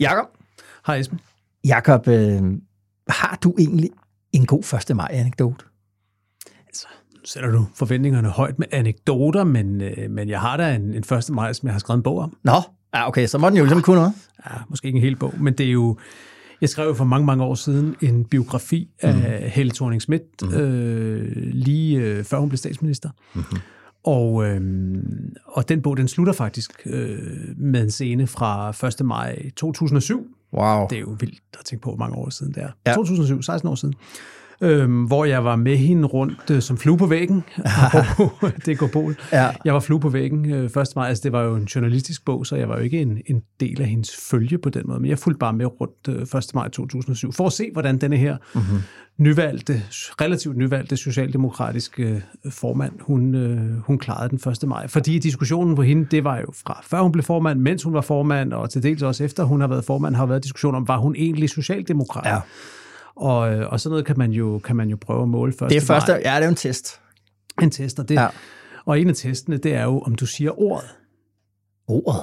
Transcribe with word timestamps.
Jakob, 0.00 0.26
Hej 0.86 0.98
Esben. 0.98 1.20
Jakob 1.64 2.08
øh, 2.08 2.42
har 3.08 3.38
du 3.42 3.54
egentlig 3.58 3.90
en 4.32 4.46
god 4.46 4.74
1. 4.90 4.96
maj-anekdote? 4.96 5.64
Altså, 6.66 6.86
nu 7.14 7.20
sætter 7.24 7.50
du 7.50 7.66
forventningerne 7.74 8.28
højt 8.28 8.58
med 8.58 8.66
anekdoter, 8.72 9.44
men, 9.44 9.80
øh, 9.80 10.10
men 10.10 10.28
jeg 10.28 10.40
har 10.40 10.56
da 10.56 10.74
en, 10.74 10.82
en 10.82 11.16
1. 11.18 11.30
maj, 11.30 11.52
som 11.52 11.66
jeg 11.66 11.74
har 11.74 11.78
skrevet 11.78 11.98
en 11.98 12.02
bog 12.02 12.18
om. 12.18 12.36
Nå, 12.44 12.62
ja, 12.94 13.08
okay, 13.08 13.26
så 13.26 13.38
må 13.38 13.48
den 13.48 13.56
jo 13.56 13.64
ligesom 13.64 13.82
kunne 13.82 13.96
noget. 13.96 14.12
Ja, 14.46 14.50
måske 14.68 14.86
ikke 14.86 14.96
en 14.96 15.02
hel 15.02 15.16
bog, 15.16 15.34
men 15.40 15.54
det 15.54 15.66
er 15.66 15.72
jo... 15.72 15.98
Jeg 16.60 16.68
skrev 16.68 16.86
jo 16.86 16.94
for 16.94 17.04
mange, 17.04 17.26
mange 17.26 17.44
år 17.44 17.54
siden 17.54 17.96
en 18.00 18.24
biografi 18.24 18.90
af 19.00 19.14
mm. 19.14 19.48
Helle 19.50 19.72
thorning 19.72 20.02
mm. 20.08 20.54
øh, 20.54 21.32
lige 21.36 21.98
øh, 21.98 22.24
før 22.24 22.38
hun 22.38 22.48
blev 22.48 22.56
statsminister. 22.56 23.10
Mm-hmm. 23.34 23.58
Og, 24.04 24.44
øh, 24.44 24.60
og 25.44 25.68
den 25.68 25.82
bog, 25.82 25.96
den 25.96 26.08
slutter 26.08 26.32
faktisk 26.32 26.82
øh, 26.86 27.18
med 27.56 27.82
en 27.82 27.90
scene 27.90 28.26
fra 28.26 28.70
1. 29.00 29.06
maj 29.06 29.50
2007. 29.56 30.26
Wow. 30.52 30.86
Det 30.90 30.96
er 30.96 31.00
jo 31.00 31.16
vildt 31.20 31.42
at 31.58 31.64
tænke 31.64 31.82
på, 31.82 31.90
hvor 31.90 31.98
mange 31.98 32.16
år 32.16 32.30
siden 32.30 32.54
det 32.54 32.62
er. 32.62 32.70
Ja. 32.86 32.90
Ja. 32.90 32.94
2007, 32.94 33.42
16 33.42 33.68
år 33.70 33.74
siden. 33.74 33.94
Øhm, 34.60 35.04
hvor 35.04 35.24
jeg 35.24 35.44
var 35.44 35.56
med 35.56 35.76
hende 35.76 36.08
rundt 36.08 36.50
øh, 36.50 36.62
som 36.62 36.76
flue 36.76 36.98
på 36.98 37.06
væggen. 37.06 37.44
det 38.66 38.78
går 38.78 38.88
bol. 38.92 39.16
Ja. 39.32 39.50
Jeg 39.64 39.74
var 39.74 39.80
flue 39.80 40.00
på 40.00 40.08
væggen 40.08 40.50
øh, 40.50 40.64
1. 40.64 40.76
maj. 40.96 41.08
Altså, 41.08 41.22
det 41.24 41.32
var 41.32 41.42
jo 41.42 41.56
en 41.56 41.64
journalistisk 41.64 42.24
bog, 42.24 42.46
så 42.46 42.56
jeg 42.56 42.68
var 42.68 42.76
jo 42.76 42.82
ikke 42.82 43.00
en, 43.00 43.18
en 43.26 43.42
del 43.60 43.80
af 43.80 43.86
hendes 43.86 44.16
følge 44.30 44.58
på 44.58 44.70
den 44.70 44.82
måde. 44.86 45.00
Men 45.00 45.10
jeg 45.10 45.18
fulgte 45.18 45.38
bare 45.38 45.52
med 45.52 45.80
rundt 45.80 46.08
øh, 46.34 46.38
1. 46.38 46.54
maj 46.54 46.68
2007, 46.68 47.32
for 47.32 47.46
at 47.46 47.52
se, 47.52 47.70
hvordan 47.72 47.98
denne 47.98 48.16
her 48.16 48.36
mm-hmm. 48.54 48.78
nyvalgte, 49.18 49.82
relativt 50.20 50.56
nyvalgte 50.56 50.96
socialdemokratiske 50.96 52.22
øh, 52.44 52.52
formand, 52.52 52.92
hun, 53.00 53.34
øh, 53.34 53.78
hun 53.78 53.98
klarede 53.98 54.28
den 54.28 54.50
1. 54.62 54.68
maj. 54.68 54.86
Fordi 54.86 55.18
diskussionen 55.18 55.76
på 55.76 55.82
hende, 55.82 56.06
det 56.10 56.24
var 56.24 56.38
jo 56.38 56.46
fra 56.64 56.80
før 56.84 57.00
hun 57.00 57.12
blev 57.12 57.22
formand, 57.22 57.60
mens 57.60 57.82
hun 57.82 57.94
var 57.94 58.00
formand, 58.00 58.52
og 58.52 58.70
til 58.70 58.82
dels 58.82 59.02
også 59.02 59.24
efter 59.24 59.44
hun 59.44 59.60
har 59.60 59.68
været 59.68 59.84
formand, 59.84 60.14
har 60.14 60.26
været 60.26 60.42
diskussion 60.42 60.74
om, 60.74 60.88
var 60.88 60.98
hun 60.98 61.14
egentlig 61.16 61.50
socialdemokrat? 61.50 62.26
Ja. 62.26 62.40
Og, 63.16 63.54
øh, 63.54 63.72
og 63.72 63.80
sådan 63.80 63.90
noget 63.90 64.06
kan 64.06 64.18
man 64.18 64.30
jo, 64.30 64.58
kan 64.58 64.76
man 64.76 64.88
jo 64.88 64.96
prøve 65.00 65.22
at 65.22 65.28
måle 65.28 65.52
først. 65.58 65.70
Det 65.70 65.76
er 65.82 65.86
første, 65.86 66.12
ja, 66.12 66.36
det 66.36 66.44
er 66.44 66.48
en 66.48 66.54
test. 66.54 67.00
En 67.62 67.70
test, 67.70 67.98
og, 67.98 68.08
det, 68.08 68.14
Ja. 68.14 68.28
og 68.84 69.00
en 69.00 69.08
af 69.08 69.14
testene, 69.14 69.56
det 69.56 69.74
er 69.74 69.84
jo, 69.84 70.00
om 70.00 70.14
du 70.14 70.26
siger 70.26 70.60
ordet. 70.60 70.88
Ordet. 71.88 72.22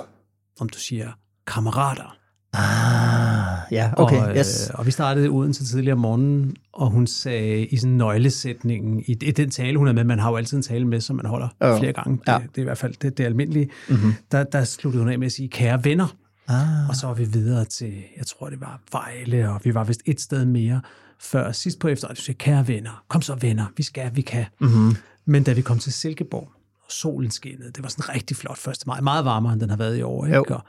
Om 0.60 0.70
du 0.70 0.80
siger 0.80 1.12
kammerater. 1.48 2.18
Ah, 2.54 3.58
ja, 3.72 3.92
okay, 3.98 4.22
og, 4.22 4.38
yes. 4.38 4.70
øh, 4.70 4.80
og 4.80 4.86
vi 4.86 4.92
startede 4.92 5.32
uden 5.32 5.54
til 5.54 5.66
tidligere 5.66 5.94
om 5.94 6.00
morgenen, 6.00 6.56
og 6.74 6.90
hun 6.90 7.08
sagde 7.08 7.66
i 7.66 7.78
sådan 7.78 7.98
nøglesætningen, 7.98 9.00
i, 9.00 9.12
i 9.12 9.32
den 9.32 9.50
tale, 9.50 9.78
hun 9.78 9.88
er 9.88 9.94
med, 9.94 10.04
man 10.04 10.20
har 10.20 10.30
jo 10.30 10.36
altid 10.38 10.58
en 10.58 10.64
tale 10.64 10.88
med, 10.88 11.02
som 11.02 11.16
man 11.16 11.26
holder 11.26 11.48
oh. 11.60 11.80
flere 11.80 11.94
gange, 11.94 12.18
det, 12.18 12.32
ja. 12.32 12.38
det 12.38 12.58
er 12.58 12.62
i 12.62 12.64
hvert 12.64 12.78
fald 12.78 12.94
det, 13.02 13.18
det 13.18 13.24
almindelige, 13.24 13.70
mm-hmm. 13.90 14.14
der, 14.32 14.44
der 14.44 14.64
sluttede 14.64 15.04
hun 15.04 15.12
af 15.12 15.20
med 15.20 15.26
at 15.26 15.32
sige, 15.32 15.50
kære 15.50 15.84
venner. 15.84 16.16
Ah, 16.52 16.90
Og 16.90 16.96
så 16.96 17.08
var 17.08 17.14
vi 17.14 17.26
videre 17.26 17.66
til, 17.66 17.94
jeg 18.18 18.26
tror 18.28 18.50
det 18.50 18.62
var 18.62 18.80
Vejle, 18.92 19.50
og 19.50 19.62
vi 19.64 19.74
var 19.74 19.84
vist 19.84 20.02
et 20.06 20.22
sted 20.22 20.46
mere 20.46 20.82
før 21.20 21.52
sidst 21.52 21.80
på 21.80 21.88
efteråret. 21.88 22.18
Du 22.18 22.22
siger, 22.22 22.38
kære 22.38 22.68
venner, 22.68 23.04
kom 23.08 23.22
så 23.22 23.36
venner, 23.36 23.66
vi 23.78 23.84
skal, 23.84 24.12
vi 24.16 24.22
kan. 24.22 24.46
Mm-hmm. 24.60 24.96
Men 25.26 25.44
da 25.44 25.54
vi 25.54 25.62
kom 25.62 25.80
til 25.80 25.94
Silkeborg, 25.94 26.50
og 26.86 26.92
solen 26.92 27.32
skinnede, 27.32 27.72
det 27.72 27.84
var 27.84 27.90
sådan 27.90 28.16
rigtig 28.16 28.38
flot 28.38 28.68
1. 28.68 28.74
maj, 28.88 29.02
meget 29.02 29.26
varmere, 29.26 29.54
end 29.54 29.62
den 29.62 29.70
har 29.70 29.78
været 29.78 29.98
i 29.98 30.02
år. 30.02 30.26
Ikke? 30.26 30.36
Jo. 30.38 30.46
Og 30.50 30.62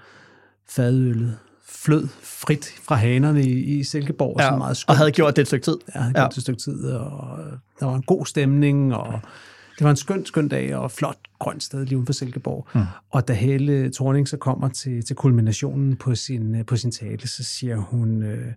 fadøllet 0.69 1.38
flød 1.66 2.09
frit 2.22 2.75
fra 2.82 2.94
hanerne 2.94 3.43
i, 3.43 3.78
i 3.78 3.84
Silkeborg, 3.84 4.34
og 4.34 4.41
ja, 4.41 4.47
sådan 4.47 4.59
meget 4.59 4.70
og 4.70 4.76
skønt. 4.76 4.97
havde 4.97 5.10
gjort 5.10 5.37
det 5.37 5.43
et 5.43 5.47
stykke 5.49 5.64
tid. 5.64 5.76
Ja, 5.94 6.00
det 6.00 6.14
Ja. 6.14 6.20
ja. 6.20 6.26
et 6.26 6.34
stykke 6.43 6.60
tid, 6.60 6.84
og 6.84 7.38
der 7.81 7.87
var 7.87 7.94
en 7.94 8.03
god 8.03 8.26
stemning, 8.26 8.94
og 8.94 9.20
det 9.82 9.87
var 9.87 9.91
en 9.91 9.97
skøn, 9.97 10.26
skøn 10.26 10.48
dag, 10.48 10.76
og 10.76 10.91
flot 10.91 11.19
grønt 11.38 11.62
sted 11.62 11.87
lige 11.87 11.97
uden 11.97 12.06
for 12.06 12.12
Silkeborg. 12.12 12.69
Mm. 12.75 12.82
Og 13.10 13.28
da 13.28 13.32
Helle 13.32 13.93
Thorning 13.93 14.28
så 14.28 14.37
kommer 14.37 14.69
til, 14.69 15.04
til 15.04 15.16
kulminationen 15.16 15.97
på 15.97 16.15
sin, 16.15 16.54
øh, 16.54 16.66
på 16.66 16.76
sin 16.76 16.91
tale, 16.91 17.28
så 17.28 17.44
siger 17.44 17.76
hun, 17.76 18.22
øh, 18.22 18.53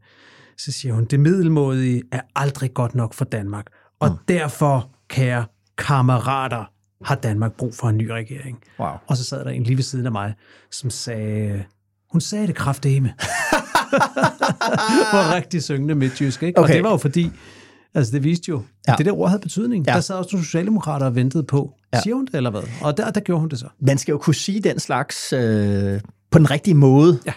så 0.57 0.71
siger 0.71 0.93
hun, 0.93 1.05
det 1.05 1.19
middelmådige 1.19 2.03
er 2.11 2.21
aldrig 2.35 2.73
godt 2.73 2.95
nok 2.95 3.13
for 3.13 3.25
Danmark, 3.25 3.65
og 3.99 4.09
mm. 4.09 4.17
derfor, 4.27 4.91
kære 5.09 5.45
kammerater, 5.77 6.71
har 7.05 7.15
Danmark 7.15 7.53
brug 7.53 7.75
for 7.75 7.89
en 7.89 7.97
ny 7.97 8.09
regering. 8.09 8.59
Wow. 8.79 8.89
Og 9.07 9.17
så 9.17 9.23
sad 9.23 9.45
der 9.45 9.51
en 9.51 9.63
lige 9.63 9.77
ved 9.77 9.83
siden 9.83 10.05
af 10.05 10.11
mig, 10.11 10.33
som 10.71 10.89
sagde, 10.89 11.63
hun 12.11 12.21
sagde 12.21 12.47
det 12.47 12.55
kraftedeme. 12.55 13.13
på 15.11 15.17
rigtig 15.35 15.63
syngende 15.63 15.95
midtjysk, 15.95 16.43
ikke? 16.43 16.59
Okay. 16.59 16.69
Og 16.69 16.75
det 16.75 16.83
var 16.83 16.91
jo 16.91 16.97
fordi, 16.97 17.31
altså 17.95 18.11
det 18.11 18.23
viste 18.23 18.49
jo, 18.49 18.61
Ja. 18.87 18.91
at 18.91 18.97
det 18.97 19.05
der 19.05 19.11
ord 19.11 19.29
havde 19.29 19.41
betydning. 19.41 19.87
Ja. 19.87 19.93
Der 19.93 19.99
sad 19.99 20.15
også 20.15 20.29
nogle 20.33 20.45
socialdemokrater 20.45 21.05
og 21.05 21.15
ventede 21.15 21.43
på, 21.43 21.73
ja. 21.93 22.01
siger 22.01 22.15
hun 22.15 22.25
det 22.25 22.35
eller 22.35 22.49
hvad? 22.49 22.61
Og 22.81 22.97
der, 22.97 23.11
der 23.11 23.19
gjorde 23.21 23.39
hun 23.39 23.49
det 23.49 23.59
så. 23.59 23.67
Man 23.79 23.97
skal 23.97 24.11
jo 24.11 24.17
kunne 24.17 24.35
sige 24.35 24.59
den 24.59 24.79
slags 24.79 25.33
øh, 25.33 26.01
på 26.31 26.37
den 26.39 26.51
rigtige 26.51 26.73
måde. 26.73 27.19
Ja. 27.25 27.33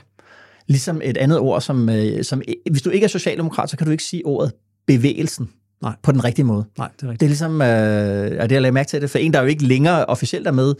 Ligesom 0.66 1.00
et 1.04 1.16
andet 1.16 1.38
ord, 1.38 1.60
som, 1.60 1.88
øh, 1.88 2.24
som 2.24 2.42
hvis 2.70 2.82
du 2.82 2.91
ikke 2.91 3.04
er 3.04 3.08
socialdemokrat, 3.08 3.70
så 3.70 3.76
kan 3.76 3.86
du 3.86 3.91
ikke 3.91 4.04
sige 4.04 4.26
ordet 4.26 4.52
bevægelsen 4.86 5.50
Nej. 5.83 5.93
på 6.03 6.12
den 6.12 6.25
rigtige 6.25 6.44
måde. 6.44 6.65
Nej, 6.78 6.89
det 6.97 7.03
er 7.03 7.11
rigtigt. 7.11 7.21
Det 7.21 7.27
er 7.27 7.28
ligesom, 7.28 7.62
øh, 7.62 8.43
og 8.43 8.49
det 8.49 8.56
har 8.56 8.65
jeg 8.65 8.75
mærke 8.75 8.89
til 8.89 9.03
det, 9.03 9.11
for 9.11 9.19
en, 9.19 9.33
der 9.33 9.41
jo 9.41 9.47
ikke 9.47 9.65
længere 9.65 10.05
officielt 10.05 10.47
er 10.47 10.53
med 10.53 10.75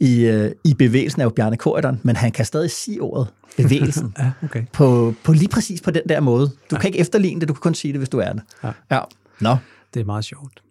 i, 0.00 0.20
øh, 0.24 0.50
i 0.64 0.74
bevægelsen, 0.74 1.20
er 1.20 1.24
jo 1.24 1.30
Bjarne 1.30 1.56
Korydon, 1.56 2.00
men 2.02 2.16
han 2.16 2.32
kan 2.32 2.44
stadig 2.44 2.70
sige 2.70 3.02
ordet 3.02 3.28
bevægelsen 3.56 4.14
Ja, 4.18 4.30
okay. 4.44 4.64
på, 4.72 5.14
på 5.24 5.32
lige 5.32 5.48
præcis 5.48 5.80
på 5.80 5.90
den 5.90 6.02
der 6.08 6.20
måde. 6.20 6.46
Du 6.46 6.52
ja. 6.72 6.78
kan 6.78 6.88
ikke 6.88 6.98
efterligne 6.98 7.40
det, 7.40 7.48
du 7.48 7.54
kan 7.54 7.60
kun 7.60 7.74
sige 7.74 7.92
det, 7.92 8.00
hvis 8.00 8.08
du 8.08 8.18
er 8.18 8.32
det. 8.32 8.42
Ja. 8.64 8.70
ja. 8.90 9.00
Nå. 9.40 9.56
Det 9.94 10.00
er 10.00 10.04
meget 10.04 10.24
sjovt. 10.24 10.62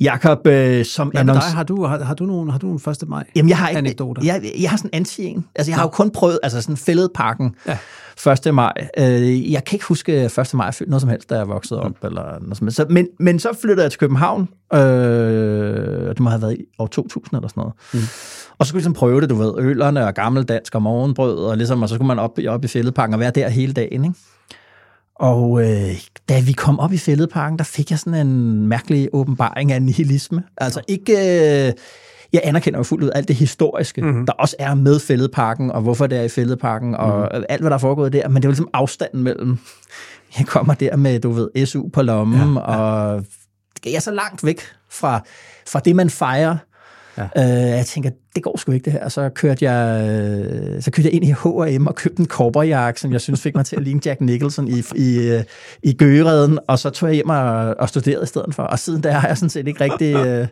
Jakob, 0.00 0.46
øh, 0.46 0.84
som 0.84 1.08
Hvad 1.08 1.24
med 1.24 1.34
annonc- 1.34 1.40
dig? 1.46 1.54
Har 1.54 1.62
du, 1.62 1.84
har, 1.84 2.04
har 2.04 2.14
du 2.14 2.24
nogen, 2.24 2.50
har 2.50 2.58
du 2.58 2.66
nogen 2.66 2.80
1. 3.02 3.08
maj? 3.08 3.24
Jamen, 3.36 3.48
jeg 3.48 3.58
har 3.58 3.68
ikke, 3.68 3.78
Anekdoter. 3.78 4.22
Jeg, 4.24 4.52
jeg 4.60 4.70
har 4.70 4.76
sådan 4.76 4.90
en 4.92 4.96
anti-en. 4.96 5.44
Altså, 5.54 5.70
jeg 5.70 5.76
har 5.76 5.84
jo 5.84 5.88
kun 5.88 6.10
prøvet, 6.10 6.38
altså 6.42 6.60
sådan 6.62 6.76
fælledparken 6.76 7.54
Ja. 7.66 7.78
1. 8.48 8.54
maj. 8.54 8.72
Øh, 8.98 9.52
jeg 9.52 9.64
kan 9.64 9.76
ikke 9.76 9.84
huske 9.86 10.24
1. 10.24 10.54
maj, 10.54 10.64
jeg 10.64 10.74
følte 10.74 10.90
noget 10.90 11.00
som 11.00 11.10
helst, 11.10 11.30
da 11.30 11.36
jeg 11.36 11.48
voksede 11.48 11.80
op. 11.80 11.90
Mm. 11.90 12.06
Eller 12.06 12.22
noget 12.40 12.56
som 12.56 12.66
helst. 12.66 12.76
Så, 12.76 12.86
men, 12.90 13.06
men 13.20 13.38
så 13.38 13.48
flyttede 13.62 13.82
jeg 13.82 13.90
til 13.90 14.00
København. 14.00 14.48
Øh, 14.74 14.80
det 16.08 16.20
må 16.20 16.30
have 16.30 16.42
været 16.42 16.54
i 16.54 16.64
år 16.78 16.86
2000 16.86 17.36
eller 17.36 17.48
sådan 17.48 17.60
noget. 17.60 17.74
Mm. 17.92 17.98
Og 18.58 18.66
så 18.66 18.68
skulle 18.68 18.78
jeg 18.78 18.82
ligesom 18.82 18.92
prøve 18.92 19.20
det, 19.20 19.30
du 19.30 19.34
ved, 19.34 19.52
ølerne 19.58 20.06
og 20.06 20.14
gammeldansk 20.14 20.74
og 20.74 20.82
morgenbrød, 20.82 21.38
og, 21.38 21.56
ligesom, 21.56 21.82
og 21.82 21.88
så 21.88 21.94
skulle 21.94 22.06
man 22.08 22.18
op, 22.18 22.38
op 22.48 22.64
i 22.64 22.68
fælledparken 22.68 23.14
og 23.14 23.20
være 23.20 23.30
der 23.30 23.48
hele 23.48 23.72
dagen, 23.72 24.04
ikke? 24.04 24.16
Og 25.22 25.62
øh, 25.62 25.94
da 26.28 26.40
vi 26.40 26.52
kom 26.52 26.78
op 26.78 26.92
i 26.92 26.98
fældeparken, 26.98 27.58
der 27.58 27.64
fik 27.64 27.90
jeg 27.90 27.98
sådan 27.98 28.26
en 28.26 28.66
mærkelig 28.66 29.08
åbenbaring 29.12 29.72
af 29.72 29.82
nihilisme. 29.82 30.42
Altså 30.56 30.80
ikke... 30.88 31.12
Øh, 31.12 31.72
jeg 32.32 32.40
anerkender 32.44 32.78
jo 32.78 32.82
fuldt 32.82 33.04
ud 33.04 33.10
alt 33.14 33.28
det 33.28 33.36
historiske, 33.36 34.02
mm-hmm. 34.02 34.26
der 34.26 34.32
også 34.32 34.56
er 34.58 34.74
med 34.74 35.00
fældeparken, 35.00 35.70
og 35.70 35.82
hvorfor 35.82 36.06
det 36.06 36.18
er 36.18 36.22
i 36.22 36.28
fældeparken, 36.28 36.94
og 36.94 37.18
mm-hmm. 37.18 37.44
alt, 37.48 37.60
hvad 37.60 37.70
der 37.70 37.76
er 37.76 37.80
foregået 37.80 38.12
der. 38.12 38.28
Men 38.28 38.36
det 38.36 38.44
er 38.44 38.48
jo 38.48 38.50
ligesom 38.50 38.68
afstanden 38.72 39.22
mellem... 39.22 39.58
Jeg 40.38 40.46
kommer 40.46 40.74
der 40.74 40.96
med, 40.96 41.20
du 41.20 41.30
ved, 41.30 41.66
SU 41.66 41.88
på 41.88 42.02
lommen, 42.02 42.54
ja, 42.54 42.72
ja. 42.72 42.76
og 42.76 43.24
jeg 43.84 43.94
er 43.94 44.00
så 44.00 44.10
langt 44.10 44.44
væk 44.44 44.60
fra, 44.90 45.20
fra 45.68 45.80
det, 45.80 45.96
man 45.96 46.10
fejrer. 46.10 46.56
Ja. 47.18 47.22
Øh, 47.22 47.70
jeg 47.70 47.86
tænker, 47.86 48.10
det 48.34 48.42
går 48.42 48.58
sgu 48.58 48.72
ikke 48.72 48.84
det 48.84 48.92
her. 48.92 49.08
Så 49.08 49.28
kørte 49.28 49.70
jeg, 49.70 50.08
øh, 50.10 50.82
så 50.82 50.90
kørte 50.90 51.08
jeg 51.08 51.12
ind 51.14 51.24
i 51.24 51.32
H&M 51.32 51.86
og 51.86 51.94
købte 51.94 52.20
en 52.20 52.26
korperjakke, 52.26 53.00
som 53.00 53.12
jeg 53.12 53.20
synes 53.20 53.40
fik 53.40 53.54
mig 53.54 53.64
til 53.66 53.76
at 53.76 53.82
ligne 53.82 54.00
Jack 54.04 54.20
Nicholson 54.20 54.68
i, 54.68 54.82
i, 54.94 55.18
øh, 55.18 55.42
i 55.82 55.92
Gøgereden, 55.92 56.58
og 56.68 56.78
så 56.78 56.90
tog 56.90 57.08
jeg 57.08 57.14
hjem 57.14 57.28
og, 57.28 57.74
og 57.78 57.88
studerede 57.88 58.22
i 58.22 58.26
stedet 58.26 58.54
for. 58.54 58.62
Og 58.62 58.78
siden 58.78 59.02
der 59.02 59.12
har 59.12 59.28
jeg 59.28 59.38
sådan 59.38 59.50
set 59.50 59.68
ikke 59.68 59.84
rigtig... 59.84 60.14
Øh, 60.14 60.46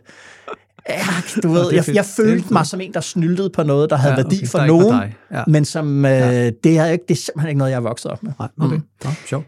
Ja, 0.89 1.01
du 1.43 1.51
ved, 1.51 1.73
jeg, 1.73 1.83
jeg 1.95 2.05
følte 2.05 2.53
mig 2.53 2.65
som 2.65 2.81
en, 2.81 2.93
der 2.93 2.99
snyltede 3.01 3.49
på 3.49 3.63
noget, 3.63 3.89
der 3.89 3.95
havde 3.95 4.11
Ja, 4.13 4.15
værdi 4.21 4.27
okay. 4.35 4.35
ikke 4.41 4.49
for 4.51 4.65
nogen. 4.65 5.13
Ja. 5.31 5.43
men 5.47 5.65
som, 5.65 6.05
øh, 6.05 6.11
det, 6.63 6.77
er 6.77 6.85
ikke, 6.85 7.05
det 7.07 7.13
er 7.13 7.21
simpelthen 7.21 7.49
ikke 7.49 7.57
noget, 7.57 7.71
jeg 7.71 7.77
er 7.77 7.81
vokset 7.81 8.11
op 8.11 8.23
med. 8.23 8.31
Nej, 8.39 8.47
okay. 8.59 8.75
Mm. 8.75 8.83
Nå, 9.03 9.09
sjovt. 9.27 9.45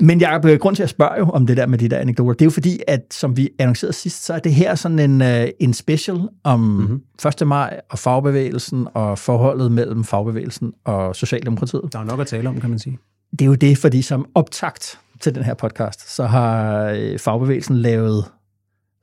Men 0.00 0.20
jeg 0.20 0.28
har 0.28 0.58
grund 0.58 0.76
til 0.76 0.82
at 0.82 0.88
spørge 0.88 1.18
jo 1.18 1.28
om 1.28 1.46
det 1.46 1.56
der 1.56 1.66
med 1.66 1.78
de 1.78 1.88
der 1.88 1.98
anekdoter. 1.98 2.32
Det 2.32 2.42
er 2.42 2.46
jo 2.46 2.50
fordi, 2.50 2.80
at 2.86 3.00
som 3.10 3.36
vi 3.36 3.48
annoncerede 3.58 3.92
sidst, 3.92 4.24
så 4.24 4.34
er 4.34 4.38
det 4.38 4.54
her 4.54 4.74
sådan 4.74 4.98
en, 4.98 5.20
uh, 5.20 5.48
en 5.60 5.74
special 5.74 6.28
om 6.44 6.60
mm-hmm. 6.60 7.02
1. 7.42 7.46
maj 7.46 7.80
og 7.90 7.98
fagbevægelsen 7.98 8.88
og 8.94 9.18
forholdet 9.18 9.72
mellem 9.72 10.04
fagbevægelsen 10.04 10.72
og 10.84 11.16
Socialdemokratiet. 11.16 11.82
Der 11.92 11.98
er 11.98 12.04
nok 12.04 12.20
at 12.20 12.26
tale 12.26 12.48
om, 12.48 12.60
kan 12.60 12.70
man 12.70 12.78
sige. 12.78 12.98
Det 13.30 13.40
er 13.40 13.46
jo 13.46 13.54
det, 13.54 13.78
fordi 13.78 14.02
som 14.02 14.26
optakt 14.34 14.98
til 15.20 15.34
den 15.34 15.44
her 15.44 15.54
podcast, 15.54 16.14
så 16.14 16.26
har 16.26 16.84
øh, 16.84 17.18
fagbevægelsen 17.18 17.76
lavet 17.76 18.24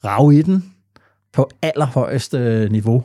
rav 0.05 0.31
i 0.33 0.41
den 0.41 0.73
på 1.33 1.49
allerhøjeste 1.61 2.67
niveau 2.71 3.03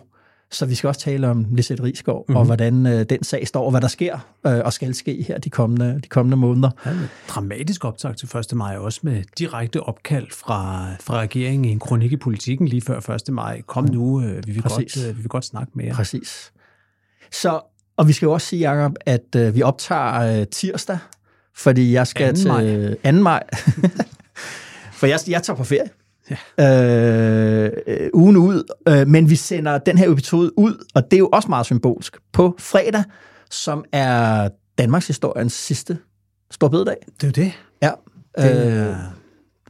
Så 0.50 0.66
vi 0.66 0.74
skal 0.74 0.88
også 0.88 1.00
tale 1.00 1.28
om 1.28 1.46
Lisette 1.50 1.82
Rigsgaard, 1.82 2.24
mm-hmm. 2.28 2.36
og 2.36 2.44
hvordan 2.44 2.86
øh, 2.86 3.06
den 3.10 3.24
sag 3.24 3.48
står, 3.48 3.64
og 3.64 3.70
hvad 3.70 3.80
der 3.80 3.88
sker 3.88 4.18
øh, 4.46 4.60
og 4.64 4.72
skal 4.72 4.94
ske 4.94 5.24
her 5.28 5.38
de 5.38 5.50
kommende, 5.50 6.00
de 6.04 6.08
kommende 6.08 6.36
måneder. 6.36 6.70
Ja, 6.86 6.90
dramatisk 7.28 7.84
optag 7.84 8.16
til 8.16 8.28
1. 8.36 8.56
maj, 8.56 8.76
også 8.76 9.00
med 9.02 9.22
direkte 9.38 9.80
opkald 9.80 10.26
fra, 10.30 10.86
fra 11.00 11.18
regeringen 11.18 11.64
i 11.64 11.68
en 11.68 11.78
kronik 11.78 12.12
i 12.12 12.16
politikken 12.16 12.68
lige 12.68 12.82
før 12.82 13.10
1. 13.28 13.34
maj. 13.34 13.62
Kom 13.62 13.84
nu, 13.84 14.22
øh, 14.22 14.46
vi, 14.46 14.52
vil 14.52 14.62
godt, 14.62 15.06
øh, 15.06 15.16
vi 15.16 15.20
vil 15.22 15.28
godt 15.28 15.44
snakke 15.44 15.72
med 15.74 15.84
jer. 15.84 15.94
Præcis. 15.94 16.52
Så, 17.30 17.60
og 17.96 18.08
vi 18.08 18.12
skal 18.12 18.26
jo 18.26 18.32
også 18.32 18.46
sige, 18.46 18.70
Jacob, 18.70 18.92
at 19.06 19.36
øh, 19.36 19.54
vi 19.54 19.62
optager 19.62 20.40
øh, 20.40 20.46
tirsdag, 20.46 20.98
fordi 21.56 21.92
jeg 21.92 22.06
skal 22.06 22.34
2. 22.34 22.40
til 22.40 22.48
maj. 22.48 22.94
2. 23.04 23.12
maj. 23.30 23.42
For 24.92 25.06
jeg, 25.06 25.18
jeg 25.28 25.42
tager 25.42 25.56
på 25.56 25.64
ferie. 25.64 25.88
Ja. 26.58 27.64
Øh, 27.66 27.72
øh, 27.86 28.10
ugen 28.14 28.36
ud, 28.36 28.62
øh, 28.88 29.08
men 29.08 29.30
vi 29.30 29.36
sender 29.36 29.78
den 29.78 29.98
her 29.98 30.10
episode 30.12 30.58
ud, 30.58 30.84
og 30.94 31.02
det 31.10 31.12
er 31.12 31.18
jo 31.18 31.28
også 31.32 31.48
meget 31.48 31.66
symbolsk, 31.66 32.16
på 32.32 32.54
fredag, 32.58 33.04
som 33.50 33.84
er 33.92 34.48
Danmarks 34.78 35.06
historiens 35.06 35.52
sidste 35.52 35.98
stor 36.50 36.68
bededag. 36.68 36.96
Det 37.20 37.22
er 37.38 37.42
jo 37.42 37.44
det. 37.44 37.52
Ja. 37.82 37.90
Det, 38.38 38.66
Øh, 38.66 38.72
er, 38.72 38.94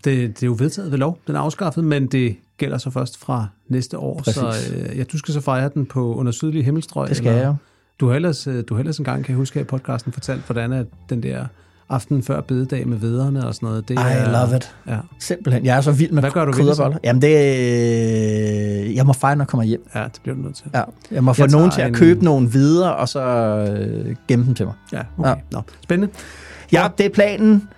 det, 0.04 0.28
det 0.28 0.42
er 0.42 0.46
jo 0.46 0.56
vedtaget 0.58 0.90
ved 0.90 0.98
lov. 0.98 1.18
Den 1.26 1.36
er 1.36 1.40
afskaffet, 1.40 1.84
men 1.84 2.06
det 2.06 2.36
gælder 2.56 2.78
så 2.78 2.90
først 2.90 3.18
fra 3.18 3.46
næste 3.68 3.98
år. 3.98 4.18
Præcis. 4.18 4.34
Så 4.34 4.74
øh, 4.74 4.98
ja, 4.98 5.02
du 5.04 5.18
skal 5.18 5.34
så 5.34 5.40
fejre 5.40 5.70
den 5.74 5.86
på 5.86 6.14
under 6.14 6.32
sydlige 6.32 6.62
himmelstrøg. 6.62 7.08
det 7.08 7.16
skal 7.16 7.32
jeg 7.36 7.46
jo. 7.46 7.54
Du 8.00 8.08
har 8.08 8.14
ellers, 8.14 8.46
øh, 8.46 8.64
du 8.68 8.74
har 8.74 8.78
ellers 8.78 8.98
engang, 8.98 9.24
kan 9.24 9.32
jeg 9.32 9.36
huske, 9.36 9.54
her 9.54 9.60
i 9.60 9.64
podcasten 9.64 10.12
fortalt, 10.12 10.40
hvordan 10.46 10.72
at 10.72 10.86
den 11.10 11.22
der 11.22 11.46
aften 11.90 12.22
før 12.22 12.40
bededag 12.40 12.88
med 12.88 12.96
vederne 12.98 13.46
og 13.46 13.54
sådan 13.54 13.66
noget. 13.68 13.88
Det 13.88 13.94
I 13.94 13.96
er, 14.00 14.32
love 14.46 14.56
it. 14.56 14.74
Ja, 14.88 14.96
Simpelthen. 15.20 15.64
Jeg 15.64 15.76
er 15.76 15.80
så 15.80 15.92
vild 15.92 16.10
med 16.12 16.22
Hvad 16.22 16.30
gør 16.30 16.44
du 16.44 16.52
krydderboller. 16.52 16.98
Jamen 17.04 17.22
det, 17.22 17.28
øh, 17.28 18.96
jeg 18.96 19.06
må 19.06 19.12
fejre, 19.12 19.36
når 19.36 19.42
jeg 19.42 19.48
kommer 19.48 19.64
hjem. 19.64 19.80
ja, 19.94 20.04
det 20.04 20.20
bliver 20.22 20.36
du 20.36 20.42
nødt 20.42 20.56
til. 20.56 20.64
Ja, 20.74 20.82
jeg 21.10 21.24
må 21.24 21.32
få 21.32 21.42
Jeg 21.42 21.50
nogen 21.50 21.70
til 21.70 21.80
at 21.80 21.88
en- 21.88 21.94
købe 21.94 22.24
nogle 22.24 22.50
videre, 22.50 22.96
og 22.96 23.08
så 23.08 23.20
øh, 23.20 24.16
gemme 24.28 24.44
dem 24.46 24.54
til 24.54 24.66
mig. 24.66 24.74
Ja, 24.92 25.00
okay. 25.18 25.28
Ja. 25.30 25.34
Nå, 25.52 25.60
spændende. 25.82 26.12
Ja, 26.72 26.88
det 26.98 27.06
er 27.06 27.10
planen. 27.10 27.68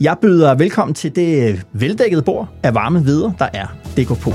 Jeg 0.00 0.16
byder 0.22 0.54
velkommen 0.54 0.94
til 0.94 1.16
det 1.16 1.62
veldækkede 1.72 2.22
bord 2.22 2.48
af 2.62 2.74
varme 2.74 3.04
videre, 3.04 3.34
der 3.38 3.48
er 3.52 3.66
Dekopol. 3.96 4.34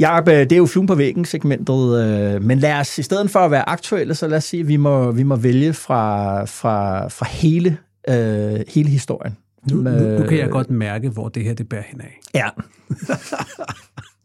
Jacob, 0.00 0.26
det 0.26 0.52
er 0.52 0.56
jo 0.56 0.66
fluen 0.66 0.86
på 0.86 0.94
væggen 0.94 1.24
segmentet, 1.24 2.04
øh, 2.04 2.42
men 2.42 2.58
lad 2.58 2.74
os 2.74 2.98
i 2.98 3.02
stedet 3.02 3.30
for 3.30 3.38
at 3.38 3.50
være 3.50 3.68
aktuelle, 3.68 4.14
så 4.14 4.28
lad 4.28 4.38
os 4.38 4.44
sige, 4.44 4.60
at 4.60 4.68
vi 4.68 4.76
må, 4.76 5.10
vi 5.10 5.22
må 5.22 5.36
vælge 5.36 5.72
fra, 5.72 6.44
fra, 6.44 7.08
fra 7.08 7.26
hele, 7.26 7.78
øh, 8.08 8.60
hele 8.68 8.88
historien. 8.88 9.36
Nu, 9.70 9.76
nu, 9.76 9.90
nu 9.90 10.26
kan 10.26 10.38
jeg 10.38 10.50
godt 10.50 10.70
mærke, 10.70 11.08
hvor 11.08 11.28
det 11.28 11.44
her 11.44 11.54
det 11.54 11.68
bærer 11.68 11.82
hen 11.82 12.00
af. 12.00 12.20
Ja. 12.34 12.48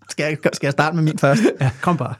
skal, 0.10 0.24
jeg, 0.24 0.38
skal 0.54 0.68
jeg 0.68 0.72
starte 0.72 0.96
med 0.96 1.04
min 1.04 1.18
første? 1.18 1.54
Ja, 1.62 1.70
kom 1.82 1.98
bare. 1.98 2.14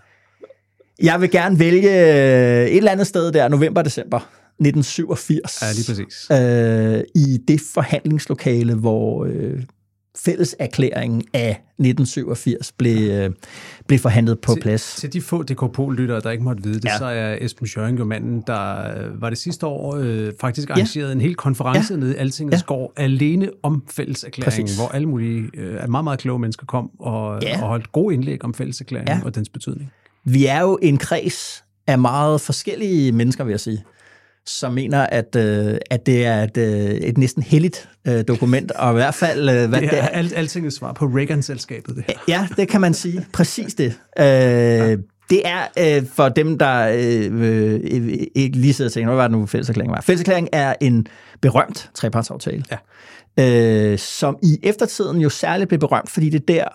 Jeg 1.02 1.22
vil 1.22 1.32
gerne 1.32 1.60
vælge 1.60 1.90
øh, 1.90 2.68
et 2.68 2.78
eller 2.78 2.92
andet 2.92 3.08
sted 3.08 3.32
der, 3.32 3.48
november-december 3.48 4.18
1987. 4.60 5.62
Ja, 5.62 5.72
lige 5.72 5.86
præcis. 5.88 6.28
Øh, 6.32 7.04
I 7.16 7.38
det 7.48 7.62
forhandlingslokale, 7.74 8.76
hvor 8.76 9.26
øh, 9.26 9.64
fælleserklæringen 10.18 11.22
af 11.34 11.50
1987 11.80 12.72
blev, 12.72 13.10
øh, 13.12 13.30
blev 13.88 14.00
forhandlet 14.00 14.40
på 14.40 14.54
til, 14.54 14.62
plads. 14.62 14.96
Til 14.96 15.14
de 15.14 15.22
få 15.22 15.44
DK-lyttere, 15.44 16.20
der 16.22 16.32
ikke 16.32 16.44
måtte 16.44 16.64
vide 16.64 16.76
det, 16.76 16.86
Ja. 16.86 16.98
så 16.98 17.06
er 17.06 17.38
Esben 17.42 17.68
Schøring 17.68 18.00
jo 18.00 18.06
manden, 18.06 18.44
der 18.48 18.80
øh, 18.98 19.22
var 19.22 19.30
det 19.30 19.38
sidste 19.38 19.66
år 19.66 19.96
øh, 20.00 20.32
faktisk 20.42 20.70
arrangeret 20.70 21.08
ja. 21.08 21.12
en 21.14 21.22
hel 21.22 21.36
konference 21.36 21.94
ja. 21.94 22.00
nede 22.00 22.14
i 22.14 22.18
Altingets 22.18 22.62
Ja. 22.62 22.66
gård 22.66 22.94
alene 22.98 23.50
om 23.64 23.84
fælleserklæringen, 23.90 24.64
Præcis. 24.66 24.78
hvor 24.78 24.88
alle 24.88 25.10
mulige 25.10 25.50
øh, 25.54 25.90
meget, 25.90 26.04
meget 26.04 26.20
kloge 26.20 26.40
mennesker 26.40 26.66
kom 26.66 26.90
og, 27.00 27.40
Ja. 27.42 27.62
og 27.62 27.68
holdt 27.68 27.92
gode 27.92 28.14
indlæg 28.14 28.44
om 28.46 28.54
fælleserklæringen 28.54 29.18
Ja. 29.18 29.26
og 29.26 29.36
dens 29.36 29.50
betydning. 29.50 29.92
Vi 30.26 30.46
er 30.46 30.62
jo 30.62 30.80
en 30.82 30.98
kreds 30.98 31.64
af 31.88 32.00
meget 32.00 32.42
forskellige 32.42 33.12
mennesker, 33.12 33.44
vil 33.44 33.52
jeg 33.52 33.60
sige, 33.60 33.84
som 34.46 34.74
mener, 34.74 35.06
at, 35.06 35.36
øh, 35.36 35.78
at 35.90 36.06
det 36.06 36.26
er 36.26 36.44
et, 36.44 36.58
øh, 36.58 36.90
et 36.90 37.18
næsten 37.18 37.44
helligt 37.44 37.90
øh, 38.08 38.24
dokument, 38.28 38.72
og 38.72 38.92
i 38.92 38.94
hvert 38.94 39.16
fald... 39.16 39.50
Øh, 39.50 39.70
hvad 39.70 39.82
Det 39.82 40.00
er 40.00 40.08
alt, 40.08 40.34
Altingets 40.36 40.76
svar 40.76 40.94
på 40.94 41.06
Reagan-selskabet, 41.06 41.96
det 41.96 42.04
her. 42.08 42.16
Ja, 42.28 42.48
det 42.58 42.68
kan 42.68 42.82
man 42.82 42.94
sige. 42.94 43.26
Præcis 43.34 43.74
det. 43.74 44.00
Øh, 44.20 44.98
det 45.30 45.42
er 45.46 45.68
øh, 45.80 46.06
for 46.14 46.30
dem, 46.30 46.58
der 46.58 46.88
øh, 46.88 47.42
øh, 47.42 47.80
ikke 48.36 48.58
lige 48.58 48.74
sidder 48.74 48.90
og 48.90 48.94
tænker, 48.94 49.10
hvad 49.10 49.24
var 49.24 49.28
det 49.28 49.38
nu 49.38 49.46
fælleserklæringen 49.46 49.96
var? 49.96 50.02
Fælleserklæringen 50.02 50.50
er 50.54 50.74
en 50.82 51.08
berømt 51.42 51.90
trepartsaftale, 51.94 52.64
ja. 53.38 53.92
øh, 53.92 53.98
som 53.98 54.38
i 54.44 54.60
eftertiden 54.64 55.22
jo 55.22 55.30
særligt 55.30 55.68
blev 55.68 55.80
berømt, 55.80 56.10
fordi 56.10 56.30
det 56.30 56.50
er 56.50 56.54
der 56.54 56.68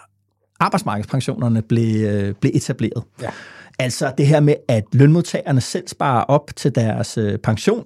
arbejdsmarkedspensionerne 0.61 1.63
blev, 1.63 2.07
øh, 2.07 2.35
blev 2.41 2.53
etableret. 2.55 3.03
Ja. 3.23 3.31
Altså 3.79 4.13
det 4.19 4.27
her 4.27 4.41
med, 4.41 4.55
at 4.69 4.85
lønmodtagerne 4.93 5.61
selv 5.61 5.89
sparer 5.89 6.23
op 6.23 6.51
til 6.57 6.75
deres 6.75 7.19
øh, 7.19 7.39
pension, 7.39 7.85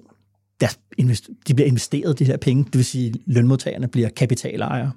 deres 0.61 0.79
de 1.47 1.53
bliver 1.53 1.67
investeret, 1.67 2.19
de 2.19 2.25
her 2.25 2.37
penge, 2.37 2.63
det 2.63 2.75
vil 2.75 2.85
sige, 2.85 3.07
at 3.07 3.15
lønmodtagerne 3.25 3.87
bliver 3.87 4.09
kapitalejere. 4.09 4.91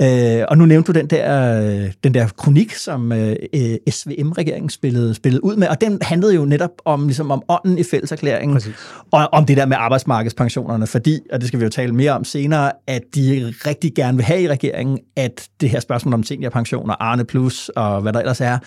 Øh, 0.00 0.44
og 0.48 0.58
nu 0.58 0.66
nævnte 0.66 0.92
du 0.92 0.98
den 0.98 1.06
der, 1.06 1.62
øh, 1.62 1.92
den 2.04 2.14
der 2.14 2.28
kronik, 2.28 2.74
som 2.74 3.12
øh, 3.12 3.36
øh, 3.54 3.76
SVM-regeringen 3.90 4.70
spillede, 4.70 5.14
spillede 5.14 5.44
ud 5.44 5.56
med, 5.56 5.68
og 5.68 5.80
den 5.80 5.98
handlede 6.02 6.34
jo 6.34 6.44
netop 6.44 6.70
om, 6.84 7.06
ligesom 7.06 7.30
om 7.30 7.42
ånden 7.48 7.78
i 7.78 7.82
fælleserklæringen, 7.82 8.54
Præcis. 8.54 8.74
og 9.10 9.28
om 9.32 9.46
det 9.46 9.56
der 9.56 9.66
med 9.66 9.76
arbejdsmarkedspensionerne, 9.80 10.86
fordi, 10.86 11.20
og 11.32 11.40
det 11.40 11.48
skal 11.48 11.60
vi 11.60 11.64
jo 11.64 11.70
tale 11.70 11.92
mere 11.94 12.12
om 12.12 12.24
senere, 12.24 12.72
at 12.86 13.02
de 13.14 13.54
rigtig 13.66 13.94
gerne 13.94 14.16
vil 14.16 14.24
have 14.24 14.42
i 14.42 14.48
regeringen, 14.48 14.98
at 15.16 15.48
det 15.60 15.70
her 15.70 15.80
spørgsmål 15.80 16.14
om 16.14 16.22
seniorpensioner, 16.22 16.94
Arne 17.00 17.24
Plus 17.24 17.68
og 17.68 18.02
hvad 18.02 18.12
der 18.12 18.20
ellers 18.20 18.40
er, 18.40 18.58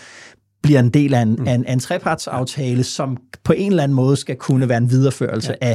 bliver 0.62 0.80
en 0.80 0.90
del 0.90 1.14
af 1.14 1.22
en, 1.22 1.34
mm. 1.34 1.46
af 1.48 1.54
en, 1.54 1.64
af 1.64 1.72
en 1.72 1.80
trepartsaftale, 1.80 2.84
som 2.84 3.16
på 3.44 3.52
en 3.52 3.70
eller 3.70 3.82
anden 3.82 3.96
måde 3.96 4.16
skal 4.16 4.36
kunne 4.36 4.68
være 4.68 4.78
en 4.78 4.90
videreførelse 4.90 5.54
ja. 5.62 5.74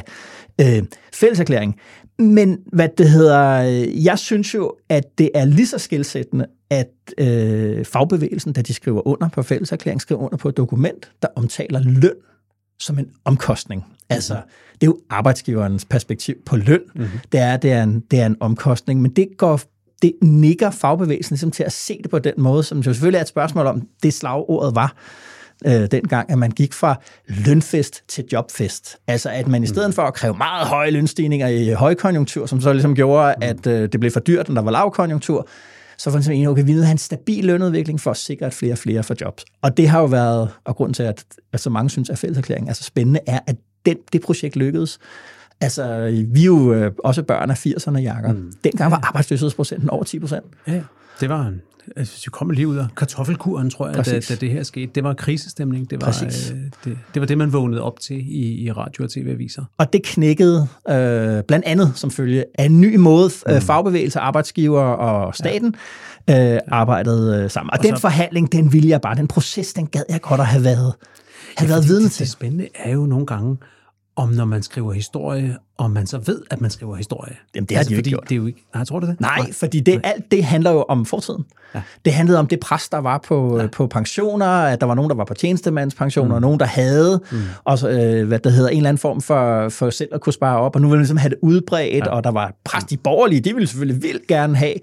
af 0.62 0.78
øh, 0.78 0.84
fælleserklæringen. 1.14 1.76
Men 2.20 2.60
hvad 2.74 2.90
det 2.98 3.10
hedder, 3.10 3.50
øh, 3.50 4.06
jeg 4.06 4.20
synes 4.20 4.54
jo, 4.54 4.74
at 4.90 5.04
det 5.18 5.30
er 5.36 5.46
lige 5.46 5.68
så 5.68 5.78
skilsættende, 5.78 6.46
at 6.70 6.92
øh, 7.18 7.86
fagbevægelsen, 7.86 8.54
da 8.54 8.62
de 8.62 8.74
skriver 8.74 9.08
under 9.08 9.30
på 9.30 9.44
fælleserklæringen, 9.44 10.00
skriver 10.00 10.22
under 10.22 10.38
på 10.38 10.50
et 10.50 10.58
dokument, 10.58 11.12
der 11.22 11.28
omtaler 11.36 11.80
løn 11.80 12.16
som 12.80 13.00
en 13.00 13.08
omkostning. 13.26 13.86
Altså, 14.10 14.34
det 14.74 14.82
er 14.82 14.86
jo 14.86 15.00
arbejdsgiverens 15.10 15.86
perspektiv 15.86 16.36
på 16.46 16.56
løn. 16.56 16.82
Mm-hmm. 16.96 17.20
Det, 17.32 17.40
er, 17.40 17.58
det, 17.58 17.72
er 17.72 17.84
en, 17.84 18.00
det 18.12 18.20
er 18.20 18.26
en 18.26 18.38
omkostning, 18.40 19.02
men 19.02 19.12
det 19.12 19.28
går 19.38 19.62
det 20.04 20.14
nikker 20.22 20.72
fagbevægelsen 20.72 21.34
ligesom 21.34 21.52
til 21.52 21.64
at 21.64 21.72
se 21.72 22.00
det 22.04 22.12
på 22.12 22.20
den 22.20 22.34
måde, 22.38 22.64
som 22.64 22.84
selvfølgelig 22.84 23.18
er 23.18 23.22
et 23.22 23.28
spørgsmål 23.28 23.66
om, 23.66 23.82
det 24.04 24.14
slagordet 24.14 24.76
var 24.76 24.96
øh, 25.66 25.88
dengang, 25.92 26.32
at 26.32 26.38
man 26.38 26.52
gik 26.52 26.74
fra 26.74 26.96
lønfest 27.28 28.04
til 28.08 28.26
jobfest. 28.32 28.98
Altså 29.08 29.30
at 29.30 29.48
man 29.48 29.64
i 29.64 29.68
stedet 29.68 29.94
for 29.94 30.02
at 30.02 30.14
kræve 30.14 30.34
meget 30.38 30.68
høje 30.68 30.92
lønstigninger 30.92 31.48
i 31.48 31.72
højkonjunktur, 31.72 32.46
som 32.46 32.62
så 32.62 32.74
ligesom 32.74 32.96
gjorde, 32.96 33.36
at 33.42 33.68
øh, 33.68 33.90
det 33.92 34.00
blev 34.00 34.12
for 34.12 34.20
dyrt, 34.20 34.50
når 34.50 34.56
der 34.56 34.62
var 34.62 34.72
lavkonjunktur, 34.72 35.48
så 35.98 36.10
var 36.10 36.20
det 36.20 36.48
okay, 36.48 36.64
vi 36.66 36.72
at 36.72 36.78
have 36.78 36.92
en 36.92 36.98
stabil 36.98 37.46
lønudvikling 37.46 38.02
for 38.02 38.12
at 38.12 38.18
sikre, 38.18 38.46
at 38.46 38.54
flere 38.54 38.74
og 38.74 38.78
flere 38.78 39.04
får 39.04 39.16
jobs. 39.22 39.46
Og 39.62 39.78
det 39.78 39.90
har 39.90 40.00
jo 40.00 40.06
været, 40.06 40.50
og 40.66 40.76
grund 40.76 40.94
til, 40.94 41.04
at, 41.04 41.24
at 41.54 41.60
så 41.60 41.70
mange 41.70 41.90
synes, 41.90 42.10
at 42.10 42.18
fælleserklæringen 42.18 42.70
er 42.70 42.74
så 42.74 42.84
spændende, 42.84 43.20
er, 43.28 43.40
at 43.48 43.56
den, 43.86 43.98
det 44.14 44.22
projekt 44.22 44.56
lykkedes. 44.56 45.00
Altså, 45.64 46.10
vi 46.28 46.42
er 46.42 46.46
jo 46.46 46.74
øh, 46.74 46.92
også 47.04 47.24
børn 47.24 47.50
af 47.52 47.66
80'erne, 47.66 47.98
Jacob. 47.98 48.36
Mm. 48.36 48.52
Dengang 48.64 48.92
var 48.92 49.00
arbejdsløshedsprocenten 49.08 49.90
over 49.90 50.04
10 50.04 50.20
procent. 50.20 50.44
Ja, 50.68 50.82
det 51.20 51.30
var 51.30 51.46
en, 51.48 51.62
altså, 51.96 52.22
vi 52.26 52.30
kom 52.32 52.50
lige 52.50 52.68
ud 52.68 52.78
af 52.78 52.86
kartoffelkuren, 52.98 53.70
tror 53.70 53.88
jeg, 53.88 54.06
da, 54.06 54.20
da 54.30 54.36
det 54.36 54.50
her 54.50 54.64
skete. 54.64 54.92
Det 54.96 55.04
var 55.04 55.14
krisestemning. 55.14 55.90
Det 55.90 56.02
var, 56.02 56.08
Præcis. 56.08 56.52
øh, 56.52 56.58
det, 56.86 56.98
det 57.14 57.20
var 57.20 57.26
det, 57.26 57.38
man 57.38 57.54
vågnede 57.54 57.82
op 57.82 58.00
til 58.00 58.18
i, 58.18 58.64
i 58.64 58.72
radio- 58.72 59.04
og 59.04 59.10
tv-aviser. 59.12 59.64
Og 59.78 59.94
det 59.94 60.04
knækkede 60.04 60.68
øh, 60.90 61.44
blandt 61.44 61.66
andet 61.66 61.92
som 61.96 62.12
følge 62.12 62.46
af 62.60 62.66
en 62.66 62.82
ny 62.82 62.96
måde, 62.96 63.30
øh, 63.50 63.62
fagbevægelse, 63.62 64.20
arbejdsgiver 64.20 64.82
og 64.82 65.36
staten 65.36 65.76
øh, 66.30 66.60
arbejdede 66.68 67.44
øh, 67.44 67.50
sammen. 67.50 67.70
Og, 67.74 67.78
Og 67.80 67.84
den 67.86 67.96
så- 67.96 68.02
forhandling, 68.02 68.52
den 68.52 68.74
ville 68.74 68.90
jeg 68.90 69.02
bare, 69.02 69.16
den 69.16 69.28
proces, 69.28 69.74
den 69.74 69.88
gad 69.88 70.04
jeg 70.10 70.22
godt 70.22 70.42
at 70.42 70.48
have 70.48 70.64
været, 70.64 70.94
have 71.58 71.70
været 71.70 71.88
vidne 71.88 72.04
det, 72.06 72.12
til. 72.12 72.24
det 72.26 72.32
spændende 72.32 72.68
er 72.76 72.92
jo 72.92 73.06
nogle 73.06 73.26
gange, 73.26 73.58
om 74.16 74.30
når 74.30 74.46
man 74.46 74.64
skriver 74.64 74.94
historie, 74.94 75.58
om 75.78 75.92
man 75.92 76.08
så 76.08 76.18
ved, 76.18 76.42
at 76.52 76.62
man 76.62 76.72
skriver 76.72 76.96
historie. 76.96 77.36
Jamen, 77.56 77.66
det 77.66 77.78
har 77.78 77.84
de 77.84 77.92
jo 77.92 77.98
ikke 77.98 78.10
gjort. 78.10 78.24
Det 78.24 78.32
er 78.32 78.36
jo 78.36 78.46
ikke, 78.46 78.66
nej, 78.74 78.86
tror 78.86 79.00
du 79.00 79.08
det? 79.08 79.22
Nej, 79.22 79.52
fordi 79.52 79.80
det, 79.80 80.02
alt 80.04 80.32
det 80.32 80.44
handler 80.44 80.72
jo 80.72 80.86
om 80.88 81.06
fortiden. 81.06 81.46
Ja. 81.76 81.82
Det 82.06 82.14
handlede 82.14 82.40
om 82.40 82.48
det 82.48 82.60
pres, 82.60 82.90
der 82.90 82.98
var 82.98 83.18
på, 83.18 83.60
ja. 83.60 83.68
på 83.68 83.88
pensioner, 83.88 84.46
at 84.46 84.82
der 84.82 84.88
var 84.88 84.96
nogen, 84.96 85.10
der 85.10 85.16
var 85.16 85.26
på 85.26 85.34
tjenestemandspensioner, 85.34 86.28
mm. 86.28 86.36
og 86.36 86.42
nogen, 86.42 86.60
der 86.60 86.66
havde, 86.66 87.22
mm. 87.32 87.38
og 87.64 87.78
øh, 87.94 88.28
hvad 88.28 88.40
der 88.40 88.50
hedder, 88.50 88.70
en 88.70 88.78
eller 88.78 88.90
anden 88.90 89.02
form 89.02 89.22
for, 89.22 89.70
for 89.70 89.90
selv 89.90 90.10
at 90.14 90.22
kunne 90.22 90.34
spare 90.34 90.58
op, 90.58 90.76
og 90.76 90.82
nu 90.82 90.88
ville 90.88 90.98
man 90.98 91.02
ligesom 91.02 91.18
have 91.18 91.30
det 91.30 91.38
udbredt, 91.42 92.06
ja. 92.06 92.12
og 92.12 92.24
der 92.24 92.32
var 92.32 92.54
pres, 92.64 92.84
de 92.84 92.98
borgerlige, 92.98 93.42
de 93.42 93.54
ville 93.54 93.68
selvfølgelig 93.68 94.04
vildt 94.04 94.28
gerne 94.28 94.56
have, 94.56 94.74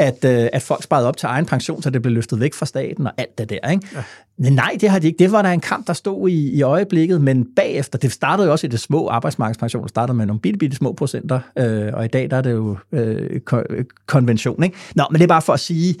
at, 0.00 0.24
øh, 0.24 0.48
at 0.52 0.62
folk 0.62 0.82
sparede 0.82 1.08
op 1.08 1.16
til 1.16 1.26
egen 1.26 1.46
pension, 1.46 1.82
så 1.82 1.90
det 1.90 2.02
blev 2.02 2.14
løftet 2.14 2.40
væk 2.40 2.54
fra 2.54 2.66
staten 2.66 3.06
og 3.06 3.12
alt 3.16 3.38
det 3.38 3.50
der. 3.50 3.70
Ikke? 3.70 3.86
Ja. 3.94 4.02
Men 4.38 4.52
nej, 4.52 4.76
det 4.80 4.88
har 4.90 4.98
de 4.98 5.06
ikke. 5.06 5.18
Det 5.18 5.32
var 5.32 5.42
der 5.42 5.48
en 5.48 5.60
kamp, 5.60 5.86
der 5.86 5.92
stod 5.92 6.28
i, 6.28 6.50
i 6.50 6.62
øjeblikket, 6.62 7.20
men 7.20 7.46
bagefter, 7.56 7.98
det 7.98 8.12
startede 8.12 8.46
jo 8.46 8.52
også 8.52 8.66
i 8.66 8.70
det 8.70 8.80
små 8.80 9.08
arbejdsmarkedspension, 9.08 9.82
det 9.82 9.90
startede 9.90 10.16
med 10.16 10.26
nogle 10.26 10.40
bitte, 10.40 10.58
bitte 10.58 10.76
små 10.76 10.92
procenter, 10.92 11.40
øh, 11.58 11.90
og 11.92 12.04
i 12.04 12.08
dag 12.08 12.30
der 12.30 12.36
er 12.36 12.42
det 12.42 12.52
jo 12.52 12.76
øh, 12.92 13.40
ko- 13.40 13.62
konvention. 14.06 14.62
Ikke? 14.62 14.76
Nå, 14.94 15.04
men 15.10 15.18
det 15.18 15.22
er 15.22 15.28
bare 15.28 15.42
for 15.42 15.52
at 15.52 15.60
sige, 15.60 15.94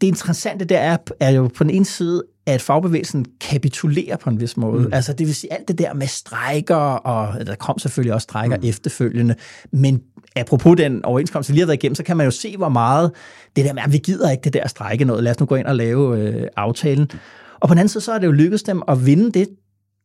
det 0.00 0.06
interessante 0.06 0.64
der 0.64 0.78
er, 0.78 0.96
er 1.20 1.30
jo 1.30 1.50
på 1.56 1.64
den 1.64 1.70
ene 1.70 1.84
side, 1.84 2.22
at 2.54 2.62
fagbevægelsen 2.62 3.26
kapitulerer 3.40 4.16
på 4.16 4.30
en 4.30 4.40
vis 4.40 4.56
måde. 4.56 4.82
Mm. 4.82 4.92
Altså 4.92 5.12
det 5.12 5.26
vil 5.26 5.34
sige 5.34 5.52
alt 5.52 5.68
det 5.68 5.78
der 5.78 5.94
med 5.94 6.06
strejker, 6.06 6.76
og 6.76 7.46
der 7.46 7.54
kom 7.54 7.78
selvfølgelig 7.78 8.14
også 8.14 8.24
strejker 8.24 8.56
mm. 8.56 8.68
efterfølgende, 8.68 9.34
men 9.72 10.02
apropos 10.36 10.76
den 10.76 11.04
overenskomst, 11.04 11.48
vi 11.48 11.54
lige 11.54 11.62
har 11.62 11.66
været 11.66 11.82
igennem, 11.82 11.94
så 11.94 12.02
kan 12.02 12.16
man 12.16 12.24
jo 12.24 12.30
se, 12.30 12.56
hvor 12.56 12.68
meget 12.68 13.10
det 13.56 13.64
der 13.64 13.72
med, 13.72 13.82
at 13.82 13.92
vi 13.92 13.98
gider 13.98 14.30
ikke 14.30 14.42
det 14.42 14.52
der 14.52 14.68
strejke 14.68 15.04
noget, 15.04 15.24
lad 15.24 15.32
os 15.32 15.40
nu 15.40 15.46
gå 15.46 15.54
ind 15.54 15.66
og 15.66 15.76
lave 15.76 16.18
øh, 16.18 16.46
aftalen. 16.56 17.10
Og 17.60 17.68
på 17.68 17.74
den 17.74 17.78
anden 17.78 17.88
side, 17.88 18.04
så 18.04 18.12
er 18.12 18.18
det 18.18 18.26
jo 18.26 18.32
lykkedes 18.32 18.62
dem 18.62 18.82
at 18.88 19.06
vinde 19.06 19.32
det, 19.32 19.48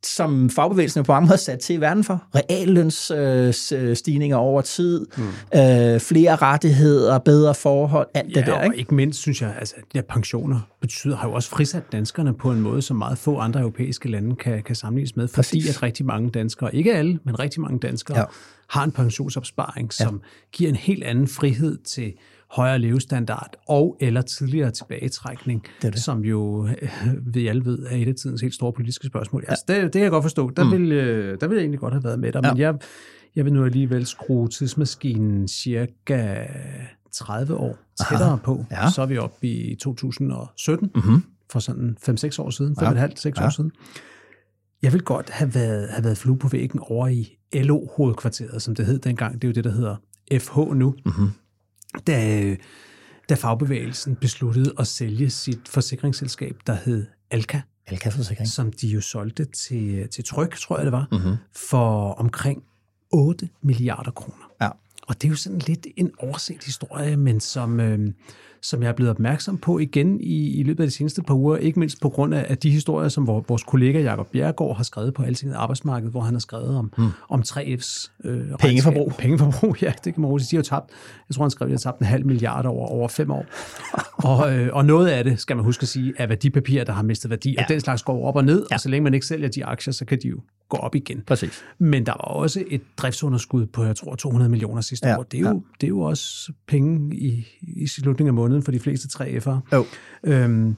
som 0.06 0.50
fagbevægelsen 0.50 1.04
på 1.04 1.12
mange 1.12 1.26
måder 1.28 1.38
sat 1.38 1.60
til 1.60 1.76
i 1.76 1.82
verden 1.82 2.04
for. 2.04 2.24
Reallønsstigninger 2.36 4.38
over 4.38 4.62
tid, 4.62 5.06
mm. 5.18 5.24
øh, 5.60 6.00
flere 6.00 6.36
rettigheder, 6.36 7.18
bedre 7.20 7.56
forhold, 7.56 8.08
alt 8.14 8.36
Ja, 8.36 8.40
det 8.40 8.48
der. 8.48 8.54
og 8.54 8.66
Ikke? 8.66 8.78
ikke 8.78 8.96
mindst, 8.96 9.20
synes 9.20 9.42
jeg, 9.42 9.56
altså, 9.60 9.76
ja, 9.96 10.02
pensioner 10.10 10.60
betyder, 10.82 11.18
har 11.18 11.28
jo 11.28 11.34
også 11.34 11.50
frisat 11.50 11.84
danskerne 11.92 12.34
på 12.34 12.52
en 12.52 12.62
måde, 12.62 12.82
som 12.82 12.98
meget 12.98 13.18
få 13.18 13.38
andre 13.38 13.60
europæiske 13.60 14.12
lande 14.12 14.36
kan, 14.36 14.64
kan 14.64 14.76
sammenlignes 14.76 15.16
med, 15.16 15.28
fordi 15.28 15.36
Præcis. 15.36 15.70
at 15.78 15.84
rigtig 15.84 16.06
mange 16.06 16.30
danskere, 16.30 16.76
ikke 16.76 16.94
alle, 16.96 17.20
men 17.26 17.40
rigtig 17.40 17.62
mange 17.62 17.80
danskere, 17.80 18.18
Ja. 18.18 18.22
ja. 18.22 18.28
har 18.70 18.84
en 18.84 18.92
pensionsopsparing, 18.92 19.94
som 19.94 20.22
giver 20.52 20.70
en 20.70 20.76
helt 20.76 21.04
anden 21.04 21.28
frihed 21.28 21.78
til 21.78 22.14
højere 22.56 22.80
levestandard 22.80 23.56
og 23.68 23.98
eller 24.00 24.22
tidligere 24.22 24.72
tilbagetrækning, 24.72 25.64
Det 25.82 25.94
det. 25.94 26.02
som 26.02 26.22
jo, 26.26 26.68
øh, 26.68 26.90
vi 27.34 27.48
alle 27.48 27.66
ved, 27.66 27.80
er 27.90 27.96
et 27.96 28.08
af 28.08 28.16
tidens 28.16 28.42
helt 28.42 28.54
store 28.54 28.74
politiske 28.74 29.08
spørgsmål. 29.08 29.46
Altså, 29.48 29.64
det, 29.68 29.84
det 29.84 29.92
kan 29.92 30.02
jeg 30.02 30.12
godt 30.12 30.24
forstå. 30.24 30.50
Der, 30.50 30.64
mm. 30.64 30.72
vil, 30.72 30.92
øh, 30.92 31.38
der 31.42 31.48
vil 31.48 31.56
jeg 31.56 31.62
egentlig 31.62 31.80
godt 31.80 31.94
have 31.94 32.04
været 32.04 32.20
med 32.20 32.32
dig, 32.32 32.42
ja. 32.44 32.52
men 32.54 32.60
jeg, 32.62 32.76
jeg 33.36 33.46
vil 33.46 33.54
nu 33.54 33.66
alligevel 33.66 34.06
skrue 34.06 34.48
tidsmaskinen 34.48 35.48
cirka 35.48 36.36
30 37.14 37.56
år 37.56 37.78
tættere 38.10 38.40
på. 38.44 38.66
Ja. 38.72 38.90
Så 38.92 39.02
er 39.02 39.06
vi 39.06 39.18
oppe 39.18 39.48
i 39.48 39.76
2017, 39.76 40.90
Mhm. 40.96 41.24
for 41.52 41.60
sådan 41.60 41.98
5-6 42.10 42.40
år 42.40 42.50
siden, 42.50 42.76
5,5-6 42.80 43.40
Ja. 43.42 43.46
år 43.46 43.50
siden. 43.50 43.72
Jeg 44.82 44.94
vil 44.94 45.02
godt 45.02 45.30
have 45.30 45.56
været, 45.56 45.90
have 45.90 46.04
været 46.04 46.18
flue 46.18 46.38
på 46.38 46.48
væggen 46.48 46.80
over 46.84 47.08
i 47.08 47.38
LO-hovedkvarteret, 47.54 48.62
som 48.62 48.76
det 48.76 48.86
hed 48.86 49.00
dengang. 49.00 49.34
Det 49.34 49.44
er 49.44 49.48
jo 49.48 49.54
det, 49.54 49.64
der 49.64 49.72
hedder 49.72 49.96
FH 50.40 50.58
nu. 50.58 50.96
Mhm. 51.06 51.28
Da, 52.08 52.56
da 53.30 53.36
fagbevægelsen 53.36 54.16
besluttede 54.16 54.74
at 54.80 54.88
sælge 54.88 55.30
sit 55.30 55.68
forsikringsselskab, 55.68 56.56
der 56.68 56.74
hed 56.86 57.06
Alka, 57.32 57.60
Alka-forsikring. 57.88 58.48
som 58.50 58.72
de 58.72 58.88
jo 58.88 59.02
solgte 59.02 59.46
til, 59.46 60.10
til 60.10 60.24
Tryg, 60.24 60.50
tror 60.52 60.78
jeg 60.78 60.86
det 60.86 60.92
var, 60.92 61.08
Mhm. 61.12 61.36
for 61.56 62.12
omkring 62.14 62.64
8 63.14 63.50
milliarder 63.62 64.12
kroner. 64.12 64.52
Ja. 64.62 64.70
Og 65.08 65.16
det 65.22 65.28
er 65.28 65.30
jo 65.30 65.36
sådan 65.36 65.60
lidt 65.60 65.88
en 65.98 66.12
overset 66.20 66.64
historie, 66.64 67.18
men 67.18 67.40
som, 67.40 67.80
øh, 67.80 68.14
som 68.66 68.84
jeg 68.84 68.90
er 68.90 68.94
blevet 68.94 69.10
opmærksom 69.10 69.58
på 69.58 69.80
igen 69.80 70.22
i, 70.22 70.60
i 70.60 70.64
løbet 70.64 70.84
af 70.84 70.88
de 70.88 70.96
seneste 70.96 71.24
par 71.24 71.34
uger, 71.34 71.58
ikke 71.58 71.80
mindst 71.80 72.02
på 72.02 72.10
grund 72.10 72.34
af, 72.34 72.46
af 72.50 72.58
de 72.58 72.70
historier, 72.70 73.10
som 73.10 73.28
vor, 73.28 73.46
vores 73.48 73.64
kollega 73.64 74.02
Jakob 74.02 74.28
Bjerregaard 74.32 74.78
har 74.78 74.84
skrevet 74.84 75.14
på 75.14 75.24
Altinget 75.24 75.56
Arbejdsmarked, 75.56 76.10
hvor 76.10 76.22
han 76.22 76.34
har 76.34 76.40
skrevet 76.40 76.78
om, 76.78 76.92
hmm. 76.98 77.10
om 77.30 77.44
3F's 77.48 78.12
øh, 78.24 78.58
Pengeforbrug. 78.60 79.08
regnskab. 79.08 79.20
Pengeforbrug, 79.20 79.78
ja, 79.82 79.94
det 80.04 80.14
kan 80.14 80.22
man 80.22 80.30
roligt 80.30 80.50
sige. 80.50 80.58
De 80.58 80.68
har 80.70 80.80
tabt, 80.80 80.92
jeg 81.30 81.36
tror 81.36 81.44
han 81.44 81.52
skrev, 81.52 81.66
at 81.66 81.70
de 81.70 81.74
har 81.74 81.92
tabt 81.92 82.00
en 82.00 82.06
halv 82.06 82.26
milliard 82.26 82.66
over, 82.66 82.88
over 82.88 83.08
fem 83.08 83.32
år. 83.32 83.46
og, 84.30 84.54
øh, 84.54 84.70
og 84.74 84.86
noget 84.86 85.08
af 85.08 85.24
det, 85.24 85.40
skal 85.40 85.56
man 85.56 85.66
huske 85.66 85.82
at 85.82 85.88
sige, 85.88 86.14
er 86.18 86.28
værdipapirer, 86.28 86.84
der 86.84 86.94
har 86.94 87.04
mistet 87.04 87.30
værdi. 87.30 87.54
Ja. 87.58 87.64
og 87.64 87.70
den 87.70 87.80
slags 87.80 88.04
går 88.04 88.28
op 88.28 88.36
og 88.36 88.46
ned, 88.46 88.66
ja. 88.72 88.76
og 88.76 88.80
så 88.80 88.90
længe 88.90 89.04
man 89.04 89.14
ikke 89.14 89.26
sælger 89.26 89.48
de 89.48 89.66
aktier, 89.66 89.94
så 89.94 90.06
kan 90.06 90.20
de 90.24 90.28
jo 90.28 90.38
gå 90.70 90.78
op 90.78 90.96
igen. 90.96 91.24
Præcis. 91.28 91.64
Men 91.78 92.06
der 92.06 92.12
var 92.12 92.18
også 92.18 92.64
et 92.68 92.82
driftsunderskud 92.98 93.66
på, 93.66 93.84
jeg 93.84 93.96
tror, 93.96 94.16
200 94.16 94.50
millioner 94.50 94.82
sidste 94.82 95.08
Ja, 95.08 95.18
år. 95.18 95.24
Det 95.24 95.38
er, 95.38 95.42
jo, 95.42 95.48
ja. 95.48 95.54
det 95.54 95.84
er 95.84 95.88
jo 95.88 96.00
også 96.00 96.54
penge 96.68 97.16
i, 97.16 97.48
i 97.62 97.88
slutningen 97.88 98.30
af 98.30 98.34
måneden 98.34 98.64
for 98.64 98.72
de 98.72 98.80
fleste 98.80 99.24
3F'ere. 99.24 99.60
Jo. 99.74 99.86
Øhm, 100.24 100.76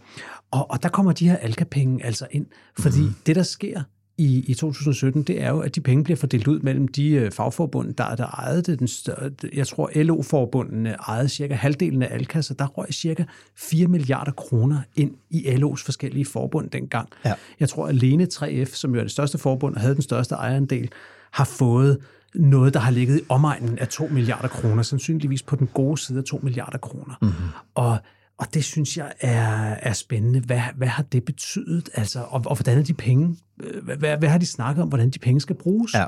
og, 0.51 0.71
og 0.71 0.83
der 0.83 0.89
kommer 0.89 1.11
de 1.11 1.29
her 1.29 1.37
alkapenge 1.37 2.05
altså 2.05 2.27
ind, 2.31 2.45
fordi 2.79 3.01
mm. 3.01 3.13
det, 3.25 3.35
der 3.35 3.43
sker 3.43 3.83
i, 4.17 4.43
i 4.47 4.53
2017, 4.53 5.23
det 5.23 5.41
er 5.41 5.49
jo, 5.49 5.59
at 5.59 5.75
de 5.75 5.81
penge 5.81 6.03
bliver 6.03 6.17
fordelt 6.17 6.47
ud 6.47 6.59
mellem 6.59 6.87
de 6.87 7.09
øh, 7.09 7.31
fagforbund, 7.31 7.93
der, 7.93 8.15
der 8.15 8.25
ejede 8.25 8.61
det. 8.61 8.79
Den 8.79 8.87
større, 8.87 9.31
jeg 9.53 9.67
tror, 9.67 9.91
LO-forbundene 9.95 10.89
ejede 10.89 11.29
cirka 11.29 11.53
halvdelen 11.53 12.03
af 12.03 12.07
Alka, 12.11 12.41
så 12.41 12.53
der 12.53 12.65
røg 12.65 12.93
cirka 12.93 13.23
4 13.55 13.87
milliarder 13.87 14.31
kroner 14.31 14.81
ind 14.95 15.11
i 15.29 15.47
LO's 15.47 15.85
forskellige 15.85 16.25
forbund 16.25 16.69
dengang. 16.69 17.09
Ja. 17.25 17.33
Jeg 17.59 17.69
tror, 17.69 17.87
alene 17.87 18.27
3F, 18.33 18.75
som 18.75 18.93
jo 18.93 18.99
er 18.99 19.03
det 19.03 19.11
største 19.11 19.37
forbund 19.37 19.75
og 19.75 19.81
havde 19.81 19.95
den 19.95 20.01
største 20.01 20.35
ejerandel, 20.35 20.89
har 21.31 21.45
fået 21.45 21.97
noget, 22.35 22.73
der 22.73 22.79
har 22.79 22.91
ligget 22.91 23.19
i 23.19 23.23
omegnen 23.29 23.79
af 23.79 23.87
2 23.87 24.07
milliarder 24.07 24.47
kroner, 24.47 24.83
sandsynligvis 24.83 25.43
på 25.43 25.55
den 25.55 25.69
gode 25.73 25.97
side 25.97 26.17
af 26.17 26.23
2 26.23 26.39
milliarder 26.43 26.77
kroner. 26.77 27.15
Mhm. 27.21 27.31
Mm-hmm. 27.31 27.49
Og, 27.75 27.97
og 28.39 28.53
det 28.53 28.63
synes 28.63 28.97
jeg 28.97 29.13
er, 29.19 29.75
er 29.81 29.93
spændende. 29.93 30.39
Hvad, 30.39 30.61
hvad 30.75 30.87
har 30.87 31.03
det 31.03 31.25
betydet? 31.25 31.89
Altså, 31.93 32.19
og, 32.19 32.43
og 32.45 32.55
hvordan 32.55 32.77
er 32.77 32.83
de 32.83 32.93
penge? 32.93 33.37
øh, 33.63 33.83
Hvad, 33.83 34.17
hvad, 34.17 34.29
har 34.29 34.37
de 34.37 34.45
snakket 34.45 34.81
om, 34.81 34.87
hvordan 34.89 35.09
de 35.09 35.19
penge 35.19 35.41
skal 35.41 35.55
bruges? 35.55 35.93
Ja. 35.93 36.05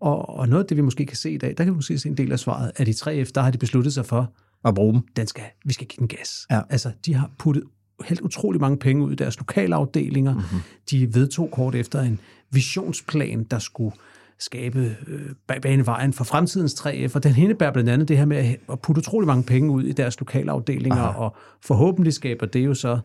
Og, 0.00 0.28
og 0.28 0.48
noget 0.48 0.64
af 0.64 0.68
det, 0.68 0.76
vi 0.76 0.82
måske 0.82 1.06
kan 1.06 1.16
se 1.16 1.30
i 1.30 1.38
dag, 1.38 1.54
der 1.58 1.64
kan 1.64 1.72
vi 1.72 1.76
måske 1.76 1.98
se 1.98 2.08
en 2.08 2.16
del 2.16 2.32
af 2.32 2.38
svaret, 2.38 2.72
at 2.76 2.88
i 2.88 2.90
3F, 2.90 3.30
der 3.34 3.40
har 3.40 3.50
de 3.50 3.58
besluttet 3.58 3.94
sig 3.94 4.06
for, 4.06 4.32
Og 4.62 4.74
bruge 4.74 4.92
dem. 4.94 5.02
den 5.16 5.26
skal, 5.26 5.44
vi 5.64 5.72
skal 5.72 5.86
give 5.86 5.98
den 5.98 6.08
gas. 6.08 6.46
Ja. 6.50 6.60
Altså, 6.70 6.90
de 7.06 7.14
har 7.14 7.30
puttet 7.38 7.64
helt 8.04 8.20
utrolig 8.20 8.60
mange 8.60 8.76
penge 8.76 9.04
ud 9.04 9.12
i 9.12 9.14
deres 9.14 9.38
lokalafdelinger. 9.38 10.32
Mhm. 10.34 10.40
Mm-hmm. 10.42 10.60
De 10.90 11.14
vedtog 11.14 11.50
kort 11.52 11.74
efter 11.74 12.00
en 12.00 12.20
visionsplan, 12.50 13.44
der 13.44 13.58
skulle 13.58 13.96
skabe 14.40 14.96
øh, 15.06 15.60
bane 15.62 15.86
vejen 15.86 16.12
for 16.12 16.24
fremtidens 16.24 16.74
3F, 16.74 17.14
og 17.14 17.22
den 17.24 17.36
indebærer 17.36 17.72
blandt 17.72 17.90
andet 17.90 18.08
det 18.08 18.18
her 18.18 18.24
med 18.24 18.36
at- 18.36 18.80
putte 18.82 18.98
utrolig 18.98 19.26
mange 19.26 19.42
penge 19.44 19.70
ud 19.70 19.82
i 19.82 19.92
deres 19.92 20.20
lokalafdelinger, 20.20 21.02
Aha. 21.02 21.18
og 21.18 21.36
forhåbentlig 21.60 22.12
skaber 22.12 22.46
det 22.46 22.64
jo 22.64 22.74
så, 22.74 22.98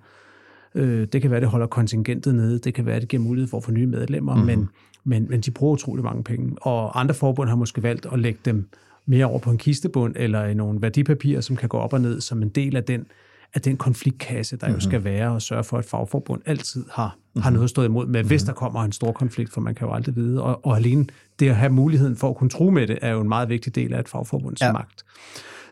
øh, 0.75 1.07
det 1.13 1.21
kan 1.21 1.31
være, 1.31 1.39
det 1.39 1.49
holder 1.49 1.67
kontingentet 1.67 2.35
nede, 2.35 2.59
det 2.59 2.73
kan 2.73 2.85
være, 2.85 2.99
det 2.99 3.09
giver 3.09 3.23
mulighed 3.23 3.49
for 3.49 3.57
at 3.57 3.63
få 3.63 3.71
nye 3.71 3.87
medlemmer, 3.87 4.35
mm-hmm. 4.35 4.47
men, 4.47 4.69
men, 5.03 5.27
men 5.29 5.41
de 5.41 5.51
bruger 5.51 5.73
utrolig 5.73 6.03
mange 6.03 6.23
penge, 6.23 6.55
og 6.61 6.99
andre 6.99 7.13
forbund 7.15 7.49
har 7.49 7.55
måske 7.55 7.83
valgt 7.83 8.07
at 8.13 8.19
lægge 8.19 8.39
dem 8.45 8.69
mere 9.05 9.25
over 9.25 9.39
på 9.39 9.51
en 9.51 9.57
kistebund, 9.57 10.13
eller 10.17 10.45
i 10.45 10.53
nogle 10.53 10.81
værdipapirer, 10.81 11.41
som 11.41 11.55
kan 11.55 11.69
gå 11.69 11.77
op 11.77 11.93
og 11.93 12.01
ned 12.01 12.21
som 12.21 12.41
en 12.41 12.49
del 12.49 12.75
af 12.75 12.83
den 12.83 13.05
af 13.55 13.61
den 13.61 13.77
konfliktkasse, 13.77 14.57
der 14.57 14.67
mm-hmm. 14.67 14.79
jo 14.79 14.89
skal 14.89 15.03
være, 15.03 15.31
og 15.31 15.41
sørge 15.41 15.63
for, 15.63 15.77
at 15.77 15.85
fagforbund 15.85 16.41
altid 16.45 16.85
har, 16.91 17.15
mm-hmm. 17.15 17.41
har 17.41 17.49
noget 17.49 17.69
stået 17.69 17.85
imod 17.85 18.07
med, 18.07 18.23
hvis 18.23 18.43
der 18.43 18.53
kommer 18.53 18.83
en 18.83 18.91
stor 18.91 19.11
konflikt, 19.11 19.53
for 19.53 19.61
man 19.61 19.75
kan 19.75 19.87
jo 19.87 19.93
aldrig 19.93 20.15
vide. 20.15 20.43
Og, 20.43 20.65
og 20.65 20.77
alene 20.77 21.05
det 21.39 21.49
at 21.49 21.55
have 21.55 21.71
muligheden 21.71 22.15
for 22.15 22.29
at 22.29 22.35
kunne 22.35 22.49
tro 22.49 22.69
med 22.69 22.87
det, 22.87 22.99
er 23.01 23.11
jo 23.11 23.21
en 23.21 23.29
meget 23.29 23.49
vigtig 23.49 23.75
del 23.75 23.93
af 23.93 23.99
et 23.99 24.09
fagforbunds 24.09 24.61
ja. 24.61 24.71
Magt. 24.71 25.05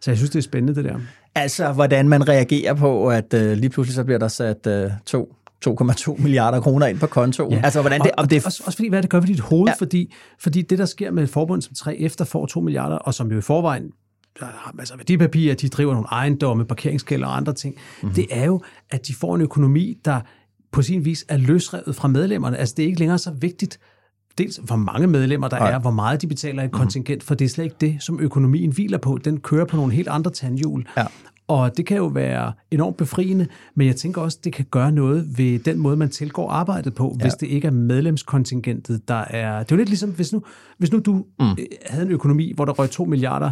Så 0.02 0.12
jeg 0.12 0.18
synes, 0.18 0.30
det 0.30 0.40
er 0.40 0.44
spændende, 0.44 0.76
det 0.76 0.86
der. 0.86 1.00
Altså, 1.36 1.72
hvordan 1.72 2.10
man 2.10 2.30
reagerer 2.30 2.74
på, 2.74 3.10
at 3.10 3.34
øh, 3.34 3.58
lige 3.58 3.70
pludselig 3.70 3.96
så 3.96 4.04
bliver 4.04 4.20
der 4.20 4.28
sat 4.28 4.68
øh, 4.68 4.92
to 5.06 5.36
2,2 5.68 6.22
milliarder 6.24 6.62
kroner 6.62 6.86
ind 6.86 7.00
på 7.00 7.08
kontoen. 7.08 7.54
Ja. 7.54 7.62
Altså, 7.64 7.82
hvordan 7.82 8.02
det, 8.02 8.12
om 8.18 8.24
og, 8.24 8.30
det, 8.30 8.46
også, 8.46 8.64
også 8.66 8.78
fordi, 8.78 8.90
hvad 8.90 9.02
det 9.02 9.10
gør 9.10 9.20
ved 9.20 9.28
dit 9.28 9.40
hoved. 9.40 9.68
Ja. 9.68 9.74
fordi, 9.74 10.14
fordi 10.40 10.62
det, 10.62 10.80
der 10.80 10.86
sker 10.86 11.12
med 11.12 11.24
et 11.24 11.30
forbund 11.30 11.62
som 11.62 11.74
3F, 11.78 12.16
der 12.18 12.26
får 12.26 12.46
2 12.46 12.60
milliarder, 12.60 12.96
og 12.96 13.14
som 13.14 13.32
jo 13.32 13.38
i 13.38 13.42
forvejen 13.42 13.92
der 14.40 14.46
har 14.46 14.72
masser 14.74 14.96
af 14.96 15.00
værdipapirer, 15.00 15.56
de 15.56 15.70
driver 15.70 15.94
nogle 15.94 16.08
ejendomme, 16.12 16.66
parkeringskælder 16.66 17.28
og 17.28 17.38
andre 17.38 17.54
ting, 17.54 17.76
Mhm. 17.76 17.82
mm-hmm. 18.02 18.16
det 18.16 18.26
er 18.30 18.46
jo, 18.46 18.62
at 18.90 19.08
de 19.08 19.14
får 19.14 19.36
en 19.36 19.42
økonomi, 19.42 19.98
der 20.06 20.22
på 20.72 20.82
sin 20.82 21.06
vis 21.06 21.26
er 21.30 21.38
løsrevet 21.38 21.96
fra 21.96 22.08
medlemmerne. 22.08 22.58
Altså, 22.58 22.74
det 22.78 22.84
er 22.84 22.88
ikke 22.88 23.00
længere 23.00 23.18
så 23.18 23.32
vigtigt, 23.32 23.80
dels 24.38 24.60
hvor 24.64 24.76
mange 24.76 25.08
medlemmer 25.08 25.48
der 25.48 25.60
Nej. 25.60 25.72
er, 25.72 25.80
hvor 25.80 25.92
meget 25.92 26.22
de 26.22 26.28
betaler 26.28 26.64
i 26.64 26.68
kontingent, 26.68 27.24
for 27.24 27.36
det 27.36 27.46
er 27.46 27.50
slet 27.50 27.64
ikke 27.64 27.76
det, 27.82 27.98
som 28.00 28.20
økonomien 28.20 28.72
hviler 28.72 28.98
på. 28.98 29.20
Den 29.26 29.40
kører 29.40 29.66
på 29.66 29.76
nogle 29.76 29.94
helt 29.94 30.08
andre 30.08 30.32
tandhjul. 30.32 30.86
Ja. 30.98 31.06
Og 31.48 31.78
det 31.78 31.86
kan 31.86 31.98
jo 31.98 32.06
være 32.06 32.54
enormt 32.72 32.98
befriende, 32.98 33.48
men 33.76 33.88
jeg 33.88 33.96
tænker 33.96 34.22
også, 34.22 34.40
det 34.44 34.54
kan 34.54 34.66
gøre 34.72 34.92
noget 34.92 35.38
ved 35.38 35.60
den 35.60 35.80
måde, 35.80 35.98
man 35.98 36.10
tilgår 36.10 36.50
arbejdet 36.50 36.96
på, 36.96 37.16
ja. 37.20 37.24
hvis 37.24 37.34
det 37.34 37.48
ikke 37.48 37.68
er 37.68 37.72
medlemskontingentet, 37.72 39.08
der 39.08 39.26
er... 39.30 39.60
Det 39.60 39.72
er 39.72 39.76
jo 39.76 39.78
lidt 39.78 39.90
ligesom, 39.90 40.10
hvis 40.10 40.34
nu, 40.34 40.44
hvis 40.78 40.92
nu 40.92 41.00
du 41.00 41.14
mm. 41.40 41.46
havde 41.86 42.06
en 42.06 42.12
økonomi, 42.12 42.54
hvor 42.56 42.66
der 42.66 42.74
røg 42.74 42.90
2 42.90 43.06
milliarder 43.06 43.52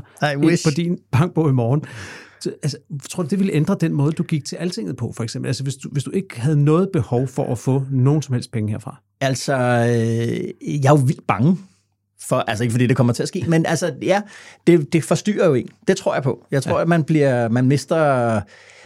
på 0.65 0.69
din 0.75 0.98
bankbog 1.12 1.50
i 1.50 1.53
morgen. 1.53 1.83
Så, 2.41 2.53
altså, 2.63 2.77
tror 3.10 3.24
du, 3.24 3.29
det 3.29 3.39
ville 3.39 3.53
ændre 3.53 3.75
den 3.81 3.93
måde, 3.93 4.12
du 4.12 4.24
gik 4.24 4.45
til 4.45 4.55
altinget 4.55 4.98
på, 4.98 5.13
for 5.15 5.24
eksempel? 5.24 5.48
Altså, 5.48 5.63
hvis 5.63 5.75
du, 5.75 5.89
hvis 5.89 6.03
du 6.03 6.12
ikke 6.12 6.41
havde 6.41 6.63
noget 6.63 6.89
behov 6.93 7.27
for 7.27 7.51
at 7.51 7.57
få 7.57 7.83
nogen 7.91 8.21
som 8.21 8.33
helst 8.33 8.51
penge 8.51 8.71
herfra? 8.71 9.01
Altså, 9.21 9.53
øh, 9.53 10.74
jeg 10.83 10.89
er 10.89 11.00
jo 11.00 11.05
vildt 11.05 11.27
bange 11.27 11.57
for, 12.21 12.35
altså 12.35 12.63
ikke 12.63 12.71
fordi 12.71 12.87
det 12.87 12.97
kommer 12.97 13.13
til 13.13 13.23
at 13.23 13.27
ske, 13.27 13.45
men 13.47 13.65
altså, 13.65 13.93
ja, 14.01 14.21
det, 14.67 14.93
det 14.93 15.03
forstyrrer 15.03 15.47
jo 15.47 15.53
en. 15.53 15.69
Det 15.87 15.97
tror 15.97 16.13
jeg 16.13 16.23
på. 16.23 16.45
Jeg 16.51 16.63
tror, 16.63 16.75
ja. 16.75 16.81
at 16.81 16.87
man 16.87 17.03
bliver, 17.03 17.49
man 17.49 17.65
mister, 17.67 18.41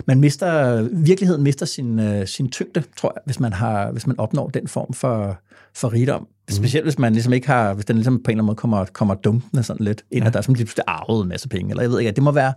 man 0.06 0.20
mister, 0.20 0.82
virkeligheden 0.82 1.44
mister 1.44 1.66
sin, 1.66 2.00
øh, 2.00 2.28
sin 2.28 2.52
tyngde, 2.52 2.84
tror 2.98 3.12
jeg, 3.16 3.22
hvis 3.26 3.40
man, 3.40 3.54
har, 3.54 3.92
hvis 3.92 4.08
man 4.08 4.20
opnår 4.20 4.50
den 4.50 4.68
form 4.68 4.94
for, 4.94 5.38
for 5.74 5.94
rigdom. 5.94 6.22
Mm. 6.22 6.28
Specielt 6.50 6.86
hvis 6.86 7.00
man 7.00 7.14
ligesom 7.14 7.34
ikke 7.34 7.48
har, 7.48 7.74
hvis 7.74 7.86
den 7.86 7.96
ligesom 7.96 8.24
på 8.24 8.32
en 8.32 8.32
eller 8.32 8.32
anden 8.32 8.46
måde 8.46 8.56
kommer, 8.56 8.86
kommer 8.86 9.16
dumpende 9.16 9.64
sådan 9.64 9.86
lidt, 9.86 10.04
ind, 10.12 10.24
ja. 10.24 10.28
at 10.28 10.34
der 10.34 10.40
er 10.40 10.42
sådan 10.42 10.56
lige 10.56 10.66
pludselig 10.66 10.84
arvet 10.88 11.24
en 11.24 11.30
masse 11.30 11.50
penge, 11.50 11.70
eller 11.70 11.84
jeg 11.84 11.92
ved 11.92 12.00
ikke, 12.00 12.12
det 12.12 12.24
må 12.24 12.32
være 12.32 12.54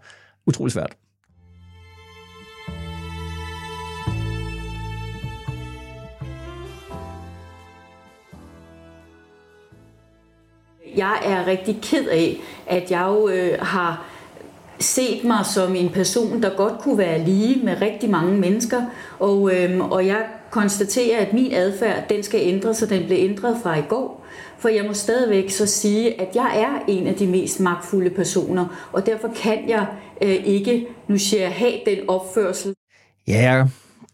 utrolig 0.46 0.72
svært. 0.72 0.96
Jeg 10.98 11.18
er 11.24 11.46
rigtig 11.46 11.78
ked 11.82 12.08
af, 12.08 12.36
at 12.66 12.90
jeg 12.90 13.04
jo 13.08 13.28
øh, 13.28 13.58
har 13.60 14.04
set 14.80 15.24
mig 15.24 15.46
som 15.46 15.74
en 15.74 15.88
person, 15.88 16.42
der 16.42 16.56
godt 16.56 16.78
kunne 16.80 16.98
være 16.98 17.24
lige 17.24 17.64
med 17.64 17.80
rigtig 17.80 18.10
mange 18.10 18.38
mennesker, 18.38 18.82
og, 19.18 19.54
øh, 19.54 19.80
og 19.80 20.06
jeg 20.06 20.24
konstaterer, 20.50 21.26
at 21.26 21.32
min 21.32 21.52
adfærd, 21.52 22.08
den 22.08 22.22
skal 22.22 22.40
ændres, 22.42 22.76
så 22.76 22.86
den 22.86 23.06
blev 23.06 23.18
ændret 23.20 23.56
fra 23.62 23.78
i 23.78 23.82
går. 23.88 24.26
For 24.58 24.68
jeg 24.68 24.84
må 24.84 24.94
stadigvæk 24.94 25.50
så 25.50 25.66
sige, 25.66 26.20
at 26.20 26.28
jeg 26.34 26.52
er 26.54 26.92
en 26.92 27.06
af 27.06 27.14
de 27.14 27.26
mest 27.26 27.60
magtfulde 27.60 28.10
personer, 28.10 28.88
og 28.92 29.06
derfor 29.06 29.30
kan 29.42 29.68
jeg 29.68 29.86
øh, 30.22 30.36
ikke, 30.44 30.86
nu 31.08 31.18
siger 31.18 31.42
jeg, 31.42 31.52
have 31.52 31.74
den 31.86 31.98
opførsel. 32.08 32.74
Ja, 33.26 33.64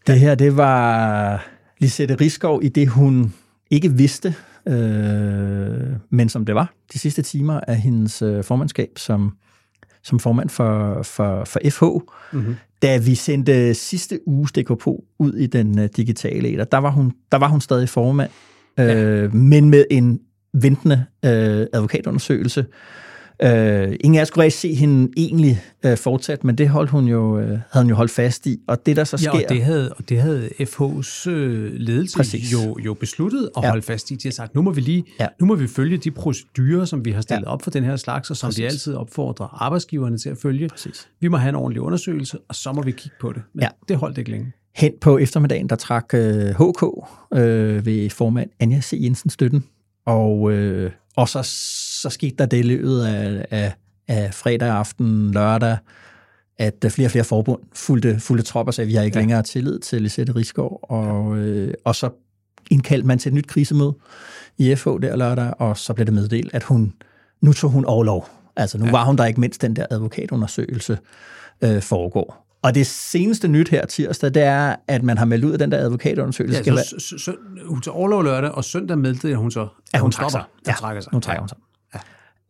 det 0.07 0.19
her, 0.19 0.35
det 0.35 0.57
var 0.57 1.47
Lisette 1.79 2.15
Riskov 2.15 2.63
i 2.63 2.69
det, 2.69 2.87
hun 2.87 3.33
ikke 3.71 3.91
vidste, 3.91 4.35
øh, 4.67 5.97
men 6.09 6.29
som 6.29 6.45
det 6.45 6.55
var 6.55 6.73
de 6.93 6.99
sidste 6.99 7.21
timer 7.21 7.59
af 7.67 7.75
hendes 7.75 8.21
øh, 8.21 8.43
formandskab 8.43 8.89
som, 8.97 9.37
som 10.03 10.19
formand 10.19 10.49
for, 10.49 11.03
for, 11.03 11.45
for 11.45 11.59
FH. 11.69 11.83
Mm-hmm. 12.33 12.55
Da 12.81 12.97
vi 12.97 13.15
sendte 13.15 13.73
sidste 13.73 14.19
uges 14.27 14.51
DKP 14.51 14.87
ud 15.19 15.33
i 15.33 15.47
den 15.47 15.79
øh, 15.79 15.89
digitale 15.95 16.47
æder, 16.47 16.63
der 16.63 16.77
var 16.77 16.91
hun, 16.91 17.13
der 17.31 17.37
var 17.37 17.47
hun 17.47 17.61
stadig 17.61 17.89
formand, 17.89 18.31
øh, 18.79 18.87
ja. 18.87 19.27
men 19.27 19.69
med 19.69 19.85
en 19.91 20.19
ventende 20.53 21.05
øh, 21.25 21.67
advokatundersøgelse. 21.73 22.65
Øh, 23.43 23.95
ingen 23.99 24.19
af 24.21 24.27
skulle 24.27 24.43
rigtig 24.43 24.59
se 24.59 24.73
hende 24.73 25.11
egentlig 25.17 25.61
øh, 25.85 25.97
fortsat, 25.97 26.43
men 26.43 26.55
det 26.57 26.69
holdt 26.69 26.89
hun 26.89 27.05
jo, 27.07 27.39
øh, 27.39 27.47
havde 27.49 27.83
hun 27.83 27.89
jo 27.89 27.95
holdt 27.95 28.11
fast 28.11 28.47
i. 28.47 28.59
Og 28.67 28.85
det, 28.85 28.95
der 28.95 29.03
så 29.03 29.17
Ja, 29.17 29.21
sker... 29.21 29.31
og 29.31 29.49
det 29.49 29.63
havde, 29.63 29.93
og 29.93 30.09
det 30.09 30.21
havde 30.21 30.49
FH's 30.61 31.29
øh, 31.29 31.73
ledelse 31.73 32.17
Præcis. 32.17 32.53
jo, 32.53 32.77
jo 32.85 32.93
besluttet 32.93 33.43
at 33.57 33.61
Ja. 33.63 33.67
ja. 33.67 33.69
holde 33.71 33.81
fast 33.85 34.11
i. 34.11 34.15
De 34.15 34.27
har 34.27 34.31
sagt, 34.31 34.55
nu 34.55 34.61
må 34.61 34.71
vi 34.71 34.81
lige, 34.81 35.03
Ja. 35.19 35.23
ja. 35.23 35.29
nu 35.39 35.45
må 35.45 35.55
vi 35.55 35.67
følge 35.67 35.97
de 35.97 36.11
procedurer, 36.11 36.85
som 36.85 37.05
vi 37.05 37.11
har 37.11 37.21
stillet 37.21 37.41
Ja. 37.41 37.49
ja. 37.49 37.53
op 37.53 37.61
for 37.61 37.71
den 37.71 37.83
her 37.83 37.95
slags, 37.95 38.29
og 38.29 38.37
som 38.37 38.47
Præcis. 38.47 38.59
vi 38.61 38.65
altid 38.65 38.93
opfordrer 38.95 39.63
arbejdsgiverne 39.63 40.17
til 40.17 40.29
at 40.29 40.37
følge. 40.37 40.67
Præcis. 40.69 41.07
Vi 41.21 41.27
må 41.27 41.37
have 41.37 41.49
en 41.49 41.55
ordentlig 41.55 41.81
undersøgelse, 41.81 42.37
og 42.49 42.55
så 42.55 42.71
må 42.73 42.81
vi 42.81 42.91
kigge 42.91 43.15
på 43.21 43.33
det. 43.33 43.41
Men 43.53 43.61
Ja. 43.61 43.65
ja. 43.65 43.69
det 43.93 43.97
holdt 43.97 44.17
ikke 44.17 44.31
længe. 44.31 44.51
Hen 44.75 44.91
på 45.01 45.17
eftermiddagen, 45.17 45.69
der 45.69 45.75
trak 45.75 46.05
øh, 46.13 46.45
HK 46.49 46.83
øh, 47.33 47.85
ved 47.85 48.09
formand 48.09 48.49
Anja 48.59 48.81
C. 48.81 48.93
Jensen 49.01 49.29
støtten, 49.29 49.63
og, 50.05 50.51
øh, 50.51 50.91
og 51.17 51.29
så, 51.29 51.39
så 52.05 52.09
skete 52.09 52.35
der 52.37 52.45
det 52.45 52.57
i 52.57 52.61
løbet 52.61 53.01
af, 53.01 53.45
af, 53.51 53.73
af 54.07 54.33
fredag 54.33 54.69
aften, 54.69 55.31
lørdag, 55.31 55.77
at 56.57 56.85
øh, 56.85 56.91
flere 56.91 57.07
og 57.07 57.11
flere 57.11 57.23
forbund 57.23 57.61
fulgte, 57.73 58.19
fulgte 58.19 58.45
trop 58.45 58.67
og 58.67 58.73
sagde, 58.73 58.85
at 58.85 58.89
vi 58.89 58.93
har 58.93 59.03
ikke 59.03 59.17
ja. 59.17 59.21
Længere 59.21 59.43
tillid 59.43 59.79
til 59.79 60.01
Lisette 60.01 60.35
Rigsgaard, 60.35 60.79
og, 60.83 61.37
øh, 61.37 61.73
og 61.83 61.95
så 61.95 62.09
indkaldte 62.71 63.07
man 63.07 63.19
til 63.19 63.29
et 63.29 63.33
nyt 63.33 63.47
krisemøde 63.47 63.95
i 64.57 64.75
FH 64.75 64.87
der 64.87 65.15
lørdag, 65.15 65.53
og 65.59 65.77
så 65.77 65.93
blev 65.93 66.05
det 66.05 66.13
meddelt, 66.13 66.53
at 66.53 66.63
hun, 66.63 66.93
nu 67.41 67.53
tog 67.53 67.69
hun 67.69 67.85
overlov. 67.85 68.29
Altså 68.55 68.77
nu 68.77 68.85
ja. 68.85 68.91
var 68.91 69.05
hun 69.05 69.17
der 69.17 69.25
ikke, 69.25 69.39
mens 69.39 69.57
den 69.57 69.75
der 69.75 69.85
advokatundersøgelse 69.89 70.97
øh, 71.61 71.81
foregår. 71.81 72.45
Og 72.61 72.75
det 72.75 72.87
seneste 72.87 73.47
nyt 73.47 73.69
her 73.69 73.85
tirsdag, 73.85 74.33
det 74.33 74.43
er, 74.43 74.75
at 74.87 75.03
man 75.03 75.17
har 75.17 75.25
meldt 75.25 75.45
ud 75.45 75.51
af 75.51 75.59
den 75.59 75.71
der 75.71 75.77
advokatundersøgelse. 75.77 76.63
Ja, 76.65 76.83
så, 76.83 76.95
så, 76.99 77.17
så, 77.17 77.35
hun 77.65 77.81
tager 77.81 77.95
overlov 77.95 78.23
lørdag, 78.23 78.51
og 78.51 78.63
søndag 78.63 78.97
meldte 78.97 79.35
hun 79.35 79.51
så, 79.51 79.61
at 79.61 79.67
Ja, 79.93 79.99
hun 79.99 80.03
hun 80.03 80.11
trækker 80.11 80.29
sig. 80.29 80.43
Ja, 80.67 80.73
trækker 80.73 81.01
sig. 81.01 81.13
Nu 81.13 81.19
trækker 81.19 81.41
hun 81.41 81.49
sig. 81.49 81.57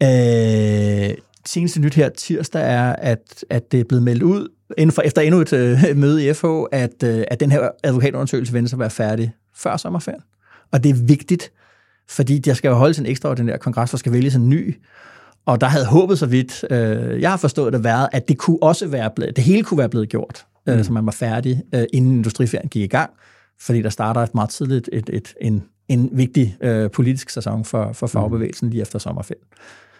Øh, 0.03 1.17
seneste 1.45 1.81
nyt 1.81 1.93
her 1.93 2.09
tirsdag 2.09 2.61
er, 2.61 2.93
at, 2.93 3.45
at 3.49 3.71
det 3.71 3.79
er 3.79 3.83
blevet 3.83 4.03
meldt 4.03 4.23
ud, 4.23 4.47
inden 4.77 4.91
for, 4.91 5.01
efter 5.01 5.21
endnu 5.21 5.41
et 5.41 5.53
øh, 5.53 5.79
møde 5.95 6.29
i 6.29 6.33
FH, 6.33 6.45
at, 6.71 7.03
øh, 7.03 7.23
at 7.27 7.39
den 7.39 7.51
her 7.51 7.69
advokatundersøgelse 7.83 8.53
venter 8.53 8.69
sig 8.69 8.75
at 8.75 8.79
være 8.79 8.89
færdig 8.89 9.33
før 9.55 9.77
sommerferien. 9.77 10.21
Og 10.71 10.83
det 10.83 10.89
er 10.89 11.05
vigtigt, 11.05 11.51
fordi 12.09 12.39
der 12.39 12.53
skal 12.53 12.69
jo 12.69 12.75
holdes 12.75 12.99
en 12.99 13.05
ekstraordinær 13.05 13.57
kongres, 13.57 13.91
der 13.91 13.97
skal 13.97 14.11
vælges 14.11 14.35
en 14.35 14.49
ny. 14.49 14.75
Og 15.45 15.61
der 15.61 15.67
havde 15.67 15.85
håbet 15.85 16.19
så 16.19 16.25
vidt, 16.25 16.65
øh, 16.69 17.21
jeg 17.21 17.29
har 17.29 17.37
forstået 17.37 17.73
det, 17.73 17.83
været, 17.83 18.09
at 18.11 18.27
det 18.27 18.37
kunne 18.37 18.63
også 18.63 18.87
være 18.87 19.11
blevet, 19.15 19.35
det 19.35 19.43
hele 19.43 19.63
kunne 19.63 19.77
være 19.77 19.89
blevet 19.89 20.09
gjort, 20.09 20.45
øh, 20.69 20.83
så 20.83 20.91
man 20.91 21.05
var 21.05 21.11
færdig, 21.11 21.63
øh, 21.75 21.83
inden 21.93 22.11
industriferien 22.11 22.69
gik 22.69 22.83
i 22.83 22.87
gang. 22.87 23.11
Fordi 23.59 23.81
der 23.81 23.89
starter 23.89 24.21
et 24.21 24.35
meget 24.35 24.49
tidligt 24.49 24.89
et, 24.93 25.09
et, 25.13 25.33
en, 25.41 25.63
en 25.87 26.09
vigtig 26.11 26.57
øh, 26.61 26.91
politisk 26.91 27.29
sæson 27.29 27.65
for, 27.65 27.93
for 27.93 28.07
fagbevægelsen 28.07 28.69
lige 28.69 28.81
efter 28.81 28.99
sommerferien. 28.99 29.43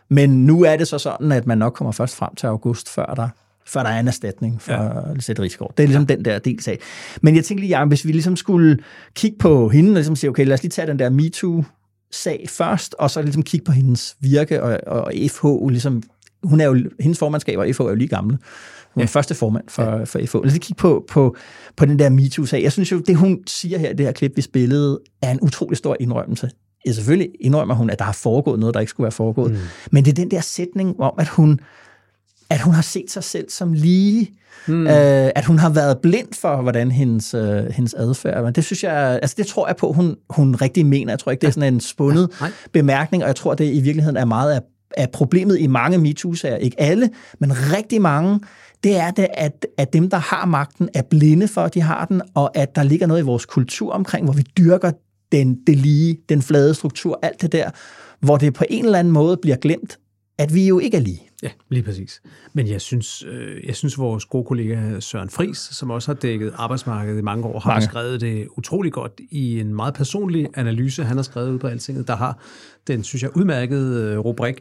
Men 0.09 0.45
nu 0.45 0.63
er 0.63 0.77
det 0.77 0.87
så 0.87 0.97
sådan, 0.97 1.31
at 1.31 1.47
man 1.47 1.57
nok 1.57 1.73
kommer 1.73 1.91
først 1.91 2.15
frem 2.15 2.35
til 2.35 2.47
august, 2.47 2.89
før 2.89 3.05
der, 3.05 3.29
før 3.65 3.83
der 3.83 3.89
er 3.89 3.99
en 3.99 4.07
erstatning 4.07 4.61
for 4.61 4.73
ja. 4.73 5.13
Lisette 5.13 5.41
Rigsgaard. 5.41 5.73
Det 5.77 5.83
er 5.83 5.87
ligesom 5.87 6.05
ja. 6.09 6.15
den 6.15 6.25
der 6.25 6.39
del 6.39 6.63
sag. 6.63 6.79
Men 7.21 7.35
jeg 7.35 7.45
tænkte 7.45 7.61
lige, 7.61 7.77
Jacob, 7.77 7.87
hvis 7.87 8.05
vi 8.05 8.11
ligesom 8.11 8.35
skulle 8.35 8.77
kigge 9.15 9.37
på 9.37 9.69
hende, 9.69 9.89
og 9.89 9.95
ligesom 9.95 10.15
sige, 10.15 10.29
okay, 10.29 10.45
lad 10.45 10.53
os 10.53 10.63
lige 10.63 10.69
tage 10.69 10.87
den 10.87 10.99
der 10.99 11.09
MeToo-sag 11.09 12.45
først, 12.49 12.95
og 12.99 13.11
så 13.11 13.21
ligesom 13.21 13.43
kigge 13.43 13.63
på 13.63 13.71
hendes 13.71 14.15
virke, 14.19 14.63
og, 14.63 14.79
og 14.87 15.13
FH, 15.29 15.45
ligesom, 15.69 16.03
hun 16.43 16.61
er 16.61 16.65
jo, 16.65 16.77
hendes 16.99 17.19
formandskab 17.19 17.59
og 17.59 17.67
FH 17.75 17.81
er 17.81 17.89
jo 17.89 17.95
lige 17.95 18.07
gamle. 18.07 18.37
Hun 18.93 19.01
er 19.01 19.03
ja. 19.03 19.05
første 19.05 19.35
formand 19.35 19.63
for, 19.69 19.83
ja. 19.83 20.03
for 20.03 20.19
FH. 20.25 20.35
Lad 20.35 20.45
os 20.45 20.51
lige 20.51 20.59
kigge 20.59 20.79
på, 20.79 21.05
på, 21.09 21.35
på 21.75 21.85
den 21.85 21.99
der 21.99 22.09
MeToo-sag. 22.09 22.63
Jeg 22.63 22.71
synes 22.71 22.91
jo, 22.91 22.99
det 22.99 23.15
hun 23.15 23.39
siger 23.47 23.77
her 23.77 23.89
i 23.89 23.93
det 23.93 24.05
her 24.05 24.13
klip, 24.13 24.31
vi 24.35 24.41
spillede, 24.41 24.99
er 25.21 25.31
en 25.31 25.39
utrolig 25.41 25.77
stor 25.77 25.97
indrømmelse. 25.99 26.49
Ja, 26.85 26.91
selvfølgelig 26.91 27.29
indrømmer 27.39 27.75
hun, 27.75 27.89
at 27.89 27.99
der 27.99 28.05
har 28.05 28.13
foregået 28.13 28.59
noget, 28.59 28.73
der 28.73 28.79
ikke 28.79 28.89
skulle 28.89 29.05
være 29.05 29.11
foregået. 29.11 29.51
Mm. 29.51 29.57
Men 29.91 30.05
det 30.05 30.11
er 30.11 30.15
den 30.15 30.31
der 30.31 30.41
sætning 30.41 30.99
om, 30.99 31.13
at 31.19 31.27
hun, 31.27 31.59
at 32.49 32.61
hun 32.61 32.73
har 32.73 32.81
set 32.81 33.11
sig 33.11 33.23
selv 33.23 33.49
som 33.49 33.73
lige, 33.73 34.31
mm. 34.67 34.87
øh, 34.87 35.31
at 35.35 35.45
hun 35.45 35.59
har 35.59 35.69
været 35.69 35.97
blind 35.97 36.27
for, 36.33 36.61
hvordan 36.61 36.91
hendes, 36.91 37.33
øh, 37.33 37.65
hendes 37.65 37.93
adfærd. 37.93 38.43
Men 38.43 38.53
det 38.53 38.63
synes 38.63 38.83
jeg, 38.83 39.19
altså 39.21 39.35
det 39.37 39.47
tror 39.47 39.67
jeg 39.67 39.75
på, 39.75 39.91
hun, 39.91 40.15
hun 40.29 40.55
rigtig 40.55 40.85
mener. 40.85 41.11
Jeg 41.11 41.19
tror 41.19 41.31
ikke, 41.31 41.41
det 41.41 41.47
er 41.47 41.51
sådan 41.51 41.73
en 41.73 41.79
spundet 41.79 42.29
Nej. 42.41 42.51
bemærkning, 42.71 43.23
og 43.23 43.27
jeg 43.27 43.35
tror, 43.35 43.53
det 43.53 43.73
i 43.73 43.81
virkeligheden 43.81 44.17
er 44.17 44.25
meget 44.25 44.53
af, 44.53 44.61
af 44.97 45.11
problemet 45.11 45.59
i 45.59 45.67
mange 45.67 45.97
MeToo-sager. 45.97 46.55
Ikke 46.57 46.81
alle, 46.81 47.09
men 47.39 47.51
rigtig 47.73 48.01
mange. 48.01 48.39
Det 48.83 48.97
er 48.97 49.11
det, 49.11 49.27
at, 49.33 49.65
at 49.77 49.93
dem, 49.93 50.09
der 50.09 50.17
har 50.17 50.45
magten, 50.45 50.89
er 50.93 51.01
blinde 51.01 51.47
for, 51.47 51.61
at 51.61 51.73
de 51.73 51.81
har 51.81 52.05
den, 52.05 52.21
og 52.33 52.57
at 52.57 52.75
der 52.75 52.83
ligger 52.83 53.07
noget 53.07 53.21
i 53.21 53.25
vores 53.25 53.45
kultur 53.45 53.91
omkring, 53.91 54.25
hvor 54.25 54.33
vi 54.33 54.43
dyrker 54.57 54.91
den, 55.31 55.59
det 55.67 55.77
lige, 55.77 56.17
den 56.29 56.41
flade 56.41 56.73
struktur, 56.73 57.19
alt 57.21 57.41
det 57.41 57.51
der, 57.51 57.69
hvor 58.19 58.37
det 58.37 58.53
på 58.53 58.63
en 58.69 58.85
eller 58.85 58.99
anden 58.99 59.13
måde 59.13 59.37
bliver 59.37 59.57
glemt, 59.57 59.99
at 60.37 60.53
vi 60.53 60.67
jo 60.67 60.79
ikke 60.79 60.97
er 60.97 61.01
lige. 61.01 61.21
Ja, 61.43 61.49
lige 61.69 61.83
præcis. 61.83 62.21
Men 62.53 62.67
jeg 62.67 62.81
synes, 62.81 63.23
øh, 63.27 63.65
jeg 63.65 63.75
synes 63.75 63.97
vores 63.97 64.25
gode 64.25 64.45
kollega 64.45 64.99
Søren 64.99 65.29
Fris, 65.29 65.57
som 65.57 65.91
også 65.91 66.07
har 66.07 66.13
dækket 66.13 66.53
arbejdsmarkedet 66.55 67.19
i 67.19 67.21
mange 67.21 67.45
år, 67.45 67.59
har 67.59 67.69
Mange. 67.69 67.87
beskrevet 67.87 68.21
det 68.21 68.47
utrolig 68.57 68.91
godt 68.91 69.21
i 69.31 69.59
en 69.59 69.75
meget 69.75 69.93
personlig 69.93 70.47
analyse, 70.53 71.03
han 71.03 71.15
har 71.15 71.23
skrevet 71.23 71.49
ud 71.51 71.59
på 71.59 71.67
Altinget, 71.67 72.07
der 72.07 72.15
har 72.15 72.39
den, 72.87 73.03
synes 73.03 73.23
jeg, 73.23 73.37
udmærkede 73.37 74.11
øh, 74.11 74.19
rubrik, 74.19 74.55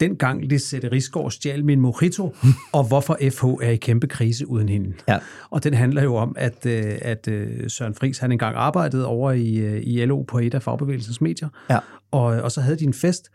Dengang 0.00 0.44
Lisette 0.44 0.88
Rigsgaard 0.92 1.30
stjal 1.30 1.64
min 1.64 1.80
mojito, 1.80 2.34
og 2.72 2.84
hvorfor 2.88 3.18
FH 3.30 3.44
er 3.44 3.70
i 3.70 3.76
kæmpe 3.76 4.06
krise 4.06 4.48
uden 4.48 4.68
hende. 4.68 4.92
Ja. 5.08 5.18
Og 5.50 5.64
den 5.64 5.74
handler 5.74 6.02
jo 6.02 6.14
om, 6.16 6.34
at, 6.38 6.66
øh, 6.66 6.98
at 7.02 7.28
øh, 7.28 7.70
Søren 7.70 7.94
Fris 7.94 8.18
han 8.18 8.32
engang 8.32 8.56
arbejdede 8.56 9.06
over 9.06 9.32
i, 9.32 9.56
øh, 9.56 9.82
i 9.84 10.04
LO 10.04 10.22
på 10.22 10.38
et 10.38 10.54
af 10.54 10.62
fagbevægelsens 10.62 11.20
medier, 11.20 11.48
Ja. 11.70 11.78
og, 12.10 12.22
og 12.24 12.52
så 12.52 12.60
havde 12.60 12.76
de 12.78 12.84
en 12.84 12.94
fest, 12.94 13.28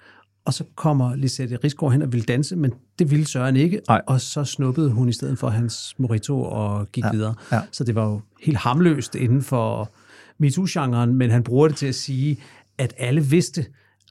og 0.45 0.53
så 0.53 0.63
kommer 0.75 1.15
Lisette 1.15 1.57
Rigsgaard 1.63 1.91
hen 1.91 2.01
og 2.01 2.11
ville 2.11 2.25
danse, 2.25 2.55
men 2.55 2.73
det 2.99 3.11
ville 3.11 3.27
Søren 3.27 3.55
ikke, 3.55 3.81
Nej. 3.87 4.01
og 4.07 4.21
så 4.21 4.43
snuppede 4.43 4.89
hun 4.89 5.09
i 5.09 5.13
stedet 5.13 5.39
for 5.39 5.49
hans 5.49 5.95
morito 5.97 6.41
og 6.41 6.91
gik 6.91 7.03
ja. 7.03 7.11
videre. 7.11 7.35
ja. 7.51 7.59
Så 7.71 7.83
det 7.83 7.95
var 7.95 8.05
jo 8.09 8.21
helt 8.43 8.57
hamløst 8.57 9.15
inden 9.15 9.41
for 9.41 9.91
MeToo-genren, 10.39 11.15
men 11.15 11.31
han 11.31 11.43
bruger 11.43 11.67
det 11.67 11.77
til 11.77 11.87
at 11.87 11.95
sige, 11.95 12.37
at 12.77 12.93
alle 12.97 13.21
vidste, 13.25 13.65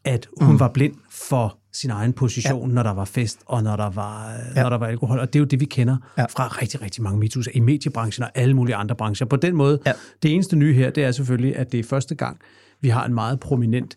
at 0.04 0.28
hun 0.40 0.52
mm. 0.52 0.60
var 0.60 0.68
blind 0.68 0.94
for 1.10 1.58
sin 1.72 1.90
egen 1.90 2.12
position, 2.12 2.68
ja. 2.68 2.74
når 2.74 2.82
der 2.82 2.90
var 2.90 3.04
fest, 3.04 3.38
og 3.46 3.62
når 3.62 3.76
der 3.76 3.90
var, 3.90 4.32
ja. 4.56 4.62
når 4.62 4.70
der 4.70 4.78
var 4.78 4.86
alkohol. 4.86 5.18
Og 5.18 5.32
det 5.32 5.38
er 5.38 5.40
jo 5.40 5.46
det, 5.46 5.60
vi 5.60 5.64
kender 5.64 5.96
ja. 6.18 6.24
fra 6.24 6.46
rigtig, 6.46 6.82
rigtig 6.82 7.02
mange 7.02 7.26
MeToo's 7.26 7.50
i 7.54 7.60
mediebranchen 7.60 8.24
og 8.24 8.30
alle 8.34 8.54
mulige 8.54 8.76
andre 8.76 8.94
brancher. 8.94 9.26
På 9.26 9.36
den 9.36 9.56
måde, 9.56 9.78
ja. 9.86 9.92
det 10.22 10.34
eneste 10.34 10.56
nye 10.56 10.74
her, 10.74 10.90
det 10.90 11.04
er 11.04 11.12
selvfølgelig, 11.12 11.56
at 11.56 11.72
det 11.72 11.80
er 11.80 11.84
første 11.84 12.14
gang, 12.14 12.38
vi 12.80 12.88
har 12.88 13.06
en 13.06 13.14
meget 13.14 13.40
prominent 13.40 13.96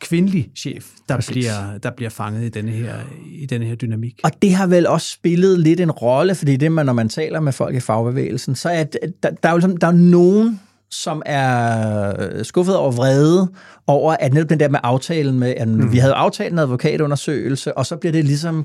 kvindelig 0.00 0.50
chef, 0.56 0.86
der 1.08 1.26
bliver, 1.30 1.78
der 1.78 1.90
bliver 1.90 2.10
fanget 2.10 2.44
i 2.44 2.48
denne, 2.48 2.70
her, 2.70 2.94
i 3.26 3.46
denne 3.46 3.66
her 3.66 3.74
dynamik. 3.74 4.20
Og 4.24 4.30
det 4.42 4.54
har 4.54 4.66
vel 4.66 4.86
også 4.86 5.10
spillet 5.10 5.60
lidt 5.60 5.80
en 5.80 5.90
rolle, 5.90 6.34
fordi 6.34 6.56
det, 6.56 6.72
man, 6.72 6.86
når 6.86 6.92
man 6.92 7.08
taler 7.08 7.40
med 7.40 7.52
folk 7.52 7.76
i 7.76 7.80
fagbevægelsen, 7.80 8.54
så 8.54 8.68
er 8.68 8.84
der, 8.84 8.98
der, 9.22 9.30
er 9.42 9.50
jo 9.50 9.56
ligesom, 9.56 9.76
der 9.76 9.86
er 9.86 9.92
nogen, 9.92 10.60
som 10.90 11.22
er 11.26 12.42
skuffet 12.42 12.76
over 12.76 12.90
vrede 12.90 13.48
over, 13.86 14.16
at 14.20 14.34
netop 14.34 14.48
den 14.48 14.60
der 14.60 14.68
med 14.68 14.80
aftalen 14.82 15.38
med, 15.38 15.54
at 15.56 15.68
mm. 15.68 15.92
vi 15.92 15.98
havde 15.98 16.14
aftalt 16.14 16.52
en 16.52 16.58
advokatundersøgelse, 16.58 17.78
og 17.78 17.86
så 17.86 17.96
bliver 17.96 18.12
det 18.12 18.24
ligesom 18.24 18.64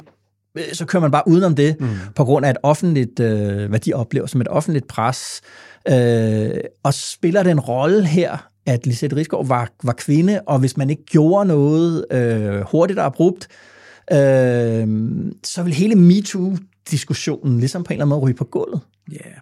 så 0.74 0.86
kører 0.86 1.02
man 1.02 1.12
bare 1.12 1.24
udenom 1.28 1.56
det, 1.56 1.76
mm. 1.80 1.88
på 2.16 2.24
grund 2.24 2.46
af 2.46 2.50
et 2.50 2.58
offentligt, 2.64 3.20
øh, 3.20 3.70
hvad 3.70 3.80
de 3.80 3.94
oplever 3.94 4.28
som 4.28 4.42
et 4.42 4.48
offentligt 4.48 4.88
pres. 4.88 5.42
Øh, 5.88 6.50
og 6.84 6.94
spiller 6.94 7.44
det 7.44 7.52
en 7.52 7.60
rolle 7.60 8.06
her, 8.06 8.48
at 8.66 8.86
Lisette 8.86 9.16
Rigsgaard 9.16 9.48
var, 9.48 9.70
var 9.84 9.94
kvinde, 9.94 10.42
og 10.48 10.60
hvis 10.60 10.78
man 10.78 10.90
ikke 10.90 11.06
gjorde 11.06 11.48
noget 11.48 12.06
øh, 12.12 12.62
hurtigt 12.62 13.00
og 13.00 13.06
abrupt, 13.06 13.48
øh, 14.12 14.88
så 15.44 15.64
vil 15.64 15.74
hele 15.74 15.96
MeToo-diskussionen 15.96 17.60
ligesom 17.60 17.84
på 17.84 17.94
en 17.94 17.94
eller 17.94 18.06
anden 18.06 18.10
måde 18.10 18.22
ryge 18.22 18.36
på 18.36 18.44
gulvet. 18.44 18.82
Ja, 19.12 19.16
yeah. 19.16 19.38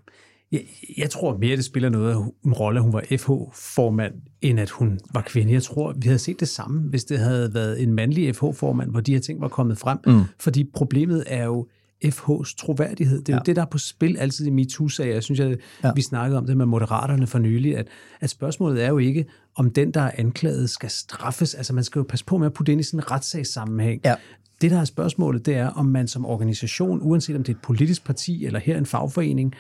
Jeg, 0.54 0.62
jeg 0.98 1.10
tror 1.10 1.38
mere, 1.38 1.56
det 1.56 1.66
spiller 1.66 1.90
noget 1.90 2.32
en 2.46 2.54
rolle, 2.54 2.80
at 2.80 2.84
hun 2.84 2.94
var 2.94 3.04
FH-formand, 3.18 4.14
end 4.42 4.60
at 4.60 4.70
hun 4.70 5.00
var 5.14 5.22
kvinde. 5.22 5.54
Jeg 5.54 5.64
tror, 5.64 5.94
vi 5.96 6.08
havde 6.08 6.20
set 6.20 6.40
det 6.40 6.48
samme, 6.48 6.82
hvis 6.82 7.04
det 7.04 7.20
havde 7.20 7.54
været 7.54 7.84
en 7.84 7.94
mandlig 7.94 8.36
FH-formand, 8.36 8.92
hvor 8.92 9.02
de 9.02 9.14
her 9.14 9.20
ting 9.20 9.42
var 9.42 9.48
kommet 9.48 9.78
frem. 9.78 9.98
Mm. 10.08 10.22
Fordi 10.40 10.70
problemet 10.74 11.24
er 11.28 11.46
jo, 11.46 11.68
FH's 12.06 12.56
troværdighed. 12.58 13.20
Det 13.20 13.30
er 13.30 13.34
ja. 13.34 13.38
jo 13.38 13.44
det, 13.46 13.56
der 13.56 13.62
er 13.62 13.66
på 13.66 13.78
spil 13.78 14.18
altid 14.18 14.46
i 14.46 14.50
MeToo-sager. 14.50 15.14
Jeg 15.14 15.24
synes, 15.24 15.40
at 15.40 15.60
ja. 15.84 15.92
vi 15.96 16.02
snakkede 16.02 16.38
om 16.38 16.46
det 16.46 16.58
med 16.58 16.66
moderaterne 16.66 17.28
for 17.28 17.40
nylig, 17.40 17.78
at, 17.78 17.88
at 18.22 18.30
spørgsmålet 18.30 18.84
er 18.84 18.88
jo 18.88 18.98
ikke, 18.98 19.26
om 19.56 19.72
den, 19.72 19.92
der 19.92 20.02
er 20.02 20.12
anklaget, 20.18 20.70
skal 20.70 20.90
straffes. 20.90 21.56
Altså, 21.56 21.74
man 21.74 21.84
skal 21.84 22.00
jo 22.00 22.06
passe 22.10 22.26
på 22.26 22.38
med 22.38 22.46
at 22.46 22.54
putte 22.54 22.72
ind 22.72 22.82
i 22.82 22.84
sådan 22.84 23.00
en 23.00 23.12
retssagssammenhæng. 23.12 24.02
Ja. 24.06 24.16
Det, 24.62 24.72
der 24.72 24.80
er 24.80 24.86
spørgsmålet, 24.86 25.46
det 25.46 25.56
er, 25.56 25.68
om 25.68 25.86
man 25.86 26.08
som 26.08 26.26
organisation, 26.26 27.00
uanset 27.02 27.36
om 27.36 27.44
det 27.44 27.54
er 27.54 27.58
et 27.58 27.62
politisk 27.62 28.06
parti 28.06 28.46
eller 28.46 28.60
her 28.60 28.78
en 28.78 28.86
fagforening, 28.86 29.54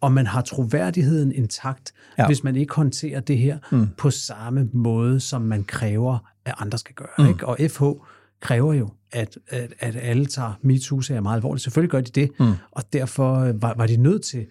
om 0.00 0.12
man 0.12 0.26
har 0.26 0.40
troværdigheden 0.40 1.32
intakt, 1.32 1.92
ja. 2.18 2.26
hvis 2.26 2.44
man 2.44 2.56
ikke 2.56 2.74
håndterer 2.74 3.20
det 3.20 3.38
her 3.38 3.58
mm. 3.72 3.88
på 3.98 4.10
samme 4.10 4.68
måde, 4.72 5.20
som 5.20 5.42
man 5.42 5.64
kræver, 5.64 6.18
at 6.44 6.54
andre 6.58 6.78
skal 6.78 6.94
gøre. 6.94 7.08
Mm. 7.18 7.26
Ikke? 7.26 7.46
Og 7.46 7.58
FH 7.70 7.82
kræver 8.40 8.74
jo, 8.74 8.90
at, 9.12 9.38
at, 9.48 9.74
at 9.78 9.96
alle 9.96 10.26
tager 10.26 10.52
MeToo-sager 10.62 11.20
meget 11.20 11.36
alvorligt. 11.36 11.62
Selvfølgelig 11.62 11.90
gør 11.90 12.00
de 12.00 12.10
det, 12.10 12.30
mm. 12.40 12.52
og 12.70 12.92
derfor 12.92 13.34
øh, 13.34 13.62
var, 13.62 13.74
var 13.76 13.86
de 13.86 13.96
nødt 13.96 14.22
til 14.22 14.46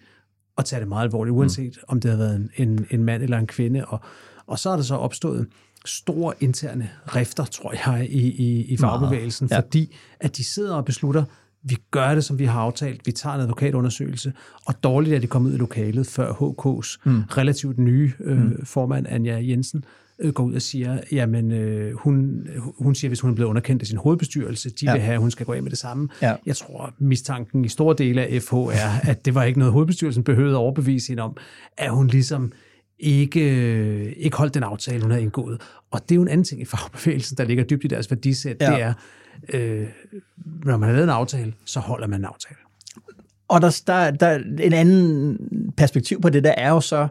at 0.58 0.64
tage 0.64 0.80
det 0.80 0.88
meget 0.88 1.04
alvorligt, 1.04 1.34
uanset 1.34 1.76
mm. 1.76 1.84
om 1.88 2.00
det 2.00 2.10
havde 2.10 2.18
været 2.18 2.36
en, 2.36 2.68
en, 2.68 2.86
en 2.90 3.04
mand 3.04 3.22
eller 3.22 3.38
en 3.38 3.46
kvinde. 3.46 3.84
Og, 3.84 4.00
og 4.46 4.58
så 4.58 4.70
er 4.70 4.76
der 4.76 4.82
så 4.82 4.94
opstået 4.94 5.46
store 5.84 6.34
interne 6.40 6.90
rifter, 7.06 7.44
tror 7.44 7.72
jeg, 7.72 8.06
i, 8.10 8.30
i, 8.30 8.64
i 8.64 8.76
fagbevægelsen, 8.76 9.48
ja. 9.50 9.58
fordi 9.58 9.96
at 10.20 10.36
de 10.36 10.44
sidder 10.44 10.74
og 10.74 10.84
beslutter, 10.84 11.24
vi 11.62 11.76
gør 11.90 12.14
det, 12.14 12.24
som 12.24 12.38
vi 12.38 12.44
har 12.44 12.60
aftalt, 12.60 13.06
vi 13.06 13.12
tager 13.12 13.34
en 13.34 13.40
advokatundersøgelse, 13.40 14.32
og 14.66 14.84
dårligt 14.84 15.14
er 15.14 15.18
det 15.18 15.28
kommet 15.28 15.50
ud 15.50 15.54
i 15.54 15.58
lokalet 15.58 16.06
før 16.06 16.32
HK's 16.32 16.96
mm. 17.04 17.22
relativt 17.22 17.78
nye 17.78 18.12
øh, 18.20 18.38
mm. 18.38 18.66
formand, 18.66 19.06
Anja 19.08 19.40
Jensen, 19.42 19.84
øh, 20.18 20.32
går 20.32 20.44
ud 20.44 20.54
og 20.54 20.62
siger, 20.62 21.00
jamen 21.12 21.52
øh, 21.52 21.94
hun, 21.94 22.46
hun 22.78 22.94
siger, 22.94 23.08
hvis 23.08 23.20
hun 23.20 23.30
er 23.30 23.34
blevet 23.34 23.48
underkendt 23.48 23.82
af 23.82 23.86
sin 23.86 23.98
hovedbestyrelse, 23.98 24.70
de 24.70 24.86
ja. 24.86 24.92
vil 24.92 25.00
have, 25.00 25.14
at 25.14 25.20
hun 25.20 25.30
skal 25.30 25.46
gå 25.46 25.52
af 25.52 25.62
med 25.62 25.70
det 25.70 25.78
samme. 25.78 26.08
Ja. 26.22 26.36
Jeg 26.46 26.56
tror, 26.56 26.94
mistanken 26.98 27.64
i 27.64 27.68
store 27.68 27.94
dele 27.98 28.22
af 28.22 28.42
FH 28.42 28.54
er, 28.54 29.10
at 29.10 29.24
det 29.24 29.34
var 29.34 29.44
ikke 29.44 29.58
noget, 29.58 29.72
hovedbestyrelsen 29.72 30.24
behøvede 30.24 30.54
at 30.54 30.58
overbevise 30.58 31.08
hende 31.08 31.22
om, 31.22 31.36
at 31.76 31.90
hun 31.90 32.06
ligesom 32.06 32.52
ikke, 32.98 34.14
ikke 34.14 34.36
holdt 34.36 34.54
den 34.54 34.62
aftale, 34.62 35.02
hun 35.02 35.10
havde 35.10 35.22
indgået. 35.22 35.60
Og 35.90 36.00
det 36.02 36.10
er 36.10 36.16
jo 36.16 36.22
en 36.22 36.28
anden 36.28 36.44
ting 36.44 36.60
i 36.60 36.64
fagbevægelsen, 36.64 37.36
der 37.36 37.44
ligger 37.44 37.64
dybt 37.64 37.84
i 37.84 37.88
deres 37.88 38.10
værdisæt, 38.10 38.56
ja. 38.60 38.70
det 38.70 38.82
er, 38.82 38.92
øh, 39.52 39.88
når 40.64 40.76
man 40.76 40.88
har 40.88 40.92
lavet 40.92 41.04
en 41.04 41.10
aftale, 41.10 41.54
så 41.64 41.80
holder 41.80 42.06
man 42.06 42.20
en 42.20 42.24
aftale. 42.24 42.56
Og 43.48 43.60
der, 43.60 43.82
der, 43.86 44.10
der 44.10 44.34
en 44.60 44.72
anden 44.72 45.38
perspektiv 45.76 46.20
på 46.20 46.28
det, 46.28 46.44
der 46.44 46.54
er 46.56 46.70
jo 46.70 46.80
så, 46.80 47.08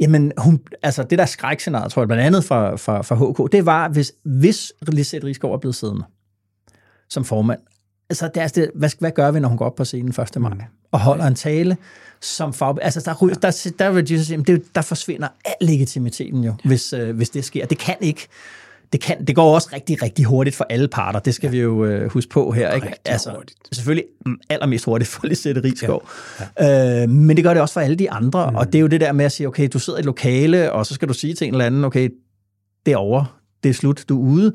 Jamen, 0.00 0.32
hun, 0.38 0.60
altså 0.82 1.02
det 1.02 1.18
der 1.18 1.26
skrækscenarie, 1.26 1.88
tror 1.88 2.02
jeg, 2.02 2.08
blandt 2.08 2.24
andet 2.24 2.44
fra, 2.44 2.76
fra, 2.76 3.02
fra 3.02 3.14
HK, 3.14 3.52
det 3.52 3.66
var, 3.66 3.88
hvis, 3.88 4.12
hvis 4.22 4.72
Lisette 4.88 5.26
Rigsgaard 5.26 5.54
er 5.54 5.58
blevet 5.58 5.74
siddende 5.74 6.04
som 7.08 7.24
formand. 7.24 7.60
Altså, 8.10 8.30
det 8.34 8.42
er, 8.42 8.48
det, 8.48 8.70
hvad, 8.74 8.90
hvad 8.98 9.10
gør 9.10 9.30
vi, 9.30 9.40
når 9.40 9.48
hun 9.48 9.58
går 9.58 9.66
op 9.66 9.74
på 9.74 9.84
scenen 9.84 10.08
1. 10.08 10.40
maj 10.42 10.52
og 10.92 11.00
holder 11.00 11.24
en 11.24 11.34
tale 11.34 11.76
som 12.20 12.52
fag... 12.52 12.74
Altså, 12.82 13.00
der, 13.04 13.14
der, 13.14 13.34
der, 13.34 13.72
der, 13.78 13.90
vil 13.90 14.10
jeg 14.10 14.20
sige, 14.20 14.42
det, 14.42 14.74
der 14.74 14.82
forsvinder 14.82 15.28
al 15.44 15.54
legitimiteten 15.60 16.44
jo, 16.44 16.54
hvis, 16.64 16.92
øh, 16.92 17.16
hvis 17.16 17.30
det 17.30 17.44
sker. 17.44 17.66
Det 17.66 17.78
kan 17.78 17.96
ikke 18.00 18.28
det, 18.92 19.00
kan, 19.00 19.26
det 19.26 19.34
går 19.34 19.54
også 19.54 19.68
rigtig, 19.72 20.02
rigtig 20.02 20.24
hurtigt 20.24 20.56
for 20.56 20.66
alle 20.70 20.88
parter. 20.88 21.20
Det 21.20 21.34
skal 21.34 21.46
ja. 21.46 21.50
vi 21.50 21.60
jo 21.60 21.84
øh, 21.84 22.10
huske 22.10 22.30
på 22.30 22.50
her. 22.50 22.72
Ikke? 22.72 22.94
Altså, 23.04 23.30
hurtigt. 23.30 23.58
Selvfølgelig 23.72 24.04
allermest 24.48 24.84
hurtigt 24.84 25.10
for 25.10 25.26
Lisette 25.26 25.60
Rigsgaard. 25.64 26.08
Ja. 26.58 26.66
Ja. 26.66 27.02
Øh, 27.02 27.08
men 27.08 27.36
det 27.36 27.44
gør 27.44 27.54
det 27.54 27.62
også 27.62 27.72
for 27.72 27.80
alle 27.80 27.96
de 27.96 28.10
andre. 28.10 28.50
Mm. 28.50 28.56
Og 28.56 28.66
det 28.66 28.74
er 28.74 28.80
jo 28.80 28.86
det 28.86 29.00
der 29.00 29.12
med 29.12 29.24
at 29.24 29.32
sige, 29.32 29.46
okay, 29.46 29.68
du 29.72 29.78
sidder 29.78 29.98
i 29.98 30.00
et 30.00 30.06
lokale, 30.06 30.72
og 30.72 30.86
så 30.86 30.94
skal 30.94 31.08
du 31.08 31.14
sige 31.14 31.34
til 31.34 31.46
en 31.46 31.54
eller 31.54 31.66
anden, 31.66 31.84
okay, 31.84 32.10
det 32.86 32.92
er 32.92 32.96
over, 32.96 33.38
det 33.66 33.70
er 33.70 33.74
slut, 33.74 34.04
du 34.08 34.22
er 34.22 34.28
ude. 34.28 34.52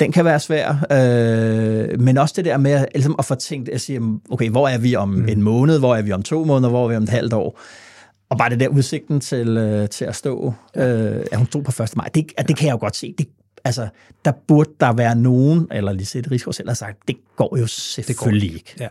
Den 0.00 0.12
kan 0.12 0.24
være 0.24 0.40
svær. 0.40 0.86
Øh, 0.90 2.00
men 2.00 2.18
også 2.18 2.34
det 2.36 2.44
der 2.44 2.56
med 2.56 2.70
at, 2.70 2.86
ligesom 2.94 3.14
at 3.18 3.24
få 3.24 3.34
tænkt, 3.34 3.68
at 3.68 3.80
sige, 3.80 4.00
okay, 4.30 4.50
hvor 4.50 4.68
er 4.68 4.78
vi 4.78 4.96
om 4.96 5.08
mm. 5.08 5.28
en 5.28 5.42
måned, 5.42 5.78
hvor 5.78 5.96
er 5.96 6.02
vi 6.02 6.12
om 6.12 6.22
to 6.22 6.44
måneder, 6.44 6.70
hvor 6.70 6.84
er 6.84 6.88
vi 6.88 6.96
om 6.96 7.02
et 7.02 7.08
halvt 7.08 7.32
år? 7.32 7.60
Og 8.30 8.38
bare 8.38 8.50
det 8.50 8.60
der 8.60 8.68
udsigten 8.68 9.20
til, 9.20 9.48
øh, 9.56 9.88
til 9.88 10.04
at 10.04 10.16
stå, 10.16 10.54
øh, 10.76 10.84
at 11.32 11.38
hun 11.38 11.46
stod 11.46 11.62
på 11.62 11.82
1. 11.82 11.96
maj, 11.96 12.08
det, 12.14 12.32
at 12.36 12.48
det 12.48 12.56
kan 12.56 12.66
jeg 12.66 12.72
jo 12.72 12.78
godt 12.78 12.96
se. 12.96 13.14
Det 13.18 13.28
altså, 13.64 13.88
der 14.24 14.32
burde 14.48 14.70
der 14.80 14.92
være 14.92 15.16
nogen, 15.16 15.68
eller 15.72 15.92
Lisette 15.92 16.30
Rigsgaard 16.30 16.54
selv 16.54 16.68
har 16.68 16.74
sagt, 16.74 16.98
det 17.08 17.16
går 17.36 17.56
jo 17.58 17.66
selvfølgelig 17.66 18.50
det 18.50 18.56
går. 18.56 18.56
ikke. 18.56 18.74
Ja. 18.80 18.88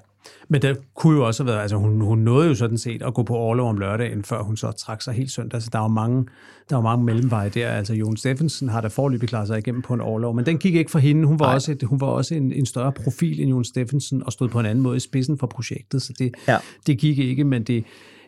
Men 0.48 0.62
det 0.62 0.78
kunne 0.96 1.18
jo 1.18 1.28
også 1.28 1.44
have 1.44 1.52
været, 1.52 1.62
altså 1.62 1.78
hun, 1.78 2.02
hun 2.02 2.20
nåede 2.20 2.48
jo 2.48 2.56
sådan 2.56 2.78
set 2.78 3.02
at 3.02 3.14
gå 3.14 3.24
på 3.24 3.36
overlov 3.36 3.70
om 3.70 3.78
lørdagen, 3.78 4.24
før 4.24 4.44
hun 4.44 4.58
så 4.58 4.72
trak 4.72 5.02
sig 5.02 5.14
helt 5.14 5.32
søndag. 5.32 5.62
Så 5.62 5.70
der 5.74 5.80
var 5.80 5.88
mange, 5.88 6.26
der 6.70 6.76
var 6.76 6.84
mange 6.84 7.06
mellemveje 7.06 7.50
der. 7.50 7.70
Altså 7.70 7.94
Jon 7.94 8.18
Steffensen 8.18 8.70
har 8.70 8.82
da 8.82 8.88
forløbig 8.88 9.30
klaret 9.30 9.48
sig 9.48 9.58
igennem 9.58 9.82
på 9.82 9.94
en 9.94 10.02
overlov, 10.02 10.36
men 10.36 10.46
den 10.46 10.58
gik 10.58 10.76
ikke 10.76 10.92
for 10.92 11.00
hende. 11.00 11.28
Hun 11.28 11.40
var 11.40 11.54
også, 11.54 11.72
et, 11.72 11.84
hun 11.84 12.02
var 12.02 12.08
også 12.08 12.36
en, 12.36 12.52
en 12.52 12.66
større 12.66 12.92
profil 12.92 13.42
end 13.42 13.50
Jon 13.50 13.64
Steffensen 13.64 14.24
og 14.24 14.32
stod 14.32 14.50
på 14.50 14.60
en 14.60 14.66
anden 14.66 14.84
måde 14.84 14.98
i 14.98 15.00
spidsen 15.00 15.38
for 15.38 15.48
projektet, 15.48 16.02
så 16.02 16.14
det, 16.20 16.32
ja. 16.48 16.58
det 16.88 16.98
gik 16.98 17.20
ikke, 17.20 17.44
men 17.44 17.64
det, 17.64 17.84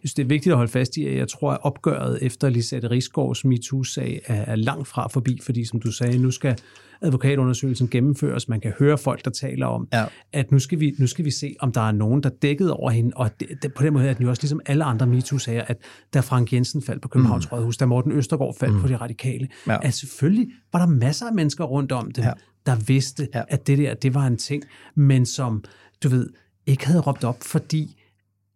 synes, 0.06 0.14
det 0.14 0.24
er 0.24 0.28
vigtigt 0.28 0.54
at 0.54 0.58
holde 0.58 0.72
fast 0.72 0.98
i, 0.98 1.08
at 1.08 1.18
jeg 1.18 1.28
tror, 1.28 1.52
at 1.52 1.58
opgøret 1.62 2.20
efter 2.22 2.50
Lisette 2.50 2.90
Rigsgaards 2.92 3.46
MeToo-sag 3.46 4.22
er, 4.26 4.42
er 4.42 4.56
langt 4.56 4.88
fra 4.88 5.08
forbi, 5.08 5.40
fordi 5.44 5.66
som 5.66 5.80
du 5.80 5.92
sagde, 5.92 6.18
nu 6.18 6.32
skal 6.32 6.58
advokatundersøgelsen 7.02 7.90
gennemføres. 7.90 8.50
Man 8.50 8.62
kan 8.62 8.74
høre 8.80 8.98
folk, 8.98 9.26
der 9.26 9.32
taler 9.32 9.66
om, 9.66 9.88
ja. 9.94 10.06
at 10.34 10.52
nu 10.52 10.60
skal, 10.60 10.80
vi, 10.80 10.96
nu 11.00 11.08
skal 11.08 11.26
vi 11.26 11.32
se, 11.32 11.56
om 11.60 11.72
der 11.72 11.82
er 11.82 11.92
nogen, 11.92 12.24
der 12.24 12.30
dækkede 12.30 12.74
over 12.74 12.92
hende. 12.92 13.12
Og 13.16 13.40
det, 13.40 13.48
det, 13.62 13.74
på 13.74 13.84
den 13.84 13.94
måde 13.94 14.08
er 14.08 14.14
den 14.14 14.24
jo 14.24 14.30
også 14.30 14.42
ligesom 14.42 14.60
alle 14.66 14.84
andre 14.84 15.08
MeToo-sager, 15.08 15.64
at 15.68 15.78
da 16.14 16.20
Frank 16.20 16.54
Jensen 16.54 16.82
faldt 16.82 17.02
på 17.02 17.08
Københavns 17.08 17.52
mm. 17.52 17.58
Rådhus, 17.58 17.78
da 17.78 17.86
Morten 17.86 18.12
Østergaard 18.12 18.56
faldt 18.60 18.76
mm. 18.76 18.82
på 18.82 18.88
de 18.88 18.96
radikale, 18.96 19.48
ja. 19.68 19.78
at 19.82 19.94
selvfølgelig 19.94 20.48
var 20.74 20.80
der 20.80 20.88
masser 20.88 21.28
af 21.28 21.34
mennesker 21.34 21.64
rundt 21.64 21.92
om 21.92 22.12
dem, 22.12 22.24
ja. 22.24 22.32
der 22.66 22.76
vidste, 22.76 23.28
ja. 23.34 23.42
at 23.48 23.68
det 23.68 23.78
der, 23.78 23.94
det 23.94 24.14
var 24.14 24.28
en 24.28 24.38
ting, 24.38 24.64
men 24.96 25.26
som, 25.26 25.64
du 26.04 26.10
ved, 26.10 26.30
ikke 26.66 26.88
havde 26.88 27.02
råbt 27.02 27.24
op, 27.24 27.38
fordi 27.42 28.02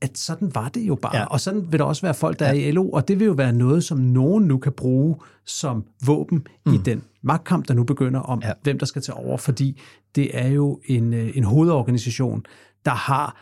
at 0.01 0.17
sådan 0.17 0.55
var 0.55 0.69
det 0.69 0.81
jo 0.81 0.95
bare. 0.95 1.17
Ja. 1.17 1.25
Og 1.25 1.39
sådan 1.39 1.71
vil 1.71 1.79
der 1.79 1.85
også 1.85 2.01
være 2.01 2.13
folk, 2.13 2.39
der 2.39 2.45
ja. 2.45 2.51
er 2.51 2.67
i 2.67 2.71
LO, 2.71 2.89
og 2.89 3.07
det 3.07 3.19
vil 3.19 3.25
jo 3.25 3.33
være 3.33 3.53
noget, 3.53 3.83
som 3.83 3.97
nogen 3.97 4.43
nu 4.43 4.57
kan 4.57 4.71
bruge 4.71 5.15
som 5.45 5.85
våben 6.05 6.47
mm. 6.65 6.73
i 6.73 6.77
den 6.77 7.03
magtkamp, 7.21 7.67
der 7.67 7.73
nu 7.73 7.83
begynder 7.83 8.19
om, 8.19 8.41
ja. 8.43 8.51
hvem 8.63 8.79
der 8.79 8.85
skal 8.85 9.01
tage 9.01 9.15
over, 9.15 9.37
fordi 9.37 9.81
det 10.15 10.29
er 10.33 10.47
jo 10.47 10.79
en, 10.85 11.13
øh, 11.13 11.37
en 11.37 11.43
hovedorganisation, 11.43 12.43
der 12.85 12.91
har 12.91 13.41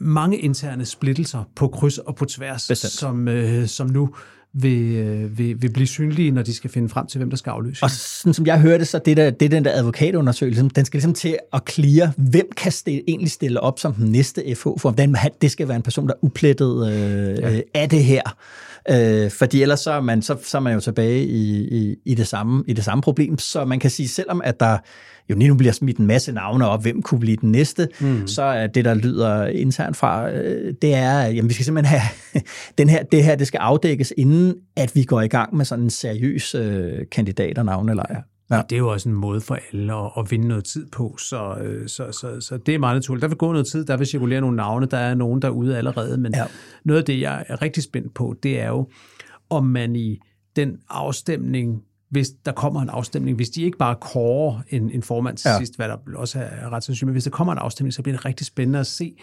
mange 0.00 0.38
interne 0.38 0.84
splittelser 0.84 1.44
på 1.56 1.68
kryds 1.68 1.98
og 1.98 2.16
på 2.16 2.24
tværs, 2.24 2.62
som, 2.78 3.28
øh, 3.28 3.66
som 3.66 3.86
nu 3.86 4.14
vil, 4.54 4.94
øh, 4.94 5.38
vil, 5.38 5.62
vil 5.62 5.72
blive 5.72 5.86
synlige, 5.86 6.30
når 6.30 6.42
de 6.42 6.54
skal 6.54 6.70
finde 6.70 6.88
frem 6.88 7.06
til, 7.06 7.18
hvem 7.18 7.30
der 7.30 7.36
skal 7.36 7.50
afløse. 7.50 7.82
Og 7.82 7.90
sådan 7.90 8.34
som 8.34 8.46
jeg 8.46 8.60
hørte, 8.60 8.84
så 8.84 8.98
det, 8.98 9.16
der, 9.16 9.30
det 9.30 9.50
den 9.50 9.64
der 9.64 9.72
advokatundersøgelse, 9.72 10.68
den 10.76 10.84
skal 10.84 10.98
ligesom 10.98 11.14
til 11.14 11.36
at 11.52 11.64
klire, 11.64 12.12
hvem 12.16 12.48
kan 12.56 12.72
stille, 12.72 13.02
egentlig 13.08 13.30
stille 13.30 13.60
op 13.60 13.78
som 13.78 13.94
den 13.94 14.12
næste 14.12 14.54
FH, 14.54 14.68
for 14.78 14.90
den, 14.90 15.16
det 15.42 15.50
skal 15.50 15.68
være 15.68 15.76
en 15.76 15.82
person, 15.82 16.06
der 16.06 16.14
er 16.14 16.18
uplettet 16.24 16.92
øh, 16.92 17.38
ja. 17.38 17.60
af 17.74 17.88
det 17.88 18.04
her. 18.04 18.22
Øh, 18.90 19.30
fordi 19.30 19.62
ellers 19.62 19.80
så 19.80 19.92
er, 19.92 20.00
man, 20.00 20.22
så, 20.22 20.36
så 20.42 20.56
er 20.56 20.62
man 20.62 20.74
jo 20.74 20.80
tilbage 20.80 21.24
i, 21.24 21.68
i, 21.68 21.96
i, 22.04 22.14
det 22.14 22.26
samme, 22.26 22.64
i 22.66 22.72
det 22.72 22.84
samme 22.84 23.02
problem. 23.02 23.38
Så 23.38 23.64
man 23.64 23.78
kan 23.80 23.90
sige, 23.90 24.08
selvom 24.08 24.40
at 24.44 24.60
der 24.60 24.78
jo 25.30 25.36
lige 25.36 25.48
nu 25.48 25.54
bliver 25.54 25.72
smidt 25.72 25.98
en 25.98 26.06
masse 26.06 26.32
navne 26.32 26.68
op, 26.68 26.82
hvem 26.82 27.02
kunne 27.02 27.20
blive 27.20 27.36
den 27.36 27.52
næste, 27.52 27.88
mm. 28.00 28.26
så 28.26 28.42
er 28.42 28.66
det, 28.66 28.84
der 28.84 28.94
lyder 28.94 29.46
internt 29.46 29.96
fra, 29.96 30.30
øh, 30.30 30.74
det 30.82 30.94
er, 30.94 31.20
jamen 31.26 31.48
vi 31.48 31.54
skal 31.54 31.64
simpelthen 31.64 31.98
have, 31.98 32.42
den 32.78 32.88
her, 32.88 33.02
det 33.02 33.24
her, 33.24 33.34
det 33.34 33.46
skal 33.46 33.58
afdækkes, 33.58 34.12
inden 34.16 34.54
at 34.76 34.92
vi 34.94 35.04
går 35.04 35.20
i 35.20 35.28
gang 35.28 35.56
med 35.56 35.64
sådan 35.64 35.84
en 35.84 35.90
seriøs 35.90 36.54
øh, 36.54 36.98
kandidat- 37.12 37.58
og 37.58 37.64
navnelejr. 37.64 38.22
Ja. 38.50 38.62
Det 38.70 38.76
er 38.76 38.78
jo 38.78 38.92
også 38.92 39.08
en 39.08 39.14
måde 39.14 39.40
for 39.40 39.58
alle 39.72 39.94
at, 39.94 40.10
at 40.18 40.30
vinde 40.30 40.48
noget 40.48 40.64
tid 40.64 40.86
på, 40.92 41.16
så, 41.18 41.54
øh, 41.62 41.88
så, 41.88 42.12
så, 42.12 42.40
så 42.40 42.56
det 42.56 42.74
er 42.74 42.78
meget 42.78 42.96
naturligt. 42.96 43.22
Der 43.22 43.28
vil 43.28 43.36
gå 43.36 43.52
noget 43.52 43.66
tid, 43.66 43.84
der 43.84 43.96
vil 43.96 44.06
cirkulere 44.06 44.40
nogle 44.40 44.56
navne, 44.56 44.86
der 44.86 44.98
er 44.98 45.14
nogen 45.14 45.42
derude 45.42 45.78
allerede, 45.78 46.18
men 46.18 46.34
ja. 46.34 46.44
noget 46.84 47.00
af 47.00 47.04
det, 47.04 47.20
jeg 47.20 47.44
er 47.48 47.62
rigtig 47.62 47.82
spændt 47.82 48.14
på, 48.14 48.34
det 48.42 48.60
er 48.60 48.68
jo, 48.68 48.88
om 49.50 49.64
man 49.64 49.96
i 49.96 50.18
den 50.56 50.78
afstemning, 50.90 51.82
hvis 52.12 52.30
der 52.46 52.52
kommer 52.52 52.82
en 52.82 52.88
afstemning, 52.88 53.36
hvis 53.36 53.50
de 53.50 53.62
ikke 53.62 53.78
bare 53.78 53.96
kårer 54.00 54.60
en, 54.68 54.90
en 54.90 55.02
formand 55.02 55.36
til 55.36 55.48
ja. 55.48 55.58
sidst, 55.58 55.76
hvad 55.76 55.88
der 55.88 55.96
også 56.16 56.38
er 56.38 56.72
ret 56.72 56.84
sandsynligt, 56.84 57.06
men 57.06 57.12
hvis 57.14 57.24
der 57.24 57.30
kommer 57.30 57.52
en 57.52 57.58
afstemning, 57.58 57.94
så 57.94 58.02
bliver 58.02 58.16
det 58.16 58.24
rigtig 58.24 58.46
spændende 58.46 58.78
at 58.78 58.86
se, 58.86 59.14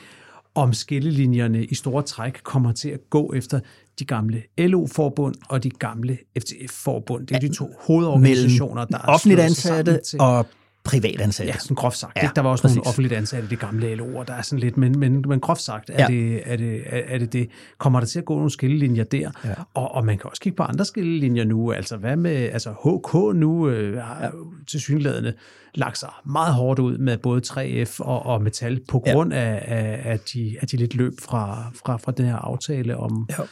om 0.55 0.73
skillelinjerne 0.73 1.65
i 1.65 1.75
store 1.75 2.03
træk 2.03 2.39
kommer 2.43 2.71
til 2.71 2.89
at 2.89 2.99
gå 3.09 3.33
efter 3.33 3.59
de 3.99 4.05
gamle 4.05 4.43
LO-forbund 4.57 5.35
og 5.49 5.63
de 5.63 5.69
gamle 5.69 6.17
FTF-forbund. 6.39 7.27
Det 7.27 7.35
er 7.35 7.39
de 7.39 7.53
to 7.53 7.75
hovedorganisationer, 7.79 8.85
der 8.85 8.97
er 8.97 9.01
offentligt 9.01 9.39
ansatte 9.39 10.01
og 10.19 10.45
privatansatte. 10.83 11.53
Ja, 11.53 11.59
sådan 11.59 11.75
groft 11.75 11.97
sagt. 11.97 12.17
Ja, 12.17 12.29
der 12.35 12.41
var 12.41 12.49
også 12.49 12.61
præcis. 12.61 12.75
nogle 12.75 12.87
offentligt 12.87 13.13
ansatte, 13.13 13.49
det 13.49 13.59
gamle 13.59 13.93
LO'er, 13.93 14.23
der 14.23 14.33
er 14.33 14.41
sådan 14.41 14.59
lidt, 14.59 14.77
men, 14.77 14.99
men, 14.99 15.23
men 15.27 15.39
groft 15.39 15.61
sagt, 15.61 15.89
er, 15.89 16.01
ja. 16.01 16.07
det, 16.07 16.41
er, 16.45 16.57
det, 16.57 16.81
er, 16.85 17.01
er 17.07 17.17
det 17.17 17.33
det. 17.33 17.49
Kommer 17.77 17.99
der 17.99 18.07
til 18.07 18.19
at 18.19 18.25
gå 18.25 18.35
nogle 18.35 18.49
skillelinjer 18.49 19.03
der? 19.03 19.31
Ja. 19.45 19.53
Og, 19.73 19.95
og 19.95 20.05
man 20.05 20.17
kan 20.17 20.29
også 20.29 20.41
kigge 20.41 20.55
på 20.55 20.63
andre 20.63 20.85
skillelinjer 20.85 21.43
nu. 21.43 21.71
Altså 21.71 21.97
hvad 21.97 22.15
med, 22.15 22.31
altså 22.31 22.69
HK 22.69 23.35
nu 23.35 23.69
øh, 23.69 23.97
har 23.97 24.23
ja. 24.23 24.29
til 24.67 24.79
synlædende 24.79 25.33
lagt 25.75 25.97
sig 25.97 26.09
meget 26.25 26.53
hårdt 26.53 26.79
ud 26.79 26.97
med 26.97 27.17
både 27.17 27.41
3F 27.47 27.99
og, 27.99 28.25
og 28.25 28.41
Metal 28.41 28.79
på 28.89 28.99
grund 28.99 29.33
ja. 29.33 29.39
af, 29.39 29.63
af, 29.67 30.11
af, 30.11 30.19
de, 30.19 30.55
af 30.61 30.67
de 30.67 30.77
lidt 30.77 30.95
løb 30.95 31.13
fra, 31.21 31.71
fra, 31.85 31.97
fra 31.97 32.11
den 32.11 32.25
her 32.25 32.35
aftale 32.35 32.97
om, 32.97 33.29
ja. 33.29 33.43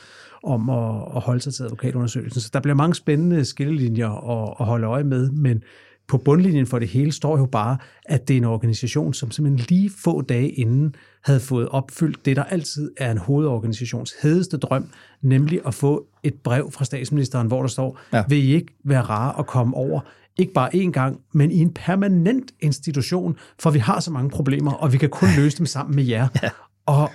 om 0.44 0.70
at, 0.70 1.16
at 1.16 1.22
holde 1.22 1.42
sig 1.42 1.54
til 1.54 1.64
advokatundersøgelsen. 1.64 2.42
Så 2.42 2.50
der 2.54 2.60
bliver 2.60 2.76
mange 2.76 2.96
spændende 2.96 3.46
skillelinjer 3.46 4.10
at, 4.10 4.56
at 4.60 4.66
holde 4.66 4.88
øje 4.88 5.04
med, 5.04 5.30
men 5.30 5.64
på 6.08 6.18
bundlinjen 6.18 6.68
for 6.68 6.80
det 6.80 6.88
hele 6.88 7.12
står 7.12 7.38
jo 7.38 7.46
bare, 7.46 7.78
at 8.06 8.28
det 8.28 8.34
er 8.34 8.38
en 8.38 8.44
organisation, 8.44 9.14
som 9.14 9.32
simpelthen 9.32 9.66
lige 9.70 9.92
få 10.04 10.22
dage 10.22 10.50
inden 10.50 10.96
havde 11.24 11.40
fået 11.40 11.70
opfyldt 11.70 12.26
det, 12.26 12.36
der 12.36 12.44
altid 12.44 12.92
er 12.98 13.12
en 13.12 13.18
hovedorganisations 13.18 14.14
hedeste 14.22 14.58
drøm, 14.58 14.90
nemlig 15.22 15.62
at 15.66 15.74
få 15.74 16.06
et 16.24 16.34
brev 16.34 16.72
fra 16.72 16.86
statsministeren, 16.86 17.48
hvor 17.48 17.62
der 17.62 17.68
står, 17.68 18.00
ja. 18.14 18.24
vil 18.30 18.50
I 18.50 18.56
ikke 18.56 18.74
være 18.86 19.02
rare 19.02 19.40
at 19.40 19.48
komme 19.48 19.76
over 19.76 20.00
ikke 20.38 20.54
bare 20.54 20.76
én 20.76 20.92
gang, 20.92 21.20
men 21.34 21.52
i 21.52 21.60
en 21.60 21.74
permanent 21.74 22.52
institution, 22.60 23.38
for 23.60 23.70
vi 23.70 23.80
har 23.80 24.00
så 24.00 24.12
mange 24.12 24.30
problemer, 24.30 24.72
og 24.72 24.94
vi 24.94 24.98
kan 24.98 25.10
kun 25.10 25.30
løse 25.38 25.58
dem 25.58 25.66
sammen 25.66 25.96
med 25.96 26.04
jer. 26.04 26.28
Ja. 26.44 26.50
Og 26.86 27.10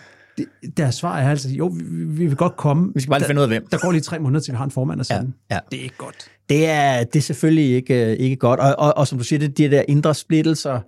deres 0.77 0.95
svar 0.95 1.19
er 1.19 1.31
altså, 1.31 1.49
jo, 1.49 1.67
vi, 1.67 2.05
vi 2.05 2.27
vil 2.27 2.37
godt 2.37 2.57
komme. 2.57 2.93
Vi 2.95 3.01
skal 3.01 3.11
bare 3.11 3.21
lige 3.21 3.27
finde 3.27 3.41
ud 3.41 3.43
af 3.43 3.49
hvem. 3.49 3.67
Der 3.71 3.79
går 3.79 3.93
lige 3.93 4.03
tre 4.03 4.19
måneder, 4.19 4.41
til 4.41 4.53
vi 4.53 4.57
har 4.57 4.65
en 4.65 4.71
formand 4.71 5.01
at 5.01 5.07
sende. 5.07 5.33
Ja, 5.51 5.55
ja. 5.55 5.61
Det 5.71 5.79
er 5.79 5.83
ikke 5.83 5.97
godt. 5.97 6.31
Det 6.49 6.69
er, 6.69 7.05
det 7.05 7.17
er 7.17 7.23
selvfølgelig 7.23 7.75
ikke, 7.75 8.13
øh, 8.13 8.17
ikke 8.17 8.37
godt. 8.37 8.61
Og, 8.61 8.75
og, 8.79 8.97
og 8.97 9.09
som 9.09 9.19
du 9.19 9.25
siger, 9.25 9.39
det, 9.39 9.59
de 9.59 9.71
der 9.71 9.83
indre 9.89 10.15
splittelser, 10.15 10.81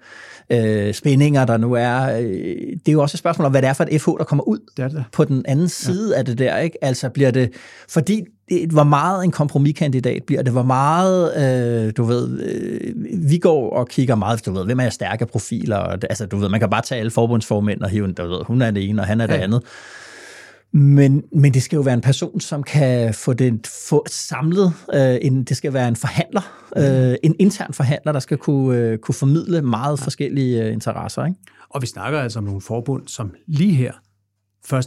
øh, 0.50 0.94
spændinger, 0.94 1.44
der 1.44 1.56
nu 1.56 1.72
er, 1.72 2.18
øh, 2.18 2.26
det 2.26 2.88
er 2.88 2.92
jo 2.92 3.02
også 3.02 3.14
et 3.14 3.18
spørgsmål 3.18 3.46
om, 3.46 3.52
hvad 3.52 3.62
det 3.62 3.68
er 3.68 3.72
for 3.72 3.86
et 3.90 4.00
FH, 4.00 4.10
der 4.18 4.24
kommer 4.24 4.44
ud 4.48 4.58
det 4.76 4.92
det. 4.92 5.04
på 5.12 5.24
den 5.24 5.44
anden 5.48 5.68
side 5.68 6.12
ja. 6.12 6.18
af 6.18 6.24
det 6.24 6.38
der. 6.38 6.58
Ikke? 6.58 6.84
Altså 6.84 7.08
bliver 7.08 7.30
det, 7.30 7.50
fordi 7.88 8.24
det 8.48 8.74
var 8.74 8.84
meget 8.84 9.24
en 9.24 9.30
kompromiskandidat, 9.30 10.22
bliver 10.22 10.42
det 10.42 10.54
var 10.54 10.62
meget, 10.62 11.36
øh, 11.86 11.92
du 11.96 12.04
ved, 12.04 12.40
øh, 12.40 12.94
vi 13.30 13.38
går 13.38 13.70
og 13.70 13.88
kigger 13.88 14.14
meget, 14.14 14.46
du 14.46 14.52
ved, 14.52 14.64
hvem 14.64 14.80
er 14.80 14.90
stærke 14.90 15.26
profiler, 15.26 15.76
og, 15.76 15.92
altså 15.92 16.26
du 16.26 16.36
ved, 16.36 16.48
man 16.48 16.60
kan 16.60 16.70
bare 16.70 16.82
tage 16.82 16.98
alle 16.98 17.10
forbundsformænd 17.10 17.80
og 17.80 17.90
hive, 17.90 18.12
du 18.12 18.28
ved, 18.28 18.44
hun 18.44 18.62
er 18.62 18.70
det 18.70 18.88
ene, 18.88 19.02
og 19.02 19.06
han 19.06 19.20
er 19.20 19.26
det 19.26 19.34
ja. 19.34 19.40
andet. 19.40 19.62
Men, 20.76 21.24
men 21.32 21.54
det 21.54 21.62
skal 21.62 21.76
jo 21.76 21.82
være 21.82 21.94
en 21.94 22.00
person, 22.00 22.40
som 22.40 22.62
kan 22.62 23.14
få 23.14 23.32
det 23.32 23.66
få 23.88 24.04
samlet. 24.08 24.72
Øh, 24.94 25.18
en, 25.22 25.44
det 25.44 25.56
skal 25.56 25.72
være 25.72 25.88
en 25.88 25.96
forhandler, 25.96 26.70
øh, 26.76 27.16
en 27.22 27.36
intern 27.38 27.72
forhandler, 27.72 28.12
der 28.12 28.20
skal 28.20 28.38
kunne, 28.38 28.78
øh, 28.78 28.98
kunne 28.98 29.14
formidle 29.14 29.62
meget 29.62 30.00
ja. 30.00 30.04
forskellige 30.04 30.64
øh, 30.64 30.72
interesser. 30.72 31.24
Ikke? 31.24 31.38
Og 31.68 31.82
vi 31.82 31.86
snakker 31.86 32.20
altså 32.20 32.38
om 32.38 32.44
nogle 32.44 32.60
forbund, 32.60 33.08
som 33.08 33.34
lige 33.46 33.74
her, 33.74 33.92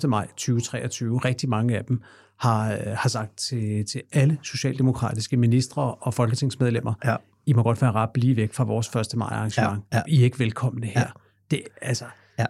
1. 0.04 0.10
maj 0.10 0.28
2023, 0.28 1.18
rigtig 1.18 1.50
mange 1.50 1.78
af 1.78 1.86
dem 1.86 2.02
har, 2.40 2.72
øh, 2.72 2.80
har 2.96 3.10
sagt 3.10 3.38
til, 3.38 3.86
til 3.86 4.02
alle 4.14 4.38
socialdemokratiske 4.44 5.38
ministre 5.38 5.96
og 5.96 6.14
folketingsmedlemmer, 6.14 6.94
ja. 7.06 7.16
I 7.46 7.54
må 7.54 7.64
godt 7.64 7.82
være 7.82 7.92
ret 7.92 8.10
blive 8.14 8.38
væk 8.38 8.54
fra 8.54 8.64
vores 8.64 8.88
1. 8.96 9.18
maj 9.18 9.28
arrangement. 9.32 9.84
Ja. 9.94 9.98
Ja. 9.98 10.04
I 10.08 10.20
er 10.20 10.24
ikke 10.24 10.40
velkomne 10.40 10.88
her. 10.88 11.02
Ja. 11.02 11.08
Det, 11.52 11.62
altså, 11.82 12.06
ja 12.40 12.46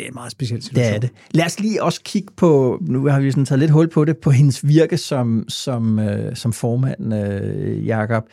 det 0.00 0.06
er 0.06 0.10
en 0.10 0.14
meget 0.14 0.32
speciel 0.32 0.62
situation. 0.62 0.92
Det 0.92 0.96
er 0.96 1.00
det. 1.00 1.10
Lad 1.30 1.46
os 1.46 1.60
lige 1.60 1.82
også 1.82 2.00
kigge 2.04 2.28
på, 2.36 2.78
nu 2.86 3.06
har 3.06 3.20
vi 3.20 3.30
sådan 3.30 3.44
taget 3.44 3.58
lidt 3.58 3.70
hul 3.70 3.88
på 3.88 4.04
det, 4.04 4.16
på 4.16 4.30
hendes 4.30 4.68
virke 4.68 4.96
som, 4.96 5.44
som, 5.48 5.98
øh, 5.98 6.36
som 6.36 6.52
formand, 6.52 7.14
øh, 7.14 7.86
Jakob. 7.86 8.24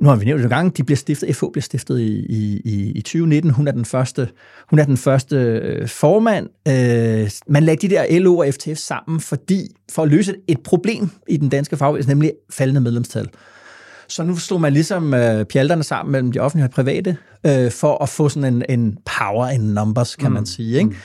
Nu 0.00 0.08
har 0.08 0.16
vi 0.16 0.24
nævnt 0.24 0.42
det 0.42 0.50
gang, 0.50 0.76
de 0.76 0.84
bliver 0.84 0.96
stiftet, 0.96 1.36
FH 1.36 1.44
bliver 1.52 1.62
stiftet 1.62 2.00
i, 2.00 2.26
i, 2.64 2.92
i 2.94 3.00
2019. 3.00 3.50
Hun 3.50 3.68
er 3.68 3.72
den 3.72 3.84
første, 3.84 4.28
hun 4.70 4.78
er 4.78 4.84
den 4.84 4.96
første 4.96 5.36
øh, 5.36 5.88
formand. 5.88 6.48
Øh, 6.68 7.30
man 7.46 7.62
lagde 7.62 7.88
de 7.88 7.94
der 7.94 8.20
LO 8.20 8.38
og 8.38 8.46
FTF 8.54 8.76
sammen, 8.78 9.20
fordi 9.20 9.76
for 9.90 10.02
at 10.02 10.08
løse 10.08 10.34
et 10.48 10.60
problem 10.60 11.10
i 11.28 11.36
den 11.36 11.48
danske 11.48 11.76
fagbevægelse, 11.76 12.08
nemlig 12.08 12.32
faldende 12.50 12.80
medlemstal. 12.80 13.28
Så 14.08 14.22
nu 14.22 14.36
slog 14.36 14.60
man 14.60 14.72
ligesom 14.72 15.14
øh, 15.14 15.44
pjalterne 15.44 15.82
sammen 15.82 16.12
mellem 16.12 16.32
de 16.32 16.38
offentlige 16.38 16.66
og 16.66 16.70
private, 16.70 17.16
øh, 17.46 17.70
for 17.70 18.02
at 18.02 18.08
få 18.08 18.28
sådan 18.28 18.54
en, 18.54 18.64
en 18.68 18.98
power 19.18 19.48
in 19.48 19.60
numbers, 19.60 20.16
kan 20.16 20.28
mm. 20.28 20.34
man 20.34 20.46
sige. 20.46 20.78
Ikke? 20.78 20.90
Mm. 20.90 20.96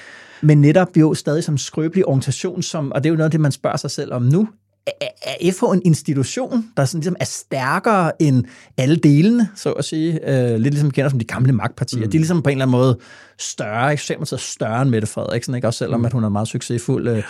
Men 0.42 0.62
netop 0.62 0.98
jo 0.98 1.14
stadig 1.14 1.44
som 1.44 1.58
skrøbelig 1.58 2.06
organisation, 2.06 2.62
som, 2.62 2.92
og 2.92 3.04
det 3.04 3.10
er 3.10 3.12
jo 3.12 3.16
noget 3.16 3.28
af 3.28 3.32
det, 3.32 3.40
man 3.40 3.52
spørger 3.52 3.78
sig 3.78 3.92
selv 3.92 4.14
om 4.14 4.22
nu, 4.22 4.48
er 4.88 5.52
FH 5.52 5.64
en 5.74 5.82
institution, 5.86 6.66
der 6.78 6.86
sådan 6.86 7.00
ligesom 7.00 7.16
er 7.20 7.26
stærkere 7.26 8.22
end 8.22 8.46
alle 8.78 8.96
delene, 8.96 9.50
så 9.56 9.72
at 9.72 9.86
sige? 9.86 10.30
Øh, 10.30 10.60
lidt 10.60 10.74
ligesom 10.74 10.90
vi 10.90 10.94
kender 10.94 11.10
som 11.10 11.20
de 11.20 11.26
gamle 11.26 11.54
magtpartier. 11.54 12.06
Mm. 12.06 12.12
De 12.12 12.18
er 12.18 12.20
ligesom 12.20 12.42
på 12.42 12.50
en 12.50 12.52
eller 12.52 12.66
anden 12.66 12.72
måde 12.72 13.00
større, 13.40 13.94
er 13.94 14.36
større 14.38 14.82
end 14.82 14.90
Mette 14.90 15.08
Frederiksen, 15.08 15.56
ikke? 15.56 15.68
også 15.68 15.78
selvom 15.78 16.00
mm. 16.00 16.06
at 16.06 16.14
hun 16.14 16.24
er 16.24 16.30
meget 16.30 16.48
succesfuld. 16.48 17.08
Øh, 17.08 17.24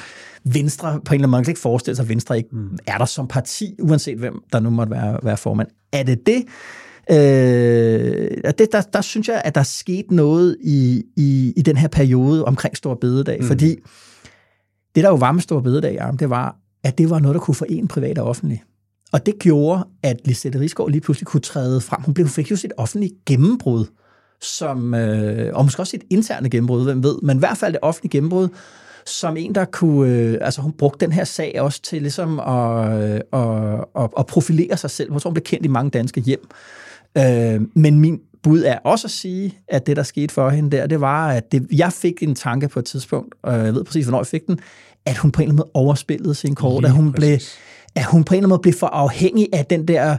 Venstre, 0.46 0.92
på 0.92 0.96
en 0.96 1.00
eller 1.00 1.14
anden 1.14 1.32
måde, 1.32 1.44
kan 1.44 1.52
ikke 1.52 1.62
forestille 1.62 1.96
sig, 1.96 2.04
at 2.04 2.10
Venstre 2.10 2.38
ikke 2.38 2.50
mm. 2.52 2.78
er 2.88 2.98
der 2.98 3.06
som 3.06 3.28
parti, 3.28 3.76
uanset 3.82 4.18
hvem 4.18 4.44
der 4.54 4.60
nu 4.60 4.70
måtte 4.70 4.92
være, 4.92 5.20
være 5.24 5.38
formand. 5.38 5.68
Er 5.92 6.04
det 6.04 6.20
det? 6.26 6.46
Øh, 7.12 7.18
det 8.58 8.72
der, 8.72 8.82
der 8.82 9.02
synes 9.02 9.28
jeg, 9.28 9.42
at 9.46 9.56
der 9.56 9.62
er 9.62 9.66
sket 9.66 10.12
noget 10.12 10.58
i, 10.64 11.04
i, 11.18 11.54
i 11.58 11.62
den 11.62 11.78
her 11.78 11.88
periode 11.88 12.46
omkring 12.46 12.78
Stor 12.78 12.96
Bededag, 12.96 13.38
mm. 13.42 13.48
fordi 13.48 13.76
det, 14.96 15.04
der 15.04 15.10
jo 15.10 15.16
var 15.16 15.32
med 15.32 15.42
Stor 15.42 15.60
Bededag, 15.60 15.94
ja, 15.94 16.12
det 16.20 16.30
var, 16.30 16.56
at 16.84 16.98
det 16.98 17.10
var 17.10 17.20
noget, 17.20 17.36
der 17.36 17.42
kunne 17.42 17.56
forene 17.56 17.88
privat 17.88 18.18
og 18.18 18.28
offentlig. 18.28 18.64
Og 19.12 19.26
det 19.26 19.40
gjorde, 19.40 19.84
at 20.04 20.18
Lisette 20.26 20.60
Rigsgaard 20.60 20.90
lige 20.90 21.02
pludselig 21.02 21.28
kunne 21.28 21.42
træde 21.42 21.82
frem. 21.82 22.02
Hun 22.02 22.14
blev, 22.14 22.28
fik 22.28 22.52
jo 22.52 22.56
sit 22.56 22.74
offentlige 22.78 23.12
gennembrud, 23.26 23.86
som, 24.42 24.94
øh, 24.94 25.56
og 25.56 25.66
måske 25.66 25.82
også 25.82 25.92
sit 25.92 26.04
interne 26.10 26.50
gennembrud, 26.50 26.84
hvem 26.84 27.04
ved, 27.04 27.16
men 27.24 27.38
i 27.38 27.40
hvert 27.40 27.58
fald 27.58 27.74
det 27.74 27.80
offentlige 27.82 28.12
gennembrud, 28.12 28.48
som 29.06 29.38
en, 29.38 29.56
der 29.56 29.66
kunne... 29.66 30.12
Øh, 30.12 30.38
altså, 30.42 30.62
hun 30.62 30.72
brugte 30.72 31.06
den 31.06 31.14
her 31.14 31.24
sag 31.24 31.62
også 31.62 31.82
til 31.82 32.02
ligesom 32.02 32.40
at, 32.40 33.02
øh, 33.02 33.20
at, 33.34 33.86
at, 34.04 34.10
at 34.18 34.26
profilere 34.26 34.78
sig 34.78 34.90
selv. 34.90 35.14
Jeg 35.14 35.22
tror, 35.22 35.30
hun 35.30 35.34
blev 35.34 35.44
kendt 35.44 35.66
i 35.66 35.70
mange 35.70 35.90
danske 35.90 36.22
hjem. 36.22 36.48
Øh, 37.18 37.62
men 37.76 38.00
min 38.00 38.20
bud 38.44 38.64
er 38.64 38.78
også 38.84 39.08
at 39.08 39.12
sige, 39.12 39.58
at 39.68 39.88
det, 39.88 39.98
der 39.98 40.04
skete 40.04 40.34
for 40.34 40.50
hende 40.50 40.78
der, 40.78 40.88
det 40.88 41.02
var, 41.02 41.28
at 41.28 41.52
det, 41.52 41.68
jeg 41.72 41.94
fik 41.94 42.24
en 42.24 42.36
tanke 42.36 42.68
på 42.68 42.80
et 42.80 42.86
tidspunkt, 42.86 43.36
og 43.44 43.54
jeg 43.54 43.74
ved 43.74 43.84
præcis, 43.84 44.06
hvornår 44.06 44.20
jeg 44.20 44.28
fik 44.28 44.48
den, 44.48 44.60
at 45.06 45.18
hun 45.18 45.32
på 45.32 45.42
en 45.42 45.44
eller 45.44 45.54
anden 45.54 45.58
måde 45.58 45.86
overspillede 45.86 46.36
sin 46.36 46.56
kort, 46.56 46.86
at 46.86 46.92
hun, 46.92 47.12
blev, 47.12 47.38
at 47.96 48.06
hun 48.06 48.24
på 48.24 48.34
en 48.34 48.38
eller 48.38 48.44
anden 48.44 48.50
måde 48.50 48.60
blev 48.60 48.74
for 48.74 48.88
afhængig 48.88 49.48
af 49.54 49.66
den 49.66 49.88
der, 49.88 50.18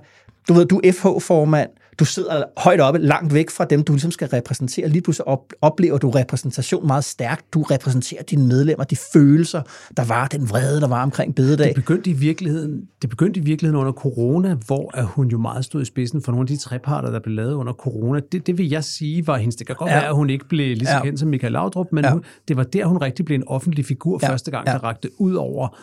du 0.48 0.54
ved, 0.54 0.66
du 0.66 0.80
FH-formand, 0.92 1.70
du 1.98 2.04
sidder 2.04 2.44
højt 2.56 2.80
oppe, 2.80 3.00
langt 3.00 3.34
væk 3.34 3.50
fra 3.50 3.64
dem, 3.64 3.84
du 3.84 3.92
ligesom 3.92 4.10
skal 4.10 4.28
repræsentere. 4.28 4.88
Lige 4.88 5.02
pludselig 5.02 5.28
op, 5.28 5.52
oplever 5.62 5.98
du 5.98 6.10
repræsentation 6.10 6.86
meget 6.86 7.04
stærkt. 7.04 7.54
Du 7.54 7.62
repræsenterer 7.62 8.22
dine 8.22 8.46
medlemmer, 8.46 8.84
de 8.84 8.96
følelser, 9.12 9.62
der 9.96 10.04
var, 10.04 10.26
den 10.26 10.50
vrede, 10.50 10.80
der 10.80 10.88
var 10.88 11.02
omkring 11.02 11.34
bededag. 11.34 11.66
Det 11.66 11.74
begyndte 11.74 12.10
i 12.10 12.12
virkeligheden, 12.12 12.82
det 13.02 13.10
begyndte 13.10 13.40
i 13.40 13.42
virkeligheden 13.42 13.80
under 13.80 13.92
corona, 13.92 14.54
hvor 14.66 15.04
hun 15.04 15.28
jo 15.28 15.38
meget 15.38 15.64
stod 15.64 15.82
i 15.82 15.84
spidsen 15.84 16.22
for 16.22 16.32
nogle 16.32 16.42
af 16.42 16.46
de 16.46 16.56
treparter, 16.56 17.10
der 17.10 17.20
blev 17.20 17.34
lavet 17.34 17.54
under 17.54 17.72
corona. 17.72 18.20
Det, 18.32 18.46
det 18.46 18.58
vil 18.58 18.68
jeg 18.68 18.84
sige 18.84 19.26
var 19.26 19.36
hendes. 19.36 19.56
Det 19.56 19.66
kan 19.66 19.76
godt 19.76 19.90
ja. 19.90 19.96
være, 19.96 20.08
at 20.08 20.14
hun 20.14 20.30
ikke 20.30 20.48
blev 20.48 20.76
lige 20.76 20.86
så 20.86 20.94
ja. 20.94 21.02
kendt 21.02 21.20
som 21.20 21.28
Michael 21.28 21.52
Laudrup, 21.52 21.86
men 21.92 22.04
ja. 22.04 22.10
hun, 22.10 22.24
det 22.48 22.56
var 22.56 22.62
der, 22.62 22.86
hun 22.86 22.98
rigtig 22.98 23.24
blev 23.24 23.34
en 23.34 23.48
offentlig 23.48 23.86
figur 23.86 24.18
ja. 24.22 24.28
første 24.28 24.50
gang, 24.50 24.66
ja. 24.66 24.72
der 24.72 24.78
rakte 24.78 25.10
ud 25.18 25.34
over 25.34 25.78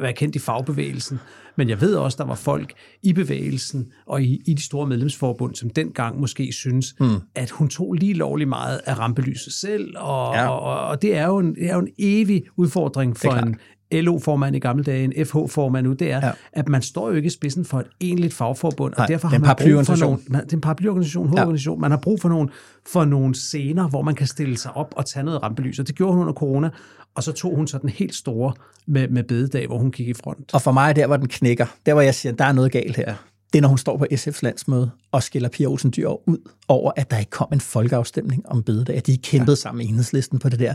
være 0.00 0.12
kendt 0.12 0.36
i 0.36 0.38
fagbevægelsen. 0.38 1.18
Men 1.56 1.68
jeg 1.68 1.80
ved 1.80 1.94
også, 1.94 2.16
der 2.20 2.24
var 2.24 2.34
folk 2.34 2.72
i 3.02 3.12
bevægelsen 3.12 3.92
og 4.06 4.22
i, 4.22 4.42
i 4.46 4.54
de 4.54 4.62
store 4.62 4.86
medlemsforbund, 4.86 5.54
som 5.54 5.70
dengang 5.70 6.20
måske 6.20 6.52
synes, 6.52 6.94
mm. 7.00 7.16
at 7.34 7.50
hun 7.50 7.68
tog 7.68 7.92
lige 7.92 8.14
lovlig 8.14 8.48
meget 8.48 8.80
af 8.86 8.98
rampelyset 8.98 9.52
selv, 9.52 9.94
og, 9.96 10.34
ja. 10.34 10.48
og, 10.48 10.88
og 10.88 11.02
det, 11.02 11.16
er 11.16 11.26
jo 11.26 11.38
en, 11.38 11.54
det 11.54 11.70
er 11.70 11.74
jo 11.74 11.80
en 11.80 11.88
evig 11.98 12.42
udfordring 12.56 13.16
for 13.16 13.32
en 13.32 13.56
LO-formand 13.92 14.56
i 14.56 14.58
gamle 14.58 14.84
dage, 14.84 15.04
en 15.04 15.26
FH-formand 15.26 15.86
nu, 15.86 15.92
det 15.92 16.12
er, 16.12 16.26
ja. 16.26 16.32
at 16.52 16.68
man 16.68 16.82
står 16.82 17.08
jo 17.08 17.14
ikke 17.14 17.26
i 17.26 17.30
spidsen 17.30 17.64
for 17.64 17.80
et 17.80 17.86
egentligt 18.00 18.34
fagforbund, 18.34 18.94
Nej, 18.96 19.04
og 19.04 19.08
derfor 19.08 19.28
har 19.28 19.38
man 19.38 19.56
brug 19.60 19.86
for 19.86 20.04
nogle, 20.04 20.18
man, 20.28 20.44
det 20.44 20.52
er 20.52 20.56
en 20.56 20.60
paraplyorganisation, 20.60 21.28
hovedorganisation, 21.28 21.76
ja. 21.76 21.80
man 21.80 21.90
har 21.90 21.98
brug 21.98 22.20
for 22.20 22.28
nogle, 22.28 22.48
for 22.86 23.04
nogle 23.04 23.34
scener, 23.34 23.88
hvor 23.88 24.02
man 24.02 24.14
kan 24.14 24.26
stille 24.26 24.58
sig 24.58 24.76
op 24.76 24.94
og 24.96 25.06
tage 25.06 25.24
noget 25.24 25.42
rampelys, 25.42 25.78
og 25.78 25.86
det 25.86 25.94
gjorde 25.94 26.12
hun 26.12 26.20
under 26.20 26.32
corona, 26.32 26.70
og 27.14 27.22
så 27.22 27.32
tog 27.32 27.56
hun 27.56 27.66
så 27.66 27.78
den 27.78 27.88
helt 27.88 28.14
store 28.14 28.52
med, 28.86 29.08
med 29.08 29.22
bededag, 29.22 29.66
hvor 29.66 29.78
hun 29.78 29.90
gik 29.90 30.08
i 30.08 30.14
front. 30.14 30.54
Og 30.54 30.62
for 30.62 30.72
mig, 30.72 30.96
der 30.96 31.06
var 31.06 31.16
den 31.16 31.28
knækker. 31.28 31.66
Der 31.86 31.92
var 31.92 32.02
jeg 32.02 32.14
siger, 32.14 32.32
der 32.32 32.44
er 32.44 32.52
noget 32.52 32.72
galt 32.72 32.96
her. 32.96 33.14
det 33.52 33.58
er, 33.58 33.62
når 33.62 33.68
hun 33.68 33.78
står 33.78 33.96
på 33.96 34.06
SF's 34.12 34.38
landsmøde 34.42 34.90
og 35.12 35.22
skiller 35.22 35.48
Pia 35.48 35.66
Olsen 35.66 35.92
Dyr 35.96 36.08
ud 36.08 36.38
over, 36.68 36.92
at 36.96 37.10
der 37.10 37.18
ikke 37.18 37.30
kom 37.30 37.48
en 37.52 37.60
folkeafstemning 37.60 38.48
om 38.48 38.62
bededag, 38.62 38.96
at 38.96 39.06
de 39.06 39.16
kæmpede 39.16 39.50
ja. 39.50 39.56
sammen 39.56 39.78
med 39.78 39.88
enhedslisten 39.88 40.38
på 40.38 40.48
det 40.48 40.58
der. 40.58 40.74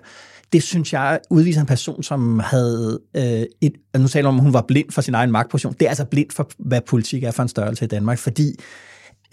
Det 0.54 0.64
synes 0.64 0.94
jeg 0.94 1.20
udviser 1.30 1.62
en 1.62 1.68
person, 1.68 2.04
som 2.04 2.40
havde 2.40 3.00
øh, 3.16 3.46
et, 3.62 3.74
nu 3.98 4.08
taler 4.08 4.30
om, 4.30 4.36
at 4.36 4.42
hun 4.42 4.54
var 4.54 4.66
blind 4.68 4.92
for 4.92 5.02
sin 5.02 5.14
egen 5.14 5.32
magtposition. 5.32 5.74
Det 5.74 5.86
er 5.86 5.90
altså 5.90 6.06
blind 6.06 6.32
for, 6.32 6.50
hvad 6.58 6.82
politik 6.82 7.24
er 7.24 7.32
for 7.32 7.44
en 7.44 7.50
størrelse 7.50 7.86
i 7.86 7.88
Danmark, 7.88 8.18
fordi 8.18 8.56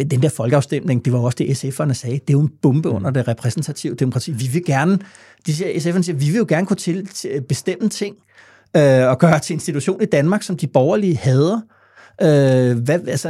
den 0.05 0.23
der 0.23 0.29
folkeafstemning, 0.29 1.05
det 1.05 1.13
var 1.13 1.19
også 1.19 1.37
det, 1.39 1.65
SF'erne 1.65 1.93
sagde, 1.93 2.15
det 2.15 2.31
er 2.31 2.33
jo 2.33 2.41
en 2.41 2.51
bombe 2.63 2.89
mm. 2.89 2.95
under 2.97 3.11
det 3.11 3.29
repræsentative 3.29 3.95
demokrati. 3.95 4.33
Vi 4.33 4.49
vil 4.53 4.65
gerne, 4.65 4.99
de 5.47 5.55
siger, 5.55 5.71
SF'erne 5.71 6.03
siger, 6.03 6.17
vi 6.17 6.25
vil 6.25 6.37
jo 6.37 6.47
gerne 6.49 6.67
kunne 6.67 6.77
til, 6.77 7.07
til 7.07 7.43
bestemme 7.49 7.89
ting, 7.89 8.17
øh, 8.77 9.09
og 9.09 9.19
gøre 9.19 9.39
til 9.39 9.55
institution 9.55 10.03
i 10.03 10.07
Danmark, 10.07 10.43
som 10.43 10.57
de 10.57 10.67
borgerlige 10.67 11.17
hader. 11.17 11.61
Øh, 12.23 12.79
hvad, 12.79 13.09
altså, 13.09 13.29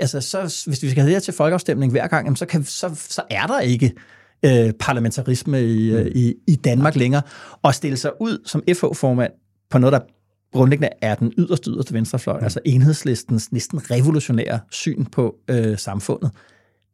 altså, 0.00 0.20
så, 0.20 0.64
hvis 0.66 0.82
vi 0.82 0.90
skal 0.90 1.00
have 1.00 1.06
det 1.06 1.14
her 1.14 1.20
til 1.20 1.34
folkeafstemning 1.34 1.92
hver 1.92 2.06
gang, 2.06 2.26
jamen, 2.26 2.36
så, 2.36 2.46
kan, 2.46 2.64
så, 2.64 2.90
så 3.08 3.22
er 3.30 3.46
der 3.46 3.60
ikke 3.60 3.92
øh, 4.42 4.72
parlamentarisme 4.80 5.62
i, 5.62 5.92
mm. 5.92 6.08
i, 6.14 6.34
i 6.46 6.54
Danmark 6.54 6.96
længere. 6.96 7.22
Og 7.62 7.74
stille 7.74 7.96
sig 7.96 8.10
ud 8.20 8.38
som 8.44 8.62
FH-formand 8.74 9.32
på 9.70 9.78
noget, 9.78 9.92
der 9.92 10.00
grundlæggende 10.52 10.88
er 11.02 11.14
den 11.14 11.32
yderste, 11.38 11.70
yderste 11.70 11.94
venstrefløj, 11.94 12.38
mm. 12.38 12.44
altså 12.44 12.60
enhedslistens 12.64 13.52
næsten 13.52 13.90
revolutionære 13.90 14.60
syn 14.70 15.04
på 15.04 15.36
øh, 15.48 15.78
samfundet. 15.78 16.30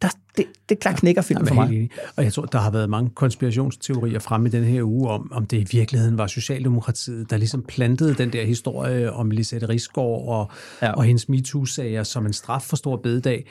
Der, 0.02 0.08
det, 0.36 0.46
det 0.68 0.78
klart 0.78 0.96
knækker 0.96 1.22
filmen 1.22 1.46
for 1.46 1.54
mig. 1.54 1.90
Og 2.16 2.24
jeg 2.24 2.32
tror, 2.32 2.44
der 2.44 2.58
har 2.58 2.70
været 2.70 2.90
mange 2.90 3.10
konspirationsteorier 3.10 4.18
fremme 4.18 4.48
i 4.48 4.50
den 4.50 4.64
her 4.64 4.82
uge 4.82 5.10
om, 5.10 5.32
om 5.32 5.46
det 5.46 5.72
i 5.72 5.76
virkeligheden 5.76 6.18
var 6.18 6.26
Socialdemokratiet, 6.26 7.30
der 7.30 7.36
ligesom 7.36 7.62
plantede 7.62 8.14
den 8.14 8.32
der 8.32 8.44
historie 8.44 9.12
om 9.12 9.30
Lisette 9.30 9.68
Rigsgaard 9.68 10.28
og, 10.28 10.50
ja. 10.82 10.92
og 10.92 11.04
hendes 11.04 11.28
MeToo-sager 11.28 12.02
som 12.02 12.26
en 12.26 12.32
straf 12.32 12.62
for 12.62 12.76
stor 12.76 12.96
bededag 12.96 13.46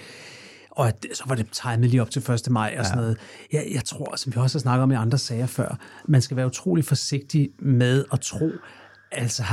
og 0.71 0.87
at, 0.87 1.05
så 1.13 1.23
var 1.27 1.35
det 1.35 1.47
timet 1.51 1.89
lige 1.89 2.01
op 2.01 2.09
til 2.09 2.31
1. 2.31 2.51
maj 2.51 2.75
og 2.79 2.85
sådan 2.85 2.99
ja. 2.99 3.01
noget. 3.01 3.17
Jeg, 3.51 3.67
jeg 3.73 3.85
tror, 3.85 4.15
som 4.15 4.35
vi 4.35 4.39
også 4.39 4.57
har 4.57 4.61
snakket 4.61 4.83
om 4.83 4.91
i 4.91 4.95
andre 4.95 5.17
sager 5.17 5.45
før, 5.45 5.77
man 6.07 6.21
skal 6.21 6.37
være 6.37 6.45
utrolig 6.45 6.85
forsigtig 6.85 7.49
med 7.59 8.05
at 8.13 8.19
tro, 8.19 8.51
Altså, 9.11 9.43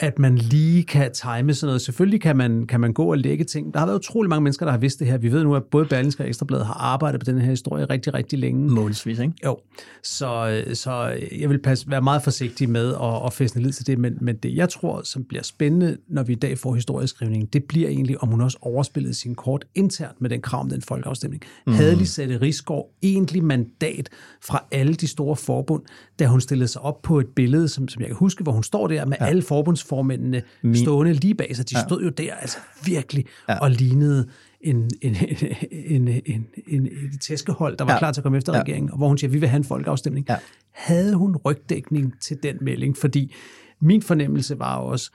at 0.00 0.18
man 0.18 0.38
lige 0.38 0.82
kan 0.82 1.12
time 1.12 1.54
sådan 1.54 1.66
noget. 1.66 1.82
Selvfølgelig 1.82 2.20
kan 2.20 2.36
man, 2.36 2.66
kan 2.66 2.80
man 2.80 2.92
gå 2.92 3.10
og 3.10 3.18
lægge 3.18 3.44
ting. 3.44 3.74
Der 3.74 3.80
har 3.80 3.86
været 3.86 3.98
utrolig 3.98 4.28
mange 4.28 4.42
mennesker, 4.42 4.66
der 4.66 4.70
har 4.70 4.78
vidst 4.78 4.98
det 4.98 5.06
her. 5.06 5.18
Vi 5.18 5.32
ved 5.32 5.44
nu, 5.44 5.54
at 5.56 5.62
både 5.64 5.84
Berlingske 5.84 6.22
og 6.22 6.28
Ekstrabladet 6.28 6.66
har 6.66 6.74
arbejdet 6.74 7.20
på 7.20 7.24
den 7.24 7.40
her 7.40 7.50
historie 7.50 7.84
rigtig, 7.84 8.14
rigtig 8.14 8.38
længe. 8.38 8.70
Målsvis, 8.70 9.18
ikke? 9.18 9.32
Jo. 9.44 9.58
Så, 10.02 10.62
så 10.74 11.18
jeg 11.38 11.50
vil 11.50 11.58
passe, 11.58 11.90
være 11.90 12.00
meget 12.00 12.22
forsigtig 12.22 12.70
med 12.70 12.94
at, 12.94 13.26
at 13.26 13.32
fæstne 13.32 13.62
lid 13.62 13.72
til 13.72 13.86
det. 13.86 13.98
Men, 13.98 14.18
men 14.20 14.36
det, 14.36 14.56
jeg 14.56 14.68
tror, 14.68 15.02
som 15.04 15.24
bliver 15.24 15.42
spændende, 15.42 15.96
når 16.08 16.22
vi 16.22 16.32
i 16.32 16.36
dag 16.36 16.58
får 16.58 16.74
historieskrivning, 16.74 17.52
det 17.52 17.64
bliver 17.64 17.88
egentlig, 17.88 18.22
om 18.22 18.28
hun 18.28 18.40
også 18.40 18.58
overspillede 18.60 19.14
sin 19.14 19.34
kort 19.34 19.64
internt 19.74 20.20
med 20.20 20.30
den 20.30 20.40
krav 20.40 20.60
om 20.60 20.68
den 20.68 20.82
folkeafstemning. 20.82 21.42
Mm. 21.66 21.72
Havde 21.72 21.96
Lisette 21.96 22.40
Rigsgaard 22.40 22.90
egentlig 23.02 23.44
mandat 23.44 24.08
fra 24.44 24.64
alle 24.70 24.94
de 24.94 25.06
store 25.06 25.36
forbund, 25.36 25.82
da 26.18 26.26
hun 26.26 26.40
stillede 26.40 26.68
sig 26.68 26.82
op 26.82 27.02
på 27.02 27.20
et 27.20 27.26
billede, 27.36 27.68
som, 27.68 27.88
som 27.88 28.00
jeg 28.00 28.08
kan 28.08 28.16
huske, 28.16 28.42
hvor 28.42 28.52
hun 28.52 28.62
står 28.62 28.86
der 28.86 29.01
der 29.02 29.08
med 29.08 29.16
ja. 29.20 29.26
alle 29.26 29.42
forbundsformændene 29.42 30.42
Min... 30.62 30.76
stående 30.76 31.12
lige 31.12 31.34
bag 31.34 31.56
sig. 31.56 31.70
De 31.70 31.78
ja. 31.78 31.84
stod 31.88 32.02
jo 32.02 32.08
der 32.08 32.34
altså 32.34 32.58
virkelig 32.84 33.24
ja. 33.48 33.58
og 33.58 33.70
lignede 33.70 34.28
en, 34.60 34.90
en, 35.02 35.16
en, 35.22 35.36
en, 35.70 36.08
en, 36.08 36.46
en, 36.66 36.80
en 36.80 37.18
tæskehold, 37.20 37.76
der 37.76 37.84
var 37.84 37.92
ja. 37.92 37.98
klar 37.98 38.12
til 38.12 38.20
at 38.20 38.22
komme 38.22 38.38
efter 38.38 38.54
ja. 38.54 38.60
regeringen, 38.60 38.90
og 38.90 38.96
hvor 38.96 39.08
hun 39.08 39.18
siger, 39.18 39.28
at 39.28 39.32
vi 39.32 39.38
vil 39.38 39.48
have 39.48 39.56
en 39.56 39.64
folkeafstemning. 39.64 40.26
Ja. 40.28 40.36
Havde 40.72 41.14
hun 41.14 41.36
rygdækning 41.36 42.20
til 42.20 42.38
den 42.42 42.56
melding? 42.60 42.96
Fordi 42.96 43.34
min 43.80 44.02
fornemmelse 44.02 44.58
var 44.58 44.76
også, 44.76 45.10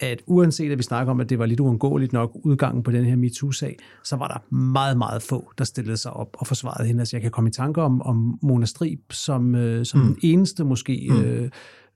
at 0.00 0.22
uanset 0.26 0.72
at 0.72 0.78
vi 0.78 0.82
snakker 0.82 1.10
om, 1.10 1.20
at 1.20 1.30
det 1.30 1.38
var 1.38 1.46
lidt 1.46 1.60
uundgåeligt 1.60 2.12
nok 2.12 2.30
udgangen 2.34 2.82
på 2.82 2.90
den 2.90 3.04
her 3.04 3.16
MeToo-sag, 3.16 3.76
så 4.04 4.16
var 4.16 4.28
der 4.28 4.54
meget, 4.54 4.98
meget 4.98 5.22
få, 5.22 5.52
der 5.58 5.64
stillede 5.64 5.96
sig 5.96 6.12
op 6.12 6.28
og 6.32 6.46
forsvarede 6.46 6.86
hende. 6.86 7.00
Altså 7.00 7.16
jeg 7.16 7.22
kan 7.22 7.30
komme 7.30 7.48
i 7.48 7.52
tanke 7.52 7.82
om, 7.82 8.02
om 8.02 8.38
Mona 8.42 8.66
Strib 8.66 9.12
som, 9.12 9.54
øh, 9.54 9.86
som 9.86 10.00
mm. 10.00 10.06
den 10.06 10.16
eneste 10.22 10.64
måske 10.64 11.08
mm. 11.10 11.20
øh, 11.20 11.50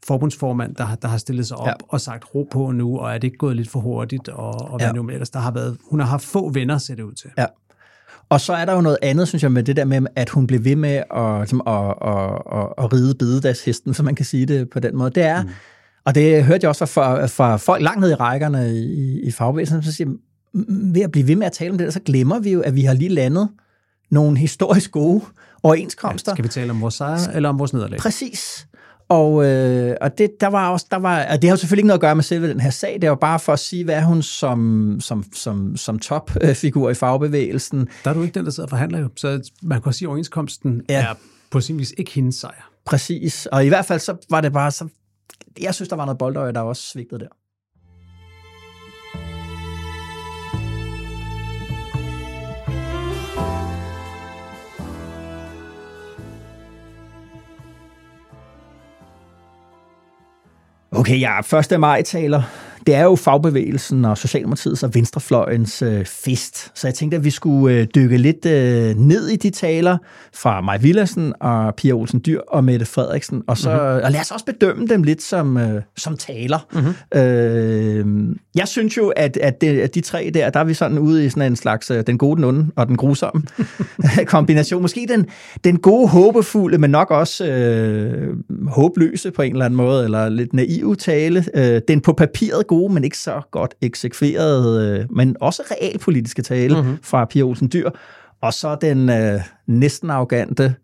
forbundsformand, 0.06 0.74
der, 0.74 0.94
der 1.02 1.08
har 1.08 1.18
stillet 1.18 1.46
sig 1.46 1.56
op 1.56 1.66
ja. 1.66 1.72
og 1.88 2.00
sagt 2.00 2.24
ro 2.34 2.48
på 2.50 2.70
nu, 2.70 2.98
og 2.98 3.10
er 3.10 3.14
det 3.14 3.24
ikke 3.24 3.36
gået 3.38 3.56
lidt 3.56 3.68
for 3.68 3.80
hurtigt, 3.80 4.28
og, 4.28 4.54
og 4.54 4.78
hvad 4.78 4.86
ja. 4.86 4.92
nu 4.92 5.08
ellers. 5.08 5.30
Der 5.30 5.38
har 5.38 5.50
været, 5.50 5.76
hun 5.90 6.00
har 6.00 6.06
haft 6.06 6.24
få 6.24 6.50
venner, 6.52 6.78
ser 6.78 6.94
det 6.94 7.02
ud 7.02 7.12
til. 7.12 7.30
Ja. 7.38 7.46
Og 8.28 8.40
så 8.40 8.52
er 8.52 8.64
der 8.64 8.74
jo 8.74 8.80
noget 8.80 8.98
andet, 9.02 9.28
synes 9.28 9.42
jeg, 9.42 9.52
med 9.52 9.62
det 9.62 9.76
der 9.76 9.84
med, 9.84 10.06
at 10.16 10.28
hun 10.28 10.46
blev 10.46 10.64
ved 10.64 10.76
med 10.76 11.02
at, 11.16 11.38
ligesom, 11.38 11.62
at, 11.66 11.94
at, 12.02 12.42
at, 12.52 12.84
at 12.84 12.92
ride 12.92 13.14
bededagshesten, 13.14 13.94
så 13.94 14.02
man 14.02 14.14
kan 14.14 14.24
sige 14.24 14.46
det 14.46 14.70
på 14.70 14.80
den 14.80 14.96
måde. 14.96 15.10
Det 15.10 15.22
er, 15.22 15.42
mm. 15.42 15.48
og 16.04 16.14
det 16.14 16.44
hørte 16.44 16.64
jeg 16.64 16.68
også 16.68 16.86
fra, 16.86 17.26
fra 17.26 17.56
folk 17.56 17.82
langt 17.82 18.00
ned 18.00 18.10
i 18.10 18.14
rækkerne 18.14 18.74
i, 18.74 19.20
i 19.20 19.30
fagbevægelsen, 19.30 19.82
så 19.82 19.92
siger, 19.92 20.08
ved 20.92 21.02
at 21.02 21.12
blive 21.12 21.28
ved 21.28 21.36
med 21.36 21.46
at 21.46 21.52
tale 21.52 21.70
om 21.70 21.78
det, 21.78 21.92
så 21.92 22.00
glemmer 22.00 22.38
vi 22.38 22.52
jo, 22.52 22.60
at 22.60 22.74
vi 22.74 22.82
har 22.82 22.94
lige 22.94 23.08
landet 23.08 23.48
nogle 24.10 24.38
historisk 24.38 24.90
gode 24.90 25.24
overenskomster. 25.62 26.32
Ja, 26.32 26.34
skal 26.34 26.44
vi 26.44 26.48
tale 26.48 26.70
om 26.70 26.80
vores 26.80 26.94
sejr 26.94 27.30
eller 27.34 27.48
om 27.48 27.58
vores 27.58 27.72
nederlag? 27.72 27.98
Præcis. 27.98 28.66
Og, 29.08 29.44
øh, 29.44 29.96
og 30.00 30.18
det, 30.18 30.30
der 30.40 30.46
var 30.46 30.68
også, 30.68 30.86
der 30.90 30.96
var, 30.96 31.24
og 31.24 31.42
det 31.42 31.50
har 31.50 31.52
jo 31.52 31.56
selvfølgelig 31.56 31.80
ikke 31.80 31.86
noget 31.86 31.98
at 31.98 32.00
gøre 32.00 32.14
med 32.14 32.22
selve 32.22 32.48
den 32.48 32.60
her 32.60 32.70
sag, 32.70 32.98
det 33.00 33.10
var 33.10 33.16
bare 33.16 33.38
for 33.38 33.52
at 33.52 33.58
sige, 33.58 33.84
hvad 33.84 33.94
er 33.94 34.04
hun 34.04 34.22
som, 34.22 34.96
som, 35.00 35.24
som, 35.32 35.76
som 35.76 35.98
topfigur 35.98 36.90
i 36.90 36.94
fagbevægelsen. 36.94 37.88
Der 38.04 38.10
er 38.10 38.14
du 38.14 38.22
ikke 38.22 38.34
den, 38.34 38.44
der 38.44 38.50
sidder 38.50 38.66
og 38.66 38.70
forhandler 38.70 38.98
jo, 38.98 39.08
så 39.16 39.50
man 39.62 39.82
kan 39.82 39.92
sige, 39.92 40.06
at 40.06 40.08
overenskomsten 40.08 40.82
ja. 40.88 41.02
er 41.02 41.14
på 41.50 41.60
sin 41.60 41.78
vis 41.78 41.94
ikke 41.98 42.12
hendes 42.12 42.34
sejr. 42.34 42.70
Præcis, 42.84 43.46
og 43.46 43.64
i 43.64 43.68
hvert 43.68 43.84
fald 43.84 44.00
så 44.00 44.16
var 44.30 44.40
det 44.40 44.52
bare, 44.52 44.70
så, 44.70 44.88
jeg 45.60 45.74
synes, 45.74 45.88
der 45.88 45.96
var 45.96 46.04
noget 46.04 46.18
boldøje, 46.18 46.52
der 46.52 46.60
også 46.60 46.82
svigtede 46.82 47.20
der. 47.20 47.28
Okay, 60.94 61.16
ja, 61.20 61.38
1. 61.38 61.78
maj 61.78 62.02
taler 62.06 62.42
det 62.86 62.94
er 62.94 63.02
jo 63.02 63.16
fagbevægelsen 63.16 64.04
og 64.04 64.18
Socialdemokratiets 64.18 64.82
og 64.82 64.94
Venstrefløjens 64.94 65.82
øh, 65.82 66.04
fest. 66.04 66.70
Så 66.74 66.86
jeg 66.86 66.94
tænkte, 66.94 67.16
at 67.16 67.24
vi 67.24 67.30
skulle 67.30 67.76
øh, 67.76 67.86
dykke 67.94 68.16
lidt 68.16 68.46
øh, 68.46 68.96
ned 68.96 69.28
i 69.28 69.36
de 69.36 69.50
taler 69.50 69.98
fra 70.34 70.60
Maj 70.60 70.78
Villersen 70.78 71.32
og 71.40 71.74
Pia 71.74 71.92
Olsen 71.92 72.22
Dyr 72.26 72.40
og 72.48 72.64
Mette 72.64 72.86
Frederiksen, 72.86 73.42
og, 73.46 73.58
så, 73.58 73.70
mm-hmm. 73.70 74.04
og 74.04 74.12
lad 74.12 74.20
os 74.20 74.30
også 74.30 74.44
bedømme 74.44 74.86
dem 74.86 75.02
lidt 75.02 75.22
som, 75.22 75.56
øh, 75.56 75.82
som 75.96 76.16
taler. 76.16 76.66
Mm-hmm. 76.72 77.20
Øh, 77.20 78.36
jeg 78.54 78.68
synes 78.68 78.96
jo, 78.96 79.08
at, 79.08 79.36
at, 79.36 79.60
det, 79.60 79.80
at 79.80 79.94
de 79.94 80.00
tre 80.00 80.30
der, 80.34 80.50
der 80.50 80.60
er 80.60 80.64
vi 80.64 80.74
sådan 80.74 80.98
ude 80.98 81.26
i 81.26 81.30
sådan 81.30 81.52
en 81.52 81.56
slags 81.56 81.90
øh, 81.90 82.04
den 82.06 82.18
gode, 82.18 82.36
den 82.36 82.44
onde 82.44 82.66
og 82.76 82.86
den 82.86 82.96
grusomme 82.96 83.42
kombination. 84.26 84.82
Måske 84.82 85.06
den, 85.08 85.26
den 85.64 85.78
gode, 85.78 86.08
håbefulde, 86.08 86.78
men 86.78 86.90
nok 86.90 87.10
også 87.10 87.46
øh, 87.46 88.36
håbløse 88.68 89.30
på 89.30 89.42
en 89.42 89.52
eller 89.52 89.64
anden 89.64 89.76
måde, 89.76 90.04
eller 90.04 90.28
lidt 90.28 90.52
naive 90.52 90.96
tale. 90.96 91.44
Øh, 91.54 91.80
den 91.88 92.00
på 92.00 92.12
papiret 92.12 92.66
gode, 92.74 92.94
men 92.94 93.04
ikke 93.04 93.18
så 93.18 93.40
godt 93.50 93.74
eksekverede, 93.82 94.98
øh, 95.00 95.16
men 95.16 95.36
også 95.40 95.62
realpolitiske 95.70 96.42
tale 96.42 96.80
mm-hmm. 96.80 96.98
fra 97.02 97.24
Pia 97.24 97.42
Olsen 97.42 97.70
Dyr. 97.72 97.90
Og 98.42 98.54
så 98.54 98.76
den 98.80 99.08
øh, 99.08 99.40
næsten 99.66 100.10
arrogante, 100.10 100.74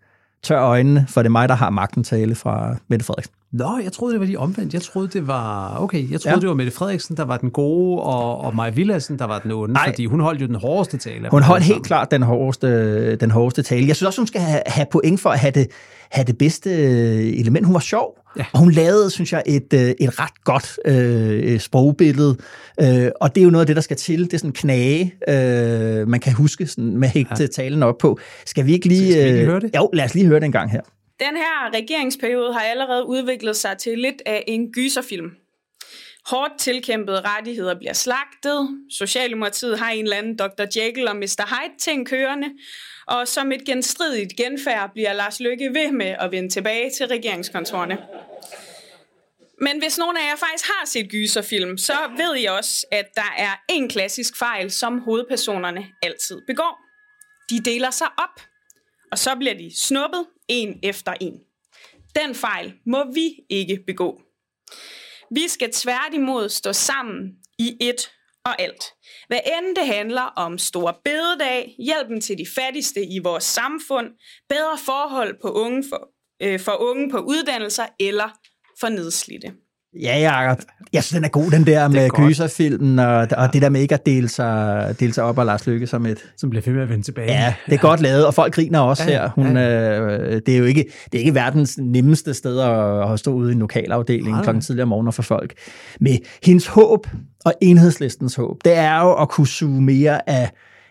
tør 0.43 0.63
øjnene, 0.63 1.07
for 1.09 1.23
det 1.23 1.27
er 1.27 1.31
mig, 1.31 1.49
der 1.49 1.55
har 1.55 1.71
magten 1.71 2.05
tale 2.05 2.35
fra 2.35 2.77
Mette 2.89 3.07
Frederiksen. 3.07 3.35
Nå, 3.53 3.79
jeg 3.85 3.93
troede, 3.93 4.13
det 4.13 4.21
var 4.21 4.27
de 4.27 4.37
omvendt. 4.37 4.75
Jeg 4.75 4.83
troede, 4.83 5.09
det 5.09 5.27
var... 5.27 5.77
Okay, 5.83 6.11
jeg 6.11 6.21
troede, 6.21 6.37
ja. 6.37 6.41
det 6.41 6.49
var 6.49 6.55
Mette 6.55 6.73
Frederiksen, 6.73 7.17
der 7.17 7.25
var 7.25 7.37
den 7.37 7.51
gode, 7.51 8.03
og, 8.03 8.41
og 8.41 8.57
Maja 8.57 8.71
Villadsen, 8.71 9.19
der 9.19 9.25
var 9.25 9.39
den 9.39 9.51
onde, 9.51 9.75
Nej. 9.75 9.89
fordi 9.89 10.07
hun 10.07 10.21
holdt 10.21 10.41
jo 10.41 10.47
den 10.47 10.55
hårdeste 10.55 10.99
tale. 10.99 11.29
Hun 11.31 11.43
holdt 11.43 11.65
helt 11.65 11.85
klart 11.85 12.11
den 12.11 12.23
hårdeste, 12.23 13.17
den 13.17 13.31
hårdeste 13.31 13.63
tale. 13.63 13.87
Jeg 13.87 13.97
synes 13.97 14.07
også, 14.07 14.21
hun 14.21 14.27
skal 14.27 14.41
have, 14.41 14.63
have 14.67 14.87
point 14.93 15.21
for 15.21 15.31
at 15.31 15.39
have 15.39 15.51
det, 15.51 15.67
have 16.11 16.25
det 16.25 16.39
bedste 16.39 16.71
element. 17.39 17.67
Hun 17.67 17.75
var 17.75 17.81
sjov, 17.81 18.19
ja. 18.37 18.45
og 18.53 18.59
hun 18.59 18.73
lavede, 18.73 19.11
synes 19.11 19.33
jeg, 19.33 19.43
et, 19.47 19.73
øh, 19.75 19.81
et 19.81 20.21
ret 20.21 20.45
godt 20.45 20.79
øh, 20.85 21.61
sprogbillede. 21.61 22.37
Øh, 22.83 23.11
og 23.21 23.35
det 23.35 23.41
er 23.41 23.45
jo 23.45 23.51
noget 23.51 23.63
af 23.63 23.67
det, 23.67 23.77
der 23.77 23.83
skal 23.83 23.97
til. 23.97 24.25
Det 24.25 24.35
er 24.35 24.39
sådan 24.39 24.51
en 24.51 24.55
knage, 24.55 25.15
øh, 25.29 26.09
man 26.09 26.21
kan 26.21 26.33
huske 26.33 26.67
sådan, 26.67 26.97
med 26.97 27.09
hægte 27.09 27.35
ja. 27.43 27.47
talen 27.47 27.83
op 27.83 27.99
på. 27.99 28.19
Skal 28.47 28.67
vi 28.67 28.73
ikke 28.73 28.89
lige... 28.89 29.13
Skal 29.13 29.25
vi 29.25 29.31
lige 29.31 29.45
høre 29.45 29.61
det? 29.61 29.77
Jo, 29.77 29.91
lad 29.93 30.05
os 30.05 30.15
lige 30.15 30.27
høre 30.27 30.41
det 30.41 30.47
en 30.47 30.53
gang 30.53 30.71
her. 30.71 30.81
Den 31.21 31.37
her 31.37 31.75
regeringsperiode 31.75 32.53
har 32.53 32.61
allerede 32.61 33.07
udviklet 33.07 33.57
sig 33.57 33.79
til 33.79 33.99
lidt 33.99 34.23
af 34.27 34.45
en 34.47 34.73
gyserfilm. 34.73 35.31
Hårdt 36.27 36.59
tilkæmpede 36.59 37.21
rettigheder 37.21 37.75
bliver 37.79 37.93
slagtet. 37.93 38.69
Socialdemokratiet 38.91 39.79
har 39.79 39.91
en 39.91 40.05
eller 40.05 40.17
anden 40.17 40.37
Dr. 40.37 40.65
Jekyll 40.77 41.09
og 41.09 41.17
Mr. 41.17 41.47
Hyde 41.49 41.79
ting 41.79 42.07
kørende. 42.07 42.49
Og 43.11 43.29
som 43.29 43.53
et 43.53 43.65
genstridigt 43.65 44.37
genfærd 44.37 44.91
bliver 44.93 45.13
Lars 45.13 45.41
Løkke 45.41 45.75
ved 45.75 45.93
med 45.93 46.17
at 46.19 46.31
vende 46.31 46.49
tilbage 46.49 46.91
til 46.91 47.07
regeringskontorene. 47.07 47.99
Men 49.61 49.79
hvis 49.79 49.99
nogen 49.99 50.17
af 50.17 50.31
jer 50.31 50.37
faktisk 50.37 50.65
har 50.67 50.87
set 50.87 51.11
gyserfilm, 51.11 51.79
så 51.79 51.93
ved 52.17 52.37
I 52.37 52.45
også, 52.45 52.87
at 52.91 53.07
der 53.15 53.35
er 53.39 53.65
en 53.69 53.89
klassisk 53.89 54.37
fejl, 54.39 54.71
som 54.71 54.99
hovedpersonerne 54.99 55.87
altid 56.03 56.41
begår. 56.47 56.81
De 57.51 57.61
deler 57.71 57.91
sig 57.91 58.07
op, 58.19 58.41
og 59.13 59.19
så 59.19 59.37
bliver 59.37 59.55
de 59.55 59.71
snuppet 59.77 60.27
en 60.49 60.79
efter 60.83 61.15
en. 61.21 61.41
Den 62.15 62.35
fejl 62.35 62.75
må 62.87 63.13
vi 63.13 63.35
ikke 63.49 63.83
begå. 63.87 64.21
Vi 65.31 65.49
skal 65.49 65.73
tværtimod 65.73 66.49
stå 66.49 66.73
sammen 66.73 67.33
i 67.59 67.77
et 67.81 68.11
og 68.45 68.63
alt. 68.63 68.85
Hvad 69.31 69.41
end 69.47 69.77
det 69.77 69.87
handler 69.87 70.23
om 70.23 70.59
store 70.59 70.95
bededag, 71.05 71.75
hjælpen 71.79 72.21
til 72.21 72.39
de 72.39 72.47
fattigste 72.55 73.05
i 73.05 73.19
vores 73.19 73.45
samfund, 73.45 74.07
bedre 74.49 74.79
forhold 74.79 75.41
på 75.43 75.49
unge 75.51 75.85
for, 75.89 76.09
øh, 76.43 76.61
for 76.61 76.73
unge 76.73 77.11
på 77.11 77.19
uddannelser 77.19 77.87
eller 78.01 78.29
for 78.81 78.89
nedslidte. 78.89 79.55
Ja, 79.95 80.19
Jacob. 80.19 80.59
Jeg 80.93 81.05
synes, 81.05 81.17
den 81.17 81.25
er 81.25 81.29
god, 81.29 81.51
den 81.51 81.67
der 81.67 81.89
med 81.89 82.11
gyserfilmen, 82.11 82.99
og, 82.99 83.29
og 83.37 83.53
det 83.53 83.63
der 83.63 83.69
med 83.69 83.81
ikke 83.81 83.95
at 83.95 84.07
dele 84.07 84.29
sig, 84.29 84.95
dele 85.01 85.13
sig 85.13 85.25
op 85.25 85.39
og 85.39 85.47
Lars 85.47 85.67
Lykke 85.67 85.87
som 85.87 86.07
et... 86.07 86.19
Som 86.37 86.51
bliver 86.51 86.63
fedt 86.63 86.75
med 86.75 86.83
at 86.83 86.89
vende 86.89 87.05
tilbage. 87.05 87.33
Ja, 87.33 87.55
det 87.67 87.73
er 87.73 87.79
ja. 87.83 87.89
godt 87.89 88.01
lavet, 88.01 88.27
og 88.27 88.35
folk 88.35 88.55
griner 88.55 88.81
også 88.81 89.05
ja, 89.05 89.11
her. 89.11 89.31
Hun, 89.35 89.57
ja. 89.57 90.01
øh, 90.01 90.43
det 90.47 90.55
er 90.55 90.59
jo 90.59 90.65
ikke, 90.65 90.85
det 91.13 91.19
er 91.19 91.19
ikke 91.19 91.35
verdens 91.35 91.79
nemmeste 91.79 92.35
sted 92.35 92.61
at, 92.61 93.13
at 93.13 93.19
stå 93.19 93.33
ude 93.33 93.51
i 93.51 93.55
en 93.55 93.61
lokalafdeling 93.61 94.37
ja. 94.37 94.43
klokken 94.43 94.63
tidligere 94.63 94.83
om 94.83 94.89
morgenen 94.89 95.13
for 95.13 95.23
folk. 95.23 95.53
Men 96.01 96.19
hendes 96.45 96.67
håb 96.67 97.07
og 97.45 97.55
enhedslistens 97.61 98.35
håb, 98.35 98.57
det 98.65 98.77
er 98.77 99.01
jo 99.01 99.13
at 99.13 99.29
kunne 99.29 99.47
suge 99.47 99.83
mere 99.83 100.31
af 100.31 100.51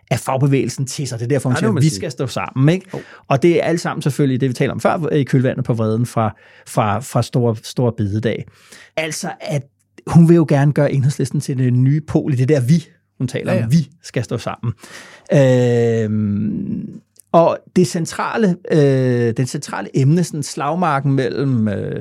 af 0.10 0.20
fagbevægelsen 0.20 0.86
til 0.86 1.08
sig. 1.08 1.20
Det 1.20 1.26
er 1.26 1.30
derfor, 1.30 1.50
hun 1.50 1.56
ja, 1.56 1.60
siger, 1.60 1.76
at 1.76 1.84
vi 1.84 1.90
skal 1.90 2.12
stå 2.12 2.28
sammen. 2.28 2.70
Ikke? 2.70 2.86
Oh. 2.94 3.02
Og 3.28 3.44
det 3.44 3.60
er 3.60 3.64
alt 3.64 3.82
sammen 3.82 4.02
selvfølgelig 4.02 4.42
det, 4.42 4.50
vi 4.50 4.54
taler 4.54 4.74
om 4.74 4.80
før 4.80 5.10
i 5.10 5.24
kølvandet 5.24 5.66
på 5.66 5.74
vreden 5.74 6.06
fra, 6.06 6.36
fra, 6.68 7.00
fra 7.00 7.22
Stor, 7.22 7.58
Stor 7.64 7.92
Bidedag. 7.92 8.46
Altså, 8.98 9.30
at 9.42 9.64
hun 10.08 10.30
vil 10.30 10.36
jo 10.36 10.46
gerne 10.50 10.74
gøre 10.74 10.92
enhedslisten 10.92 11.40
til 11.40 11.58
det 11.58 11.74
nye 11.74 12.02
pol 12.02 12.34
i 12.34 12.36
det 12.36 12.50
der 12.50 12.62
vi, 12.62 12.88
hun 13.18 13.28
taler 13.28 13.54
ja, 13.54 13.58
ja. 13.58 13.66
om, 13.66 13.72
vi 13.72 13.90
skal 14.04 14.24
stå 14.24 14.38
sammen. 14.38 14.74
Øh, 15.34 16.10
og 17.32 17.58
det 17.76 17.88
centrale, 17.88 18.58
øh, 18.72 19.34
den 19.38 19.48
centrale 19.48 19.98
emne, 19.98 20.24
sådan 20.24 20.44
slagmarken 20.44 21.14
mellem 21.14 21.68
øh, 21.68 22.00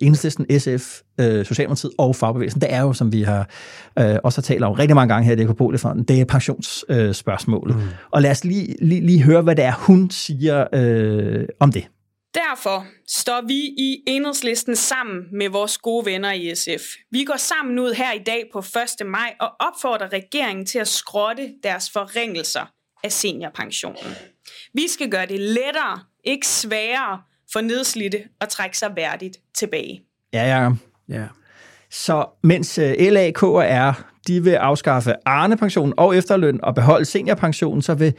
Enhedslisten, 0.00 0.60
SF, 0.60 1.00
øh, 1.20 1.46
Socialdemokratiet 1.46 1.92
og 1.98 2.16
fagbevægelsen, 2.16 2.60
det 2.60 2.72
er 2.72 2.80
jo, 2.80 2.92
som 2.92 3.12
vi 3.12 3.22
har 3.22 3.48
øh, 3.98 4.16
også 4.24 4.40
har 4.40 4.42
talt 4.42 4.64
om 4.64 4.72
rigtig 4.72 4.94
mange 4.94 5.14
gange 5.14 5.26
her 5.26 5.32
i 5.32 5.36
Dekopolifonden, 5.36 6.04
det 6.04 6.20
er 6.20 6.24
pensionsspørgsmålet. 6.24 7.76
Øh, 7.76 7.82
mm. 7.82 7.88
Og 8.10 8.22
lad 8.22 8.30
os 8.30 8.44
lige, 8.44 8.76
lige, 8.80 9.06
lige 9.06 9.22
høre, 9.22 9.42
hvad 9.42 9.56
det 9.56 9.64
er, 9.64 9.72
hun 9.72 10.10
siger 10.10 10.66
øh, 10.72 11.44
om 11.60 11.72
det. 11.72 11.86
Derfor 12.34 12.86
står 13.08 13.46
vi 13.46 13.54
i 13.54 14.02
enhedslisten 14.06 14.76
sammen 14.76 15.22
med 15.32 15.48
vores 15.48 15.78
gode 15.78 16.06
venner 16.06 16.32
i 16.32 16.54
SF. 16.54 16.82
Vi 17.10 17.24
går 17.24 17.36
sammen 17.36 17.78
ud 17.78 17.94
her 17.94 18.12
i 18.12 18.22
dag 18.26 18.44
på 18.52 18.58
1. 18.58 19.06
maj 19.06 19.34
og 19.40 19.48
opfordrer 19.60 20.12
regeringen 20.12 20.66
til 20.66 20.78
at 20.78 20.88
skrotte 20.88 21.50
deres 21.62 21.90
forringelser 21.90 22.70
af 23.04 23.12
seniorpensionen. 23.12 24.33
Vi 24.74 24.88
skal 24.88 25.10
gøre 25.10 25.26
det 25.26 25.40
lettere, 25.40 26.00
ikke 26.24 26.46
sværere 26.46 27.20
for 27.52 27.60
nedslidte 27.60 28.18
at 28.40 28.48
trække 28.48 28.78
sig 28.78 28.92
værdigt 28.96 29.36
tilbage. 29.54 30.02
Ja, 30.32 30.58
ja. 30.58 30.70
ja. 31.08 31.24
Så 31.90 32.26
mens 32.42 32.78
øh, 32.78 32.94
LA, 32.98 33.30
K 33.30 33.42
og 33.42 33.64
R, 33.64 34.04
de 34.26 34.44
vil 34.44 34.50
afskaffe 34.50 35.14
Arne-pensionen 35.24 35.94
og 35.96 36.16
efterløn 36.16 36.60
og 36.62 36.74
beholde 36.74 37.04
seniorpensionen, 37.04 37.82
så 37.82 37.94
vil 37.94 38.14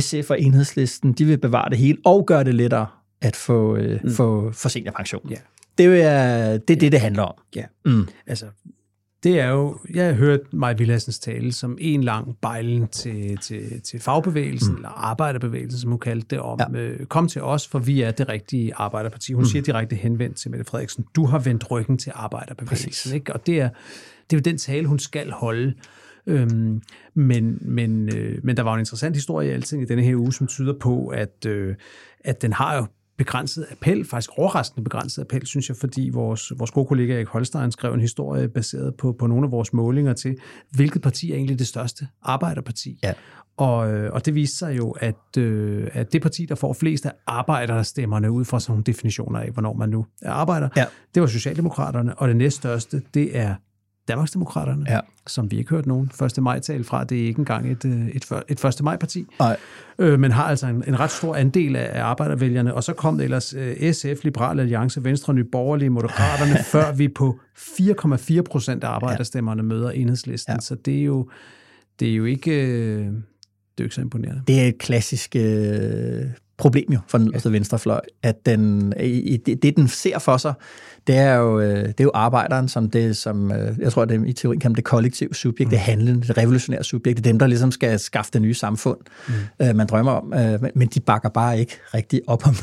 SF 0.00 0.30
og 0.30 0.40
Enhedslisten, 0.40 1.12
de 1.12 1.24
vil 1.24 1.38
bevare 1.38 1.70
det 1.70 1.78
hele 1.78 1.98
og 2.04 2.26
gøre 2.26 2.44
det 2.44 2.54
lettere 2.54 2.86
at 3.20 3.36
få, 3.36 3.76
øh, 3.76 4.00
mm. 4.04 4.14
få, 4.14 4.52
få 4.52 4.68
seniorpension. 4.68 5.30
Ja. 5.30 5.36
Det 5.78 6.02
er 6.02 6.58
det, 6.58 6.70
er 6.70 6.80
det, 6.80 6.92
det 6.92 7.00
handler 7.00 7.22
om. 7.22 7.34
Ja. 7.56 7.64
Mm. 7.84 8.08
Altså, 8.26 8.46
det 9.22 9.40
er 9.40 9.48
jo, 9.48 9.78
jeg 9.94 10.06
har 10.06 10.12
hørt 10.12 10.40
Maj 10.52 10.72
Villassens 10.72 11.18
tale 11.18 11.52
som 11.52 11.78
en 11.80 12.04
lang 12.04 12.36
bejlen 12.42 12.88
til, 12.88 13.36
til, 13.36 13.82
til 13.82 14.00
fagbevægelsen, 14.00 14.70
mm. 14.70 14.76
eller 14.76 14.88
arbejderbevægelsen, 14.88 15.80
som 15.80 15.90
hun 15.90 16.00
kaldte 16.00 16.26
det, 16.30 16.40
om 16.40 16.60
ja. 16.74 16.80
øh, 16.80 17.06
kom 17.06 17.28
til 17.28 17.42
os, 17.42 17.68
for 17.68 17.78
vi 17.78 18.02
er 18.02 18.10
det 18.10 18.28
rigtige 18.28 18.74
arbejderparti. 18.74 19.32
Hun 19.32 19.42
mm. 19.42 19.46
siger 19.46 19.62
direkte 19.62 19.96
henvendt 19.96 20.36
til 20.36 20.50
Mette 20.50 20.64
Frederiksen, 20.64 21.04
du 21.16 21.26
har 21.26 21.38
vendt 21.38 21.70
ryggen 21.70 21.98
til 21.98 22.12
arbejderbevægelsen. 22.14 23.14
Ikke? 23.14 23.32
Og 23.32 23.46
det 23.46 23.60
er, 23.60 23.68
det 24.30 24.36
er 24.36 24.40
jo 24.40 24.42
den 24.50 24.58
tale, 24.58 24.86
hun 24.86 24.98
skal 24.98 25.30
holde. 25.30 25.74
Øhm, 26.26 26.82
men, 27.14 27.58
men, 27.60 28.16
øh, 28.16 28.38
men 28.42 28.56
der 28.56 28.62
var 28.62 28.74
en 28.74 28.80
interessant 28.80 29.16
historie 29.16 29.48
i 29.48 29.52
alting 29.52 29.82
i 29.82 29.84
denne 29.84 30.02
her 30.02 30.16
uge, 30.16 30.32
som 30.32 30.46
tyder 30.46 30.74
på, 30.80 31.06
at, 31.06 31.46
øh, 31.46 31.74
at 32.24 32.42
den 32.42 32.52
har 32.52 32.76
jo 32.76 32.86
begrænset 33.18 33.66
appel, 33.70 34.04
faktisk 34.04 34.30
overraskende 34.36 34.84
begrænset 34.84 35.22
appel, 35.22 35.46
synes 35.46 35.68
jeg, 35.68 35.76
fordi 35.76 36.10
vores, 36.12 36.52
vores 36.56 36.70
gode 36.70 36.86
kollega 36.86 37.14
Erik 37.14 37.26
Holstein 37.26 37.72
skrev 37.72 37.94
en 37.94 38.00
historie 38.00 38.48
baseret 38.48 38.94
på, 38.94 39.12
på 39.12 39.26
nogle 39.26 39.44
af 39.46 39.52
vores 39.52 39.72
målinger 39.72 40.12
til, 40.12 40.36
hvilket 40.70 41.02
parti 41.02 41.32
er 41.32 41.36
egentlig 41.36 41.58
det 41.58 41.66
største 41.66 42.06
arbejderparti. 42.22 42.98
Ja. 43.02 43.12
Og, 43.56 43.92
øh, 43.92 44.12
og 44.12 44.26
det 44.26 44.34
viste 44.34 44.56
sig 44.56 44.76
jo, 44.76 44.90
at, 44.90 45.36
øh, 45.38 45.88
at 45.92 46.12
det 46.12 46.22
parti, 46.22 46.46
der 46.46 46.54
får 46.54 46.72
flest 46.72 47.06
af 47.06 47.12
arbejderstemmerne 47.26 48.30
ud 48.30 48.44
fra 48.44 48.60
sådan 48.60 48.72
nogle 48.72 48.84
definitioner 48.84 49.40
af, 49.40 49.50
hvornår 49.50 49.72
man 49.72 49.88
nu 49.88 50.06
er 50.22 50.30
arbejder, 50.30 50.68
ja. 50.76 50.84
det 51.14 51.22
var 51.22 51.28
Socialdemokraterne, 51.28 52.18
og 52.18 52.28
det 52.28 52.36
næststørste, 52.36 53.02
det 53.14 53.38
er 53.38 53.54
Danmarksdemokraterne, 54.08 54.86
ja. 54.88 55.00
som 55.26 55.50
vi 55.50 55.58
ikke 55.58 55.70
hørt 55.70 55.86
nogen 55.86 56.10
1. 56.36 56.42
maj-tale 56.42 56.84
fra. 56.84 57.04
Det 57.04 57.22
er 57.22 57.26
ikke 57.26 57.38
engang 57.38 57.70
et, 57.70 57.84
øh, 57.84 58.08
et, 58.08 58.32
et 58.48 58.64
1. 58.64 58.82
maj-parti, 58.82 59.26
øh, 59.98 60.20
men 60.20 60.30
har 60.30 60.44
altså 60.44 60.66
en, 60.66 60.84
en 60.86 61.00
ret 61.00 61.10
stor 61.10 61.34
andel 61.34 61.76
af 61.76 62.02
arbejdervælgerne. 62.02 62.74
Og 62.74 62.84
så 62.84 62.92
kom 62.92 63.16
det 63.16 63.24
ellers 63.24 63.54
øh, 63.54 63.92
SF, 63.92 64.24
Liberale 64.24 64.62
Alliance, 64.62 65.04
Venstre, 65.04 65.34
Nye 65.34 65.44
Borgerlige, 65.44 65.90
Moderaterne, 65.90 66.64
før 66.72 66.92
vi 66.92 67.08
på 67.08 67.38
4,4 67.58 68.42
procent 68.42 68.84
af 68.84 68.88
arbejderstemmerne 68.88 69.62
møder 69.62 69.90
enhedslisten. 69.90 70.54
Ja. 70.54 70.60
Så 70.60 70.74
det 70.74 70.98
er 71.00 71.04
jo, 71.04 71.28
det 72.00 72.10
er 72.10 72.14
jo 72.14 72.24
ikke... 72.24 72.66
Øh, 72.66 73.06
det 73.78 73.84
er 73.84 73.84
jo 73.84 73.86
ikke 73.86 73.94
så 73.94 74.00
imponerende. 74.00 74.42
Det 74.46 74.60
er 74.60 74.66
et 74.66 74.78
klassisk 74.78 75.36
øh, 75.36 76.24
problem 76.58 76.92
jo 76.92 76.98
for 77.08 77.18
den 77.18 77.34
ja. 77.44 77.50
venstrefløj, 77.50 78.00
at 78.22 78.46
den, 78.46 78.92
i, 79.00 79.36
det, 79.36 79.62
det, 79.62 79.76
den 79.76 79.88
ser 79.88 80.18
for 80.18 80.36
sig, 80.36 80.54
det 81.06 81.16
er 81.16 81.34
jo, 81.34 81.60
øh, 81.60 81.88
det 81.88 82.00
er 82.00 82.04
jo 82.04 82.10
arbejderen, 82.14 82.68
som 82.68 82.90
det, 82.90 83.16
som 83.16 83.52
øh, 83.52 83.78
jeg 83.78 83.92
tror, 83.92 84.04
det 84.04 84.28
i 84.28 84.32
teorien 84.32 84.60
kan 84.60 84.74
det 84.74 84.84
kollektive 84.84 85.34
subjekt, 85.34 85.68
mm. 85.68 85.70
det 85.70 85.78
handlende, 85.78 86.26
det 86.28 86.38
revolutionære 86.38 86.84
subjekt, 86.84 87.16
det 87.16 87.26
er 87.26 87.30
dem, 87.30 87.38
der 87.38 87.46
ligesom 87.46 87.72
skal 87.72 87.98
skaffe 87.98 88.30
det 88.32 88.42
nye 88.42 88.54
samfund, 88.54 88.98
mm. 89.28 89.34
Øh, 89.66 89.76
man 89.76 89.86
drømmer 89.86 90.12
om, 90.12 90.34
men 90.74 90.88
de 90.88 91.00
bakker 91.00 91.28
bare 91.28 91.58
ikke 91.58 91.76
rigtig 91.94 92.20
op 92.26 92.46
om, 92.46 92.54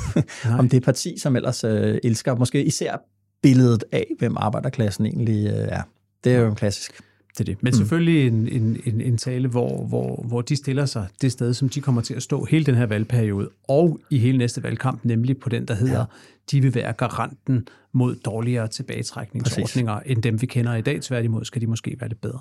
om 0.60 0.70
det 0.70 0.84
parti, 0.84 1.20
som 1.20 1.36
ellers 1.36 1.64
elsker, 1.64 2.36
måske 2.36 2.64
især 2.64 2.98
billedet 3.44 3.84
af, 3.92 4.08
hvem 4.20 4.38
arbejderklassen 4.38 5.06
egentlig 5.06 5.46
er. 5.48 5.82
Det 6.24 6.34
er 6.36 6.40
jo 6.40 6.48
en 6.48 6.56
klassisk 6.56 7.02
det 7.38 7.48
det. 7.48 7.64
Men 7.64 7.72
mm. 7.72 7.78
selvfølgelig 7.78 8.28
en, 8.28 8.48
en, 8.48 8.82
en, 8.86 9.02
en 9.02 9.18
tale, 9.18 9.48
hvor, 9.48 9.86
hvor, 9.86 10.24
hvor 10.28 10.42
de 10.42 10.56
stiller 10.56 10.86
sig 10.86 11.08
det 11.22 11.32
sted, 11.32 11.54
som 11.54 11.70
de 11.70 11.82
kommer 11.82 12.02
til 12.02 12.14
at 12.14 12.24
stå 12.24 12.46
hele 12.46 12.66
den 12.66 12.76
her 12.76 12.86
valgperiode, 12.86 13.50
og 13.68 14.00
i 14.10 14.18
hele 14.18 14.38
næste 14.38 14.64
valgkamp, 14.64 15.06
nemlig 15.06 15.38
på 15.38 15.50
den, 15.50 15.66
der 15.68 15.74
hedder, 15.74 16.00
ja. 16.00 16.06
de 16.52 16.62
vil 16.62 16.76
være 16.76 16.94
garanten 16.94 17.68
mod 17.92 18.16
dårligere 18.16 18.68
tilbagetrækningsordninger, 18.68 19.98
Præcis. 19.98 20.12
end 20.12 20.24
dem, 20.24 20.42
vi 20.42 20.46
kender 20.46 20.76
i 20.76 20.82
dag. 20.82 21.02
Tværtimod 21.02 21.46
skal 21.46 21.62
de 21.62 21.68
måske 21.68 21.98
være 22.00 22.10
lidt 22.10 22.22
bedre. 22.22 22.40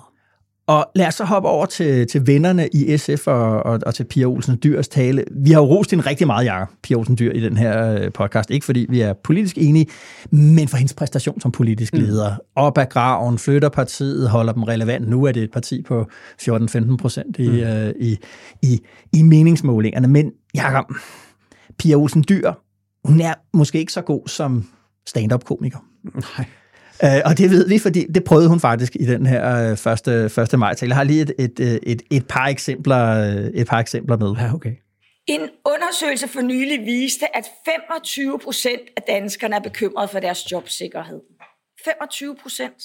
Og 0.67 0.91
lad 0.95 1.07
os 1.07 1.15
så 1.15 1.23
hoppe 1.23 1.49
over 1.49 1.65
til, 1.65 2.07
til 2.07 2.27
vennerne 2.27 2.69
i 2.73 2.97
SF 2.97 3.27
og, 3.27 3.63
og, 3.63 3.79
og 3.85 3.95
til 3.95 4.03
Pia 4.03 4.25
Olsen 4.25 4.59
Dyrs 4.63 4.87
tale. 4.87 5.23
Vi 5.31 5.51
har 5.51 5.61
jo 5.61 5.67
rost 5.67 5.91
hende 5.91 6.05
rigtig 6.05 6.27
meget, 6.27 6.45
Jacob, 6.45 6.69
Pia 6.83 6.97
Olsen 6.97 7.17
Dyr, 7.17 7.31
i 7.31 7.41
den 7.41 7.57
her 7.57 7.93
øh, 7.93 8.11
podcast. 8.11 8.51
Ikke 8.51 8.65
fordi 8.65 8.85
vi 8.89 9.01
er 9.01 9.13
politisk 9.13 9.57
enige, 9.57 9.87
men 10.31 10.67
for 10.67 10.77
hendes 10.77 10.93
præstation 10.93 11.41
som 11.41 11.51
politisk 11.51 11.93
mm. 11.93 11.99
leder. 11.99 12.35
Op 12.55 12.77
ad 12.77 12.85
graven, 12.85 13.37
flytter 13.37 13.69
partiet, 13.69 14.29
holder 14.29 14.53
dem 14.53 14.63
relevant. 14.63 15.09
Nu 15.09 15.23
er 15.23 15.31
det 15.31 15.43
et 15.43 15.51
parti 15.51 15.81
på 15.81 16.05
14-15 16.41 16.97
procent 16.97 17.39
i, 17.39 17.49
mm. 17.49 17.55
øh, 17.55 17.93
i, 17.99 18.17
i, 18.61 18.79
i 19.13 19.21
meningsmålingerne. 19.21 20.07
Men 20.07 20.31
Jacob, 20.55 20.85
Pia 21.79 21.95
Olsen 21.95 22.25
Dyr, 22.29 22.51
hun 23.07 23.21
er 23.21 23.33
måske 23.53 23.79
ikke 23.79 23.93
så 23.93 24.01
god 24.01 24.27
som 24.27 24.65
stand-up-komiker. 25.07 25.79
Nej. 26.03 26.45
Øh, 27.03 27.21
og 27.25 27.37
det 27.37 27.49
ved 27.49 27.67
vi, 27.67 27.79
fordi 27.79 28.05
det 28.15 28.23
prøvede 28.23 28.49
hun 28.49 28.59
faktisk 28.59 28.95
i 28.95 29.05
den 29.05 29.25
her 29.25 29.71
øh, 29.71 29.77
første, 29.77 30.29
første 30.29 30.57
maj-tale. 30.57 30.89
Jeg 30.89 30.97
har 30.97 31.03
lige 31.03 31.21
et, 31.21 31.33
et, 31.39 31.59
øh, 31.59 31.79
et, 31.83 32.01
et, 32.11 32.27
par 32.27 32.45
eksempler, 32.45 32.97
et 33.53 33.67
par 33.67 33.79
eksempler 33.79 34.17
med. 34.17 34.35
Ja, 34.39 34.53
okay. 34.53 34.73
En 35.27 35.41
undersøgelse 35.65 36.27
for 36.27 36.41
nylig 36.41 36.85
viste, 36.85 37.37
at 37.37 37.45
25 37.65 38.39
procent 38.39 38.81
af 38.97 39.01
danskerne 39.07 39.55
er 39.55 39.59
bekymrede 39.59 40.07
for 40.07 40.19
deres 40.19 40.51
jobsikkerhed. 40.51 41.21
25 41.85 42.35
procent. 42.35 42.83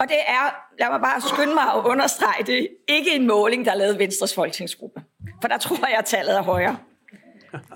Og 0.00 0.08
det 0.08 0.16
er, 0.28 0.44
lad 0.80 0.90
mig 0.90 1.00
bare 1.00 1.20
skynde 1.20 1.54
mig 1.54 1.64
at 1.76 1.82
understrege 1.84 2.44
det, 2.46 2.68
ikke 2.88 3.14
en 3.14 3.26
måling, 3.26 3.64
der 3.64 3.72
er 3.72 3.76
lavet 3.76 3.98
Venstres 3.98 4.34
folketingsgruppe. 4.34 5.00
For 5.40 5.48
der 5.48 5.58
tror 5.58 5.88
jeg, 5.88 5.98
at 5.98 6.04
tallet 6.04 6.36
er 6.36 6.42
højere. 6.42 6.76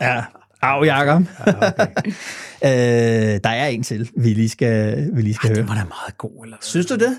Ja, 0.00 0.24
Au, 0.62 0.84
Jacob. 0.84 1.22
Ja, 1.46 1.52
okay. 1.68 2.06
øh, 3.34 3.40
der 3.44 3.50
er 3.50 3.66
en 3.66 3.82
til, 3.82 4.10
vi 4.16 4.28
lige 4.28 4.48
skal, 4.48 5.10
vi 5.14 5.22
lige 5.22 5.34
skal 5.34 5.48
Ej, 5.48 5.54
høre. 5.54 5.62
Det 5.62 5.68
var 5.68 5.74
da 5.74 5.84
meget 5.84 6.18
god. 6.18 6.44
Eller 6.44 6.56
Synes 6.60 6.86
du 6.86 6.94
det? 6.94 7.16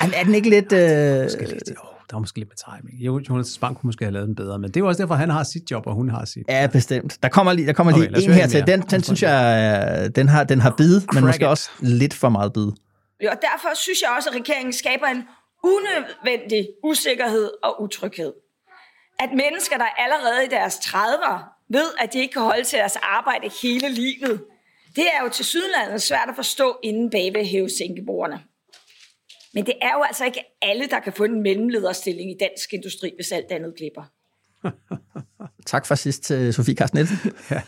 Er, 0.00 0.06
er 0.14 0.24
den 0.24 0.34
ikke 0.34 0.50
lidt... 0.50 0.72
Øh... 0.72 1.22
Måske 1.22 1.44
lidt 1.44 1.68
jo, 1.68 1.74
der 2.10 2.16
var 2.16 2.18
måske 2.18 2.38
lidt 2.38 2.48
med 2.48 2.78
timing. 2.78 3.00
Jo, 3.00 3.20
Jonas 3.28 3.46
Spang 3.46 3.76
kunne 3.76 3.88
måske 3.88 4.04
have 4.04 4.12
lavet 4.12 4.28
den 4.28 4.34
bedre, 4.34 4.58
men 4.58 4.70
det 4.70 4.80
er 4.80 4.84
også 4.84 5.02
derfor, 5.02 5.14
han 5.14 5.30
har 5.30 5.42
sit 5.42 5.70
job, 5.70 5.86
og 5.86 5.94
hun 5.94 6.10
har 6.10 6.24
sit. 6.24 6.44
Ja, 6.48 6.66
bestemt. 6.66 7.18
Der 7.22 7.28
kommer 7.28 7.52
lige, 7.52 7.66
der 7.66 7.72
kommer 7.72 7.92
okay, 7.92 8.10
lige 8.10 8.24
en 8.24 8.32
her 8.32 8.46
til. 8.46 8.66
Den, 8.66 8.80
den 8.80 9.02
synes 9.02 9.22
jeg, 9.22 10.10
den 10.16 10.28
har, 10.28 10.44
den 10.44 10.60
har 10.60 10.74
bid, 10.76 11.00
men 11.12 11.24
måske 11.24 11.48
også 11.48 11.70
lidt 11.80 12.14
for 12.14 12.28
meget 12.28 12.52
bid. 12.52 12.66
Ja, 13.22 13.30
og 13.30 13.38
derfor 13.42 13.68
synes 13.74 14.02
jeg 14.02 14.10
også, 14.16 14.28
at 14.30 14.36
regeringen 14.36 14.72
skaber 14.72 15.06
en 15.06 15.22
unødvendig 15.64 16.68
usikkerhed 16.84 17.50
og 17.62 17.82
utryghed. 17.82 18.32
At 19.20 19.28
mennesker, 19.30 19.76
der 19.76 19.84
allerede 19.98 20.46
i 20.46 20.48
deres 20.48 20.74
30'er 20.74 21.51
ved, 21.72 21.88
at 22.00 22.12
de 22.12 22.18
ikke 22.18 22.32
kan 22.32 22.42
holde 22.42 22.64
til 22.64 22.78
deres 22.78 22.96
arbejde 23.02 23.50
hele 23.62 23.88
livet. 23.88 24.42
Det 24.96 25.04
er 25.04 25.24
jo 25.24 25.28
til 25.28 25.44
sydlandet 25.44 26.02
svært 26.02 26.28
at 26.28 26.34
forstå 26.36 26.78
inden 26.82 27.10
bag 27.10 27.34
ved 27.34 27.44
hævesænkebordene. 27.44 28.40
Men 29.54 29.66
det 29.66 29.74
er 29.82 29.92
jo 29.92 30.02
altså 30.02 30.24
ikke 30.24 30.40
alle, 30.62 30.86
der 30.86 31.00
kan 31.00 31.12
få 31.12 31.24
en 31.24 31.42
mellemlederstilling 31.42 32.30
i 32.30 32.36
dansk 32.40 32.72
industri, 32.72 33.12
hvis 33.16 33.32
alt 33.32 33.50
andet 33.50 33.74
glipper. 33.76 34.02
Tak 35.66 35.86
for 35.86 35.94
sidst 35.94 36.22
til 36.22 36.54
Sofie 36.54 36.74
Carsten 36.74 36.96
Nielsen. 36.96 37.18
Ja. 37.50 37.60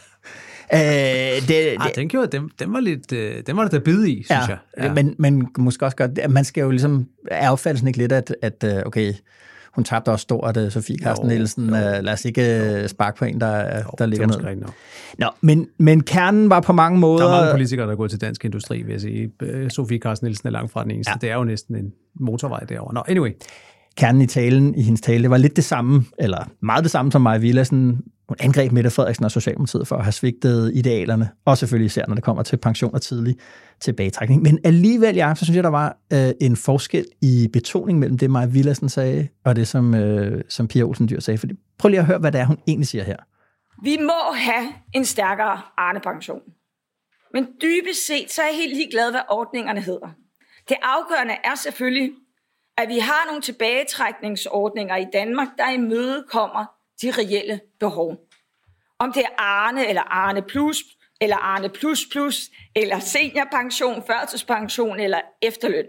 Øh, 0.72 1.40
det, 1.40 1.48
det, 1.48 1.76
Ah, 1.80 1.94
den, 1.94 2.08
gjorde, 2.08 2.26
den, 2.26 2.50
den 2.58 2.72
var 2.72 2.80
lidt, 2.80 3.12
øh, 3.12 3.42
den 3.46 3.56
var 3.56 3.62
der 3.62 3.70
da 3.70 3.78
bid 3.78 4.04
i, 4.06 4.22
synes 4.22 4.28
ja, 4.48 4.56
jeg. 4.76 4.92
Men, 4.94 5.14
men 5.18 5.48
måske 5.58 5.84
også 5.84 5.96
godt, 5.96 6.18
at 6.18 6.30
man 6.30 6.44
skal 6.44 6.60
jo 6.62 6.70
ligesom, 6.70 7.08
er 7.30 7.50
opfattelsen 7.50 7.88
ikke 7.88 7.98
lidt, 7.98 8.12
at, 8.12 8.36
at 8.42 8.64
øh, 8.64 8.82
okay, 8.86 9.14
hun 9.74 9.84
tabte 9.84 10.08
også 10.08 10.22
stort, 10.22 10.56
uh, 10.56 10.70
Sofie 10.70 10.96
Carsten 10.98 11.28
Jo, 11.30 11.34
Nielsen. 11.36 11.64
jo. 11.68 11.74
Uh, 11.74 11.80
lad 11.80 12.12
os 12.12 12.24
ikke 12.24 12.78
uh, 12.82 12.88
sparke 12.88 13.18
på 13.18 13.24
en, 13.24 13.40
der, 13.40 13.78
Jo, 13.78 13.90
der 13.98 14.06
ligger 14.06 14.26
er 14.26 14.30
ned. 14.54 14.56
nok. 14.56 14.70
Nå, 15.18 15.26
men, 15.40 15.68
men 15.78 16.02
kernen 16.02 16.50
var 16.50 16.60
på 16.60 16.72
mange 16.72 16.98
måder... 16.98 17.24
Der 17.26 17.32
er 17.34 17.40
mange 17.40 17.52
politikere, 17.52 17.86
der 17.86 17.92
er 17.92 17.96
gået 17.96 18.10
til 18.10 18.20
dansk 18.20 18.44
industri, 18.44 18.82
vil 18.82 18.92
jeg 18.92 19.00
sige. 19.00 19.30
Sofie 19.70 19.98
Carsten 19.98 20.26
Nielsen 20.26 20.46
er 20.48 20.52
langt 20.52 20.72
fra 20.72 20.82
den 20.82 20.90
eneste. 20.90 21.10
Ja. 21.10 21.18
Det 21.20 21.30
er 21.30 21.34
jo 21.34 21.44
næsten 21.44 21.76
en 21.76 21.92
motorvej 22.20 22.60
derovre. 22.60 22.94
Nå, 22.94 23.02
anyway 23.08 23.30
kernen 23.96 24.22
i 24.22 24.26
talen, 24.26 24.74
i 24.74 24.82
hendes 24.82 25.00
tale, 25.00 25.22
det 25.22 25.30
var 25.30 25.36
lidt 25.36 25.56
det 25.56 25.64
samme, 25.64 26.04
eller 26.18 26.50
meget 26.60 26.84
det 26.84 26.90
samme 26.90 27.12
som 27.12 27.22
Maja 27.22 27.38
Villadsen. 27.38 28.00
Hun 28.28 28.36
angreb 28.40 28.72
Mette 28.72 28.90
Frederiksen 28.90 29.24
og 29.24 29.30
Socialdemokratiet 29.30 29.88
for 29.88 29.96
at 29.96 30.04
have 30.04 30.12
svigtet 30.12 30.72
idealerne, 30.74 31.28
og 31.44 31.58
selvfølgelig 31.58 31.86
især, 31.86 32.04
når 32.08 32.14
det 32.14 32.24
kommer 32.24 32.42
til 32.42 32.56
pension 32.56 32.94
og 32.94 33.02
tidlig 33.02 33.36
tilbagetrækning. 33.80 34.42
Men 34.42 34.58
alligevel, 34.64 35.14
ja, 35.14 35.34
så 35.34 35.44
synes 35.44 35.56
jeg, 35.56 35.64
der 35.64 35.70
var 35.70 35.96
øh, 36.12 36.30
en 36.40 36.56
forskel 36.56 37.04
i 37.22 37.48
betoning 37.52 37.98
mellem 37.98 38.18
det, 38.18 38.30
Maja 38.30 38.46
Villadsen 38.46 38.88
sagde, 38.88 39.28
og 39.44 39.56
det, 39.56 39.68
som, 39.68 39.94
øh, 39.94 40.42
som 40.48 40.68
Pia 40.68 40.82
Olsen 40.82 41.08
Dyr 41.08 41.20
sagde. 41.20 41.38
Fordi, 41.38 41.54
prøv 41.78 41.88
lige 41.88 42.00
at 42.00 42.06
høre, 42.06 42.18
hvad 42.18 42.32
det 42.32 42.40
er, 42.40 42.44
hun 42.44 42.58
egentlig 42.66 42.88
siger 42.88 43.04
her. 43.04 43.16
Vi 43.82 43.98
må 44.00 44.34
have 44.34 44.66
en 44.92 45.04
stærkere 45.04 45.60
Arne-pension. 45.78 46.40
Men 47.32 47.46
dybest 47.62 48.06
set, 48.06 48.32
så 48.32 48.42
er 48.42 48.46
jeg 48.46 48.56
helt 48.56 48.76
ligeglad, 48.76 49.10
hvad 49.10 49.20
ordningerne 49.30 49.80
hedder. 49.80 50.08
Det 50.68 50.76
afgørende 50.82 51.34
er 51.44 51.54
selvfølgelig, 51.54 52.10
at 52.78 52.88
vi 52.88 52.98
har 52.98 53.26
nogle 53.26 53.42
tilbagetrækningsordninger 53.42 54.96
i 54.96 55.06
Danmark, 55.12 55.48
der 55.58 55.70
imødekommer 55.70 56.64
de 57.02 57.10
reelle 57.10 57.60
behov. 57.80 58.16
Om 58.98 59.12
det 59.12 59.22
er 59.22 59.42
Arne 59.42 59.88
eller 59.88 60.02
Arne 60.02 60.42
Plus, 60.42 60.84
eller 61.20 61.36
Arne 61.36 61.68
Plus 61.68 62.06
Plus, 62.12 62.50
eller 62.76 62.98
seniorpension, 62.98 64.02
førtidspension 64.06 65.00
eller 65.00 65.20
efterløn. 65.42 65.84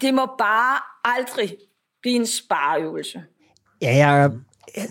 Det 0.00 0.14
må 0.14 0.26
bare 0.38 0.78
aldrig 1.04 1.56
blive 2.02 2.16
en 2.16 2.26
spareøvelse. 2.26 3.24
Ja, 3.82 3.96
jeg, 3.96 4.30
jeg, 4.76 4.88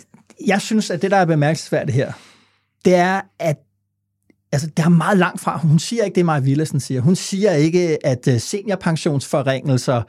jeg 0.47 0.61
synes, 0.61 0.91
at 0.91 1.01
det, 1.01 1.11
der 1.11 1.17
er 1.17 1.25
bemærkelsesværdigt 1.25 1.95
her, 1.95 2.13
det 2.85 2.95
er, 2.95 3.21
at 3.39 3.57
altså, 4.51 4.67
det 4.67 4.85
er 4.85 4.89
meget 4.89 5.17
langt 5.17 5.41
fra. 5.41 5.57
Hun 5.57 5.79
siger 5.79 6.03
ikke 6.03 6.15
det, 6.15 6.25
Maja 6.25 6.39
Villadsen 6.39 6.79
siger. 6.79 7.01
Hun 7.01 7.15
siger 7.15 7.51
ikke, 7.51 8.05
at 8.05 8.27
øh, 8.27 8.39
seniorpensionsforringelser, 8.39 10.01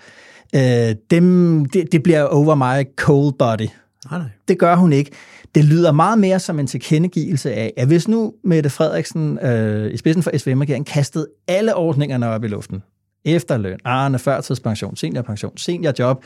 uh, 0.57 0.97
dem, 1.11 1.65
det, 1.65 1.93
det 1.93 2.03
bliver 2.03 2.23
over 2.23 2.55
my 2.55 2.89
cold 2.97 3.33
body. 3.39 3.69
Nej, 4.11 4.19
nej. 4.19 4.29
Det 4.49 4.59
gør 4.59 4.77
hun 4.77 4.93
ikke. 4.93 5.11
Det 5.55 5.65
lyder 5.65 5.93
meget 5.93 6.19
mere 6.19 6.41
som 6.41 6.59
en 6.59 6.67
tilkendegivelse 6.67 7.53
af, 7.53 7.73
at 7.77 7.87
hvis 7.87 8.09
nu 8.09 8.35
Mette 8.45 8.71
Frederiksen 8.71 9.39
øh, 9.39 9.95
i 9.95 9.97
spidsen 9.97 10.23
for 10.23 10.39
SVM-regeringen 10.39 10.85
kastede 10.85 11.27
alle 11.49 11.75
ordningerne 11.75 12.29
op 12.29 12.45
i 12.45 12.49
luften, 12.49 12.83
efterløn, 13.25 13.79
Arne, 13.85 14.19
førtidspension, 14.19 14.97
seniorpension, 14.97 15.57
seniorjob, 15.57 16.25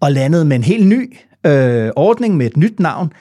og 0.00 0.12
landede 0.12 0.44
med 0.44 0.56
en 0.56 0.64
helt 0.64 0.86
ny 0.86 1.16
øh, 1.46 1.90
ordning 1.96 2.36
med 2.36 2.46
et 2.46 2.56
nyt 2.56 2.80
navn, 2.80 3.12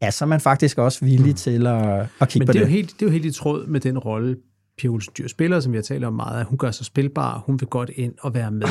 er 0.00 0.10
så 0.10 0.24
er 0.24 0.26
man 0.26 0.40
faktisk 0.40 0.78
også 0.78 1.04
villig 1.04 1.30
mm. 1.30 1.34
til 1.34 1.66
at, 1.66 2.06
at 2.20 2.28
kigge 2.28 2.38
Men 2.38 2.46
på 2.46 2.52
det 2.52 2.68
helt, 2.68 2.90
det 2.90 3.02
er 3.02 3.06
jo 3.06 3.12
helt 3.12 3.24
i 3.24 3.32
tråd 3.32 3.66
med 3.66 3.80
den 3.80 3.98
rolle, 3.98 4.36
Pia 4.80 4.90
Olsen 4.90 5.12
Dyr 5.18 5.28
spiller, 5.28 5.60
som 5.60 5.74
jeg 5.74 5.84
taler 5.84 6.06
om 6.06 6.14
meget, 6.14 6.40
at 6.40 6.46
hun 6.46 6.58
gør 6.58 6.70
sig 6.70 6.86
spilbar, 6.86 7.42
hun 7.46 7.60
vil 7.60 7.68
godt 7.68 7.90
ind 7.94 8.14
og 8.20 8.34
være 8.34 8.50
med. 8.50 8.68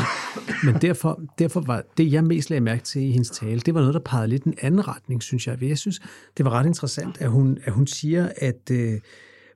Men 0.64 0.76
derfor, 0.82 1.22
derfor 1.39 1.62
var 1.62 1.84
det, 1.97 2.12
jeg 2.12 2.24
mest 2.24 2.49
lagde 2.49 2.62
mærke 2.62 2.84
til 2.84 3.01
i 3.01 3.12
hendes 3.12 3.30
tale, 3.30 3.60
det 3.60 3.74
var 3.74 3.80
noget, 3.80 3.93
der 3.93 3.99
pegede 3.99 4.28
lidt 4.28 4.43
en 4.43 4.53
anden 4.62 4.88
retning, 4.88 5.24
synes 5.24 5.47
jeg. 5.47 5.64
Jeg 5.64 5.78
synes, 5.78 5.99
det 6.38 6.45
var 6.45 6.51
ret 6.51 6.66
interessant, 6.66 7.22
at 7.22 7.30
hun, 7.30 7.57
at 7.64 7.74
hun 7.74 7.88
siger, 7.88 8.30
at 8.38 8.72
øh, 8.72 8.99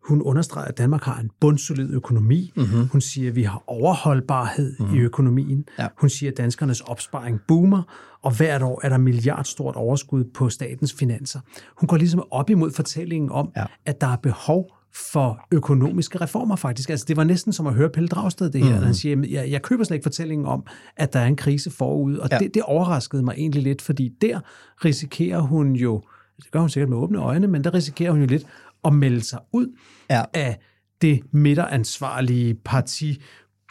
hun 0.08 0.22
understreger, 0.22 0.68
at 0.68 0.78
Danmark 0.78 1.04
har 1.04 1.20
en 1.20 1.32
bundsolid 1.39 1.93
økonomi. 1.93 2.51
Mm-hmm. 2.56 2.88
Hun 2.88 3.01
siger, 3.01 3.30
at 3.30 3.36
vi 3.36 3.43
har 3.43 3.64
overholdbarhed 3.68 4.76
mm-hmm. 4.80 4.95
i 4.95 4.99
økonomien. 4.99 5.66
Ja. 5.80 5.88
Hun 5.97 6.10
siger, 6.10 6.32
at 6.32 6.38
danskernes 6.38 6.82
opsparing 6.82 7.39
boomer, 7.47 7.84
og 8.22 8.38
hvert 8.38 8.62
år 8.62 8.82
er 8.84 8.89
der 8.89 8.97
milliardstort 8.97 9.76
overskud 9.76 10.24
på 10.24 10.49
statens 10.49 10.93
finanser. 10.93 11.39
Hun 11.78 11.88
går 11.88 11.97
ligesom 11.97 12.24
op 12.32 12.49
imod 12.49 12.72
fortællingen 12.72 13.32
om, 13.32 13.51
ja. 13.58 13.66
at 13.86 14.01
der 14.01 14.08
er 14.08 14.18
behov 14.18 14.83
for 14.96 15.39
økonomiske 15.52 16.22
reformer 16.22 16.56
faktisk. 16.56 16.89
Altså, 16.89 17.06
det 17.08 17.18
var 17.18 17.24
næsten 17.24 17.54
som 17.54 17.68
at 17.68 17.74
høre 17.74 17.89
Pelle 17.89 18.08
Dragsted 18.08 18.50
det 18.50 18.64
her, 18.66 18.78
mm. 18.80 18.84
han 18.86 18.94
siger, 18.94 19.12
"Jamen, 19.12 19.32
jeg, 19.32 19.52
jeg 19.52 19.62
køber 19.62 19.84
slet 19.84 19.96
ikke 19.96 20.04
fortællingen 20.04 20.48
om, 20.48 20.66
at 20.98 21.14
der 21.14 21.20
er 21.20 21.26
en 21.26 21.36
krise 21.36 21.72
forud, 21.72 22.18
og 22.18 22.30
ja. 22.32 22.38
det, 22.38 22.54
det 22.54 22.62
overraskede 22.64 23.24
mig 23.24 23.34
egentlig 23.38 23.64
lidt, 23.64 23.82
fordi 23.82 24.10
der 24.22 24.39
risikerer 24.86 25.39
hun 25.39 25.76
jo, 25.76 26.02
det 26.38 26.52
gør 26.52 26.60
hun 26.60 26.70
sikkert 26.70 26.89
med 26.89 26.98
åbne 26.98 27.20
øjne, 27.20 27.48
men 27.48 27.64
der 27.64 27.74
risikerer 27.74 28.12
hun 28.12 28.20
jo 28.22 28.26
lidt 28.28 28.46
at 28.86 28.94
melde 28.94 29.22
sig 29.22 29.39
ud 29.54 29.68
Ja. 30.10 30.24
af 30.34 30.58
det 31.02 31.22
midteransvarlige 31.32 32.56
parti, 32.66 33.22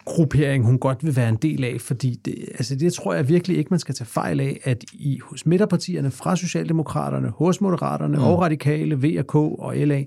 gruppering, 0.04 0.64
hun 0.64 0.78
godt 0.78 1.04
vil 1.04 1.16
være 1.16 1.28
en 1.28 1.36
del 1.36 1.64
af, 1.64 1.80
fordi 1.80 2.20
det, 2.24 2.34
altså 2.54 2.74
det 2.76 2.92
tror 2.92 3.14
jeg 3.14 3.28
virkelig 3.28 3.56
ikke, 3.58 3.68
man 3.70 3.78
skal 3.78 3.94
tage 3.94 4.06
fejl 4.06 4.40
af, 4.40 4.60
at 4.64 4.84
i 4.92 5.18
hos 5.22 5.46
midterpartierne, 5.46 6.10
fra 6.10 6.36
Socialdemokraterne, 6.36 7.28
hos 7.28 7.60
Moderaterne 7.60 8.16
mm. 8.16 8.22
og 8.22 8.40
Radikale, 8.40 8.96
VK 8.96 9.34
og 9.34 9.76
LA, 9.76 10.04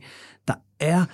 der 0.48 0.54
er 0.80 1.06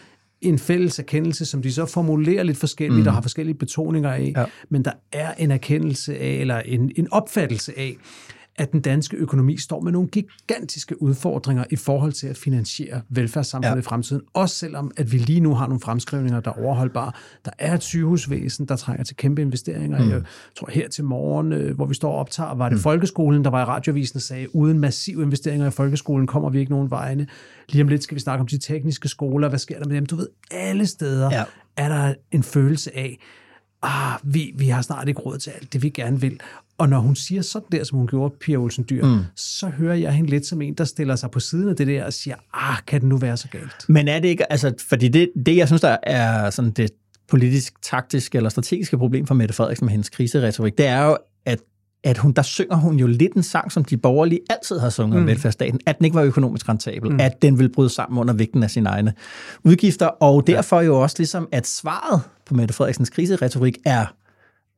en 0.42 0.60
fælles 0.60 1.00
erkendelse, 1.00 1.46
som 1.46 1.62
de 1.62 1.74
så 1.74 1.86
formulerer 1.86 2.44
lidt 2.44 2.58
forskelligt 2.58 3.02
mm. 3.02 3.08
og 3.08 3.14
har 3.14 3.22
forskellige 3.22 3.56
betoninger 3.56 4.12
af, 4.12 4.34
Ja. 4.38 4.46
men 4.70 4.86
der 4.86 4.92
er 5.12 5.34
en 5.34 5.52
erkendelse 5.52 6.18
af, 6.18 6.34
eller 6.34 6.60
en, 6.60 6.92
en 6.96 7.08
opfattelse 7.12 7.80
af, 7.80 7.98
at 8.62 8.72
den 8.72 8.82
danske 8.82 9.18
økonomi 9.18 9.58
står 9.58 9.82
med 9.82 9.92
nogle 9.92 10.08
gigantiske 10.08 11.02
udfordringer 11.02 11.64
i 11.72 11.76
forhold 11.76 12.12
til 12.12 12.28
at 12.28 12.38
finansiere 12.38 13.02
velfærdssamfundet 13.10 13.76
Ja. 13.76 13.80
i 13.80 13.84
fremtiden. 13.84 14.22
Også 14.34 14.56
selvom, 14.56 14.92
at 14.98 15.12
vi 15.12 15.18
lige 15.18 15.40
nu 15.40 15.54
har 15.56 15.68
nogle 15.68 15.80
fremskrivninger, 15.80 16.40
der 16.40 16.52
er 16.52 16.66
overholdbare. 16.66 17.12
Der 17.46 17.52
er 17.60 17.74
et 17.74 17.84
sygehusvæsen, 17.84 18.66
der 18.66 18.76
trænger 18.76 19.04
til 19.04 19.16
kæmpe 19.16 19.42
investeringer. 19.42 20.04
Mm. 20.04 20.10
Jeg 20.10 20.22
tror 20.58 20.70
her 20.72 20.90
til 20.90 21.04
morgen, 21.04 21.54
øh, 21.54 21.76
hvor 21.76 21.86
vi 21.86 21.94
står 21.94 22.12
og 22.12 22.18
optager, 22.18 22.56
var 22.56 22.70
det 22.70 22.76
mm. 22.76 22.82
folkeskolen, 22.82 23.44
der 23.44 23.50
var 23.50 23.62
i 23.62 23.66
radioavisen 23.66 24.18
og 24.18 24.22
sagde, 24.22 24.56
uden 24.56 24.80
massive 24.80 25.24
investeringer 25.24 25.68
i 25.68 25.72
folkeskolen 25.72 26.28
kommer 26.28 26.50
vi 26.50 26.60
ikke 26.60 26.72
nogen 26.72 26.92
vegne. 26.92 27.28
Lige 27.70 27.82
om 27.82 27.88
lidt 27.88 28.04
skal 28.04 28.16
vi 28.16 28.22
snakke 28.22 28.42
om 28.42 28.48
de 28.48 28.58
tekniske 28.58 29.10
skoler. 29.10 29.50
Hvad 29.50 29.60
sker 29.60 29.80
der 29.80 29.88
med 29.88 29.96
dem? 29.96 30.06
Du 30.06 30.16
ved, 30.16 30.28
alle 30.52 30.86
steder 30.86 31.32
ja. 31.32 31.44
er 31.78 31.90
der 31.90 32.14
en 32.32 32.44
følelse 32.44 32.98
af, 32.98 33.20
ah, 33.82 34.20
vi, 34.24 34.54
vi 34.56 34.68
har 34.68 34.82
snart 34.82 35.08
ikke 35.08 35.20
råd 35.20 35.38
til 35.38 35.50
alt 35.50 35.74
det, 35.74 35.84
vi 35.84 35.90
gerne 35.90 36.22
vil. 36.22 36.40
Og 36.78 36.90
når 36.90 37.00
hun 37.00 37.16
siger 37.16 37.42
sådan 37.42 37.68
der, 37.72 37.84
som 37.84 37.98
hun 37.98 38.08
gjorde, 38.08 38.36
Pia 38.40 38.58
Olsen 38.58 38.86
Dyr, 38.90 39.06
mm. 39.06 39.20
så 39.36 39.68
hører 39.68 39.96
jeg 39.96 40.14
hende 40.14 40.30
lidt 40.30 40.46
som 40.46 40.62
en, 40.62 40.74
der 40.74 40.84
stiller 40.84 41.16
sig 41.16 41.32
på 41.32 41.40
siden 41.40 41.70
af 41.70 41.76
det 41.76 41.88
der 41.88 42.06
og 42.06 42.14
siger, 42.14 42.36
ah, 42.54 42.78
kan 42.88 43.02
det 43.02 43.10
nu 43.10 43.18
være 43.18 43.38
så 43.38 43.48
galt? 43.48 43.86
Men 43.90 44.08
er 44.08 44.20
det 44.20 44.28
ikke, 44.28 44.52
altså, 44.52 44.74
fordi 44.90 45.08
det, 45.08 45.32
det 45.46 45.58
jeg 45.58 45.68
synes, 45.68 45.82
der 45.82 45.98
er 46.04 46.50
sådan 46.50 46.72
det 46.72 46.92
politisk, 47.28 47.74
taktiske 47.82 48.38
eller 48.38 48.50
strategiske 48.50 48.98
problem 48.98 49.28
for 49.28 49.36
Mette 49.36 49.54
Frederiksen 49.54 49.86
med 49.86 49.92
hendes 49.92 50.10
kriseretorik, 50.10 50.78
det 50.78 50.88
er 50.88 51.06
jo, 51.06 51.18
at 51.46 51.60
at 52.04 52.18
hun, 52.18 52.32
der 52.32 52.42
synger 52.42 52.76
hun 52.76 52.96
jo 52.96 53.08
lidt 53.08 53.34
en 53.34 53.44
sang, 53.44 53.72
som 53.72 53.86
de 53.86 53.98
borgerlige 53.98 54.40
altid 54.50 54.80
har 54.80 54.90
sunget 54.90 55.16
mm. 55.16 55.24
om 55.24 55.28
velfærdsstaten, 55.28 55.80
at 55.86 55.98
den 55.98 56.06
ikke 56.06 56.16
var 56.16 56.24
økonomisk 56.24 56.70
rentabel, 56.70 57.12
mm. 57.12 57.20
at 57.20 57.42
den 57.42 57.58
ville 57.60 57.70
bryde 57.70 57.90
sammen 57.90 58.20
under 58.20 58.34
vægten 58.34 58.64
af 58.64 58.72
sine 58.72 58.90
egne 58.90 59.14
udgifter, 59.64 60.06
og 60.06 60.48
derfor 60.48 60.82
jo 60.82 61.02
også 61.02 61.16
ligesom, 61.20 61.48
at 61.52 61.68
svaret 61.68 62.22
på 62.52 62.56
Mette 62.56 62.74
Frederiksens 62.74 63.10
kriseretorik 63.10 63.78
er 63.86 64.06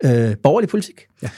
øh, 0.04 0.36
borgerlig 0.44 0.70
politik. 0.70 1.02
Ja. 1.24 1.30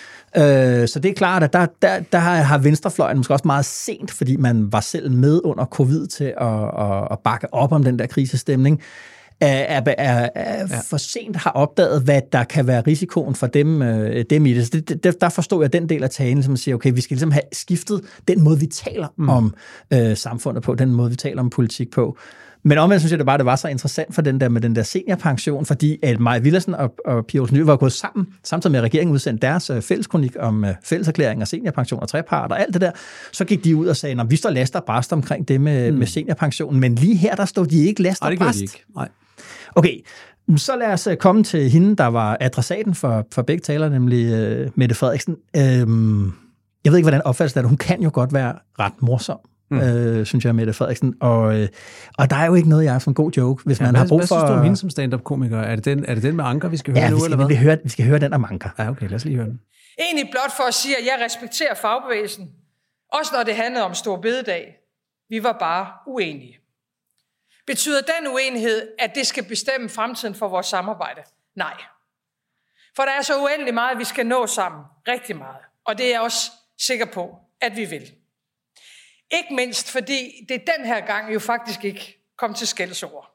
Øh, 0.82 0.88
så 0.88 1.00
det 1.00 1.12
er 1.12 1.16
klart, 1.16 1.44
at 1.44 1.54
der, 1.54 1.66
der, 1.82 2.00
der 2.12 2.18
har 2.20 2.58
venstrefløjen 2.58 3.18
måske 3.18 3.34
også 3.34 3.48
meget 3.48 3.66
sent, 3.66 4.12
fordi 4.12 4.36
man 4.36 4.72
var 4.72 4.80
selv 4.80 5.12
med 5.12 5.42
under 5.44 5.66
covid 5.66 6.08
til 6.08 6.34
at, 6.38 6.64
at, 6.80 7.08
at 7.12 7.20
bakke 7.24 7.54
op 7.54 7.72
om 7.72 7.84
den 7.84 8.00
der 8.00 8.06
krisestemning, 8.06 8.82
er, 9.42 9.82
er, 9.82 9.94
er, 9.98 10.30
ja. 10.70 10.80
for 10.90 10.98
sent 10.98 11.36
har 11.36 11.52
opdaget, 11.52 12.02
hvad 12.02 12.22
der 12.32 12.44
kan 12.44 12.68
være 12.68 12.82
risikoen 12.82 13.36
for 13.36 13.48
dem, 13.48 13.82
øh, 13.82 14.26
dem 14.30 14.46
i 14.46 14.54
det. 14.54 14.66
Så 14.66 14.72
det, 14.74 15.04
det. 15.04 15.22
Der 15.22 15.30
forstod 15.30 15.64
jeg 15.64 15.74
den 15.74 15.90
del 15.90 16.04
af 16.04 16.10
talen, 16.10 16.44
som 16.44 16.58
siger, 16.58 16.76
okay, 16.76 16.92
vi 16.94 17.02
skal 17.02 17.16
ligesom 17.16 17.32
have 17.32 17.44
skiftet 17.54 18.02
den 18.28 18.44
måde, 18.44 18.60
vi 18.60 18.66
taler 18.66 19.08
mm. 19.18 19.30
om 19.30 19.54
øh, 19.94 20.18
samfundet 20.18 20.64
på, 20.64 20.76
den 20.76 20.92
måde, 20.92 21.10
vi 21.10 21.16
taler 21.16 21.42
om 21.42 21.50
politik 21.50 21.92
på. 21.92 22.18
Men 22.68 22.78
omvendt 22.78 23.02
synes 23.02 23.12
jeg 23.12 23.20
det 23.20 23.26
bare, 23.26 23.38
det 23.38 23.46
var 23.46 23.56
så 23.56 23.68
interessant 23.68 24.16
for 24.16 24.22
den 24.22 24.40
der 24.40 24.50
med 24.50 24.62
den 24.62 24.76
der 24.76 24.84
seniorpension, 24.84 25.66
fordi 25.66 26.00
at 26.04 26.20
Maja 26.20 26.40
Villersen 26.40 26.76
og, 26.76 26.96
og 27.06 27.26
Pia 27.26 27.42
Olsen 27.42 27.68
var 27.68 27.76
gået 27.76 27.92
sammen, 27.92 28.28
samtidig 28.44 28.72
med 28.72 28.80
at 28.80 28.84
regeringen 28.84 29.14
udsendte 29.14 29.48
deres 29.48 29.70
øh, 29.70 29.82
fælleskronik 29.82 30.36
om 30.40 30.66
øh, 30.66 30.74
fælleserklæring 30.84 31.42
og 31.42 31.48
seniorpension 31.48 32.02
og 32.02 32.10
trepart 32.10 32.52
og 32.52 32.62
alt 32.62 32.74
det 32.74 32.82
der. 32.82 32.92
Så 33.32 33.46
gik 33.46 33.64
de 33.64 33.76
ud 33.76 33.88
og 33.88 33.96
sagde, 33.96 34.22
at 34.22 34.30
vi 34.30 34.36
står 34.36 34.50
last 34.50 34.76
og 34.76 34.84
brast 34.84 35.14
omkring 35.14 35.48
det 35.48 35.62
med, 35.62 35.92
mm. 35.92 35.98
med 35.98 36.08
seniorpensionen, 36.08 36.80
men 36.80 36.96
lige 36.96 37.16
her, 37.16 37.36
der 37.36 37.46
stod 37.46 37.66
de 37.66 37.86
ikke 37.86 38.02
last 38.02 38.22
Nej, 38.22 38.28
og 38.28 38.32
det 38.32 38.40
gjorde 38.40 38.48
brast. 38.48 38.60
de 38.60 38.64
ikke. 38.64 38.84
Nej. 38.96 39.10
Okay, 39.76 40.00
så 40.58 40.76
lad 40.76 40.88
os 40.88 41.08
øh, 41.08 41.18
komme 41.18 41.44
til 41.44 41.70
hende, 41.70 41.96
der 41.96 42.08
var 42.08 42.38
adressaten 42.40 42.96
for, 42.96 43.28
for 43.32 43.42
begge 43.42 43.62
taler, 43.62 43.90
nemlig 43.90 44.26
øh, 44.26 44.70
Mette 44.76 44.96
Frederiksen. 44.96 45.36
Øhm, 45.58 46.34
jeg 46.84 46.92
ved 46.92 46.98
ikke, 46.98 47.06
hvordan 47.06 47.22
opfattelsen 47.22 47.58
er 47.58 47.62
det. 47.62 47.70
Hun 47.70 47.78
kan 47.78 48.02
jo 48.02 48.10
godt 48.14 48.34
være 48.34 48.54
ret 48.80 49.02
morsom 49.02 49.40
mm. 49.72 49.80
øh, 49.80 50.26
synes 50.26 50.46
jeg, 50.46 50.56
Mette 50.56 50.74
Frederiksen. 50.74 51.16
Og, 51.22 51.60
øh, 51.60 51.68
og 52.18 52.30
der 52.30 52.36
er 52.36 52.46
jo 52.46 52.54
ikke 52.56 52.70
noget, 52.70 52.86
jeg 52.86 52.96
er 52.96 53.00
som 53.00 53.12
en 53.12 53.16
god 53.16 53.32
joke, 53.32 53.64
hvis 53.66 53.80
Ja, 53.80 53.86
man 53.86 53.92
hvad, 53.92 54.02
har 54.02 54.08
brug 54.08 54.20
hvad 54.20 54.28
for... 54.28 54.36
synes 54.36 54.50
du 54.50 54.54
om 54.54 54.64
hende 54.64 54.78
som 54.78 54.90
stand-up-komiker? 54.90 55.60
Er 55.60 55.76
det, 55.76 55.86
den, 55.86 56.06
er 56.06 56.14
det 56.14 56.24
den 56.24 56.36
med 56.36 56.46
Anker, 56.46 56.68
vi 56.68 56.78
skal 56.78 56.94
høre 56.94 57.04
ja, 57.04 57.10
nu, 57.10 57.16
vi 57.16 57.20
skal, 57.22 57.32
eller 57.34 57.46
hvad? 57.46 57.48
vi, 57.48 57.64
høre, 57.64 57.78
vi 57.84 57.90
skal 57.90 58.06
høre 58.06 58.20
den 58.20 58.34
af 58.34 58.40
Manker. 58.40 58.70
Ja, 58.78 58.90
okay, 58.90 59.08
lad 59.08 59.16
os 59.16 59.26
lige 59.26 59.36
høre 59.36 59.46
den. 59.46 59.60
Egentlig 60.00 60.32
blot 60.32 60.52
for 60.58 60.64
at 60.64 60.74
sige, 60.74 60.98
at 60.98 61.06
jeg 61.06 61.26
respekterer 61.26 61.74
fagbevægelsen. 61.74 62.50
Også 63.14 63.32
når 63.36 63.44
det 63.44 63.56
handlede 63.56 63.86
om 63.86 63.94
stor 63.94 64.18
bededag. 64.22 64.76
Vi 65.30 65.44
var 65.44 65.56
bare 65.60 65.88
uenige. 66.08 66.58
Betyder 67.68 68.02
den 68.02 68.28
uenighed, 68.34 68.88
at 69.00 69.12
det 69.16 69.28
skal 69.28 69.44
bestemme 69.44 69.90
fremtiden 69.90 70.36
for 70.36 70.48
vores 70.48 70.68
samarbejde? 70.68 71.22
Nej. 71.56 71.74
For 72.96 73.04
der 73.04 73.12
er 73.12 73.22
så 73.22 73.34
uendelig 73.42 73.74
meget, 73.74 74.00
vi 74.00 74.04
skal 74.04 74.26
nå 74.26 74.48
sammen. 74.48 74.82
Rigtig 75.08 75.38
meget. 75.38 75.58
Og 75.86 75.98
det 75.98 76.06
er 76.06 76.10
jeg 76.10 76.22
også 76.22 76.52
sikker 76.80 77.06
på, 77.06 77.36
at 77.62 77.76
vi 77.76 77.86
vil. 77.86 78.12
Ikke 79.32 79.56
mindst 79.56 79.92
fordi 79.92 80.46
det 80.50 80.64
den 80.78 80.86
her 80.86 81.00
gang 81.06 81.34
jo 81.34 81.40
faktisk 81.40 81.84
ikke 81.84 82.26
kom 82.38 82.54
til 82.54 82.68
skældsord. 82.68 83.32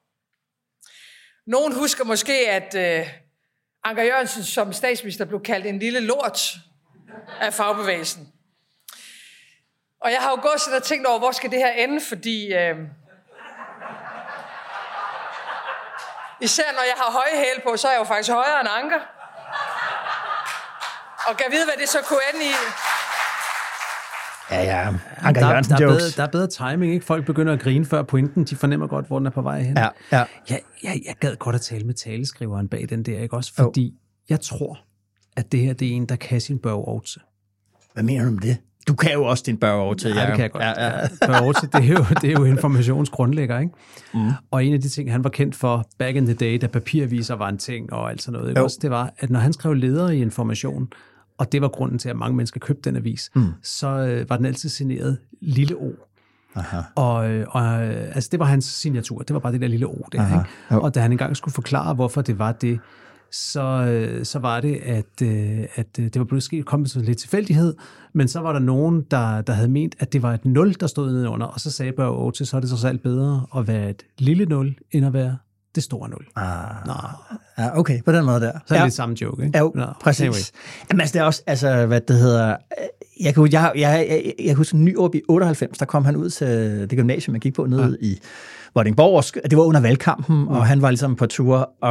Nogen 1.46 1.74
husker 1.74 2.04
måske, 2.04 2.50
at 2.50 2.74
øh, 2.74 3.08
Anker 3.84 4.02
Jørgensen 4.02 4.44
som 4.44 4.72
statsminister 4.72 5.24
blev 5.24 5.42
kaldt 5.42 5.66
en 5.66 5.78
lille 5.78 6.00
lort 6.00 6.40
af 7.40 7.54
fagbevægelsen. 7.54 8.32
Og 10.00 10.12
jeg 10.12 10.20
har 10.20 10.30
jo 10.30 10.42
gået 10.42 10.60
sådan 10.60 10.76
og 10.76 10.82
tænkt 10.82 11.06
over, 11.06 11.18
hvor 11.18 11.32
skal 11.32 11.50
det 11.50 11.58
her 11.58 11.70
ende, 11.70 12.00
fordi 12.08 12.54
øh, 12.54 12.76
især 16.40 16.72
når 16.72 16.82
jeg 16.82 16.94
har 16.96 17.10
høje 17.10 17.36
hæle 17.36 17.60
på, 17.62 17.76
så 17.76 17.88
er 17.88 17.92
jeg 17.92 17.98
jo 17.98 18.04
faktisk 18.04 18.30
højere 18.30 18.60
end 18.60 18.68
Anker. 18.68 19.00
Og 21.26 21.36
kan 21.36 21.52
vide, 21.52 21.64
hvad 21.64 21.76
det 21.76 21.88
så 21.88 22.02
kunne 22.02 22.20
ende 22.34 22.44
i. 22.44 22.54
Ja, 24.50 24.62
ja. 24.62 24.94
Anker 25.18 25.40
Der, 25.40 25.48
Jørgensen 25.48 25.76
der, 25.76 25.84
er 25.84 25.88
bedre, 25.88 26.10
der 26.16 26.22
er 26.22 26.26
bedre 26.26 26.46
timing, 26.46 26.92
ikke? 26.92 27.06
Folk 27.06 27.26
begynder 27.26 27.52
at 27.52 27.60
grine 27.60 27.84
før 27.84 28.02
pointen. 28.02 28.44
De 28.44 28.56
fornemmer 28.56 28.86
godt, 28.86 29.06
hvor 29.06 29.18
den 29.18 29.26
er 29.26 29.30
på 29.30 29.42
vej 29.42 29.62
hen. 29.62 29.76
Ja, 29.76 29.88
ja. 30.12 30.24
Jeg, 30.50 30.60
jeg, 30.84 31.00
jeg 31.06 31.14
gad 31.20 31.36
godt 31.36 31.54
at 31.54 31.60
tale 31.60 31.84
med 31.84 31.94
taleskriveren 31.94 32.68
bag 32.68 32.86
den 32.88 33.02
der, 33.02 33.18
ikke 33.18 33.36
også? 33.36 33.54
Fordi 33.54 33.86
jo. 33.86 33.92
jeg 34.28 34.40
tror, 34.40 34.78
at 35.36 35.52
det 35.52 35.60
her 35.60 35.72
det 35.72 35.88
er 35.88 35.92
en, 35.92 36.06
der 36.06 36.16
kan 36.16 36.40
sin 36.40 36.58
børge 36.58 36.84
ovse. 36.84 37.20
Hvad 37.94 38.02
mener 38.02 38.24
du 38.24 38.30
med 38.30 38.40
det? 38.40 38.56
Du 38.88 38.94
kan 38.94 39.12
jo 39.12 39.24
også 39.24 39.44
din 39.46 39.56
børge 39.56 39.82
over 39.82 39.94
til, 39.94 40.10
Ja, 40.14 40.26
det 40.26 40.34
kan 40.34 40.40
jeg 40.40 40.50
godt. 40.50 40.64
Ja, 40.64 40.84
ja. 40.86 41.08
Børge 41.26 41.46
Ovse, 41.46 41.66
det 41.66 41.74
er 41.74 41.88
jo, 41.88 42.04
det 42.22 42.30
er 42.30 42.32
jo 42.32 42.44
informationsgrundlægger, 42.44 43.58
ikke? 43.58 43.72
Mm. 44.14 44.30
Og 44.50 44.64
en 44.64 44.74
af 44.74 44.80
de 44.80 44.88
ting, 44.88 45.12
han 45.12 45.24
var 45.24 45.30
kendt 45.30 45.56
for 45.56 45.86
back 45.98 46.16
in 46.16 46.24
the 46.24 46.34
day, 46.34 46.58
da 46.60 46.66
papiraviser 46.66 47.34
var 47.34 47.48
en 47.48 47.58
ting 47.58 47.92
og 47.92 48.10
alt 48.10 48.22
sådan 48.22 48.32
noget, 48.32 48.48
ikke? 48.48 48.58
Jo. 48.58 48.64
Også, 48.64 48.78
det 48.82 48.90
var, 48.90 49.12
at 49.18 49.30
når 49.30 49.40
han 49.40 49.52
skrev 49.52 49.74
ledere 49.74 50.16
i 50.16 50.20
information, 50.20 50.88
og 51.40 51.52
det 51.52 51.62
var 51.62 51.68
grunden 51.68 51.98
til, 51.98 52.08
at 52.08 52.16
mange 52.16 52.36
mennesker 52.36 52.60
købte 52.60 52.90
den 52.90 52.96
avis, 52.96 53.30
mm. 53.34 53.46
så 53.62 53.88
øh, 53.88 54.30
var 54.30 54.36
den 54.36 54.46
altid 54.46 54.68
signeret 54.68 55.18
lille 55.40 55.76
O. 55.76 55.90
Aha. 56.54 56.80
Og, 56.94 57.30
øh, 57.30 57.46
og 57.50 57.62
øh, 57.62 58.14
altså, 58.14 58.28
det 58.32 58.40
var 58.40 58.46
hans 58.46 58.64
signatur. 58.64 59.18
Det 59.18 59.34
var 59.34 59.40
bare 59.40 59.52
det 59.52 59.60
der 59.60 59.68
lille 59.68 59.86
O 59.86 60.04
der. 60.12 60.20
Aha, 60.20 60.38
Ikke? 60.38 60.50
jo. 60.72 60.80
Og 60.80 60.94
da 60.94 61.00
han 61.00 61.12
engang 61.12 61.36
skulle 61.36 61.54
forklare, 61.54 61.94
hvorfor 61.94 62.22
det 62.22 62.38
var 62.38 62.52
det, 62.52 62.80
så, 63.32 63.62
øh, 63.62 64.24
så 64.24 64.38
var 64.38 64.60
det, 64.60 64.76
at, 64.76 65.22
at 65.74 65.96
det 65.96 66.18
var 66.18 66.24
blevet 66.24 66.42
sket 66.42 66.66
kommet 66.66 66.90
til 66.90 67.02
lidt 67.02 67.18
tilfældighed, 67.18 67.74
men 68.12 68.28
så 68.28 68.40
var 68.40 68.52
der 68.52 68.60
nogen, 68.60 69.06
der, 69.10 69.40
der 69.40 69.52
havde 69.52 69.68
ment, 69.68 69.94
at 69.98 70.12
det 70.12 70.22
var 70.22 70.34
et 70.34 70.44
0, 70.44 70.74
der 70.80 70.86
stod 70.86 71.12
nedenunder, 71.12 71.46
og 71.46 71.60
så 71.60 71.70
sagde 71.70 71.92
Børge 71.92 72.26
Otis, 72.26 72.48
så 72.48 72.56
er 72.56 72.60
det 72.60 72.70
så 72.70 72.88
alt 72.88 73.02
bedre 73.02 73.46
at 73.56 73.68
være 73.68 73.90
et 73.90 74.02
lille 74.18 74.44
0, 74.44 74.74
end 74.92 75.06
at 75.06 75.12
være 75.12 75.36
det 75.74 75.82
store 75.82 76.08
0. 76.08 76.26
Ah, 76.36 76.86
Nå, 76.86 76.94
ja, 77.58 77.78
okay, 77.78 78.02
på 78.02 78.12
den 78.12 78.24
måde 78.24 78.40
der. 78.40 78.52
så 78.52 78.56
er 78.56 78.60
det 78.68 78.76
ja. 78.76 78.84
lidt 78.84 78.94
samme 78.94 79.16
joke, 79.20 79.44
ikke? 79.44 79.58
Jo, 79.58 79.72
Nå, 79.74 79.86
præcis. 80.00 80.20
anyway. 80.20 80.40
Jamen, 80.90 81.00
altså, 81.00 81.12
det 81.12 81.20
er 81.20 81.24
også, 81.24 81.42
altså, 81.46 81.86
hvad 81.86 82.00
det 82.00 82.16
hedder... 82.16 82.56
Jeg 83.20 83.34
kan, 83.34 83.48
jeg, 83.52 83.72
jeg, 83.76 84.06
jeg, 84.10 84.46
jeg 84.46 84.54
husker 84.54 84.76
Nyrup 84.76 85.14
i 85.14 85.22
98, 85.28 85.78
der 85.78 85.86
kom 85.86 86.04
han 86.04 86.16
ud 86.16 86.30
til 86.30 86.48
det 86.90 86.98
gymnasium, 86.98 87.34
jeg 87.34 87.40
gik 87.40 87.54
på 87.54 87.66
nede 87.66 87.98
ja. 88.02 88.06
i 88.06 88.20
Vordingborg. 88.74 89.16
og 89.16 89.50
Det 89.50 89.58
var 89.58 89.64
under 89.64 89.80
valgkampen, 89.80 90.36
mm. 90.36 90.48
og 90.48 90.66
han 90.66 90.82
var 90.82 90.90
ligesom 90.90 91.16
på 91.16 91.26
tur, 91.26 91.56
og 91.80 91.90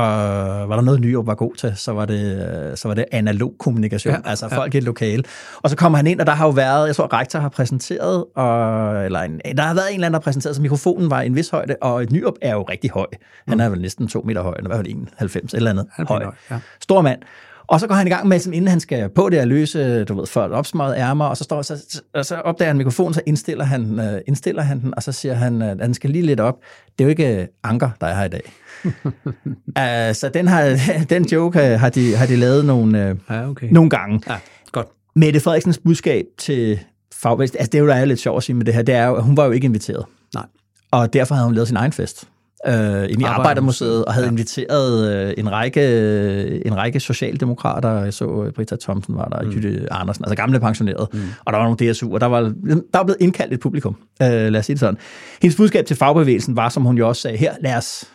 var 0.70 0.76
der 0.76 0.82
noget, 0.82 1.00
Nyrup 1.00 1.28
var 1.28 1.36
god 1.36 1.56
til, 1.56 1.74
så 1.76 1.92
var 1.92 2.06
det, 2.06 2.80
så 2.80 2.88
var 2.88 2.96
det 2.96 3.06
analog 3.12 3.54
kommunikation, 3.60 4.14
ja, 4.14 4.20
altså 4.26 4.48
ja. 4.52 4.58
folk 4.58 4.76
i 4.76 4.78
et 4.78 4.84
lokale. 4.84 5.24
Og 5.62 5.70
så 5.70 5.76
kommer 5.76 5.98
han 5.98 6.08
ind, 6.08 6.20
og 6.20 6.26
der 6.28 6.34
har 6.34 6.46
jo 6.46 6.52
været, 6.52 6.88
jeg 6.88 6.96
tror, 6.96 7.14
rektor 7.14 7.40
har 7.40 7.50
præsenteret, 7.50 8.26
og, 8.36 9.06
eller 9.06 9.20
en, 9.20 9.42
der 9.58 9.64
har 9.64 9.74
været 9.74 9.88
en 9.90 9.94
eller 9.94 10.06
anden, 10.08 10.14
der 10.14 10.20
har 10.20 10.24
præsenteret, 10.24 10.56
så 10.56 10.62
mikrofonen 10.62 11.10
var 11.10 11.22
i 11.22 11.26
en 11.26 11.36
vis 11.36 11.50
højde, 11.50 11.76
og 11.82 12.06
Nyrup 12.12 12.36
er 12.42 12.54
jo 12.54 12.64
rigtig 12.64 12.92
høj. 12.92 13.08
Han 13.48 13.60
er 13.60 13.70
vel 13.70 13.82
næsten 13.82 14.08
to 14.08 14.22
meter 14.26 14.42
høj, 14.42 14.54
eller 14.58 14.70
hvad 14.70 14.78
var 14.78 14.84
det, 14.84 14.92
91 14.92 15.54
eller 15.54 15.70
andet 15.70 15.88
høj. 15.98 16.24
høj, 16.24 16.34
ja. 16.52 16.60
Stor 16.80 17.02
mand. 17.02 17.20
Og 17.70 17.80
så 17.80 17.88
går 17.88 17.96
han 17.96 18.08
i 18.08 18.10
gang 18.10 18.28
med, 18.28 18.40
sådan, 18.40 18.54
inden 18.54 18.68
han 18.68 18.80
skal 18.80 19.10
på 19.10 19.30
det 19.30 19.38
at 19.38 19.48
løse, 19.48 20.04
du 20.04 20.14
ved, 20.20 20.28
for 20.28 20.46
et 20.46 20.52
opsmøget 20.52 20.98
ærmer, 20.98 21.26
og 21.26 21.38
så, 21.38 21.44
står, 21.44 21.62
så, 21.62 22.02
og 22.14 22.26
så 22.26 22.36
opdager 22.36 22.70
han 22.70 22.78
mikrofonen, 22.78 23.14
så 23.14 23.22
indstiller 23.26 23.66
han, 23.66 24.00
uh, 24.00 24.20
indstiller 24.28 24.62
han 24.62 24.82
den, 24.82 24.94
og 24.96 25.04
så 25.04 25.12
siger 25.12 25.34
han, 25.34 25.62
at 25.62 25.78
han 25.82 25.94
skal 25.94 26.10
lige 26.10 26.26
lidt 26.26 26.40
op. 26.40 26.56
Det 26.98 27.04
er 27.04 27.06
jo 27.06 27.10
ikke 27.10 27.48
Anker, 27.64 27.90
der 28.02 28.08
er 28.08 28.16
her 28.16 28.26
i 28.26 28.30
dag. 28.30 28.52
uh, 30.10 30.16
så 30.20 30.32
den, 30.34 30.48
har, 30.48 30.80
den 31.10 31.26
joke 31.26 31.60
har 31.60 31.90
de, 31.90 32.16
har 32.16 32.26
de 32.26 32.36
lavet 32.36 32.66
nogle, 32.66 33.12
uh, 33.12 33.36
Ja, 33.36 33.50
okay. 33.50 33.68
nogle 33.72 33.90
gange. 33.90 34.22
Ja, 34.28 34.38
godt. 34.72 34.88
Mette 35.16 35.40
Frederiksens 35.40 35.78
budskab 35.78 36.26
til 36.38 36.80
fagbevægelsen, 37.16 37.58
altså 37.58 37.70
det 37.70 37.78
er 37.78 37.82
jo, 37.82 37.88
der 37.88 37.96
er 37.96 38.06
lidt 38.06 38.20
sjovt 38.20 38.38
at 38.38 38.44
sige 38.44 38.56
med 38.56 38.66
det 38.66 38.74
her, 38.74 38.82
det 38.82 38.96
er 38.96 39.08
jo, 39.08 39.16
at 39.16 39.24
hun 39.24 39.38
var 39.38 39.46
jo 39.46 39.52
ikke 39.52 39.66
inviteret. 39.66 40.06
Nej. 40.34 40.46
Og 40.92 41.14
derfor 41.14 41.36
havde 41.36 41.46
hun 41.46 41.56
lavet 41.56 41.68
sin 41.68 41.78
egen 41.78 41.92
fest 41.92 42.28
øh, 42.68 43.04
inde 43.10 43.22
i 43.22 43.24
Arbejdermuseet, 43.24 44.06
og 44.06 44.14
havde 44.14 44.26
ja. 44.26 44.32
inviteret 44.32 45.14
øh, 45.14 45.34
en, 45.38 45.52
række, 45.52 46.66
en 46.66 46.78
række 46.78 47.00
socialdemokrater. 47.00 48.04
Jeg 48.04 48.14
så 48.14 48.44
øh, 48.44 48.54
Britta 48.54 48.76
Thomsen 48.82 49.16
var 49.16 49.26
der, 49.26 49.42
mm. 49.42 49.50
Jytte 49.50 49.94
Andersen, 49.94 50.26
altså 50.26 50.36
gamle 50.36 50.60
pensionerede. 50.60 51.08
Mm. 51.14 51.20
Og 51.46 51.54
der 51.54 51.60
var 51.60 51.66
nogle 51.66 51.92
DSU, 51.92 52.14
og 52.14 52.22
der 52.22 52.28
var, 52.28 52.42
der 52.42 52.98
var 52.98 53.04
blevet 53.04 53.18
indkaldt 53.22 53.54
et 53.54 53.60
publikum. 53.60 53.96
Øh, 54.22 54.28
lad 54.30 54.56
os 54.56 54.66
sige 54.66 54.74
det 54.74 54.80
sådan. 54.80 54.98
Hendes 55.42 55.58
budskab 55.58 55.86
til 55.86 55.96
fagbevægelsen 55.96 56.56
var, 56.56 56.70
som 56.70 56.84
hun 56.84 56.98
jo 56.98 57.08
også 57.08 57.22
sagde, 57.22 57.38
her, 57.38 57.54
lad 57.62 57.76
os 57.76 58.06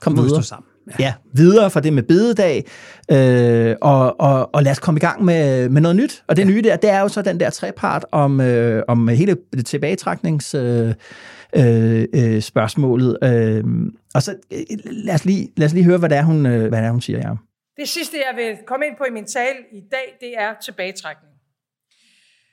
komme 0.00 0.22
vi 0.22 0.26
videre. 0.26 0.42
sammen. 0.42 0.66
Ja. 0.98 1.04
ja, 1.04 1.14
videre 1.32 1.70
fra 1.70 1.80
det 1.80 1.92
med 1.92 2.02
bededag, 2.02 2.64
øh, 3.10 3.76
og, 3.80 4.20
og, 4.20 4.54
og 4.54 4.62
lad 4.62 4.72
os 4.72 4.78
komme 4.78 4.98
i 4.98 5.00
gang 5.00 5.24
med, 5.24 5.68
med 5.68 5.82
noget 5.82 5.96
nyt. 5.96 6.22
Og 6.28 6.36
det 6.36 6.42
ja. 6.42 6.48
nye 6.48 6.62
der, 6.62 6.76
det 6.76 6.90
er 6.90 7.00
jo 7.00 7.08
så 7.08 7.22
den 7.22 7.40
der 7.40 7.50
trepart 7.50 8.06
om, 8.12 8.40
øh, 8.40 8.82
om 8.88 9.08
hele 9.08 9.36
tilbagetræknings... 9.66 10.54
Øh, 10.54 10.94
øh, 11.56 12.08
øh, 12.14 12.40
spørgsmålet. 12.40 13.18
Øh, 13.22 13.64
og 14.14 14.22
så 14.22 14.36
øh, 14.52 14.58
lad, 14.84 15.14
os 15.14 15.24
lige, 15.24 15.52
lad 15.56 15.66
os 15.66 15.72
lige 15.72 15.84
høre, 15.84 15.98
hvad 15.98 16.08
det 16.08 16.18
er, 16.18 16.22
hun, 16.22 16.46
øh, 16.46 16.68
hvad 16.68 16.78
det 16.78 16.86
er, 16.86 16.90
hun 16.90 17.00
siger, 17.00 17.18
ja. 17.18 17.34
Det 17.76 17.88
sidste, 17.88 18.16
jeg 18.28 18.36
vil 18.36 18.58
komme 18.66 18.86
ind 18.86 18.96
på 18.96 19.04
i 19.04 19.10
min 19.10 19.26
tale 19.26 19.58
i 19.72 19.80
dag, 19.92 20.16
det 20.20 20.38
er 20.38 20.54
tilbagetrækning. 20.54 21.34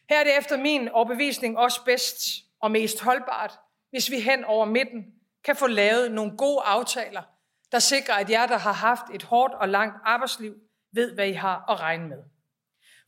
Her 0.10 0.20
er 0.20 0.24
det 0.24 0.38
efter 0.40 0.58
min 0.58 0.90
overbevisning 0.90 1.58
også 1.58 1.86
bedst 1.86 2.18
og 2.62 2.72
mest 2.72 3.02
holdbart, 3.02 3.52
hvis 3.90 4.12
vi 4.12 4.20
hen 4.20 4.44
over 4.44 4.66
midten 4.66 5.06
kan 5.46 5.56
få 5.56 5.68
lavet 5.68 6.12
nogle 6.12 6.38
gode 6.38 6.62
aftaler, 6.66 7.22
der 7.72 7.80
sikrer, 7.80 8.16
at 8.16 8.30
jer, 8.30 8.48
der 8.48 8.58
har 8.58 8.74
haft 8.74 9.04
et 9.14 9.24
hårdt 9.24 9.54
og 9.54 9.70
langt 9.70 9.96
arbejdsliv, 10.06 10.54
ved, 10.92 11.14
hvad 11.14 11.28
I 11.28 11.32
har 11.32 11.72
at 11.72 11.80
regne 11.80 12.08
med. 12.08 12.18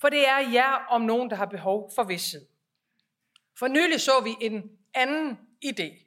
For 0.02 0.10
det 0.10 0.28
er 0.28 0.52
jer 0.54 0.86
om 0.90 1.02
nogen, 1.02 1.30
der 1.30 1.36
har 1.36 1.46
behov 1.46 1.92
for 1.96 2.04
vidshed. 2.04 2.46
For 3.60 3.68
nylig 3.68 4.02
så 4.02 4.12
vi 4.24 4.36
en 4.42 4.64
anden 4.94 5.38
idé. 5.66 6.06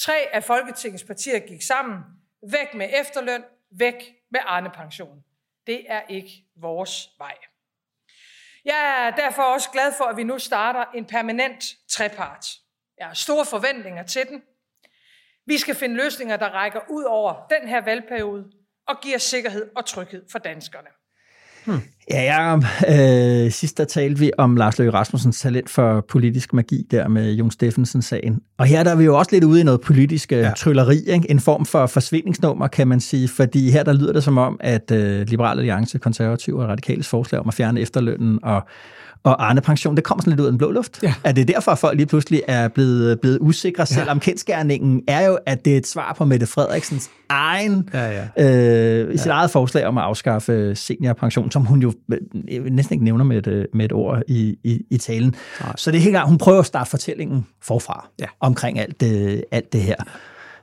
Tre 0.00 0.28
af 0.32 0.44
Folketingets 0.44 1.04
partier 1.04 1.38
gik 1.38 1.62
sammen. 1.62 1.98
Væk 2.50 2.74
med 2.74 2.90
efterløn, 3.00 3.44
væk 3.70 4.14
med 4.30 4.40
Arne-pension. 4.42 5.24
Det 5.66 5.84
er 5.88 6.02
ikke 6.08 6.44
vores 6.56 7.08
vej. 7.18 7.36
Jeg 8.64 9.06
er 9.06 9.16
derfor 9.16 9.42
også 9.42 9.70
glad 9.70 9.92
for, 9.98 10.04
at 10.04 10.16
vi 10.16 10.22
nu 10.22 10.38
starter 10.38 10.84
en 10.94 11.04
permanent 11.04 11.64
trepart. 11.88 12.46
Jeg 12.98 13.06
har 13.06 13.14
store 13.14 13.44
forventninger 13.44 14.02
til 14.02 14.28
den. 14.28 14.42
Vi 15.46 15.58
skal 15.58 15.74
finde 15.74 15.94
løsninger, 15.94 16.36
der 16.36 16.48
rækker 16.48 16.80
ud 16.90 17.04
over 17.04 17.46
den 17.46 17.68
her 17.68 17.80
valgperiode 17.80 18.52
og 18.86 19.00
giver 19.00 19.18
sikkerhed 19.18 19.70
og 19.76 19.86
tryghed 19.86 20.26
for 20.32 20.38
danskerne. 20.38 20.88
Ja, 22.10 22.22
ja 22.22 22.56
øh, 23.44 23.50
sidst 23.52 23.78
der 23.78 23.84
talte 23.84 24.18
vi 24.18 24.30
om 24.38 24.56
Lars 24.56 24.78
Løkke 24.78 24.92
Rasmussens 24.92 25.40
talent 25.40 25.70
for 25.70 26.04
politisk 26.08 26.52
magi 26.52 26.86
der 26.90 27.08
med 27.08 27.32
Jon 27.32 27.50
Steffensen-sagen. 27.50 28.40
Og 28.58 28.66
her 28.66 28.84
der 28.84 28.90
er 28.90 28.96
vi 28.96 29.04
jo 29.04 29.18
også 29.18 29.30
lidt 29.32 29.44
ude 29.44 29.60
i 29.60 29.64
noget 29.64 29.80
politisk 29.80 30.32
ja. 30.32 30.52
trylleri, 30.56 30.98
ikke? 31.06 31.30
en 31.30 31.40
form 31.40 31.66
for 31.66 31.86
forsvindingsnummer, 31.86 32.68
kan 32.68 32.88
man 32.88 33.00
sige, 33.00 33.28
fordi 33.28 33.70
her 33.70 33.82
der 33.82 33.92
lyder 33.92 34.12
det 34.12 34.24
som 34.24 34.38
om, 34.38 34.56
at 34.60 34.90
øh, 34.90 35.26
Liberale 35.28 35.60
Alliance, 35.60 35.98
Konservative 35.98 36.62
og 36.62 36.68
Radikales 36.68 37.08
forslag 37.08 37.40
om 37.40 37.48
at 37.48 37.54
fjerne 37.54 37.80
efterlønnen 37.80 38.38
og 38.42 38.62
og 39.24 39.48
Arne 39.50 39.60
Pension, 39.60 39.96
det 39.96 40.04
kommer 40.04 40.22
sådan 40.22 40.30
lidt 40.30 40.40
ud 40.40 40.46
af 40.46 40.52
den 40.52 40.58
blå 40.58 40.70
luft. 40.70 41.02
Ja. 41.02 41.14
Er 41.24 41.32
det 41.32 41.48
derfor, 41.48 41.72
at 41.72 41.78
folk 41.78 41.96
lige 41.96 42.06
pludselig 42.06 42.42
er 42.48 42.68
blevet, 42.68 43.20
blevet 43.20 43.38
usikre, 43.40 43.86
selvom 43.86 44.20
kendskærningen 44.20 45.02
er 45.08 45.26
jo, 45.26 45.38
at 45.46 45.64
det 45.64 45.72
er 45.72 45.76
et 45.76 45.86
svar 45.86 46.14
på 46.18 46.24
Mette 46.24 46.46
Frederiksens 46.46 47.10
egen, 47.28 47.88
Ja, 47.94 48.26
ja. 48.38 49.02
øh, 49.02 49.18
sit 49.18 49.26
eget 49.30 49.50
forslag 49.50 49.86
om 49.86 49.98
at 49.98 50.04
afskaffe 50.04 50.74
seniorpension, 50.74 51.50
som 51.50 51.64
hun 51.64 51.82
jo 51.82 51.92
øh, 52.52 52.64
næsten 52.64 52.94
ikke 52.94 53.04
nævner 53.04 53.24
med 53.24 53.46
et, 53.46 53.66
med 53.74 53.84
et 53.84 53.92
ord 53.92 54.22
i, 54.28 54.56
i, 54.64 54.80
i 54.90 54.98
talen. 54.98 55.34
Nej. 55.60 55.72
Så 55.76 55.90
det 55.90 55.98
er 55.98 56.02
helt 56.02 56.12
klart, 56.12 56.28
hun 56.28 56.38
prøver 56.38 56.60
at 56.60 56.66
starte 56.66 56.90
fortællingen 56.90 57.46
forfra 57.62 58.08
Ja. 58.20 58.26
omkring 58.40 58.78
alt 58.78 59.00
det, 59.00 59.44
alt 59.50 59.72
det 59.72 59.80
her. 59.80 59.96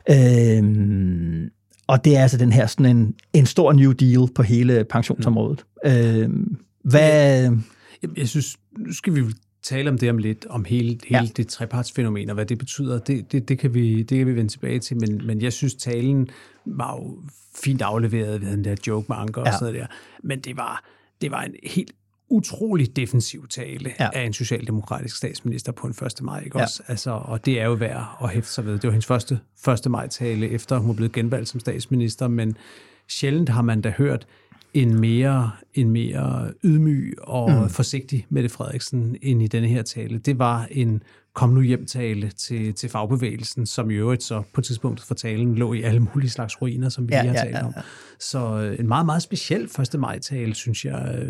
Øhm, 0.09 1.49
og 1.87 2.05
det 2.05 2.17
er 2.17 2.21
altså 2.21 2.37
den 2.37 2.51
her 2.51 2.67
sådan 2.67 2.85
en, 2.97 3.13
en 3.33 3.45
stor 3.45 3.73
new 3.73 3.91
deal 3.91 4.27
på 4.35 4.43
hele 4.43 4.85
pensionsområdet. 4.89 5.65
Mm. 5.85 5.91
Øhm, 5.91 6.55
hvad... 6.83 7.43
Jamen, 7.43 7.65
jeg 8.17 8.29
synes, 8.29 8.57
nu 8.77 8.93
skal 8.93 9.15
vi 9.15 9.23
tale 9.63 9.89
om 9.89 9.97
det 9.97 10.09
om 10.09 10.17
lidt, 10.17 10.45
om 10.49 10.65
hele, 10.65 10.99
hele 11.07 11.23
ja. 11.23 11.29
det 11.37 11.47
trepartsfænomen, 11.47 12.29
og 12.29 12.33
hvad 12.33 12.45
det 12.45 12.57
betyder, 12.57 12.99
det, 12.99 13.31
det, 13.31 13.49
det, 13.49 13.59
kan, 13.59 13.73
vi, 13.73 14.03
det 14.03 14.17
kan 14.17 14.27
vi 14.27 14.35
vende 14.35 14.51
tilbage 14.51 14.79
til, 14.79 14.97
men, 14.99 15.27
men 15.27 15.41
jeg 15.41 15.53
synes, 15.53 15.75
talen 15.75 16.29
var 16.65 16.95
jo 16.95 17.19
fint 17.63 17.81
afleveret 17.81 18.41
ved 18.41 18.51
den 18.51 18.63
der 18.63 18.75
joke 18.87 19.05
med 19.09 19.17
Anker 19.17 19.41
ja. 19.41 19.47
og 19.47 19.59
sådan 19.59 19.73
der, 19.73 19.87
men 20.23 20.39
det 20.39 20.57
var, 20.57 20.85
det 21.21 21.31
var 21.31 21.41
en 21.41 21.55
helt 21.63 21.91
utrolig 22.29 22.95
defensiv 22.95 23.47
tale 23.47 23.93
ja. 23.99 24.09
af 24.13 24.21
en 24.21 24.33
socialdemokratisk 24.33 25.15
statsminister 25.15 25.71
på 25.71 25.87
en 25.87 25.95
1. 26.05 26.21
maj, 26.21 26.41
ikke 26.43 26.57
ja. 26.57 26.63
også? 26.63 26.83
Altså, 26.87 27.11
og 27.11 27.45
det 27.45 27.59
er 27.59 27.65
jo 27.65 27.73
værd 27.73 28.17
at 28.23 28.29
hæfte 28.29 28.51
sig 28.51 28.65
ved. 28.65 28.73
Det 28.73 28.83
var 28.83 28.91
hendes 28.91 29.05
første 29.05 29.39
1. 29.87 29.91
maj-tale, 29.91 30.49
efter 30.49 30.77
hun 30.77 30.95
blev 30.95 31.09
genvalgt 31.09 31.49
som 31.49 31.59
statsminister, 31.59 32.27
men 32.27 32.57
sjældent 33.07 33.49
har 33.49 33.61
man 33.61 33.81
da 33.81 33.93
hørt 33.97 34.27
en 34.73 34.99
mere, 34.99 35.51
en 35.73 35.89
mere 35.89 36.53
ydmyg 36.63 37.15
og 37.21 37.51
mm. 37.51 37.69
forsigtig 37.69 38.25
Mette 38.29 38.49
Frederiksen 38.49 39.17
ind 39.21 39.41
i 39.41 39.47
denne 39.47 39.67
her 39.67 39.81
tale. 39.81 40.17
Det 40.17 40.39
var 40.39 40.67
en 40.71 41.03
kom 41.33 41.49
nu 41.49 41.61
hjem 41.61 41.85
tale 41.85 42.29
til, 42.29 42.73
til 42.73 42.89
fagbevægelsen, 42.89 43.65
som 43.65 43.91
i 43.91 43.93
øvrigt 43.93 44.23
så 44.23 44.43
på 44.53 44.61
tidspunktet 44.61 45.07
for 45.07 45.15
talen 45.15 45.55
lå 45.55 45.73
i 45.73 45.81
alle 45.81 45.99
mulige 45.99 46.29
slags 46.29 46.61
ruiner, 46.61 46.89
som 46.89 47.09
vi 47.09 47.13
ja, 47.13 47.21
lige 47.21 47.31
har 47.31 47.43
talt 47.43 47.55
ja, 47.55 47.57
ja, 47.57 47.65
ja. 47.65 47.77
om. 47.77 47.83
Så 48.19 48.61
øh, 48.61 48.79
en 48.79 48.87
meget, 48.87 49.05
meget 49.05 49.21
speciel 49.21 49.63
1. 49.63 49.99
maj-tale, 49.99 50.55
synes 50.55 50.85
jeg. 50.85 51.25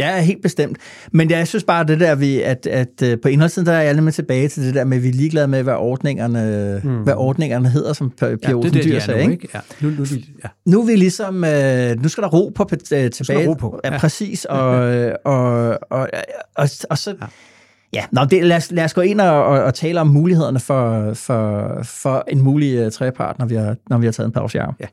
Øh, 0.00 0.04
ja. 0.04 0.16
Ja, 0.16 0.22
helt 0.22 0.42
bestemt. 0.42 0.78
Men 1.12 1.30
jeg 1.30 1.48
synes 1.48 1.64
bare, 1.64 1.84
det 1.84 2.00
der, 2.00 2.14
vi, 2.14 2.40
at, 2.40 2.66
at 2.66 3.02
øh, 3.02 3.18
på 3.22 3.28
indholdssiden, 3.28 3.66
der 3.66 3.72
er 3.72 3.82
jeg 3.82 3.94
lidt 3.94 4.14
tilbage 4.14 4.48
til 4.48 4.62
det 4.62 4.74
der 4.74 4.84
med, 4.84 4.96
at 4.96 5.02
vi 5.02 5.08
er 5.08 5.12
ligeglade 5.12 5.48
med, 5.48 5.62
hvad 5.62 5.74
ordningerne, 5.74 6.80
mm. 6.84 7.02
hvad 7.02 7.14
ordningerne 7.16 7.68
hedder, 7.68 7.92
som 7.92 8.10
Pia 8.10 8.36
ja, 8.42 8.54
Olsen 8.54 8.74
Dyr 8.84 8.98
sagde. 8.98 9.32
Ikke? 9.32 9.48
Ja. 9.54 9.60
Nu, 9.80 9.90
nu, 9.90 10.04
ja. 10.44 10.48
nu 10.66 10.80
er 10.80 10.86
vi 10.86 10.96
ligesom, 10.96 11.44
øh, 11.44 12.02
nu 12.02 12.08
skal 12.08 12.22
der 12.22 12.28
ro 12.28 12.52
på 12.54 12.68
øh, 12.72 13.10
tilbage. 13.10 13.48
ro 13.48 13.54
på. 13.54 13.80
Ja, 13.84 13.98
præcis. 13.98 14.44
Og, 14.44 14.58
og, 14.60 14.98
og, 15.24 15.78
og, 15.90 16.08
og, 16.56 16.68
og 16.90 16.98
så... 16.98 17.14
Ja. 17.20 17.26
Ja, 17.94 18.04
nå, 18.12 18.24
det, 18.24 18.44
lad, 18.44 18.56
os, 18.56 18.70
lad 18.70 18.84
os 18.84 18.94
gå 18.94 19.00
ind 19.00 19.20
og, 19.20 19.44
og, 19.44 19.62
og 19.62 19.74
tale 19.74 20.00
om 20.00 20.06
mulighederne 20.06 20.60
for, 20.60 21.14
for, 21.14 21.78
for 21.82 22.24
en 22.28 22.42
mulig 22.42 22.86
uh, 22.86 22.92
trepart, 22.92 23.38
når 23.38 23.46
vi 23.46 23.54
har, 23.54 23.76
når 23.90 23.98
vi 23.98 24.06
har 24.06 24.12
taget 24.12 24.26
en 24.26 24.32
pause. 24.32 24.58
Ja. 24.58 24.86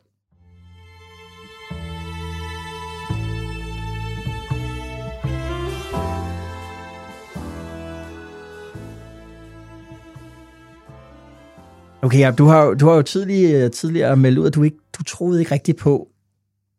Okay, 12.02 12.20
ja, 12.20 12.32
du 12.32 12.46
har, 12.46 12.74
du 12.74 12.88
har 12.88 12.96
jo 12.96 13.02
tidligere, 13.02 13.70
tidligere 13.70 14.18
meldt 14.18 14.38
ud, 14.38 14.48
at 14.48 14.56
du, 14.56 14.64
ikke, 14.64 14.78
du 14.98 15.04
troede 15.04 15.40
ikke 15.40 15.52
rigtigt 15.52 15.78
på, 15.78 16.08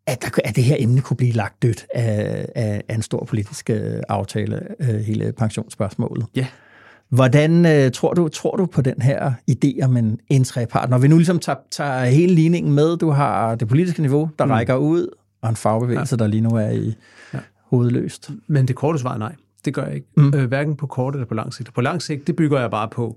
at, 0.06 0.22
der, 0.22 0.28
at 0.44 0.56
det 0.56 0.64
her 0.64 0.76
emne 0.78 1.00
kunne 1.00 1.16
blive 1.16 1.32
lagt 1.32 1.62
dødt 1.62 1.86
af, 1.94 2.46
af, 2.54 2.82
af 2.88 2.94
en 2.94 3.02
stor 3.02 3.24
politisk 3.24 3.70
øh, 3.70 4.02
aftale, 4.08 4.60
øh, 4.80 5.00
hele 5.00 5.32
pensionsspørgsmålet. 5.32 6.26
Ja. 6.36 6.46
Hvordan 7.08 7.66
øh, 7.66 7.92
tror, 7.92 8.14
du, 8.14 8.28
tror 8.28 8.56
du 8.56 8.66
på 8.66 8.82
den 8.82 9.02
her 9.02 9.32
idé 9.50 9.84
om 9.84 9.96
en, 9.96 10.20
en 10.28 10.44
trepart? 10.44 10.90
Når 10.90 10.98
vi 10.98 11.08
nu 11.08 11.16
ligesom 11.16 11.38
tager, 11.38 11.58
tager 11.70 12.04
hele 12.04 12.34
ligningen 12.34 12.72
med, 12.72 12.96
du 12.96 13.10
har 13.10 13.54
det 13.54 13.68
politiske 13.68 14.02
niveau, 14.02 14.30
der 14.38 14.44
mm. 14.44 14.50
rækker 14.50 14.76
ud, 14.76 15.06
og 15.42 15.48
en 15.48 15.56
fagbevægelse, 15.56 16.16
ja. 16.16 16.24
der 16.24 16.26
lige 16.26 16.40
nu 16.40 16.50
er 16.50 16.70
i 16.70 16.94
ja. 17.34 17.38
hovedløst. 17.64 18.30
Men 18.46 18.68
det 18.68 18.76
korte 18.76 18.98
svar 18.98 19.14
er 19.14 19.18
nej. 19.18 19.34
Det 19.64 19.74
gør 19.74 19.84
jeg 19.84 19.94
ikke. 19.94 20.06
Mm. 20.16 20.34
Øh, 20.34 20.48
hverken 20.48 20.76
på 20.76 20.86
kort 20.86 21.14
eller 21.14 21.26
på 21.26 21.34
lang 21.34 21.54
sigt. 21.54 21.74
På 21.74 21.80
lang 21.80 22.02
sigt, 22.02 22.26
det 22.26 22.36
bygger 22.36 22.60
jeg 22.60 22.70
bare 22.70 22.88
på, 22.88 23.16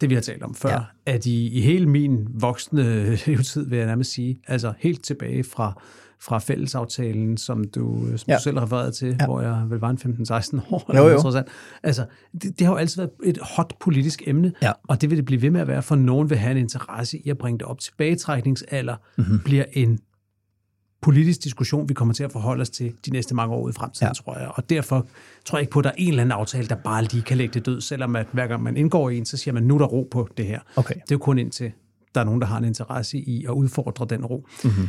det 0.00 0.10
vi 0.10 0.14
har 0.14 0.22
talt 0.22 0.42
om 0.42 0.54
før, 0.54 0.70
ja. 0.70 1.12
at 1.12 1.26
i, 1.26 1.58
i 1.58 1.60
hele 1.60 1.86
min 1.86 2.26
voksne 2.30 2.82
levetid, 3.26 3.68
vil 3.68 3.78
jeg 3.78 3.86
nærmest 3.86 4.12
sige, 4.12 4.40
altså 4.46 4.72
helt 4.78 5.04
tilbage 5.04 5.44
fra, 5.44 5.82
fra 6.20 6.38
fællesaftalen, 6.38 7.36
som 7.36 7.64
du, 7.64 8.06
som 8.16 8.30
ja. 8.30 8.36
du 8.36 8.42
selv 8.42 8.58
refererede 8.58 8.92
til, 8.92 9.16
ja. 9.20 9.26
hvor 9.26 9.40
jeg 9.40 9.64
vel 9.68 9.78
var 9.78 9.90
en 9.90 9.98
15-16 9.98 10.74
år. 10.74 10.96
Jo, 10.96 11.08
jo. 11.08 11.44
Altså, 11.82 12.06
det, 12.42 12.58
det 12.58 12.66
har 12.66 12.74
jo 12.74 12.78
altid 12.78 12.96
været 12.96 13.10
et 13.24 13.38
hot 13.42 13.72
politisk 13.80 14.22
emne, 14.26 14.52
ja. 14.62 14.72
og 14.88 15.00
det 15.00 15.10
vil 15.10 15.16
det 15.16 15.24
blive 15.24 15.42
ved 15.42 15.50
med 15.50 15.60
at 15.60 15.68
være, 15.68 15.82
for 15.82 15.96
nogen 15.96 16.30
vil 16.30 16.38
have 16.38 16.50
en 16.50 16.58
interesse 16.58 17.18
i 17.18 17.30
at 17.30 17.38
bringe 17.38 17.58
det 17.58 17.66
op. 17.66 17.80
Tilbagetrækningsalder 17.80 18.96
mm-hmm. 19.16 19.40
bliver 19.44 19.64
en 19.72 19.98
politisk 21.02 21.44
diskussion, 21.44 21.88
vi 21.88 21.94
kommer 21.94 22.14
til 22.14 22.24
at 22.24 22.32
forholde 22.32 22.62
os 22.62 22.70
til 22.70 22.92
de 23.06 23.10
næste 23.10 23.34
mange 23.34 23.54
år 23.54 23.62
ud 23.62 23.70
i 23.70 23.72
fremtiden, 23.72 24.08
ja. 24.08 24.12
tror 24.12 24.38
jeg. 24.38 24.48
Og 24.54 24.70
derfor 24.70 25.06
tror 25.44 25.58
jeg 25.58 25.62
ikke 25.62 25.72
på, 25.72 25.78
at 25.78 25.84
der 25.84 25.90
er 25.90 25.94
en 25.98 26.08
eller 26.08 26.22
anden 26.22 26.32
aftale, 26.32 26.68
der 26.68 26.74
bare 26.74 27.04
lige 27.04 27.22
kan 27.22 27.36
lægge 27.36 27.54
det 27.54 27.66
død, 27.66 27.80
selvom 27.80 28.16
at 28.16 28.26
hver 28.32 28.46
gang 28.46 28.62
man 28.62 28.76
indgår 28.76 29.10
i 29.10 29.18
en, 29.18 29.26
så 29.26 29.36
siger 29.36 29.54
man, 29.54 29.62
nu 29.62 29.74
er 29.74 29.78
der 29.78 29.86
ro 29.86 30.08
på 30.10 30.28
det 30.36 30.46
her. 30.46 30.60
Okay. 30.76 30.94
Det 30.94 31.00
er 31.00 31.14
jo 31.14 31.18
kun 31.18 31.38
indtil, 31.38 31.72
der 32.14 32.20
er 32.20 32.24
nogen, 32.24 32.40
der 32.40 32.46
har 32.46 32.58
en 32.58 32.64
interesse 32.64 33.18
i 33.18 33.44
at 33.44 33.50
udfordre 33.50 34.06
den 34.10 34.24
ro. 34.24 34.46
Mm-hmm. 34.64 34.88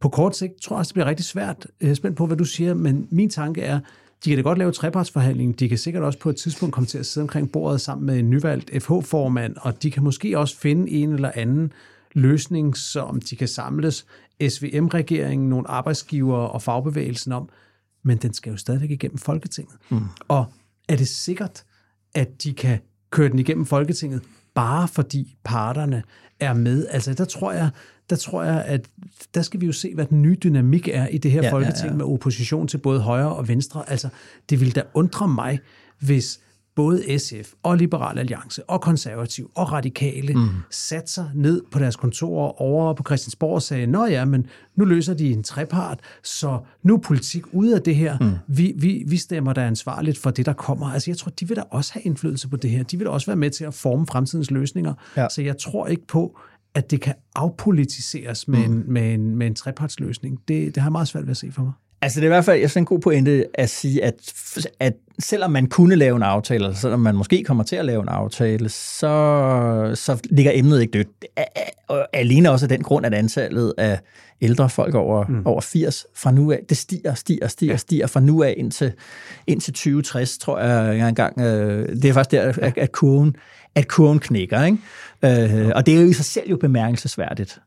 På 0.00 0.08
kort 0.08 0.36
sigt 0.36 0.52
tror 0.62 0.76
jeg 0.76 0.78
også, 0.78 0.90
det 0.90 0.94
bliver 0.94 1.06
rigtig 1.06 1.26
svært. 1.26 1.66
Jeg 1.80 1.90
er 1.90 1.94
spændt 1.94 2.16
på, 2.16 2.26
hvad 2.26 2.36
du 2.36 2.44
siger, 2.44 2.74
men 2.74 3.08
min 3.10 3.30
tanke 3.30 3.62
er, 3.62 3.80
de 4.24 4.30
kan 4.30 4.38
da 4.38 4.42
godt 4.42 4.58
lave 4.58 4.72
trepartsforhandling. 4.72 5.60
De 5.60 5.68
kan 5.68 5.78
sikkert 5.78 6.02
også 6.02 6.18
på 6.18 6.30
et 6.30 6.36
tidspunkt 6.36 6.74
komme 6.74 6.86
til 6.86 6.98
at 6.98 7.06
sidde 7.06 7.24
omkring 7.24 7.52
bordet 7.52 7.80
sammen 7.80 8.06
med 8.06 8.18
en 8.18 8.30
nyvalgt 8.30 8.82
FH-formand, 8.82 9.56
og 9.60 9.82
de 9.82 9.90
kan 9.90 10.02
måske 10.02 10.38
også 10.38 10.58
finde 10.58 10.90
en 10.90 11.12
eller 11.12 11.30
anden 11.34 11.72
løsning, 12.12 12.76
som 12.76 13.20
de 13.20 13.36
kan 13.36 13.48
samles 13.48 14.06
SVM-regeringen, 14.48 15.48
nogle 15.48 15.70
arbejdsgiver 15.70 16.36
og 16.36 16.62
fagbevægelsen 16.62 17.32
om, 17.32 17.48
men 18.02 18.18
den 18.18 18.34
skal 18.34 18.50
jo 18.50 18.56
stadigvæk 18.56 18.90
igennem 18.90 19.18
Folketinget. 19.18 19.74
Mm. 19.90 20.00
Og 20.28 20.46
er 20.88 20.96
det 20.96 21.08
sikkert, 21.08 21.64
at 22.14 22.42
de 22.42 22.52
kan 22.52 22.78
køre 23.10 23.28
den 23.28 23.38
igennem 23.38 23.66
Folketinget, 23.66 24.22
bare 24.54 24.88
fordi 24.88 25.36
parterne 25.44 26.02
er 26.40 26.52
med? 26.52 26.86
Altså, 26.90 27.14
der 27.14 27.24
tror 27.24 27.52
jeg, 27.52 27.70
der 28.10 28.16
tror 28.16 28.42
jeg, 28.42 28.64
at 28.64 28.88
der 29.34 29.42
skal 29.42 29.60
vi 29.60 29.66
jo 29.66 29.72
se, 29.72 29.94
hvad 29.94 30.06
den 30.06 30.22
nye 30.22 30.36
dynamik 30.42 30.88
er 30.88 31.06
i 31.06 31.18
det 31.18 31.30
her 31.30 31.42
ja, 31.42 31.52
Folketing 31.52 31.84
ja, 31.84 31.90
ja. 31.90 31.96
med 31.96 32.04
opposition 32.04 32.68
til 32.68 32.78
både 32.78 33.00
højre 33.00 33.34
og 33.34 33.48
venstre. 33.48 33.90
Altså, 33.90 34.08
det 34.50 34.60
vil 34.60 34.74
da 34.74 34.82
undre 34.94 35.28
mig, 35.28 35.58
hvis 35.98 36.40
både 36.76 37.18
SF 37.18 37.52
og 37.62 37.76
Liberal 37.76 38.18
Alliance 38.18 38.70
og 38.70 38.80
Konservativ 38.80 39.50
og 39.54 39.72
Radikale 39.72 40.34
mm. 40.34 40.48
satte 40.70 41.12
sig 41.12 41.30
ned 41.34 41.62
på 41.72 41.78
deres 41.78 41.96
kontorer 41.96 42.62
over 42.62 42.94
på 42.94 43.02
Christiansborg 43.06 43.54
og 43.54 43.62
sagde, 43.62 43.86
nå 43.86 44.06
ja, 44.06 44.24
men 44.24 44.46
nu 44.76 44.84
løser 44.84 45.14
de 45.14 45.32
en 45.32 45.42
trepart, 45.42 46.00
så 46.22 46.58
nu 46.82 46.94
er 46.94 46.98
politik 46.98 47.44
ude 47.52 47.74
af 47.74 47.82
det 47.82 47.96
her. 47.96 48.18
Mm. 48.20 48.30
Vi, 48.48 48.72
vi, 48.76 49.04
vi 49.06 49.16
stemmer 49.16 49.52
der 49.52 49.66
ansvarligt 49.66 50.18
for 50.18 50.30
det, 50.30 50.46
der 50.46 50.52
kommer. 50.52 50.86
Altså 50.86 51.10
jeg 51.10 51.18
tror, 51.18 51.30
de 51.30 51.48
vil 51.48 51.56
da 51.56 51.62
også 51.70 51.92
have 51.92 52.02
indflydelse 52.02 52.48
på 52.48 52.56
det 52.56 52.70
her. 52.70 52.82
De 52.82 52.96
vil 52.96 53.06
da 53.06 53.10
også 53.10 53.26
være 53.26 53.36
med 53.36 53.50
til 53.50 53.64
at 53.64 53.74
forme 53.74 54.06
fremtidens 54.06 54.50
løsninger. 54.50 54.94
Ja. 55.16 55.26
Så 55.28 55.42
jeg 55.42 55.58
tror 55.58 55.86
ikke 55.86 56.06
på, 56.06 56.38
at 56.74 56.90
det 56.90 57.00
kan 57.00 57.14
afpolitiseres 57.34 58.48
med, 58.48 58.68
mm. 58.68 58.72
en, 58.72 58.92
med, 58.92 59.14
en, 59.14 59.36
med 59.36 59.46
en 59.46 59.54
trepartsløsning. 59.54 60.38
Det, 60.48 60.74
det 60.74 60.76
har 60.76 60.88
jeg 60.88 60.92
meget 60.92 61.08
svært 61.08 61.24
ved 61.24 61.30
at 61.30 61.36
se 61.36 61.52
for 61.52 61.62
mig. 61.62 61.72
Altså 62.04 62.20
det 62.20 62.26
er 62.26 62.30
i 62.30 62.34
hvert 62.34 62.44
fald 62.44 62.60
jeg 62.60 62.70
synes, 62.70 62.82
en 62.82 62.84
god 62.84 62.98
pointe 62.98 63.44
at 63.54 63.70
sige, 63.70 64.04
at, 64.04 64.14
at 64.80 64.94
selvom 65.18 65.50
man 65.50 65.66
kunne 65.66 65.96
lave 65.96 66.16
en 66.16 66.22
aftale, 66.22 66.64
eller 66.64 66.76
selvom 66.76 67.00
man 67.00 67.14
måske 67.14 67.44
kommer 67.44 67.64
til 67.64 67.76
at 67.76 67.84
lave 67.84 68.02
en 68.02 68.08
aftale, 68.08 68.68
så, 68.68 69.90
så 69.94 70.20
ligger 70.30 70.52
emnet 70.54 70.80
ikke 70.80 70.90
dødt. 70.90 71.08
Og 71.88 72.08
alene 72.12 72.50
også 72.50 72.64
af 72.64 72.68
den 72.68 72.82
grund, 72.82 73.06
at 73.06 73.14
antallet 73.14 73.74
af 73.78 74.00
ældre 74.40 74.70
folk 74.70 74.94
over, 74.94 75.26
mm. 75.28 75.46
over 75.46 75.60
80 75.60 76.06
fra 76.14 76.30
nu 76.30 76.52
af, 76.52 76.60
det 76.68 76.76
stiger, 76.76 77.14
stiger, 77.14 77.48
stiger, 77.48 77.72
ja. 77.72 77.76
stiger 77.76 78.06
fra 78.06 78.20
nu 78.20 78.42
af 78.42 78.54
indtil, 78.56 78.92
indtil 79.46 79.72
2060, 79.72 80.38
tror 80.38 80.58
jeg, 80.58 80.98
jeg 80.98 81.08
engang. 81.08 81.40
Øh, 81.40 81.88
det 81.88 82.04
er 82.04 82.12
faktisk 82.12 82.30
der, 82.30 82.52
at, 82.62 82.78
at 82.78 82.92
kurven, 82.92 83.36
at 83.74 83.88
kurven 83.88 84.18
knækker. 84.18 84.64
Ikke? 84.64 84.78
Øh, 85.64 85.72
og 85.74 85.86
det 85.86 85.96
er 85.96 86.00
jo 86.00 86.08
i 86.08 86.12
sig 86.12 86.24
selv 86.24 86.50
jo 86.50 86.56
bemærkelsesværdigt, 86.56 87.60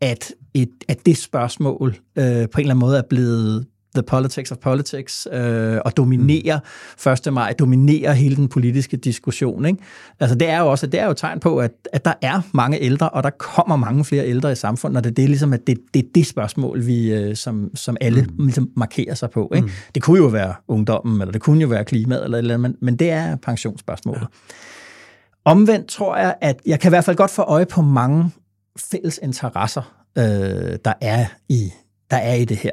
at, 0.00 0.32
et, 0.54 0.70
at 0.88 1.06
det 1.06 1.16
spørgsmål 1.16 1.96
øh, 2.16 2.24
på 2.24 2.30
en 2.30 2.36
eller 2.36 2.48
anden 2.58 2.78
måde 2.78 2.98
er 2.98 3.02
blevet, 3.10 3.66
The 3.94 4.02
Politics 4.02 4.52
of 4.52 4.58
Politics, 4.58 5.28
øh, 5.32 5.78
og 5.84 5.96
dominere 5.96 6.60
mm. 7.06 7.12
1. 7.12 7.32
maj, 7.32 7.52
dominere 7.52 8.14
hele 8.14 8.36
den 8.36 8.48
politiske 8.48 8.96
diskussion. 8.96 9.64
Ikke? 9.64 9.78
Altså 10.20 10.34
det 10.34 10.48
er 10.48 10.58
jo 10.58 10.70
også 10.70 10.86
det 10.86 11.00
er 11.00 11.04
jo 11.04 11.10
et 11.10 11.16
tegn 11.16 11.40
på, 11.40 11.58
at, 11.58 11.72
at 11.92 12.04
der 12.04 12.12
er 12.22 12.40
mange 12.54 12.80
ældre, 12.80 13.08
og 13.08 13.22
der 13.22 13.30
kommer 13.30 13.76
mange 13.76 14.04
flere 14.04 14.26
ældre 14.26 14.52
i 14.52 14.54
samfundet, 14.54 14.96
og 14.96 15.04
det, 15.04 15.16
det 15.16 15.24
er 15.24 15.28
ligesom, 15.28 15.52
at 15.52 15.66
det, 15.66 15.78
det 15.94 16.04
er 16.04 16.08
det 16.14 16.26
spørgsmål, 16.26 16.86
vi, 16.86 17.12
øh, 17.12 17.36
som, 17.36 17.70
som 17.74 17.96
alle 18.00 18.22
mm. 18.22 18.44
ligesom 18.44 18.70
markerer 18.76 19.14
sig 19.14 19.30
på. 19.30 19.52
Ikke? 19.54 19.66
Mm. 19.66 19.72
Det 19.94 20.02
kunne 20.02 20.18
jo 20.18 20.26
være 20.26 20.54
ungdommen, 20.68 21.20
eller 21.20 21.32
det 21.32 21.42
kunne 21.42 21.62
jo 21.62 21.68
være 21.68 21.84
klimaet, 21.84 22.24
eller, 22.24 22.38
eller 22.38 22.56
men, 22.56 22.76
men 22.80 22.96
det 22.96 23.10
er 23.10 23.36
pensionsspørgsmålet. 23.36 24.20
Ja. 24.20 24.26
Omvendt 25.44 25.86
tror 25.86 26.16
jeg, 26.16 26.34
at 26.40 26.60
jeg 26.66 26.80
kan 26.80 26.88
i 26.88 26.92
hvert 26.92 27.04
fald 27.04 27.16
godt 27.16 27.30
få 27.30 27.42
øje 27.42 27.66
på 27.66 27.82
mange 27.82 28.30
fælles 28.90 29.20
interesser, 29.22 29.94
øh, 30.18 30.24
der, 30.84 30.92
er 31.00 31.26
i, 31.48 31.72
der 32.10 32.16
er 32.16 32.34
i 32.34 32.44
det 32.44 32.56
her. 32.56 32.70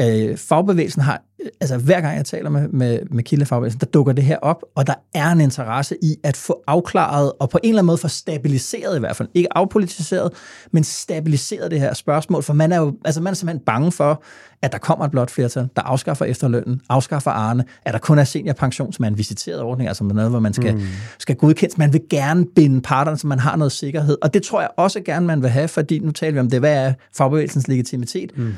Øh, 0.00 0.36
fagbevægelsen 0.36 1.02
har, 1.02 1.22
altså 1.60 1.76
hver 1.76 2.00
gang 2.00 2.16
jeg 2.16 2.24
taler 2.24 2.50
med, 2.50 2.68
med, 2.68 2.98
med 3.10 3.22
kildefagbevægelsen, 3.22 3.80
der 3.80 3.86
dukker 3.86 4.12
det 4.12 4.24
her 4.24 4.36
op, 4.36 4.64
og 4.74 4.86
der 4.86 4.94
er 5.14 5.30
en 5.30 5.40
interesse 5.40 5.96
i 6.02 6.16
at 6.22 6.36
få 6.36 6.62
afklaret, 6.66 7.32
og 7.40 7.50
på 7.50 7.58
en 7.62 7.68
eller 7.68 7.78
anden 7.78 7.86
måde 7.86 7.98
få 7.98 8.08
stabiliseret 8.08 8.96
i 8.96 9.00
hvert 9.00 9.16
fald, 9.16 9.28
ikke 9.34 9.56
afpolitiseret, 9.56 10.32
men 10.72 10.84
stabiliseret 10.84 11.70
det 11.70 11.80
her 11.80 11.94
spørgsmål, 11.94 12.42
for 12.42 12.52
man 12.52 12.72
er 12.72 12.78
jo 12.78 12.94
altså 13.04 13.20
man 13.20 13.30
er 13.30 13.34
simpelthen 13.34 13.64
bange 13.64 13.92
for, 13.92 14.22
at 14.62 14.72
der 14.72 14.78
kommer 14.78 15.04
et 15.04 15.10
blot 15.10 15.30
flertal, 15.30 15.68
der 15.76 15.82
afskaffer 15.82 16.24
efterlønnen, 16.24 16.80
afskaffer 16.88 17.30
Arne, 17.30 17.64
at 17.84 17.92
der 17.92 17.98
kun 17.98 18.18
er 18.18 18.24
seniorpension, 18.24 18.92
som 18.92 19.04
er 19.04 19.08
en 19.08 19.18
visiteret 19.18 19.60
ordning, 19.60 19.88
altså 19.88 20.04
noget, 20.04 20.30
hvor 20.30 20.40
man 20.40 20.52
skal, 20.52 20.74
mm. 20.74 20.82
skal 21.18 21.36
godkendes. 21.36 21.78
Man 21.78 21.92
vil 21.92 22.00
gerne 22.10 22.46
binde 22.46 22.80
parterne, 22.80 23.18
så 23.18 23.26
man 23.26 23.38
har 23.38 23.56
noget 23.56 23.72
sikkerhed, 23.72 24.16
og 24.22 24.34
det 24.34 24.42
tror 24.42 24.60
jeg 24.60 24.70
også 24.76 25.00
gerne, 25.00 25.26
man 25.26 25.42
vil 25.42 25.50
have, 25.50 25.68
fordi 25.68 25.98
nu 25.98 26.10
taler 26.10 26.32
vi 26.32 26.38
om 26.38 26.50
det, 26.50 26.60
hvad 26.60 26.86
er 26.86 26.92
fagbevægelsens 27.16 27.68
legitimitet? 27.68 28.38
Mm 28.38 28.54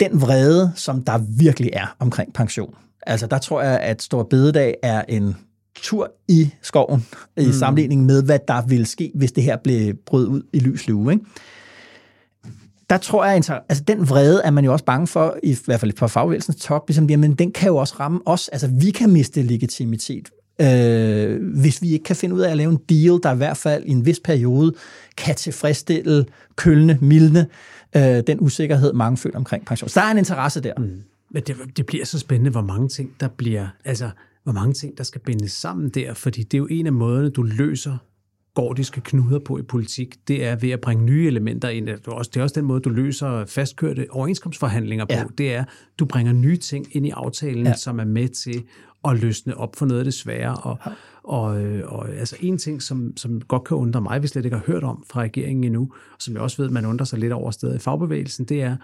den 0.00 0.20
vrede, 0.20 0.72
som 0.76 1.04
der 1.04 1.18
virkelig 1.18 1.70
er 1.72 1.96
omkring 1.98 2.32
pension, 2.32 2.74
Altså, 3.02 3.26
der 3.26 3.38
tror 3.38 3.62
jeg, 3.62 3.80
at 3.80 4.02
Stor 4.02 4.22
Bededag 4.22 4.74
er 4.82 5.02
en 5.08 5.36
tur 5.74 6.12
i 6.28 6.50
skoven, 6.62 7.06
i 7.36 7.46
mm. 7.46 7.52
sammenligning 7.52 8.04
med, 8.04 8.22
hvad 8.22 8.38
der 8.48 8.62
ville 8.66 8.86
ske, 8.86 9.12
hvis 9.14 9.32
det 9.32 9.44
her 9.44 9.56
blev 9.64 9.94
brudt 10.06 10.28
ud 10.28 10.42
i 10.52 10.58
lys 10.58 10.88
lue. 10.88 11.12
Ikke? 11.12 11.24
Der 12.90 12.96
tror 12.96 13.24
jeg, 13.24 13.34
altså 13.68 13.84
den 13.88 14.08
vrede 14.08 14.42
er 14.44 14.50
man 14.50 14.64
jo 14.64 14.72
også 14.72 14.84
bange 14.84 15.06
for, 15.06 15.36
i 15.42 15.56
hvert 15.64 15.80
fald 15.80 15.92
på 15.92 16.08
fagbevægelsens 16.08 16.56
top, 16.56 16.88
ligesom, 16.88 17.10
jamen 17.10 17.34
den 17.34 17.52
kan 17.52 17.68
jo 17.68 17.76
også 17.76 17.94
ramme 18.00 18.20
os. 18.26 18.48
Altså 18.48 18.66
vi 18.66 18.90
kan 18.90 19.10
miste 19.10 19.42
legitimitet, 19.42 20.30
øh, 20.60 21.54
hvis 21.60 21.82
vi 21.82 21.92
ikke 21.92 22.04
kan 22.04 22.16
finde 22.16 22.34
ud 22.34 22.40
af 22.40 22.50
at 22.50 22.56
lave 22.56 22.70
en 22.70 22.78
deal, 22.88 23.20
der 23.22 23.34
i 23.34 23.36
hvert 23.36 23.56
fald 23.56 23.84
i 23.86 23.90
en 23.90 24.06
vis 24.06 24.20
periode 24.24 24.74
kan 25.16 25.34
tilfredsstille, 25.34 26.26
kølne, 26.56 26.98
mildne 27.00 27.46
øh, 27.96 28.22
den 28.26 28.40
usikkerhed, 28.40 28.92
mange 28.92 29.16
føler 29.16 29.36
omkring 29.36 29.66
pension. 29.66 29.88
Så 29.88 30.00
der 30.00 30.06
er 30.06 30.10
en 30.10 30.18
interesse 30.18 30.60
der. 30.60 30.72
Mm. 30.78 31.02
Men 31.30 31.42
det, 31.42 31.56
det 31.76 31.86
bliver 31.86 32.04
så 32.04 32.18
spændende, 32.18 32.50
hvor 32.50 32.62
mange 32.62 32.88
ting, 32.88 33.14
der 33.20 33.28
bliver, 33.28 33.68
altså, 33.84 34.10
hvor 34.44 34.52
mange 34.52 34.72
ting, 34.72 34.98
der 34.98 35.04
skal 35.04 35.20
bindes 35.20 35.52
sammen 35.52 35.88
der, 35.88 36.14
fordi 36.14 36.42
det 36.42 36.54
er 36.54 36.58
jo 36.58 36.66
en 36.70 36.86
af 36.86 36.92
måderne, 36.92 37.30
du 37.30 37.42
løser 37.42 37.96
gordiske 38.54 39.00
knuder 39.00 39.38
på 39.38 39.58
i 39.58 39.62
politik, 39.62 40.28
det 40.28 40.44
er 40.44 40.56
ved 40.56 40.70
at 40.70 40.80
bringe 40.80 41.04
nye 41.04 41.26
elementer 41.26 41.68
ind. 41.68 41.86
Det 41.86 42.06
er 42.06 42.12
også, 42.12 42.30
det 42.34 42.40
er 42.40 42.42
også 42.42 42.60
den 42.60 42.64
måde, 42.64 42.80
du 42.80 42.90
løser 42.90 43.44
fastkørte 43.44 44.06
overenskomstforhandlinger 44.10 45.04
på. 45.04 45.12
Ja. 45.12 45.24
Det 45.38 45.54
er, 45.54 45.64
du 45.98 46.04
bringer 46.04 46.32
nye 46.32 46.56
ting 46.56 46.96
ind 46.96 47.06
i 47.06 47.10
aftalen, 47.10 47.66
ja. 47.66 47.74
som 47.74 48.00
er 48.00 48.04
med 48.04 48.28
til 48.28 48.62
at 49.04 49.20
løsne 49.20 49.56
op 49.56 49.76
for 49.76 49.86
noget 49.86 49.98
af 49.98 50.04
det 50.04 50.14
svære. 50.14 50.54
Og, 50.54 50.78
ja. 50.86 50.90
Og, 51.30 51.62
øh, 51.62 51.92
og 51.92 52.08
altså 52.08 52.36
en 52.40 52.58
ting, 52.58 52.82
som, 52.82 53.16
som 53.16 53.40
godt 53.40 53.64
kan 53.64 53.76
undre 53.76 54.00
mig, 54.00 54.18
hvis 54.18 54.36
jeg 54.36 54.44
ikke 54.44 54.56
har 54.56 54.64
hørt 54.66 54.84
om 54.84 55.04
fra 55.10 55.20
regeringen 55.20 55.64
endnu, 55.64 55.82
og 56.12 56.16
som 56.22 56.34
jeg 56.34 56.42
også 56.42 56.62
ved, 56.62 56.70
man 56.70 56.86
undrer 56.86 57.04
sig 57.04 57.18
lidt 57.18 57.32
over 57.32 57.50
stedet 57.50 57.74
i 57.74 57.78
fagbevægelsen, 57.78 58.44
det 58.44 58.62
er 58.62 58.76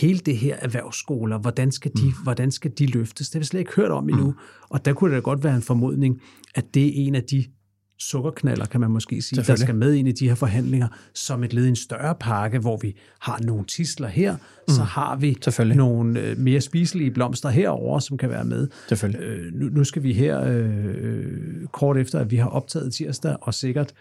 hele 0.00 0.18
det 0.18 0.36
her 0.36 0.56
erhvervsskoler, 0.56 1.38
hvordan 1.38 1.72
skal 1.72 1.90
de, 1.96 2.06
mm. 2.06 2.12
hvordan 2.22 2.50
skal 2.50 2.70
de 2.78 2.86
løftes? 2.86 3.28
Det 3.28 3.34
har 3.34 3.40
vi 3.40 3.44
slet 3.44 3.60
ikke 3.60 3.74
hørt 3.76 3.90
om 3.90 4.08
endnu. 4.08 4.26
Mm. 4.26 4.36
Og 4.70 4.84
der 4.84 4.92
kunne 4.92 5.10
det 5.10 5.16
da 5.16 5.20
godt 5.20 5.44
være 5.44 5.56
en 5.56 5.62
formodning, 5.62 6.20
at 6.54 6.74
det 6.74 6.86
er 6.86 7.06
en 7.06 7.14
af 7.14 7.22
de 7.22 7.44
sukkerknaller, 8.00 8.66
kan 8.66 8.80
man 8.80 8.90
måske 8.90 9.22
sige, 9.22 9.42
der 9.42 9.56
skal 9.56 9.74
med 9.74 9.94
ind 9.94 10.08
i 10.08 10.12
de 10.12 10.28
her 10.28 10.34
forhandlinger, 10.34 10.88
som 11.14 11.44
et 11.44 11.52
led 11.52 11.64
i 11.64 11.68
en 11.68 11.76
større 11.76 12.14
pakke, 12.20 12.58
hvor 12.58 12.76
vi 12.76 12.96
har 13.18 13.40
nogle 13.42 13.64
tisler 13.64 14.08
her, 14.08 14.32
mm. 14.32 14.74
så 14.74 14.82
har 14.82 15.16
vi 15.16 15.38
nogle 15.74 16.20
øh, 16.20 16.38
mere 16.38 16.60
spiselige 16.60 17.10
blomster 17.10 17.48
herover, 17.48 17.98
som 17.98 18.18
kan 18.18 18.30
være 18.30 18.44
med. 18.44 18.68
Øh, 19.20 19.54
nu, 19.54 19.68
nu 19.68 19.84
skal 19.84 20.02
vi 20.02 20.12
her 20.12 20.44
øh, 20.46 21.26
kort 21.72 21.96
efter, 21.96 22.18
at 22.18 22.30
vi 22.30 22.36
har 22.36 22.48
optaget 22.48 22.92
tirsdag, 22.92 23.36
og 23.40 23.54
sikkert 23.54 23.92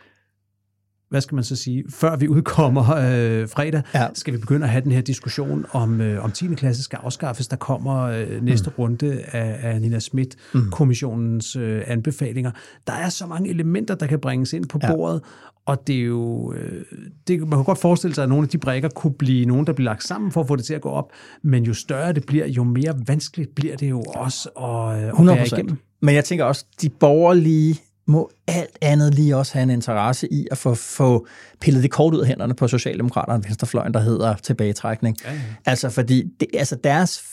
hvad 1.09 1.21
skal 1.21 1.35
man 1.35 1.43
så 1.43 1.55
sige, 1.55 1.83
før 1.89 2.15
vi 2.15 2.27
udkommer 2.27 2.81
øh, 2.81 3.49
fredag, 3.49 3.81
ja. 3.93 4.07
skal 4.13 4.33
vi 4.33 4.37
begynde 4.37 4.63
at 4.63 4.69
have 4.69 4.83
den 4.83 4.91
her 4.91 5.01
diskussion 5.01 5.65
om, 5.71 6.01
øh, 6.01 6.23
om 6.23 6.31
10. 6.31 6.47
klasse 6.47 6.83
skal 6.83 6.99
afskaffes. 7.03 7.47
Der 7.47 7.55
kommer 7.55 8.01
øh, 8.01 8.43
næste 8.43 8.69
mm. 8.69 8.75
runde 8.79 9.21
af, 9.27 9.59
af 9.61 9.81
Nina 9.81 9.99
Schmidt-kommissionens 9.99 11.55
mm. 11.55 11.61
øh, 11.61 11.83
anbefalinger. 11.87 12.51
Der 12.87 12.93
er 12.93 13.09
så 13.09 13.25
mange 13.25 13.49
elementer, 13.49 13.95
der 13.95 14.07
kan 14.07 14.19
bringes 14.19 14.53
ind 14.53 14.65
på 14.65 14.79
ja. 14.83 14.95
bordet, 14.95 15.21
og 15.65 15.87
det 15.87 15.95
er 15.95 16.03
jo, 16.03 16.53
øh, 16.53 16.85
det, 17.27 17.39
man 17.39 17.49
kan 17.49 17.63
godt 17.63 17.77
forestille 17.77 18.15
sig, 18.15 18.23
at 18.23 18.29
nogle 18.29 18.43
af 18.43 18.49
de 18.49 18.57
brækker 18.57 18.89
kunne 18.89 19.13
blive 19.13 19.45
nogen, 19.45 19.67
der 19.67 19.73
bliver 19.73 19.89
lagt 19.89 20.03
sammen 20.03 20.31
for 20.31 20.41
at 20.41 20.47
få 20.47 20.55
det 20.55 20.65
til 20.65 20.73
at 20.73 20.81
gå 20.81 20.89
op, 20.89 21.11
men 21.43 21.63
jo 21.63 21.73
større 21.73 22.13
det 22.13 22.25
bliver, 22.25 22.47
jo 22.47 22.63
mere 22.63 22.95
vanskeligt 23.07 23.55
bliver 23.55 23.75
det 23.75 23.89
jo 23.89 24.01
også 24.01 24.49
at, 24.49 25.03
at 25.03 25.13
100%. 25.13 25.23
være 25.23 25.45
igennem. 25.45 25.77
Men 26.01 26.15
jeg 26.15 26.25
tænker 26.25 26.45
også, 26.45 26.65
de 26.81 26.89
borgerlige 26.89 27.79
må 28.09 28.31
alt 28.47 28.77
andet 28.81 29.15
lige 29.15 29.37
også 29.37 29.53
have 29.53 29.63
en 29.63 29.69
interesse 29.69 30.33
i 30.33 30.47
at 30.51 30.57
få, 30.57 30.75
få 30.75 31.27
pillet 31.61 31.83
det 31.83 31.91
kort 31.91 32.13
ud 32.13 32.19
af 32.19 32.27
hænderne 32.27 32.53
på 32.53 32.67
Socialdemokraterne 32.67 33.39
og 33.39 33.43
Venstrefløjen, 33.45 33.93
der 33.93 33.99
hedder 33.99 34.35
tilbagetrækning. 34.35 35.17
Ja, 35.25 35.31
ja. 35.31 35.39
Altså 35.65 35.89
fordi 35.89 36.23
det, 36.39 36.47
altså 36.53 36.75
deres 36.75 37.23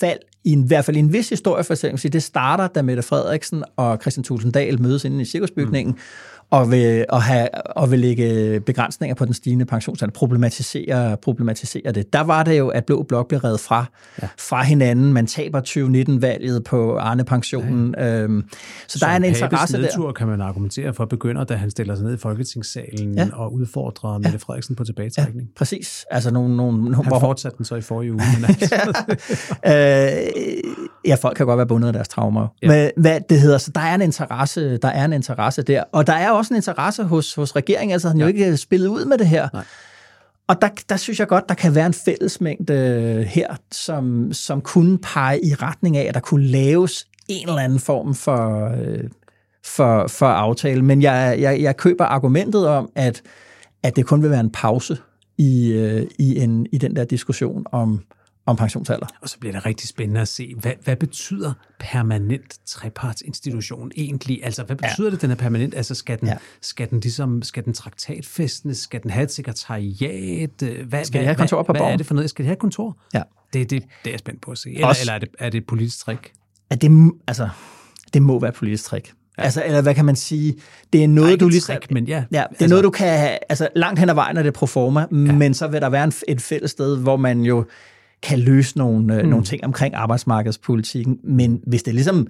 fald, 0.00 0.18
i, 0.44 0.52
en, 0.52 0.64
i 0.64 0.66
hvert 0.66 0.84
fald 0.84 0.96
i 0.96 1.00
en 1.00 1.12
vis 1.12 1.28
historie 1.28 1.64
for 1.64 1.74
eksempel, 1.74 2.12
det 2.12 2.22
starter, 2.22 2.66
da 2.66 2.82
Mette 2.82 3.02
Frederiksen 3.02 3.64
og 3.76 3.98
Christian 4.00 4.24
Tulsendal 4.24 4.82
mødes 4.82 5.04
inde 5.04 5.22
i 5.22 5.24
cirkusbygningen, 5.24 5.92
mm 5.92 5.98
og 6.52 6.70
vil, 6.70 7.04
og 7.08 7.22
have, 7.22 7.48
og 7.54 7.90
vil 7.90 7.98
lægge 7.98 8.60
begrænsninger 8.60 9.14
på 9.14 9.24
den 9.24 9.34
stigende 9.34 9.64
pensionsalder, 9.64 10.12
problematisere, 10.12 11.16
problematisere 11.16 11.92
det. 11.92 12.12
Der 12.12 12.20
var 12.20 12.42
det 12.42 12.58
jo, 12.58 12.68
at 12.68 12.84
Blå 12.84 13.02
Blok 13.02 13.28
blev 13.28 13.40
reddet 13.40 13.60
fra, 13.60 13.84
ja. 14.22 14.28
fra 14.38 14.62
hinanden. 14.62 15.12
Man 15.12 15.26
taber 15.26 15.60
2019-valget 15.60 16.64
på 16.64 16.96
Arne-pensionen. 16.96 17.94
Ja. 17.98 18.22
Øhm, 18.22 18.44
så, 18.88 18.98
så 18.98 19.06
der 19.06 19.12
er 19.12 19.16
en 19.16 19.24
interesse 19.24 19.78
nedtur, 19.78 20.06
der. 20.06 20.12
kan 20.12 20.26
man 20.26 20.40
argumentere 20.40 20.94
for, 20.94 21.04
begynder, 21.04 21.44
da 21.44 21.54
han 21.54 21.70
stiller 21.70 21.94
sig 21.94 22.04
ned 22.04 22.14
i 22.14 22.16
Folketingssalen 22.16 23.14
ja. 23.14 23.28
og 23.32 23.54
udfordrer 23.54 24.18
Mette 24.18 24.38
Frederiksen 24.38 24.76
på 24.76 24.84
tilbagetrækning. 24.84 25.46
Ja, 25.46 25.58
præcis. 25.58 26.06
Altså 26.10 26.30
nogle, 26.30 26.56
nogle, 26.56 26.82
nogle, 26.82 26.96
han 26.96 27.20
fortsatte 27.20 27.58
den 27.58 27.64
så 27.64 27.74
i 27.74 27.80
forrige 27.80 28.12
uge. 28.12 28.22
Men 28.40 28.44
altså. 28.44 28.74
øh, 29.66 30.72
ja, 31.06 31.14
folk 31.14 31.36
kan 31.36 31.46
godt 31.46 31.56
være 31.56 31.66
bundet 31.66 31.86
af 31.86 31.92
deres 31.92 32.08
traumer. 32.08 32.48
Ja. 32.62 32.68
Men 32.68 32.90
hvad 32.96 33.20
det 33.28 33.40
hedder, 33.40 33.58
så 33.58 33.70
der 33.74 33.80
er 33.80 33.94
en 33.94 34.02
interesse, 34.02 34.76
der 34.76 34.88
er 34.88 35.04
en 35.04 35.12
interesse 35.12 35.62
der. 35.62 35.84
Og 35.92 36.06
der 36.06 36.12
er 36.12 36.30
også 36.30 36.41
en 36.50 36.56
interesse 36.56 37.04
hos, 37.04 37.34
hos 37.34 37.56
regeringen, 37.56 37.92
altså 37.92 38.08
han 38.08 38.18
ja. 38.18 38.22
jo 38.22 38.28
ikke 38.28 38.56
spillet 38.56 38.88
ud 38.88 39.04
med 39.04 39.18
det 39.18 39.28
her. 39.28 39.48
Nej. 39.52 39.64
Og 40.48 40.62
der, 40.62 40.68
der 40.88 40.96
synes 40.96 41.20
jeg 41.20 41.28
godt, 41.28 41.48
der 41.48 41.54
kan 41.54 41.74
være 41.74 41.86
en 41.86 41.94
fællesmængde 41.94 43.24
her, 43.28 43.56
som, 43.72 44.32
som 44.32 44.60
kunne 44.60 44.98
pege 44.98 45.44
i 45.44 45.54
retning 45.54 45.96
af, 45.96 46.04
at 46.08 46.14
der 46.14 46.20
kunne 46.20 46.46
laves 46.46 47.06
en 47.28 47.48
eller 47.48 47.60
anden 47.60 47.78
form 47.78 48.14
for, 48.14 48.68
øh, 48.68 49.04
for, 49.64 50.06
for 50.06 50.26
aftale. 50.26 50.82
Men 50.82 51.02
jeg, 51.02 51.36
jeg, 51.40 51.60
jeg 51.60 51.76
køber 51.76 52.04
argumentet 52.04 52.66
om, 52.66 52.90
at, 52.94 53.22
at 53.82 53.96
det 53.96 54.06
kun 54.06 54.22
vil 54.22 54.30
være 54.30 54.40
en 54.40 54.52
pause 54.52 54.96
i, 55.38 55.72
øh, 55.72 56.06
i, 56.18 56.38
en, 56.38 56.66
i 56.72 56.78
den 56.78 56.96
der 56.96 57.04
diskussion 57.04 57.64
om, 57.72 58.02
om 58.46 58.56
pensionsalder. 58.56 59.06
Og 59.20 59.28
så 59.28 59.38
bliver 59.38 59.52
det 59.52 59.66
rigtig 59.66 59.88
spændende 59.88 60.20
at 60.20 60.28
se, 60.28 60.54
hvad, 60.56 60.72
hvad 60.84 60.96
betyder 60.96 61.52
permanent 61.78 62.58
trepartsinstitution 62.66 63.92
egentlig? 63.96 64.44
Altså, 64.44 64.62
hvad 64.62 64.76
betyder 64.76 65.06
ja. 65.06 65.10
det, 65.10 65.22
den 65.22 65.30
er 65.30 65.34
permanent? 65.34 65.74
Altså, 65.74 65.94
skal 65.94 66.20
den, 66.20 66.28
ja. 66.28 66.36
skal 66.60 66.90
den 66.90 67.00
ligesom, 67.00 67.42
skal 67.42 67.64
den 67.64 67.72
traktatfæstnes? 67.72 68.78
Skal 68.78 69.02
den 69.02 69.10
have 69.10 69.24
et 69.24 69.32
sekretariat? 69.32 70.62
Hvad, 70.86 71.04
skal 71.04 71.24
have 71.24 71.34
kontor 71.34 71.62
på 71.62 71.72
hvad, 71.72 71.80
hvad 71.80 71.92
er 71.92 71.96
det 71.96 72.06
for 72.06 72.14
noget? 72.14 72.30
Skal 72.30 72.42
det 72.42 72.48
have 72.48 72.56
kontor? 72.56 72.98
Ja. 73.14 73.22
Det, 73.52 73.70
det, 73.70 73.82
det 73.82 73.88
er 74.04 74.10
jeg 74.10 74.18
spændt 74.18 74.40
på 74.40 74.50
at 74.50 74.58
se. 74.58 74.70
Eller, 74.70 74.86
Også, 74.86 75.02
eller 75.02 75.12
er, 75.12 75.18
det, 75.18 75.28
er 75.38 75.50
det 75.50 75.58
et 75.58 75.66
politisk 75.66 76.04
trick? 76.04 76.32
Er 76.70 76.76
det, 76.76 77.12
altså, 77.26 77.48
det 78.14 78.22
må 78.22 78.40
være 78.40 78.48
et 78.48 78.54
politisk 78.54 78.84
trick. 78.84 79.12
Ja. 79.38 79.42
Altså, 79.42 79.62
eller 79.66 79.82
hvad 79.82 79.94
kan 79.94 80.04
man 80.04 80.16
sige? 80.16 80.54
Det 80.92 81.04
er 81.04 81.08
noget, 81.08 81.30
Nej, 81.30 81.36
du 81.36 81.48
lige... 81.48 81.60
Trick, 81.60 81.90
men 81.90 82.04
ja. 82.04 82.14
ja 82.14 82.20
det 82.30 82.36
er 82.36 82.46
altså, 82.50 82.68
noget, 82.68 82.84
du 82.84 82.90
kan. 82.90 83.38
Altså, 83.48 83.68
langt 83.76 84.00
hen 84.00 84.08
ad 84.08 84.14
vejen 84.14 84.36
er 84.36 84.42
det 84.42 84.52
pro 84.52 84.66
forma, 84.66 85.00
ja. 85.00 85.06
men 85.16 85.54
så 85.54 85.68
vil 85.68 85.80
der 85.80 85.88
være 85.88 86.04
en, 86.04 86.12
et 86.28 86.40
fælles 86.40 86.70
sted, 86.70 86.98
hvor 86.98 87.16
man 87.16 87.40
jo 87.40 87.64
kan 88.22 88.38
løse 88.38 88.78
nogle, 88.78 89.14
øh, 89.14 89.22
mm. 89.22 89.28
nogle 89.28 89.44
ting 89.44 89.64
omkring 89.64 89.94
arbejdsmarkedspolitikken. 89.94 91.18
Men 91.24 91.60
hvis 91.66 91.82
det 91.82 91.94
ligesom, 91.94 92.26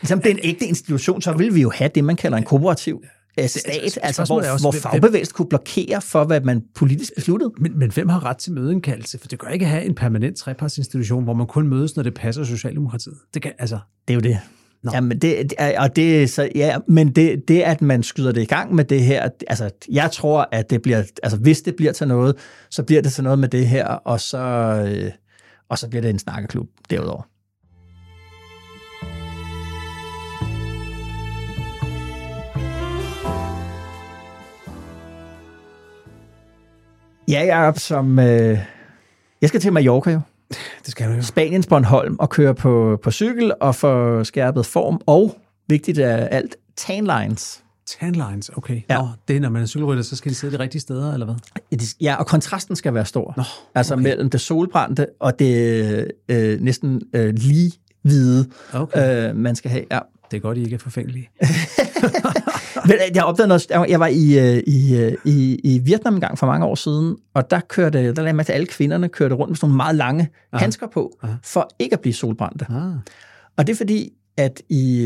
ligesom 0.00 0.20
det 0.20 0.30
er 0.30 0.34
en 0.34 0.40
ægte 0.42 0.66
institution, 0.66 1.22
så 1.22 1.32
vil 1.32 1.54
vi 1.54 1.60
jo 1.60 1.70
have 1.74 1.90
det, 1.94 2.04
man 2.04 2.16
kalder 2.16 2.38
en 2.38 2.44
kooperativ 2.44 3.02
øh, 3.38 3.48
stat, 3.48 3.98
altså 4.02 4.24
hvor, 4.24 4.36
også, 4.36 4.64
hvor 4.64 4.72
fagbevægelsen 4.72 5.34
kunne 5.34 5.48
blokere 5.48 6.00
for, 6.00 6.24
hvad 6.24 6.40
man 6.40 6.62
politisk 6.74 7.14
besluttede. 7.14 7.50
Men, 7.58 7.78
men 7.78 7.90
hvem 7.92 8.08
har 8.08 8.24
ret 8.24 8.36
til 8.36 8.52
mødeindkaldelse? 8.52 9.18
For 9.18 9.28
det 9.28 9.38
gør 9.38 9.48
ikke 9.48 9.64
at 9.64 9.70
have 9.70 9.84
en 9.84 9.94
permanent 9.94 10.36
trepartsinstitution, 10.36 11.24
hvor 11.24 11.34
man 11.34 11.46
kun 11.46 11.68
mødes, 11.68 11.96
når 11.96 12.02
det 12.02 12.14
passer 12.14 12.44
Socialdemokratiet. 12.44 13.16
Det, 13.34 13.42
kan, 13.42 13.52
altså... 13.58 13.78
det 14.08 14.14
er 14.14 14.14
jo 14.14 14.20
det. 14.20 14.38
No. 14.82 14.90
Jamen 14.94 15.18
det, 15.18 15.52
og 15.78 15.96
det, 15.96 16.30
så, 16.30 16.48
ja, 16.54 16.78
men 16.88 17.08
det, 17.08 17.48
det, 17.48 17.60
at 17.60 17.82
man 17.82 18.02
skyder 18.02 18.32
det 18.32 18.42
i 18.42 18.44
gang 18.44 18.74
med 18.74 18.84
det 18.84 19.02
her, 19.02 19.28
altså 19.46 19.70
jeg 19.90 20.10
tror, 20.10 20.48
at 20.52 20.70
det 20.70 20.82
bliver, 20.82 21.02
altså 21.22 21.38
hvis 21.38 21.62
det 21.62 21.76
bliver 21.76 21.92
til 21.92 22.08
noget, 22.08 22.36
så 22.70 22.82
bliver 22.82 23.02
det 23.02 23.12
til 23.12 23.24
noget 23.24 23.38
med 23.38 23.48
det 23.48 23.68
her, 23.68 23.86
og 23.86 24.20
så, 24.20 24.38
øh, 24.38 25.10
og 25.72 25.78
så 25.78 25.88
bliver 25.88 26.02
det 26.02 26.10
en 26.10 26.18
snakkeklub 26.18 26.68
derudover. 26.90 27.22
Ja, 37.28 37.44
Jacob, 37.44 37.78
som... 37.78 38.18
Øh, 38.18 38.58
jeg 39.40 39.48
skal 39.48 39.60
til 39.60 39.72
Mallorca 39.72 40.10
jo. 40.10 40.20
Det 40.84 40.90
skal 40.90 41.08
du 41.08 41.14
jo. 41.14 41.22
Spaniens 41.22 41.66
Bornholm 41.66 42.16
og 42.18 42.30
køre 42.30 42.54
på, 42.54 42.98
på 43.02 43.10
cykel 43.10 43.52
og 43.60 43.74
få 43.74 44.24
skærpet 44.24 44.66
form 44.66 45.00
og, 45.06 45.36
vigtigt 45.68 45.98
af 45.98 46.28
alt, 46.36 46.56
tanlines. 46.76 47.64
Tanlines, 47.86 48.50
okay. 48.56 48.80
Ja. 48.90 48.98
Nå, 48.98 49.08
det 49.28 49.36
er, 49.36 49.40
når 49.40 49.48
man 49.48 49.62
er 49.62 49.66
cykelrytter, 49.66 50.02
så 50.02 50.16
skal 50.16 50.30
de 50.30 50.34
sidde 50.34 50.56
de 50.56 50.62
rigtige 50.62 50.80
steder, 50.80 51.12
eller 51.12 51.26
hvad? 51.26 51.86
Ja, 52.00 52.14
og 52.14 52.26
kontrasten 52.26 52.76
skal 52.76 52.94
være 52.94 53.06
stor. 53.06 53.34
Nå, 53.36 53.42
altså 53.74 53.94
okay. 53.94 54.02
mellem 54.02 54.30
det 54.30 54.40
solbrændte 54.40 55.06
og 55.20 55.38
det 55.38 56.10
øh, 56.28 56.60
næsten 56.60 57.02
øh, 57.14 57.34
lige 57.34 57.72
hvide, 58.02 58.48
okay. 58.72 59.28
øh, 59.28 59.36
man 59.36 59.56
skal 59.56 59.70
have. 59.70 59.84
Ja. 59.90 59.98
Det 60.30 60.36
er 60.36 60.40
godt, 60.40 60.58
I 60.58 60.62
ikke 60.62 60.74
er 60.74 60.78
forfængelige. 60.78 61.30
Men 62.88 62.92
øh, 62.94 63.16
jeg 63.16 63.24
opdagede 63.24 63.48
noget, 63.48 63.66
jeg 63.88 64.00
var 64.00 64.06
i, 64.06 64.38
øh, 64.38 64.62
i, 64.66 64.96
øh, 64.96 65.14
i, 65.24 65.54
i 65.64 65.78
Vietnam 65.78 66.14
en 66.14 66.20
gang 66.20 66.38
for 66.38 66.46
mange 66.46 66.66
år 66.66 66.74
siden, 66.74 67.16
og 67.34 67.50
der 67.50 67.60
kørte, 67.60 68.14
der 68.14 68.22
lagde 68.22 68.32
man 68.32 68.46
til 68.46 68.52
alle 68.52 68.66
kvinderne 68.66 69.08
kørte 69.08 69.34
rundt 69.34 69.50
med 69.50 69.56
sådan 69.56 69.68
nogle 69.68 69.76
meget 69.76 69.96
lange 69.96 70.28
Aha. 70.52 70.62
handsker 70.62 70.86
på, 70.86 71.18
Aha. 71.22 71.32
for 71.42 71.70
ikke 71.78 71.94
at 71.94 72.00
blive 72.00 72.14
solbrændte. 72.14 72.66
Aha. 72.68 72.88
Og 73.56 73.66
det 73.66 73.72
er 73.72 73.76
fordi, 73.76 74.12
at 74.36 74.62
i, 74.68 75.02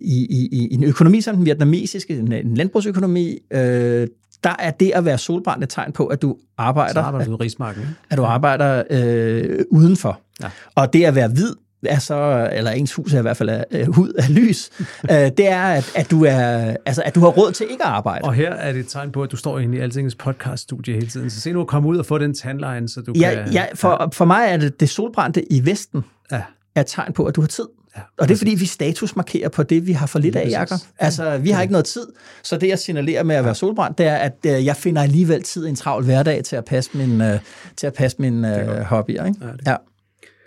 i, 0.00 0.26
i, 0.30 0.48
i 0.52 0.74
en 0.74 0.84
økonomi 0.84 1.20
som 1.20 1.36
den 1.36 1.44
vietnamesiske, 1.44 2.16
en, 2.18 2.56
landbrugsøkonomi, 2.56 3.38
øh, 3.50 4.06
der 4.44 4.56
er 4.58 4.70
det 4.70 4.90
at 4.94 5.04
være 5.04 5.18
solbrændt 5.18 5.64
et 5.64 5.70
tegn 5.70 5.92
på, 5.92 6.06
at 6.06 6.22
du 6.22 6.36
arbejder, 6.58 6.92
Så 6.92 7.00
arbejder 7.00 7.26
du 7.26 7.32
i 7.32 7.36
rigsmarken, 7.36 7.82
at, 7.82 7.88
at 8.10 8.18
du 8.18 8.24
arbejder 8.24 8.82
øh, 8.90 9.58
udenfor. 9.70 10.20
Ja. 10.42 10.50
Og 10.74 10.92
det 10.92 11.04
at 11.04 11.14
være 11.14 11.28
hvid 11.28 11.54
er 11.86 11.98
så, 11.98 12.50
eller 12.52 12.70
ens 12.70 12.94
hus 12.94 13.14
er 13.14 13.18
i 13.18 13.22
hvert 13.22 13.36
fald 13.36 13.48
er, 13.48 13.64
øh, 13.70 13.86
hud 13.94 14.12
af 14.12 14.34
lys, 14.34 14.70
øh, 15.10 15.16
det 15.16 15.48
er, 15.48 15.62
at, 15.62 15.92
at, 15.94 16.10
du 16.10 16.24
er, 16.24 16.76
altså, 16.86 17.02
at 17.06 17.14
du 17.14 17.20
har 17.20 17.28
råd 17.28 17.52
til 17.52 17.66
ikke 17.70 17.84
at 17.84 17.90
arbejde. 17.90 18.24
Og 18.24 18.34
her 18.34 18.52
er 18.52 18.72
det 18.72 18.80
et 18.80 18.88
tegn 18.88 19.12
på, 19.12 19.22
at 19.22 19.30
du 19.32 19.36
står 19.36 19.58
inde 19.58 19.78
i 19.78 19.80
Altingens 19.80 20.14
podcaststudie 20.14 20.94
hele 20.94 21.06
tiden. 21.06 21.30
Så 21.30 21.40
se 21.40 21.52
nu 21.52 21.60
at 21.60 21.66
komme 21.66 21.88
ud 21.88 21.96
og 21.98 22.06
få 22.06 22.18
den 22.18 22.34
tandline, 22.34 22.88
så 22.88 23.00
du 23.00 23.12
Ja, 23.16 23.34
kan... 23.34 23.52
ja, 23.52 23.64
for, 23.74 24.08
for 24.12 24.24
mig 24.24 24.46
er 24.48 24.56
det 24.56 24.80
det 24.80 24.88
solbrændte 24.88 25.52
i 25.52 25.66
Vesten, 25.66 26.04
Ja. 26.32 26.42
er 26.74 26.80
et 26.80 26.86
tegn 26.86 27.12
på, 27.12 27.24
at 27.24 27.36
du 27.36 27.40
har 27.40 27.48
tid. 27.48 27.64
Ja, 27.96 28.02
Og 28.18 28.28
det 28.28 28.34
er 28.34 28.38
fordi, 28.38 28.54
vi 28.54 28.66
statusmarkerer 28.66 29.48
på 29.48 29.62
det, 29.62 29.86
vi 29.86 29.92
har 29.92 30.06
for 30.06 30.18
lidt 30.18 30.36
af, 30.36 30.50
Jacob. 30.50 30.78
Altså, 30.98 31.38
vi 31.38 31.50
har 31.50 31.62
ikke 31.62 31.72
noget 31.72 31.84
tid, 31.84 32.06
så 32.42 32.56
det, 32.56 32.68
jeg 32.68 32.78
signalerer 32.78 33.22
med 33.22 33.36
at 33.36 33.44
være 33.44 33.54
solbrændt, 33.54 33.98
det 33.98 34.06
er, 34.06 34.16
at 34.16 34.36
øh, 34.46 34.64
jeg 34.64 34.76
finder 34.76 35.02
alligevel 35.02 35.42
tid 35.42 35.66
i 35.66 35.68
en 35.68 35.76
travl 35.76 36.04
hverdag 36.04 36.44
til 36.44 36.56
at 36.56 36.64
passe 36.64 36.90
min, 36.94 37.20
øh, 37.20 37.38
til 37.76 37.86
at 37.86 37.94
passe 37.94 38.16
mine 38.20 38.62
øh, 38.62 38.80
hobbyer. 38.80 39.24
Ikke? 39.24 39.38
Ja, 39.46 39.52
det 39.52 39.60
Ja. 39.66 39.76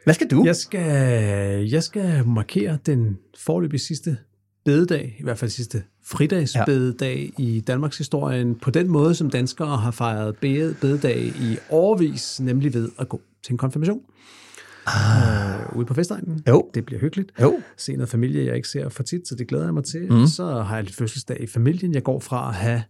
Hvad 0.04 0.14
skal 0.14 0.28
du? 0.28 0.44
Jeg 0.46 0.56
skal, 0.56 0.82
jeg 1.70 1.84
skal 1.84 2.28
markere 2.28 2.78
den 2.86 3.18
forløbige 3.38 3.80
sidste 3.80 4.18
bededag, 4.66 5.16
i 5.20 5.24
hvert 5.24 5.38
fald 5.38 5.52
sidste 5.52 5.84
fridagsbededag 6.06 7.32
ja. 7.40 7.44
i 7.44 7.60
Danmarks 7.60 7.98
historien, 7.98 8.56
på 8.56 8.72
den 8.72 8.88
måde, 8.88 9.16
som 9.16 9.30
danskere 9.30 9.78
har 9.78 9.92
fejret 9.92 10.36
bede- 10.38 10.76
bededag 10.82 11.18
i 11.20 11.58
årvis, 11.70 12.40
nemlig 12.40 12.74
ved 12.74 12.90
at 13.00 13.10
gå 13.10 13.22
til 13.44 13.52
en 13.52 13.58
konfirmation. 13.58 14.02
Ah. 14.96 15.60
Øh, 15.62 15.76
ude 15.78 15.86
på 15.86 15.94
festegnen. 15.94 16.44
Jo. 16.48 16.70
Det 16.74 16.86
bliver 16.86 17.02
hyggeligt. 17.02 17.32
Jo. 17.42 17.62
Se 17.78 17.96
noget 17.96 18.10
familie, 18.10 18.46
jeg 18.46 18.56
ikke 18.56 18.68
ser 18.68 18.90
for 18.90 19.04
tit, 19.04 19.28
så 19.28 19.36
det 19.36 19.48
glæder 19.48 19.66
jeg 19.66 19.74
mig 19.74 19.84
til. 19.84 20.14
Mm. 20.14 20.28
Så 20.28 20.62
har 20.62 20.76
jeg 20.76 20.84
lidt 20.84 20.96
fødselsdag 20.96 21.42
i 21.42 21.48
familien. 21.48 21.94
Jeg 21.94 22.04
går 22.04 22.20
fra 22.20 22.50
at 22.50 22.56
have 22.56 22.84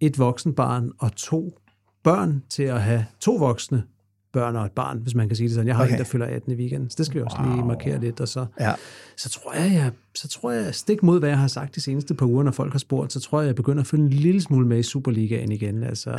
et 0.00 0.18
voksen 0.18 0.54
barn 0.54 0.92
og 0.98 1.16
to 1.16 1.58
børn 2.04 2.42
til 2.50 2.62
at 2.62 2.82
have 2.82 3.06
to 3.20 3.32
voksne 3.34 3.82
børn 4.32 4.56
og 4.56 4.66
et 4.66 4.72
barn, 4.72 4.98
hvis 4.98 5.14
man 5.14 5.28
kan 5.28 5.36
sige 5.36 5.46
det 5.48 5.54
sådan. 5.54 5.66
Jeg 5.68 5.76
har 5.76 5.82
okay. 5.82 5.92
En, 5.92 5.98
der 5.98 6.04
fylder 6.04 6.26
18 6.26 6.52
i 6.52 6.54
weekenden, 6.54 6.90
så 6.90 6.94
det 6.98 7.06
skal 7.06 7.18
vi 7.18 7.24
også 7.24 7.36
wow. 7.42 7.54
lige 7.54 7.64
markere 7.66 8.00
lidt. 8.00 8.20
Og 8.20 8.28
så, 8.28 8.46
Ja. 8.60 8.72
så 9.16 9.28
tror 9.28 9.52
jeg, 9.54 9.72
jeg, 9.72 9.90
så 10.14 10.28
tror 10.28 10.50
jeg, 10.52 10.74
stik 10.74 11.02
mod 11.02 11.18
hvad 11.18 11.28
jeg 11.28 11.38
har 11.38 11.48
sagt 11.48 11.74
de 11.74 11.80
seneste 11.80 12.14
par 12.14 12.26
uger, 12.26 12.42
når 12.42 12.50
folk 12.50 12.72
har 12.72 12.78
spurgt, 12.78 13.12
så 13.12 13.20
tror 13.20 13.40
jeg, 13.40 13.46
jeg 13.46 13.54
begynder 13.54 13.80
at 13.80 13.86
følge 13.86 14.04
en 14.04 14.10
lille 14.10 14.40
smule 14.40 14.66
med 14.66 14.78
i 14.78 14.82
Superligaen 14.82 15.52
igen. 15.52 15.82
Altså, 15.82 16.10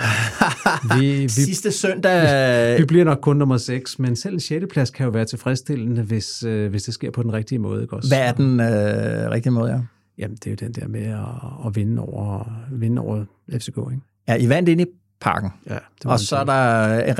vi, 0.99 1.22
vi, 1.22 1.28
Sidste 1.30 1.72
søndag... 1.72 2.80
vi 2.80 2.86
bliver 2.86 3.05
nok 3.05 3.20
kun 3.22 3.38
nummer 3.38 3.57
6, 3.57 3.99
men 3.99 4.16
selv 4.16 4.34
en 4.34 4.39
6. 4.39 4.66
plads 4.72 4.89
kan 4.89 5.03
jo 5.03 5.12
være 5.12 5.26
tilfredsstillende, 5.26 6.01
hvis, 6.01 6.43
øh, 6.43 6.70
hvis 6.70 6.84
det 6.84 6.93
sker 6.93 7.12
på 7.12 7.24
den 7.24 7.34
rigtige 7.34 7.60
måde. 7.60 7.82
Ikke 7.82 7.95
også? 7.95 8.10
Hvad 8.10 8.20
er 8.28 8.32
den 8.32 8.60
øh, 8.60 9.32
rigtige 9.32 9.53
måde, 9.53 9.72
ja? 9.72 9.80
Jamen, 10.18 10.36
det 10.38 10.47
er 10.47 10.51
jo 10.51 10.55
den 10.68 10.72
der 10.74 10.88
med 10.88 11.05
at, 11.05 11.68
at 11.68 11.76
vinde, 11.76 12.01
over, 12.01 12.51
vinde 12.72 13.01
over 13.01 13.26
FCK, 13.53 13.78
ikke? 13.78 14.01
Ja, 14.28 14.36
I 14.36 14.49
vandt 14.49 14.70
ind 14.70 14.82
i 14.82 14.86
parken, 15.22 15.49
Ja, 15.70 15.74
det 15.74 15.82
var 16.05 16.12
og 16.12 16.20
så 16.20 16.36
er 16.38 16.43
der 16.43 16.99
en 17.03 17.18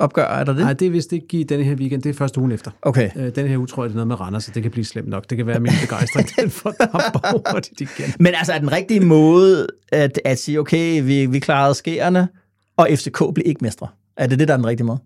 returopgør, 0.00 0.24
er 0.24 0.44
der 0.44 0.52
det? 0.52 0.62
Nej, 0.62 0.72
det 0.72 0.86
er 0.86 0.90
vist 0.90 1.12
ikke 1.12 1.40
i 1.40 1.42
denne 1.42 1.64
her 1.64 1.74
weekend, 1.74 2.02
det 2.02 2.10
er 2.10 2.14
første 2.14 2.40
ugen 2.40 2.52
efter. 2.52 2.70
Okay. 2.82 3.10
Øh, 3.16 3.34
Denne 3.34 3.48
her 3.48 3.58
uge 3.58 3.66
tror 3.66 3.82
jeg, 3.84 3.88
det 3.88 3.94
er 3.94 3.96
noget 3.96 4.08
med 4.08 4.20
Randers, 4.20 4.44
så 4.44 4.50
det 4.54 4.62
kan 4.62 4.72
blive 4.72 4.84
slemt 4.84 5.08
nok. 5.08 5.30
Det 5.30 5.38
kan 5.38 5.46
være 5.46 5.60
min 5.60 5.72
begejstring, 5.80 6.28
den 6.36 6.50
fordamper 6.50 7.52
hurtigt 7.52 7.80
igen. 7.80 8.12
Men 8.20 8.34
altså, 8.34 8.52
er 8.52 8.58
den 8.58 8.72
rigtige 8.72 9.00
måde 9.00 9.66
at, 9.92 10.20
at 10.24 10.38
sige, 10.38 10.60
okay, 10.60 11.02
vi, 11.02 11.26
vi 11.26 11.38
klarede 11.38 11.74
skærene, 11.74 12.28
og 12.76 12.88
FCK 12.94 13.18
blev 13.34 13.42
ikke 13.46 13.58
mestre? 13.62 13.88
Er 14.16 14.26
det 14.26 14.38
det, 14.38 14.48
der 14.48 14.54
er 14.54 14.58
den 14.58 14.66
rigtige 14.66 14.86
måde? 14.86 14.98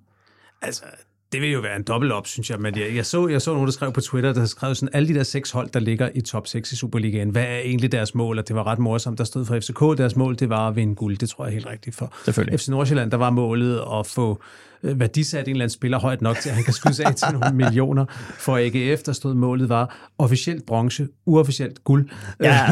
Altså, 0.62 0.82
det 1.32 1.40
vil 1.40 1.50
jo 1.50 1.60
være 1.60 1.76
en 1.76 1.82
dobbelt 1.82 2.12
op, 2.12 2.26
synes 2.26 2.50
jeg. 2.50 2.58
Men 2.58 2.78
jeg, 2.78 2.94
jeg, 2.94 3.06
så, 3.06 3.28
jeg 3.28 3.42
så 3.42 3.52
nogen, 3.52 3.66
der 3.66 3.72
skrev 3.72 3.92
på 3.92 4.00
Twitter, 4.00 4.32
der 4.32 4.44
skrev 4.44 4.74
sådan, 4.74 4.88
alle 4.92 5.08
de 5.08 5.14
der 5.14 5.22
seks 5.22 5.50
hold, 5.50 5.68
der 5.70 5.80
ligger 5.80 6.08
i 6.14 6.20
top 6.20 6.46
6 6.46 6.72
i 6.72 6.76
Superligaen, 6.76 7.30
hvad 7.30 7.42
er 7.42 7.58
egentlig 7.58 7.92
deres 7.92 8.14
mål? 8.14 8.38
Og 8.38 8.48
det 8.48 8.56
var 8.56 8.66
ret 8.66 8.78
morsomt. 8.78 9.18
Der 9.18 9.24
stod 9.24 9.44
for 9.44 9.60
FCK, 9.60 9.98
deres 9.98 10.16
mål, 10.16 10.38
det 10.38 10.48
var 10.48 10.68
at 10.68 10.76
vinde 10.76 10.94
guld. 10.94 11.16
Det 11.16 11.28
tror 11.28 11.44
jeg 11.44 11.54
helt 11.54 11.66
rigtigt 11.66 11.96
for. 11.96 12.12
Selvfølgelig. 12.24 12.60
FC 12.60 12.68
Nordsjælland, 12.68 13.10
der 13.10 13.16
var 13.16 13.30
målet 13.30 13.82
at 13.98 14.06
få 14.06 14.42
værdisat 14.82 15.44
en 15.44 15.50
eller 15.50 15.64
anden 15.64 15.74
spiller 15.74 15.98
højt 15.98 16.22
nok 16.22 16.36
til, 16.36 16.48
at 16.48 16.54
han 16.54 16.64
kan 16.64 16.72
skyde 16.72 16.94
sig 16.94 17.06
af 17.06 17.14
til 17.14 17.28
nogle 17.32 17.56
millioner. 17.56 18.04
For 18.38 18.56
AGF, 18.56 19.02
der 19.02 19.12
stod 19.12 19.34
målet 19.34 19.68
var 19.68 20.10
officielt 20.18 20.66
bronze, 20.66 21.08
uofficielt 21.26 21.84
guld. 21.84 22.08
Ja. 22.40 22.66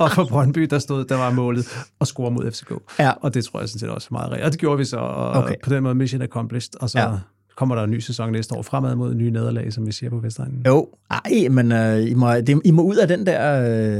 og 0.00 0.12
for 0.12 0.24
Brøndby, 0.24 0.62
der 0.62 0.78
stod, 0.78 1.04
der 1.04 1.16
var 1.16 1.30
målet 1.30 1.66
at 2.00 2.06
score 2.06 2.30
mod 2.30 2.50
FCK. 2.50 2.72
Ja. 2.98 3.10
Og 3.10 3.34
det 3.34 3.44
tror 3.44 3.60
jeg 3.60 3.68
sådan 3.68 3.78
set 3.78 3.88
også 3.88 4.08
er 4.10 4.12
meget 4.12 4.30
rigtigt. 4.30 4.46
Og 4.46 4.52
det 4.52 4.60
gjorde 4.60 4.78
vi 4.78 4.84
så, 4.84 4.96
og 4.96 5.30
okay. 5.30 5.54
på 5.64 5.70
den 5.70 5.82
måde 5.82 5.94
mission 5.94 6.22
accomplished. 6.22 6.82
Og 6.82 6.90
så 6.90 6.98
Ja. 6.98 7.10
Kommer 7.60 7.74
der 7.74 7.82
en 7.84 7.90
ny 7.90 7.98
sæson 7.98 8.32
næste 8.32 8.54
år 8.54 8.62
fremad 8.62 8.94
mod 8.96 9.14
nye 9.14 9.30
nederlag, 9.30 9.72
som 9.72 9.86
vi 9.86 9.92
siger 9.92 10.10
på 10.10 10.18
Vestegnen. 10.18 10.62
Jo, 10.66 10.88
ej, 11.10 11.48
men 11.50 11.72
øh, 11.72 12.10
I, 12.10 12.14
må, 12.14 12.34
det, 12.34 12.60
I 12.64 12.70
må 12.70 12.82
ud 12.82 12.96
af 12.96 13.08
den 13.08 13.26
der 13.26 13.42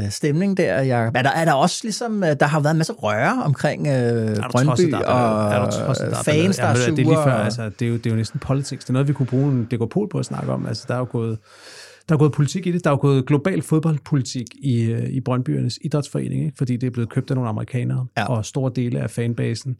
øh, 0.03 0.11
stemning 0.11 0.57
der. 0.57 0.81
Jeg, 0.81 1.11
er, 1.15 1.23
der, 1.23 1.31
er 1.31 1.45
der 1.45 1.53
også 1.53 1.81
ligesom, 1.83 2.25
øh, 2.25 2.37
der 2.41 2.47
har 2.47 2.61
været 2.61 2.75
en 2.75 2.79
masse 2.79 2.93
røre 2.93 3.43
omkring 3.45 3.87
øh, 3.87 3.93
Er 3.93 4.49
Brøndby 4.51 4.91
der 4.91 4.99
er 4.99 5.05
og? 5.05 5.53
Er 5.53 5.59
der 5.59 5.67
er 5.67 6.23
fans, 6.23 6.57
der 6.57 6.65
er 6.65 6.75
ballade? 6.75 6.85
sure. 6.85 6.97
Det 6.97 7.03
er, 7.03 7.07
lige 7.07 7.23
før, 7.25 7.33
altså, 7.33 7.71
det, 7.79 7.87
er 7.87 7.91
jo, 7.91 7.97
det 7.97 8.07
er 8.07 8.11
jo 8.11 8.17
næsten 8.17 8.41
politics. 8.41 8.85
Det 8.85 8.91
er 8.91 8.93
noget, 8.93 9.09
vi 9.09 9.13
kunne 9.13 9.27
bruge 9.27 9.53
en 9.53 9.89
Pol 9.91 10.09
på 10.09 10.19
at 10.19 10.25
snakke 10.25 10.53
om. 10.53 10.67
Altså, 10.67 10.85
der 10.89 10.95
er 10.95 10.99
jo 10.99 11.09
gået, 11.11 11.39
der 12.09 12.15
er 12.15 12.19
gået 12.19 12.33
politik 12.33 12.67
i 12.67 12.73
det. 12.73 12.85
Der 12.85 12.91
er 12.91 12.97
gået 12.97 13.27
global 13.27 13.63
fodboldpolitik 13.63 14.47
i, 14.63 14.83
øh, 14.83 15.09
i 15.09 15.21
Brøndbyernes 15.21 15.79
idrætsforening, 15.85 16.45
ikke? 16.45 16.57
fordi 16.59 16.77
det 16.77 16.87
er 16.87 16.91
blevet 16.91 17.11
købt 17.11 17.31
af 17.31 17.37
nogle 17.37 17.49
amerikanere, 17.49 18.07
Ja. 18.17 18.25
og 18.27 18.45
store 18.45 18.73
dele 18.77 19.01
af 19.01 19.11
fanbasen 19.11 19.77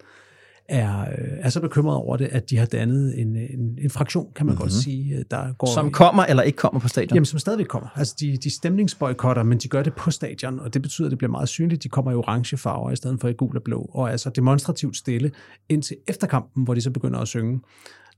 er, 0.71 1.01
øh, 1.01 1.29
er 1.41 1.51
så 1.51 1.61
bekymret 1.61 1.97
over 1.97 2.17
det, 2.17 2.29
at 2.33 2.51
de 2.51 2.57
har 2.57 2.67
dannet 2.67 3.21
en, 3.21 3.37
en, 3.37 3.79
en 3.83 3.91
fraktion, 3.91 4.33
kan 4.37 4.47
man 4.47 4.53
mm-hmm. 4.53 4.63
godt 4.63 4.73
sige, 4.73 5.17
øh, 5.17 5.25
der 5.31 5.53
går... 5.53 5.67
som 5.75 5.91
kommer 5.91 6.25
eller 6.25 6.43
ikke 6.43 6.57
kommer 6.57 6.81
på 6.81 6.89
stadion. 6.89 7.15
Jamen, 7.15 7.25
som 7.25 7.39
stadigvæk 7.39 7.67
kommer. 7.67 7.89
Altså, 7.97 8.15
de, 8.21 8.37
de 8.37 8.55
stemningsboykotter, 8.55 9.43
men 9.43 9.59
de 9.59 9.69
gør 9.69 9.83
det 9.83 9.95
på 9.95 10.11
stadion, 10.11 10.61
og 10.61 10.75
det 10.75 10.83
betyder, 10.83 11.09
at 11.09 11.11
det 11.11 11.19
bliver 11.19 11.31
meget 11.31 11.49
synligt. 11.49 11.83
De 11.83 11.89
kommer 11.89 12.13
i 12.13 12.15
orange 12.15 12.57
farver 12.57 12.91
i 12.91 12.97
stedet 12.97 13.21
for 13.21 13.29
i 13.29 13.33
gul 13.33 13.57
og 13.57 13.63
blå, 13.63 13.91
og 13.93 14.07
er 14.07 14.11
altså 14.11 14.31
demonstrativt 14.31 14.97
stille 14.97 15.31
indtil 15.69 15.97
efterkampen, 16.09 16.65
hvor 16.65 16.75
de 16.75 16.81
så 16.81 16.91
begynder 16.91 17.19
at 17.19 17.29
synge. 17.29 17.61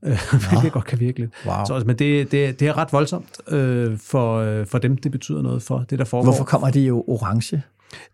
Øh, 0.03 0.19
hvilket 0.49 0.71
godt 0.71 0.85
kan 0.85 0.99
virke 0.99 1.19
lidt. 1.19 1.31
Wow. 1.45 1.55
Så, 1.67 1.73
altså, 1.73 1.87
men 1.87 1.99
det, 1.99 2.31
det, 2.31 2.59
det 2.59 2.67
er 2.67 2.77
ret 2.77 2.93
voldsomt 2.93 3.37
øh, 3.47 3.97
for, 3.97 4.63
for 4.65 4.77
dem, 4.77 4.97
det 4.97 5.11
betyder 5.11 5.41
noget 5.41 5.63
for 5.63 5.85
det, 5.89 5.99
der 5.99 6.05
foregår. 6.05 6.23
Hvorfor 6.23 6.43
kommer 6.43 6.69
de 6.69 6.81
jo 6.81 7.03
orange? 7.07 7.63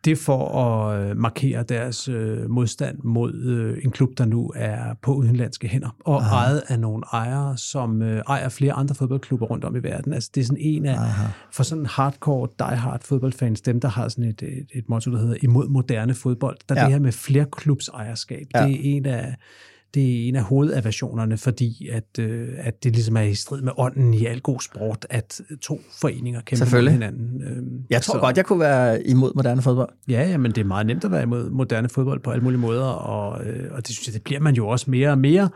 Det 0.05 0.11
er 0.11 0.15
for 0.15 0.65
at 0.65 1.09
øh, 1.09 1.17
markere 1.17 1.63
deres 1.63 2.07
øh, 2.07 2.49
modstand 2.49 2.97
mod 3.03 3.33
øh, 3.33 3.83
en 3.83 3.91
klub, 3.91 4.09
der 4.17 4.25
nu 4.25 4.51
er 4.55 4.93
på 5.01 5.13
udenlandske 5.13 5.67
hænder, 5.67 5.95
og 6.05 6.15
Aha. 6.21 6.35
ejet 6.35 6.63
af 6.67 6.79
nogle 6.79 7.03
ejere, 7.13 7.57
som 7.57 8.01
øh, 8.01 8.21
ejer 8.27 8.49
flere 8.49 8.73
andre 8.73 8.95
fodboldklubber 8.95 9.45
rundt 9.45 9.63
om 9.65 9.75
i 9.75 9.79
verden. 9.79 10.13
Altså 10.13 10.29
det 10.35 10.41
er 10.41 10.45
sådan 10.45 10.61
en 10.61 10.85
af, 10.85 10.93
Aha. 10.97 11.27
for 11.51 11.63
sådan 11.63 11.85
hardcore, 11.85 12.47
die-hard 12.59 12.99
fodboldfans, 13.03 13.61
dem 13.61 13.79
der 13.79 13.87
har 13.87 14.07
sådan 14.09 14.23
et, 14.23 14.41
et, 14.41 14.67
et 14.73 14.89
motto, 14.89 15.11
der 15.11 15.17
hedder 15.17 15.37
imod 15.41 15.67
moderne 15.67 16.13
fodbold, 16.13 16.57
der 16.69 16.75
ja. 16.75 16.83
Det 16.83 16.91
her 16.91 16.99
med 16.99 17.11
flerklubs 17.11 17.87
ejerskab, 17.87 18.47
Ja. 18.55 18.61
ja. 18.61 18.67
det 18.67 18.75
er 18.75 18.79
en 18.83 19.05
af 19.05 19.35
det 19.93 20.23
er 20.23 20.27
en 20.27 20.35
af 20.35 20.43
hovedaversionerne, 20.43 21.37
fordi 21.37 21.89
at, 21.91 22.19
øh, 22.19 22.47
at 22.57 22.83
det 22.83 22.91
ligesom 22.93 23.17
er 23.17 23.21
i 23.21 23.33
strid 23.35 23.61
med 23.61 23.71
ånden 23.77 24.13
i 24.13 24.25
al 24.25 24.41
god 24.41 24.59
sport, 24.61 25.05
at 25.09 25.41
to 25.61 25.81
foreninger 26.01 26.41
kæmper 26.41 26.65
mod 26.65 26.89
hinanden. 26.91 27.41
Øhm, 27.43 27.83
Jeg 27.89 28.01
tror 28.01 28.13
så- 28.13 28.19
godt, 28.19 28.37
jeg 28.37 28.45
kunne 28.45 28.59
være 28.59 29.07
imod 29.07 29.31
moderne 29.35 29.61
fodbold. 29.61 29.89
Ja, 30.09 30.29
ja, 30.29 30.37
men 30.37 30.51
det 30.51 30.61
er 30.61 30.65
meget 30.65 30.85
nemt 30.87 31.03
at 31.05 31.11
være 31.11 31.23
imod 31.23 31.49
moderne 31.49 31.89
fodbold 31.89 32.19
på 32.19 32.31
alle 32.31 32.43
mulige 32.43 32.59
måder, 32.59 32.83
og, 32.85 33.45
øh, 33.45 33.71
og 33.71 33.87
det 33.87 33.95
synes 33.95 34.07
jeg, 34.07 34.13
det 34.13 34.23
bliver 34.23 34.39
man 34.39 34.55
jo 34.55 34.67
også 34.67 34.91
mere 34.91 35.09
og 35.11 35.17
mere. 35.17 35.49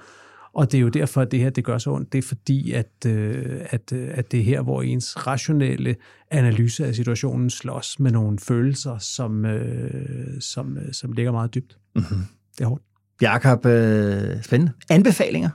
Og 0.53 0.71
det 0.71 0.77
er 0.77 0.81
jo 0.81 0.89
derfor, 0.89 1.21
at 1.21 1.31
det 1.31 1.39
her 1.39 1.49
det 1.49 1.63
gør 1.63 1.77
så 1.77 1.91
ondt. 1.91 2.11
Det 2.11 2.17
er 2.17 2.21
fordi, 2.21 2.71
at, 2.71 3.05
øh, 3.07 3.61
at, 3.69 3.93
øh, 3.93 4.09
at 4.13 4.31
det 4.31 4.39
er 4.39 4.43
her, 4.43 4.61
hvor 4.61 4.81
ens 4.81 5.27
rationelle 5.27 5.95
analyse 6.31 6.85
af 6.85 6.95
situationen 6.95 7.49
slås 7.49 7.99
med 7.99 8.11
nogle 8.11 8.39
følelser, 8.39 8.97
som, 8.97 9.45
øh, 9.45 10.41
som, 10.41 10.77
øh, 10.77 10.93
som 10.93 11.11
ligger 11.11 11.31
meget 11.31 11.53
dybt. 11.55 11.77
Mm-hmm. 11.95 12.17
Det 12.57 12.63
er 12.63 12.67
hårdt. 12.67 12.83
Jakob, 13.21 13.65
øh, 13.65 14.43
spændende. 14.43 14.73
Anbefalinger? 14.89 15.49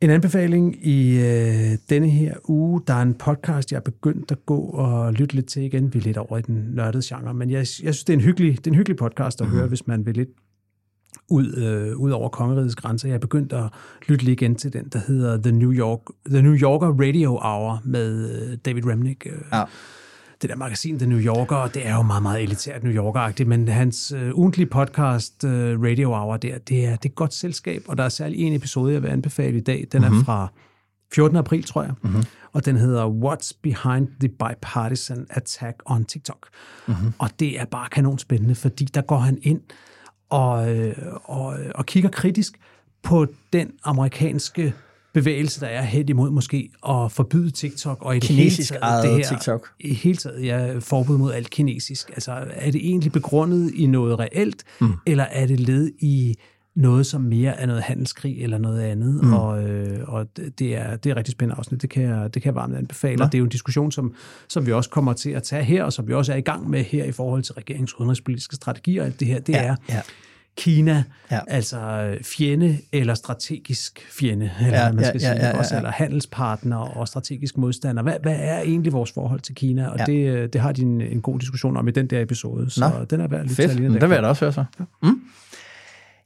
En 0.00 0.10
anbefaling 0.10 0.86
i 0.86 1.18
øh, 1.18 1.78
denne 1.90 2.08
her 2.08 2.34
uge, 2.48 2.82
der 2.86 2.94
er 2.94 3.02
en 3.02 3.14
podcast, 3.14 3.72
jeg 3.72 3.76
er 3.76 3.82
begyndt 3.82 4.30
at 4.32 4.46
gå 4.46 4.58
og 4.60 5.12
lytte 5.12 5.34
lidt 5.34 5.46
til 5.46 5.62
igen. 5.62 5.94
Vi 5.94 5.98
er 5.98 6.02
lidt 6.02 6.16
over 6.16 6.38
i 6.38 6.42
den 6.42 6.64
nørdede 6.74 7.02
genre, 7.06 7.34
men 7.34 7.50
jeg, 7.50 7.58
jeg 7.58 7.66
synes, 7.66 8.04
det 8.04 8.12
er 8.12 8.16
en 8.16 8.24
hyggelig, 8.24 8.56
det 8.56 8.66
er 8.66 8.70
en 8.70 8.76
hyggelig 8.76 8.96
podcast 8.96 9.40
at 9.40 9.46
mm. 9.46 9.52
høre, 9.52 9.66
hvis 9.66 9.86
man 9.86 10.06
vil 10.06 10.14
lidt 10.14 10.28
ud, 11.30 11.54
øh, 11.56 11.96
ud 11.96 12.10
over 12.10 12.28
kongerigets 12.28 12.74
grænser. 12.76 13.08
Jeg 13.08 13.14
er 13.14 13.18
begyndt 13.18 13.52
at 13.52 13.64
lytte 14.08 14.24
lige 14.24 14.32
igen 14.32 14.54
til 14.54 14.72
den, 14.72 14.88
der 14.88 14.98
hedder 15.06 15.42
The 15.42 15.52
New, 15.52 15.72
York, 15.72 16.00
The 16.30 16.42
New 16.42 16.54
Yorker 16.54 17.06
Radio 17.06 17.30
Hour 17.30 17.82
med 17.84 18.30
øh, 18.30 18.58
David 18.64 18.86
Remnick. 18.86 19.26
Øh, 19.26 19.32
Ja. 19.52 19.64
Det 20.42 20.50
der 20.50 20.56
magasin, 20.56 20.98
The 20.98 21.06
New 21.06 21.18
Yorker, 21.18 21.66
det 21.66 21.86
er 21.86 21.94
jo 21.94 22.02
meget, 22.02 22.22
meget 22.22 22.42
elitært 22.42 22.84
New 22.84 22.92
Yorker-agtigt, 22.92 23.48
men 23.48 23.68
hans 23.68 24.12
øh, 24.12 24.30
ugentlige 24.34 24.66
podcast, 24.66 25.44
øh, 25.44 25.82
Radio 25.82 26.14
Hour, 26.14 26.36
der, 26.36 26.38
det 26.38 26.52
er, 26.52 26.58
det 26.58 26.84
er 26.88 26.94
et 27.04 27.14
godt 27.14 27.34
selskab, 27.34 27.82
og 27.88 27.98
der 27.98 28.04
er 28.04 28.08
særlig 28.08 28.38
en 28.38 28.52
episode, 28.52 28.92
jeg 28.92 29.02
vil 29.02 29.08
anbefale 29.08 29.56
i 29.56 29.60
dag. 29.60 29.86
Den 29.92 30.02
mm-hmm. 30.02 30.18
er 30.18 30.24
fra 30.24 30.48
14. 31.14 31.36
april, 31.36 31.62
tror 31.62 31.82
jeg, 31.82 31.92
mm-hmm. 32.02 32.22
og 32.52 32.64
den 32.64 32.76
hedder 32.76 33.08
What's 33.08 33.58
Behind 33.62 34.08
the 34.20 34.28
Bipartisan 34.28 35.26
Attack 35.30 35.82
on 35.86 36.04
TikTok. 36.04 36.48
Mm-hmm. 36.86 37.12
Og 37.18 37.30
det 37.40 37.60
er 37.60 37.64
bare 37.64 37.88
kanonspændende, 37.88 38.54
fordi 38.54 38.84
der 38.84 39.02
går 39.02 39.18
han 39.18 39.38
ind 39.42 39.60
og, 40.30 40.76
øh, 40.76 40.94
og, 41.24 41.56
og 41.74 41.86
kigger 41.86 42.10
kritisk 42.10 42.60
på 43.02 43.26
den 43.52 43.70
amerikanske 43.84 44.74
bevægelse, 45.20 45.60
der 45.60 45.66
er 45.66 45.82
hen 45.82 46.08
imod 46.08 46.30
måske 46.30 46.70
at 46.88 47.12
forbyde 47.12 47.50
TikTok, 47.50 47.98
og 48.00 48.16
i 48.16 48.18
det 48.18 48.28
Kinesisk 48.28 48.72
hele 48.72 48.80
taget, 48.80 49.04
det 49.04 49.16
her, 49.16 49.28
TikTok. 49.28 49.68
i 49.80 49.94
hele 49.94 50.16
taget, 50.16 50.44
ja, 50.44 50.78
forbud 50.78 51.18
mod 51.18 51.32
alt 51.32 51.50
kinesisk. 51.50 52.10
Altså, 52.10 52.32
er 52.50 52.70
det 52.70 52.88
egentlig 52.88 53.12
begrundet 53.12 53.74
i 53.74 53.86
noget 53.86 54.18
reelt, 54.18 54.64
mm. 54.80 54.92
eller 55.06 55.24
er 55.24 55.46
det 55.46 55.60
led 55.60 55.90
i 55.98 56.34
noget, 56.76 57.06
som 57.06 57.20
mere 57.20 57.60
er 57.60 57.66
noget 57.66 57.82
handelskrig 57.82 58.42
eller 58.42 58.58
noget 58.58 58.80
andet. 58.80 59.24
Mm. 59.24 59.32
Og, 59.32 59.62
øh, 59.62 60.08
og 60.08 60.26
det 60.58 60.76
er, 60.76 60.96
det 60.96 61.10
er 61.10 61.16
rigtig 61.16 61.32
spændende 61.32 61.58
afsnit. 61.58 61.82
Det 61.82 61.90
kan 61.90 62.02
jeg, 62.02 62.34
det 62.34 62.42
kan 62.42 62.50
jeg 62.50 62.54
varmt 62.54 62.76
anbefale. 62.76 63.16
Ja. 63.18 63.24
Og 63.24 63.32
det 63.32 63.38
er 63.38 63.40
jo 63.40 63.44
en 63.44 63.50
diskussion, 63.50 63.92
som, 63.92 64.14
som 64.48 64.66
vi 64.66 64.72
også 64.72 64.90
kommer 64.90 65.12
til 65.12 65.30
at 65.30 65.42
tage 65.42 65.64
her, 65.64 65.84
og 65.84 65.92
som 65.92 66.08
vi 66.08 66.14
også 66.14 66.32
er 66.32 66.36
i 66.36 66.40
gang 66.40 66.70
med 66.70 66.84
her 66.84 67.04
i 67.04 67.12
forhold 67.12 67.42
til 67.42 67.54
regeringens 67.54 67.98
udenrigspolitiske 67.98 68.56
strategier. 68.56 69.04
Alt 69.04 69.20
det 69.20 69.28
her, 69.28 69.40
det 69.40 69.52
ja, 69.52 69.64
er... 69.64 69.76
Ja 69.88 70.00
Kina, 70.58 71.04
ja. 71.30 71.40
altså 71.48 71.78
fjende 72.22 72.78
eller 72.92 73.14
strategisk 73.14 74.06
fjende, 74.18 74.50
eller 74.60 74.78
ja, 74.78 74.92
man 74.92 75.04
skal 75.04 75.20
ja, 75.20 75.28
sige, 75.28 75.36
ja, 75.36 75.46
ja, 75.46 75.48
ja. 75.48 75.58
også, 75.58 75.76
eller 75.76 75.90
handelspartner 75.90 76.76
og 76.76 77.08
strategisk 77.08 77.56
modstander. 77.56 78.02
Hvad, 78.02 78.14
hvad 78.22 78.36
er 78.38 78.60
egentlig 78.60 78.92
vores 78.92 79.12
forhold 79.12 79.40
til 79.40 79.54
Kina? 79.54 79.88
Og 79.88 79.98
ja. 79.98 80.04
det, 80.04 80.52
det 80.52 80.60
har 80.60 80.72
de 80.72 80.82
en, 80.82 81.00
en 81.00 81.22
god 81.22 81.38
diskussion 81.38 81.76
om 81.76 81.88
i 81.88 81.90
den 81.90 82.06
der 82.06 82.20
episode, 82.20 82.70
så 82.70 82.80
Nå, 82.80 83.04
den 83.04 83.20
er 83.20 83.28
værd 83.28 83.40
at 83.40 83.46
lytte 83.46 83.62
til. 83.62 83.70
Fedt, 83.70 84.00
det 84.00 84.08
vil 84.08 84.14
jeg 84.14 84.22
da 84.22 84.28
også 84.28 84.44
høre 84.44 84.52
så. 84.52 84.64
Ja. 84.80 84.84
Mm. 85.02 85.20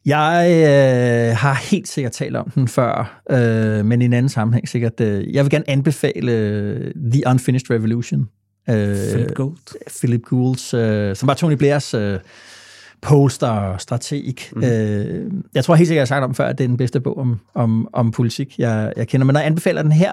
Jeg 0.06 0.46
øh, 0.50 1.36
har 1.36 1.54
helt 1.70 1.88
sikkert 1.88 2.12
talt 2.12 2.36
om 2.36 2.50
den 2.50 2.68
før, 2.68 3.22
øh, 3.30 3.84
men 3.84 4.02
i 4.02 4.04
en 4.04 4.12
anden 4.12 4.28
sammenhæng 4.28 4.68
sikkert. 4.68 5.00
Øh, 5.00 5.34
jeg 5.34 5.44
vil 5.44 5.50
gerne 5.50 5.70
anbefale 5.70 6.32
øh, 6.32 6.92
The 7.12 7.22
Unfinished 7.26 7.70
Revolution. 7.70 8.28
Øh, 8.70 8.96
Philip 8.96 9.34
Gould. 9.34 9.56
Philip 10.00 10.22
Goulds, 10.22 10.74
øh, 10.74 11.16
som 11.16 11.26
var 11.26 11.34
Tony 11.34 11.54
Blairs 11.54 11.94
øh, 11.94 12.18
poster 13.02 13.76
strateg. 13.78 14.34
Mm. 14.52 14.64
Øh, 14.64 15.32
jeg 15.54 15.64
tror 15.64 15.74
helt 15.74 15.88
sikkert, 15.88 15.96
jeg 15.96 16.16
har 16.16 16.20
sagt 16.20 16.24
om 16.24 16.34
før, 16.34 16.46
at 16.46 16.58
det 16.58 16.64
er 16.64 16.68
den 16.68 16.76
bedste 16.76 17.00
bog 17.00 17.18
om, 17.18 17.40
om, 17.54 17.88
om 17.92 18.10
politik, 18.10 18.58
jeg, 18.58 18.92
jeg 18.96 19.08
kender. 19.08 19.24
Men 19.24 19.32
når 19.32 19.40
jeg 19.40 19.46
anbefaler 19.46 19.82
den 19.82 19.92
her, 19.92 20.12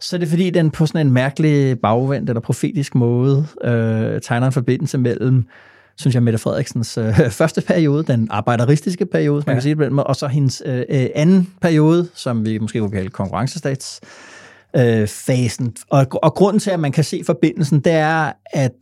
så 0.00 0.16
er 0.16 0.20
det 0.20 0.28
fordi, 0.28 0.50
den 0.50 0.70
på 0.70 0.86
sådan 0.86 1.06
en 1.06 1.12
mærkelig 1.12 1.80
bagvendt 1.80 2.30
eller 2.30 2.40
profetisk 2.40 2.94
måde 2.94 3.46
øh, 3.64 4.20
tegner 4.20 4.46
en 4.46 4.52
forbindelse 4.52 4.98
mellem 4.98 5.46
synes 5.96 6.14
jeg, 6.14 6.22
Mette 6.22 6.38
Frederiksens 6.38 6.98
øh, 6.98 7.30
første 7.40 7.60
periode, 7.60 8.04
den 8.04 8.28
arbejderistiske 8.30 9.06
periode, 9.06 9.44
man 9.46 9.52
ja. 9.52 9.54
kan 9.54 9.62
sige 9.62 9.70
det 9.70 9.78
på 9.78 9.84
den 9.84 9.94
måde, 9.94 10.06
og 10.06 10.16
så 10.16 10.26
hendes 10.26 10.62
øh, 10.66 10.84
øh, 10.88 11.06
anden 11.14 11.50
periode, 11.60 12.08
som 12.14 12.46
vi 12.46 12.58
måske 12.58 12.78
kunne 12.78 12.90
kalde 12.90 13.10
konkurrencestats, 13.10 14.00
øh, 14.76 15.08
fasen. 15.08 15.74
Og, 15.90 16.06
og 16.22 16.34
grunden 16.34 16.60
til, 16.60 16.70
at 16.70 16.80
man 16.80 16.92
kan 16.92 17.04
se 17.04 17.22
forbindelsen, 17.26 17.80
det 17.80 17.92
er, 17.92 18.32
at 18.52 18.72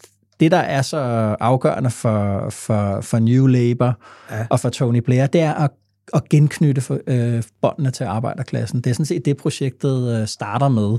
det, 0.40 0.50
der 0.50 0.58
er 0.58 0.82
så 0.82 0.96
afgørende 1.40 1.90
for, 1.90 2.50
for, 2.50 3.00
for 3.00 3.18
New 3.18 3.46
Labour 3.46 3.94
ja. 4.30 4.46
og 4.50 4.60
for 4.60 4.68
Tony 4.68 4.98
Blair, 4.98 5.26
det 5.26 5.40
er 5.40 5.54
at, 5.54 5.70
at 6.14 6.28
genknytte 6.28 6.80
for, 6.80 6.98
øh, 7.06 7.42
båndene 7.62 7.90
til 7.90 8.04
arbejderklassen. 8.04 8.80
Det 8.80 8.90
er 8.90 8.94
sådan 8.94 9.06
set 9.06 9.24
det, 9.24 9.36
projektet 9.36 10.20
øh, 10.20 10.26
starter 10.26 10.68
med. 10.68 10.98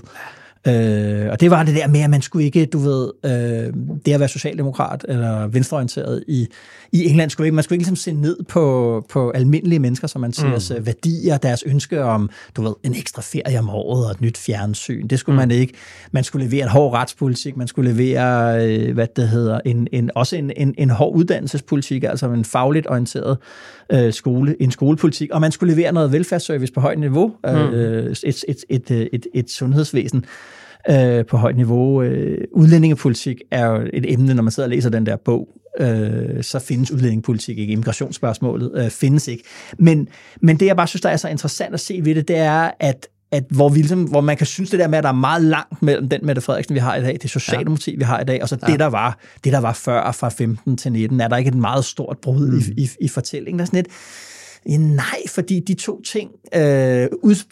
Øh, 0.68 1.32
og 1.32 1.42
det 1.42 1.52
var 1.52 1.64
det 1.64 1.76
der 1.76 1.88
med, 1.88 2.00
at 2.00 2.10
man 2.10 2.22
skulle 2.22 2.46
ikke, 2.46 2.66
du 2.66 2.80
ved, 2.80 3.12
øh, 3.26 3.74
det 4.06 4.14
at 4.14 4.20
være 4.20 4.30
socialdemokrat 4.30 5.06
eller 5.10 5.48
venstreorienteret 5.48 6.24
i, 6.28 6.48
i 6.92 7.10
England, 7.10 7.30
skulle 7.30 7.48
ikke, 7.48 7.56
man 7.56 7.64
skulle 7.64 7.76
ikke 7.76 7.82
ligesom 7.82 7.96
se 7.96 8.12
ned 8.14 8.38
på, 8.50 9.06
på 9.10 9.30
almindelige 9.30 9.80
mennesker, 9.80 10.08
som 10.08 10.22
man 10.22 10.34
siger, 10.34 10.80
mm. 10.80 10.86
værdier, 10.86 11.38
deres 11.38 11.64
ønske 11.64 12.04
om, 12.04 12.30
du 12.56 12.62
ved, 12.62 12.74
en 12.84 12.96
ekstra 12.96 13.22
ferie 13.22 13.60
om 13.60 13.70
året 13.70 14.06
og 14.06 14.12
et 14.12 14.22
nyt 14.22 14.38
fjernsyn. 14.38 15.08
Det 15.08 15.20
skulle 15.20 15.34
mm. 15.34 15.38
man 15.38 15.52
ikke. 15.52 15.74
Man 16.12 16.24
skulle 16.24 16.46
levere 16.46 16.64
en 16.64 16.70
hård 16.70 16.94
retspolitik, 16.94 17.58
man 17.58 17.68
skulle 17.68 17.92
levere, 17.92 18.66
øh, 18.68 18.94
hvad 18.94 19.08
det 19.16 19.30
hedder, 19.30 19.60
en, 19.66 19.88
en, 19.92 20.12
også 20.16 20.36
en, 20.36 20.52
en, 20.58 20.76
en 20.78 20.90
hård 20.90 21.16
uddannelsespolitik, 21.16 22.04
altså 22.04 22.30
en 22.30 22.46
fagligt 22.46 22.88
orienteret 22.90 23.38
øh, 23.92 24.14
skole, 24.14 24.62
en 24.62 24.72
skolepolitik, 24.72 25.30
og 25.32 25.42
man 25.42 25.52
skulle 25.52 25.74
levere 25.74 25.92
noget 25.92 26.12
velfærdsservice 26.12 26.74
på 26.74 26.80
højt 26.80 27.00
niveau, 27.00 27.32
mm. 27.44 27.50
øh, 27.50 28.12
et, 28.12 28.24
et, 28.24 28.44
et, 28.70 28.92
et, 28.92 29.10
et, 29.14 29.28
et 29.34 29.50
sundhedsvæsen 29.50 30.26
øh, 30.90 31.26
på 31.26 31.38
højt 31.38 31.56
niveau. 31.56 32.04
Øh, 32.04 32.38
udlændingepolitik 32.52 33.42
er 33.52 33.66
jo 33.66 33.90
et 33.94 34.14
emne, 34.14 34.34
når 34.34 34.44
man 34.44 34.52
sidder 34.52 34.68
og 34.68 34.70
læser 34.70 34.90
den 34.90 35.06
der 35.06 35.16
bog, 35.16 35.48
øh, 35.80 36.44
så 36.44 36.60
findes 36.60 36.92
udlændingepolitik 36.92 37.58
ikke. 37.58 37.74
Immigrationsspørgsmålet 37.74 38.72
øh, 38.76 38.90
findes 38.90 39.28
ikke. 39.28 39.44
Men, 39.78 40.08
men 40.42 40.60
det, 40.60 40.66
jeg 40.66 40.76
bare 40.76 40.88
synes, 40.88 41.02
der 41.02 41.10
er 41.10 41.18
så 41.18 41.28
interessant 41.28 41.74
at 41.74 41.80
se 41.80 42.02
ved 42.04 42.16
det, 42.16 42.28
det 42.28 42.38
er, 42.38 42.72
at 42.80 43.08
at 43.32 43.44
hvor, 43.50 43.70
vi 43.70 43.80
ligesom, 43.80 44.04
hvor 44.04 44.22
man 44.22 44.38
kan 44.38 44.48
synes 44.48 44.70
det 44.70 44.80
der 44.80 44.88
med, 44.88 44.98
at 44.98 45.04
der 45.04 45.10
er 45.10 45.14
meget 45.14 45.42
langt 45.42 45.82
mellem 45.82 46.10
den 46.10 46.20
Mette 46.24 46.42
Frederiksen, 46.42 46.76
vi 46.76 46.80
har 46.80 46.96
i 46.96 47.02
dag, 47.02 47.18
det 47.22 47.30
Socialdemokrati, 47.30 47.92
ja. 47.92 47.98
vi 47.98 48.04
har 48.04 48.20
i 48.20 48.24
dag, 48.24 48.42
og 48.42 48.50
så 48.50 48.58
ja. 48.62 48.72
det, 48.72 48.80
der 48.80 48.86
var, 48.86 49.20
det, 49.44 49.54
der 49.54 49.60
var 49.60 49.74
før 49.74 50.12
fra 50.12 50.30
15 50.30 50.78
til 50.78 50.92
19, 50.92 51.22
er 51.22 51.28
der 51.28 51.38
ikke 51.38 51.48
et 51.48 51.56
meget 51.56 51.86
stort 51.86 52.18
brud 52.22 52.52
mm. 52.52 52.74
i, 52.78 52.82
i, 52.82 52.90
i 53.02 53.08
fortællingen. 53.08 53.60
Der 53.60 53.64
er 53.64 53.68
sådan 53.68 53.80
et, 53.80 53.88
Ja, 54.70 54.78
nej, 54.78 55.22
fordi 55.30 55.60
de 55.60 55.74
to 55.74 56.02
ting 56.02 56.32
øh, 56.56 57.08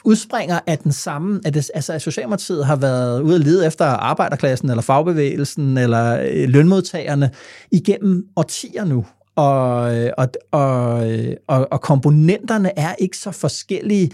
udspringer 0.05 0.59
af 0.67 0.77
den 0.77 0.91
samme, 0.91 1.41
at, 1.45 1.53
det, 1.53 1.71
altså, 1.73 1.93
at 1.93 2.01
Socialdemokratiet 2.01 2.65
har 2.65 2.75
været 2.75 3.21
ude 3.21 3.35
at 3.35 3.41
lede 3.41 3.67
efter 3.67 3.85
arbejderklassen, 3.85 4.69
eller 4.69 4.81
fagbevægelsen, 4.81 5.77
eller 5.77 6.19
øh, 6.31 6.49
lønmodtagerne 6.49 7.31
igennem 7.71 8.25
årtier 8.35 8.85
nu. 8.85 9.05
Og, 9.35 9.97
øh, 9.97 10.11
og, 10.17 10.27
og, 10.51 11.11
øh, 11.11 11.35
og, 11.47 11.67
og 11.71 11.81
komponenterne 11.81 12.79
er 12.79 12.95
ikke 12.99 13.17
så 13.17 13.31
forskellige, 13.31 14.11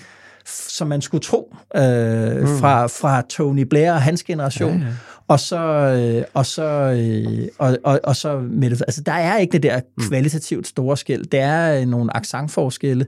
som 0.47 0.87
man 0.87 1.01
skulle 1.01 1.21
tro 1.21 1.55
øh, 1.75 1.81
mm. 1.81 2.47
fra, 2.47 2.87
fra 2.87 3.21
Tony 3.29 3.61
Blair 3.61 3.91
og 3.91 4.01
hans 4.01 4.23
generation. 4.23 4.79
Ja, 4.79 4.85
ja 4.85 4.91
og 5.27 5.39
så, 5.39 5.57
øh, 5.57 6.23
og 6.33 6.45
så, 6.45 6.63
øh, 6.63 7.47
og, 7.57 7.77
og, 7.83 7.99
og 8.03 8.15
så 8.15 8.39
med 8.49 8.69
det, 8.69 8.81
altså 8.81 9.01
der 9.01 9.11
er 9.11 9.37
ikke 9.37 9.51
det 9.51 9.63
der 9.63 9.79
mm. 9.97 10.03
kvalitativt 10.03 10.67
store 10.67 10.97
skæld. 10.97 11.25
Det 11.25 11.39
er 11.39 11.81
øh, 11.81 11.87
nogle 11.87 12.17
accentforskelle, 12.17 13.05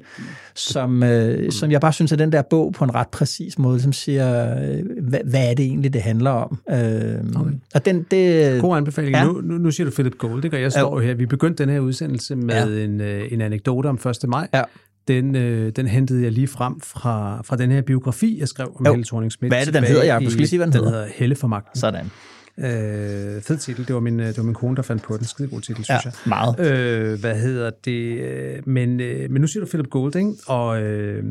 som, 0.56 1.04
øh, 1.04 1.44
mm. 1.44 1.52
som 1.52 1.72
jeg 1.72 1.82
bare 1.82 1.94
synes, 1.94 2.12
at 2.12 2.20
den 2.20 2.32
der 2.32 2.42
bog 2.42 2.74
på 2.74 2.84
en 2.84 2.96
ret 2.96 3.08
præcis 3.08 3.60
måde, 3.60 3.82
som 3.82 3.94
siger, 3.94 4.56
øh, 4.64 4.84
hvad, 5.02 5.20
hvad 5.26 5.50
er 5.50 5.54
det 5.54 5.66
egentlig, 5.66 5.94
det 5.94 6.02
handler 6.02 6.32
om? 6.32 6.60
Øh, 6.70 7.42
okay. 7.42 7.52
Og 7.76 7.86
den, 7.86 8.06
det, 8.12 8.62
God 8.62 8.78
anbefaling. 8.78 9.16
Ja. 9.16 9.26
Nu, 9.26 9.42
nu, 9.42 9.58
nu 9.58 9.72
siger 9.72 9.86
du 9.86 9.92
Philip 9.92 10.18
Gold, 10.18 10.46
ikke? 10.46 10.58
og 10.58 10.62
jeg 10.62 10.72
står 10.72 11.00
ja. 11.00 11.08
her. 11.08 11.14
Vi 11.14 11.26
begyndte 11.26 11.64
den 11.64 11.74
her 11.74 11.80
udsendelse 11.80 12.36
med 12.36 12.78
ja. 12.78 12.84
en, 12.84 13.02
en 13.32 13.42
anekdote 13.42 13.88
om 13.88 14.00
1. 14.24 14.30
maj. 14.30 14.48
Ja 14.54 14.64
den, 15.08 15.36
øh, 15.36 15.72
den 15.76 15.88
hentede 15.88 16.24
jeg 16.24 16.32
lige 16.32 16.48
frem 16.48 16.80
fra, 16.82 17.42
fra 17.42 17.58
den 17.58 17.72
her 17.72 17.82
biografi, 17.82 18.40
jeg 18.40 18.48
skrev 18.48 18.72
om 18.76 18.86
jo. 18.86 18.92
Helle 18.92 19.06
thorning 19.06 19.32
-Schmidt. 19.34 19.48
Hvad 19.48 19.60
er 19.62 19.66
det, 19.66 19.74
den 19.74 19.84
hedder, 19.84 20.04
Jeg 20.04 20.22
Du 20.22 20.30
skal 20.30 20.38
lige 20.38 20.48
sige, 20.48 20.58
hvad 20.58 20.68
den, 20.68 20.74
den 20.74 20.84
hedder. 20.84 21.00
hedder 21.00 21.14
Helle 21.16 21.36
for 21.36 21.48
magten. 21.48 21.80
Sådan. 21.80 22.06
Øh, 22.60 23.42
fed 23.42 23.58
titel. 23.58 23.88
Det 23.88 23.96
var, 23.96 24.02
min, 24.02 24.20
det 24.20 24.38
var 24.38 24.44
min 24.44 24.54
kone, 24.54 24.76
der 24.76 24.82
fandt 24.82 25.04
på 25.04 25.18
den. 25.18 25.26
Skide 25.26 25.48
god 25.48 25.62
titel, 25.62 25.84
synes 25.84 26.06
ja, 26.06 26.10
jeg. 26.10 26.14
meget. 26.26 26.60
Øh, 26.60 27.20
hvad 27.20 27.40
hedder 27.40 27.72
det? 27.86 28.68
Men, 28.68 29.00
øh, 29.00 29.32
men 29.32 29.42
nu 29.42 29.48
siger 29.48 29.64
du 29.64 29.70
Philip 29.70 29.90
Golding, 29.90 30.38
og 30.48 30.82
øh, 30.82 31.24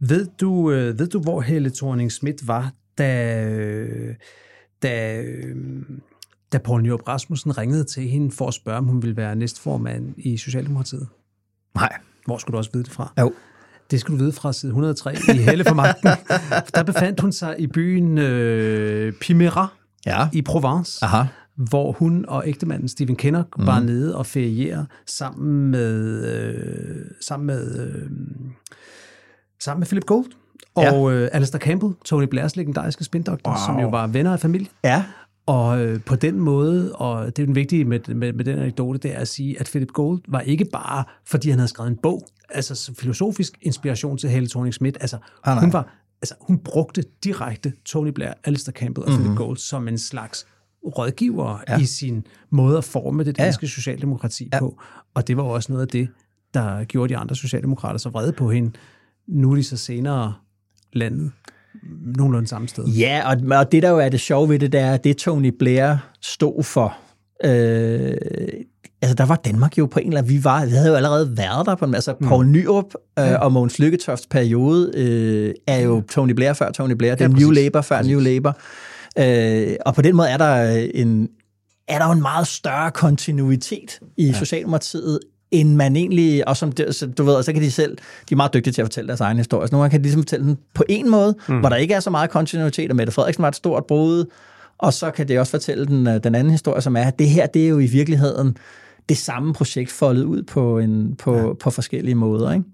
ved, 0.00 0.26
du, 0.40 0.70
øh, 0.72 0.98
ved 0.98 1.08
du, 1.08 1.20
hvor 1.20 1.40
Helle 1.40 1.70
thorning 1.70 2.12
Schmidt 2.12 2.48
var, 2.48 2.72
da, 2.98 3.44
øh, 3.44 4.14
da, 4.82 5.22
øh, 5.22 5.56
da 6.52 6.58
Poul 6.58 6.82
Nyrup 6.82 7.08
Rasmussen 7.08 7.58
ringede 7.58 7.84
til 7.84 8.02
hende 8.02 8.30
for 8.30 8.48
at 8.48 8.54
spørge, 8.54 8.78
om 8.78 8.84
hun 8.84 9.02
ville 9.02 9.16
være 9.16 9.36
næstformand 9.36 10.14
i 10.16 10.36
Socialdemokratiet? 10.36 11.08
Nej. 11.74 11.92
Hvor 12.28 12.38
skulle 12.38 12.54
du 12.54 12.58
også 12.58 12.70
vide 12.72 12.84
det 12.84 12.92
fra? 12.92 13.12
Jo. 13.20 13.32
Det 13.90 14.00
skulle 14.00 14.18
du 14.18 14.24
vide 14.24 14.32
fra 14.32 14.52
side 14.52 14.70
103 14.70 15.16
i 15.28 15.36
Helle 15.38 15.64
for 15.64 15.74
magten. 15.74 16.08
Der 16.74 16.82
befandt 16.82 17.20
hun 17.20 17.32
sig 17.32 17.54
i 17.58 17.66
byen 17.66 18.18
øh, 18.18 19.12
Pimera 19.12 19.66
ja. 20.06 20.28
i 20.32 20.42
Provence, 20.42 21.04
Aha. 21.04 21.24
hvor 21.56 21.92
hun 21.92 22.24
og 22.28 22.48
ægtemanden 22.48 22.88
Stephen 22.88 23.16
Kinnock 23.16 23.58
mm. 23.58 23.66
var 23.66 23.80
nede 23.80 24.16
og 24.16 24.26
feriere 24.26 24.86
sammen 25.06 25.70
med, 25.70 26.24
øh, 26.34 27.04
sammen 27.20 27.46
med, 27.46 27.78
øh, 27.80 28.10
sammen 29.60 29.80
med 29.80 29.86
Philip 29.86 30.04
Gold 30.04 30.26
og 30.74 30.82
ja. 30.84 31.10
øh, 31.10 31.28
Alistair 31.32 31.60
Campbell, 31.60 31.92
Tony 32.04 32.24
Blairs 32.24 32.56
legendariske 32.56 33.04
spindoktor, 33.04 33.50
wow. 33.50 33.58
som 33.66 33.78
jo 33.78 33.88
var 33.88 34.06
venner 34.06 34.32
af 34.32 34.40
familien. 34.40 34.68
Ja. 34.84 35.04
Og 35.48 35.80
øh, 35.80 36.00
på 36.00 36.16
den 36.16 36.40
måde, 36.40 36.92
og 36.92 37.36
det 37.36 37.42
er 37.42 37.46
den 37.46 37.54
vigtige 37.54 37.84
med, 37.84 38.14
med, 38.14 38.32
med 38.32 38.44
den 38.44 38.58
anekdote, 38.58 38.98
det 38.98 39.14
er 39.14 39.18
at 39.18 39.28
sige, 39.28 39.60
at 39.60 39.66
Philip 39.66 39.92
Gold 39.92 40.20
var 40.28 40.40
ikke 40.40 40.64
bare, 40.72 41.04
fordi 41.26 41.50
han 41.50 41.58
havde 41.58 41.68
skrevet 41.68 41.90
en 41.90 41.96
bog, 41.96 42.28
altså 42.48 42.92
filosofisk 42.98 43.58
inspiration 43.62 44.18
til 44.18 44.30
Helle 44.30 44.48
thorning 44.48 44.74
Schmidt. 44.74 44.96
Altså, 45.00 45.18
ah, 45.44 45.60
hun 45.60 45.72
var, 45.72 45.98
altså, 46.22 46.34
hun 46.40 46.58
brugte 46.58 47.04
direkte 47.24 47.72
Tony 47.84 48.08
Blair, 48.10 48.32
Alistair 48.44 48.72
Campbell 48.72 49.04
og 49.04 49.10
mm-hmm. 49.10 49.24
Philip 49.24 49.38
Gold 49.38 49.56
som 49.56 49.88
en 49.88 49.98
slags 49.98 50.46
rådgiver 50.98 51.62
ja. 51.68 51.78
i 51.78 51.84
sin 51.84 52.26
måde 52.50 52.78
at 52.78 52.84
forme 52.84 53.24
det 53.24 53.38
danske 53.38 53.66
ja. 53.66 53.70
socialdemokrati 53.70 54.48
ja. 54.52 54.58
på. 54.58 54.80
Og 55.14 55.28
det 55.28 55.36
var 55.36 55.42
også 55.42 55.72
noget 55.72 55.82
af 55.82 55.88
det, 55.88 56.08
der 56.54 56.84
gjorde 56.84 57.14
de 57.14 57.16
andre 57.16 57.36
socialdemokrater 57.36 57.98
så 57.98 58.08
vrede 58.08 58.32
på 58.32 58.50
hende. 58.50 58.72
Nu 59.26 59.50
er 59.50 59.56
de 59.56 59.64
så 59.64 59.76
senere 59.76 60.34
landet 60.92 61.32
nogenlunde 62.16 62.48
samme 62.48 62.68
sted. 62.68 62.84
Ja, 62.86 63.22
og, 63.30 63.58
og 63.58 63.72
det 63.72 63.82
der 63.82 63.90
jo 63.90 63.98
er 63.98 64.08
det 64.08 64.20
sjove 64.20 64.48
ved 64.48 64.58
det, 64.58 64.72
det 64.72 64.80
er, 64.80 64.92
at 64.92 65.04
det 65.04 65.16
Tony 65.16 65.54
Blair 65.58 65.96
stod 66.22 66.62
for, 66.62 66.96
øh, 67.44 68.14
altså 69.02 69.14
der 69.14 69.26
var 69.26 69.36
Danmark 69.36 69.78
jo 69.78 69.86
på 69.86 69.98
en 69.98 70.06
eller 70.06 70.18
anden, 70.18 70.34
vi, 70.34 70.44
var, 70.44 70.64
vi 70.66 70.70
havde 70.70 70.88
jo 70.88 70.94
allerede 70.94 71.36
været 71.36 71.66
der 71.66 71.74
på 71.74 71.84
en 71.84 71.94
altså 71.94 72.14
mm. 72.20 72.28
Poul 72.28 72.46
Nyrup 72.46 72.94
øh, 73.18 73.40
og 73.40 73.52
Mogens 73.52 73.78
Lykketofts 73.78 74.26
periode 74.26 74.92
øh, 74.94 75.54
er 75.66 75.80
jo 75.80 76.02
Tony 76.10 76.32
Blair 76.32 76.52
før 76.52 76.70
Tony 76.70 76.92
Blair, 76.92 77.14
det 77.14 77.24
er 77.24 77.28
ja, 77.28 77.36
New 77.36 77.50
Labour 77.50 77.80
før 77.80 77.96
præcis. 77.96 78.10
New 78.10 78.20
Labour. 78.20 78.58
Øh, 79.18 79.76
og 79.86 79.94
på 79.94 80.02
den 80.02 80.16
måde 80.16 80.28
er 80.28 80.36
der 80.36 80.86
en, 80.94 81.28
er 81.88 81.98
der 81.98 82.06
jo 82.06 82.12
en 82.12 82.22
meget 82.22 82.46
større 82.46 82.90
kontinuitet 82.90 84.00
i 84.16 84.26
ja. 84.26 84.32
Socialdemokratiet, 84.32 85.20
end 85.50 85.74
man 85.74 85.96
egentlig, 85.96 86.48
og 86.48 86.56
som 86.56 86.72
du 87.18 87.22
ved, 87.24 87.42
så 87.42 87.52
kan 87.52 87.62
de 87.62 87.70
selv, 87.70 87.98
de 88.28 88.34
er 88.34 88.36
meget 88.36 88.54
dygtige 88.54 88.72
til 88.72 88.82
at 88.82 88.86
fortælle 88.86 89.08
deres 89.08 89.20
egen 89.20 89.36
historie. 89.36 89.68
Så 89.68 89.72
nogle 89.72 89.82
gange 89.82 89.90
kan 89.90 90.00
de 90.00 90.02
ligesom 90.02 90.22
fortælle 90.22 90.46
den 90.46 90.58
på 90.74 90.84
en 90.88 91.10
måde, 91.10 91.36
mm. 91.48 91.60
hvor 91.60 91.68
der 91.68 91.76
ikke 91.76 91.94
er 91.94 92.00
så 92.00 92.10
meget 92.10 92.30
kontinuitet, 92.30 92.90
og 92.90 92.96
Mette 92.96 93.12
Frederiksen 93.12 93.42
var 93.42 93.48
et 93.48 93.56
stort 93.56 93.86
brud, 93.86 94.24
og 94.78 94.92
så 94.92 95.10
kan 95.10 95.28
de 95.28 95.38
også 95.38 95.50
fortælle 95.50 95.86
den, 95.86 96.06
øh, 96.06 96.24
den 96.24 96.34
anden 96.34 96.50
historie, 96.50 96.80
som 96.80 96.96
er, 96.96 97.02
at 97.02 97.18
det 97.18 97.28
her, 97.28 97.46
det 97.46 97.64
er 97.64 97.68
jo 97.68 97.78
i 97.78 97.86
virkeligheden 97.86 98.56
det 99.08 99.16
samme 99.16 99.54
projekt 99.54 99.90
foldet 99.90 100.24
ud 100.24 100.42
på, 100.42 100.78
en, 100.78 101.14
på, 101.16 101.36
ja. 101.36 101.52
på 101.52 101.70
forskellige 101.70 102.14
måder. 102.14 102.52
Ikke? 102.52 102.64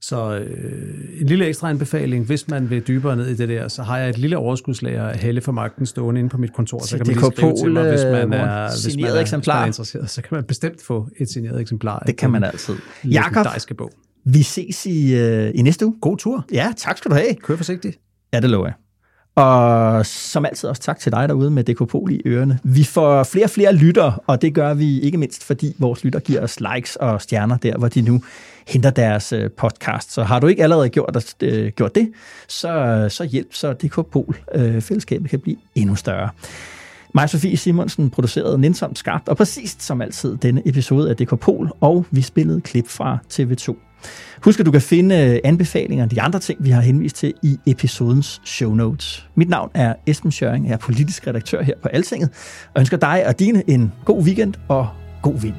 Så 0.00 0.38
øh, 0.38 1.20
en 1.20 1.26
lille 1.26 1.46
ekstra 1.46 1.70
anbefaling, 1.70 2.26
hvis 2.26 2.48
man 2.48 2.70
vil 2.70 2.88
dybere 2.88 3.16
ned 3.16 3.26
i 3.26 3.34
det 3.34 3.48
der, 3.48 3.68
så 3.68 3.82
har 3.82 3.98
jeg 3.98 4.08
et 4.08 4.18
lille 4.18 4.38
overskudslager 4.38 5.08
af 5.08 5.18
Helle 5.18 5.40
for 5.40 5.52
Magten 5.52 5.86
stående 5.86 6.18
inde 6.18 6.30
på 6.30 6.38
mit 6.38 6.52
kontor, 6.52 6.78
så 6.78 6.96
kan 6.96 7.06
man 7.06 7.16
lige 7.16 7.32
skrive 7.36 7.56
til 7.56 7.72
mig, 7.72 7.88
hvis 7.88 8.04
man 8.04 8.32
er, 8.32 8.84
hvis 8.84 8.96
man 8.96 9.04
er, 9.04 9.20
eksemplar. 9.20 9.36
Hvis 9.36 9.46
man 9.46 9.62
er 9.62 9.66
interesseret, 9.66 10.10
så 10.10 10.22
kan 10.22 10.34
man 10.34 10.44
bestemt 10.44 10.82
få 10.82 11.08
et 11.20 11.30
signeret 11.30 11.60
eksemplar. 11.60 11.98
Det 11.98 12.16
kan 12.16 12.30
man 12.30 12.44
altid. 12.44 12.74
Jakob, 13.04 13.46
bog. 13.78 13.90
vi 14.24 14.42
ses 14.42 14.86
i, 14.86 15.14
øh, 15.14 15.52
i 15.54 15.62
næste 15.62 15.86
uge. 15.86 15.94
God 16.00 16.16
tur. 16.16 16.44
Ja, 16.52 16.72
tak 16.76 16.98
skal 16.98 17.10
du 17.10 17.16
have. 17.16 17.34
Kør 17.34 17.56
forsigtigt. 17.56 17.98
Ja, 18.32 18.40
det 18.40 18.50
lover 18.50 18.66
jeg. 18.66 18.74
Og 19.38 20.06
som 20.06 20.44
altid 20.44 20.68
også 20.68 20.82
tak 20.82 20.98
til 20.98 21.12
dig 21.12 21.28
derude 21.28 21.50
med 21.50 21.64
Dekopol 21.64 22.12
i 22.12 22.20
ørerne. 22.26 22.58
Vi 22.64 22.84
får 22.84 23.22
flere 23.22 23.46
og 23.46 23.50
flere 23.50 23.74
lytter, 23.74 24.22
og 24.26 24.42
det 24.42 24.54
gør 24.54 24.74
vi 24.74 25.00
ikke 25.00 25.18
mindst, 25.18 25.44
fordi 25.44 25.76
vores 25.78 26.04
lytter 26.04 26.20
giver 26.20 26.40
os 26.40 26.60
likes 26.60 26.96
og 26.96 27.22
stjerner 27.22 27.56
der, 27.56 27.78
hvor 27.78 27.88
de 27.88 28.00
nu 28.00 28.22
henter 28.68 28.90
deres 28.90 29.32
øh, 29.32 29.50
podcast. 29.50 30.12
Så 30.12 30.22
har 30.22 30.40
du 30.40 30.46
ikke 30.46 30.62
allerede 30.62 30.88
gjort, 30.88 31.34
øh, 31.42 31.72
gjort 31.72 31.94
det, 31.94 32.12
så, 32.48 33.06
så 33.08 33.24
hjælp, 33.24 33.54
så 33.54 33.72
Dekopol-fællesskabet 33.72 35.24
øh, 35.24 35.30
kan 35.30 35.40
blive 35.40 35.56
endnu 35.74 35.94
større. 35.94 36.28
Mig 37.14 37.30
Sofie 37.30 37.56
Simonsen 37.56 38.10
producerede 38.10 38.58
nænsomt 38.58 38.98
skarpt 38.98 39.28
og 39.28 39.36
præcist 39.36 39.82
som 39.82 40.02
altid 40.02 40.36
denne 40.36 40.62
episode 40.68 41.10
af 41.10 41.16
Dekopol, 41.16 41.70
og 41.80 42.06
vi 42.10 42.22
spillede 42.22 42.60
klip 42.60 42.88
fra 42.88 43.18
TV2. 43.32 43.74
Husk, 44.44 44.60
at 44.60 44.66
du 44.66 44.70
kan 44.70 44.80
finde 44.80 45.16
øh, 45.16 45.38
anbefalinger 45.44 46.04
og 46.04 46.10
de 46.10 46.22
andre 46.22 46.38
ting, 46.38 46.64
vi 46.64 46.70
har 46.70 46.80
henvist 46.80 47.16
til 47.16 47.34
i 47.42 47.58
episodens 47.66 48.40
show 48.44 48.74
notes. 48.74 49.28
Mit 49.34 49.48
navn 49.48 49.70
er 49.74 49.94
Esben 50.06 50.32
Schøring, 50.32 50.66
jeg 50.66 50.72
er 50.72 50.78
politisk 50.78 51.26
redaktør 51.26 51.62
her 51.62 51.74
på 51.82 51.88
Altinget, 51.88 52.30
og 52.74 52.80
ønsker 52.80 52.96
dig 52.96 53.26
og 53.26 53.38
dine 53.38 53.70
en 53.70 53.92
god 54.04 54.22
weekend 54.22 54.54
og 54.68 54.88
god 55.22 55.40
vind. 55.40 55.54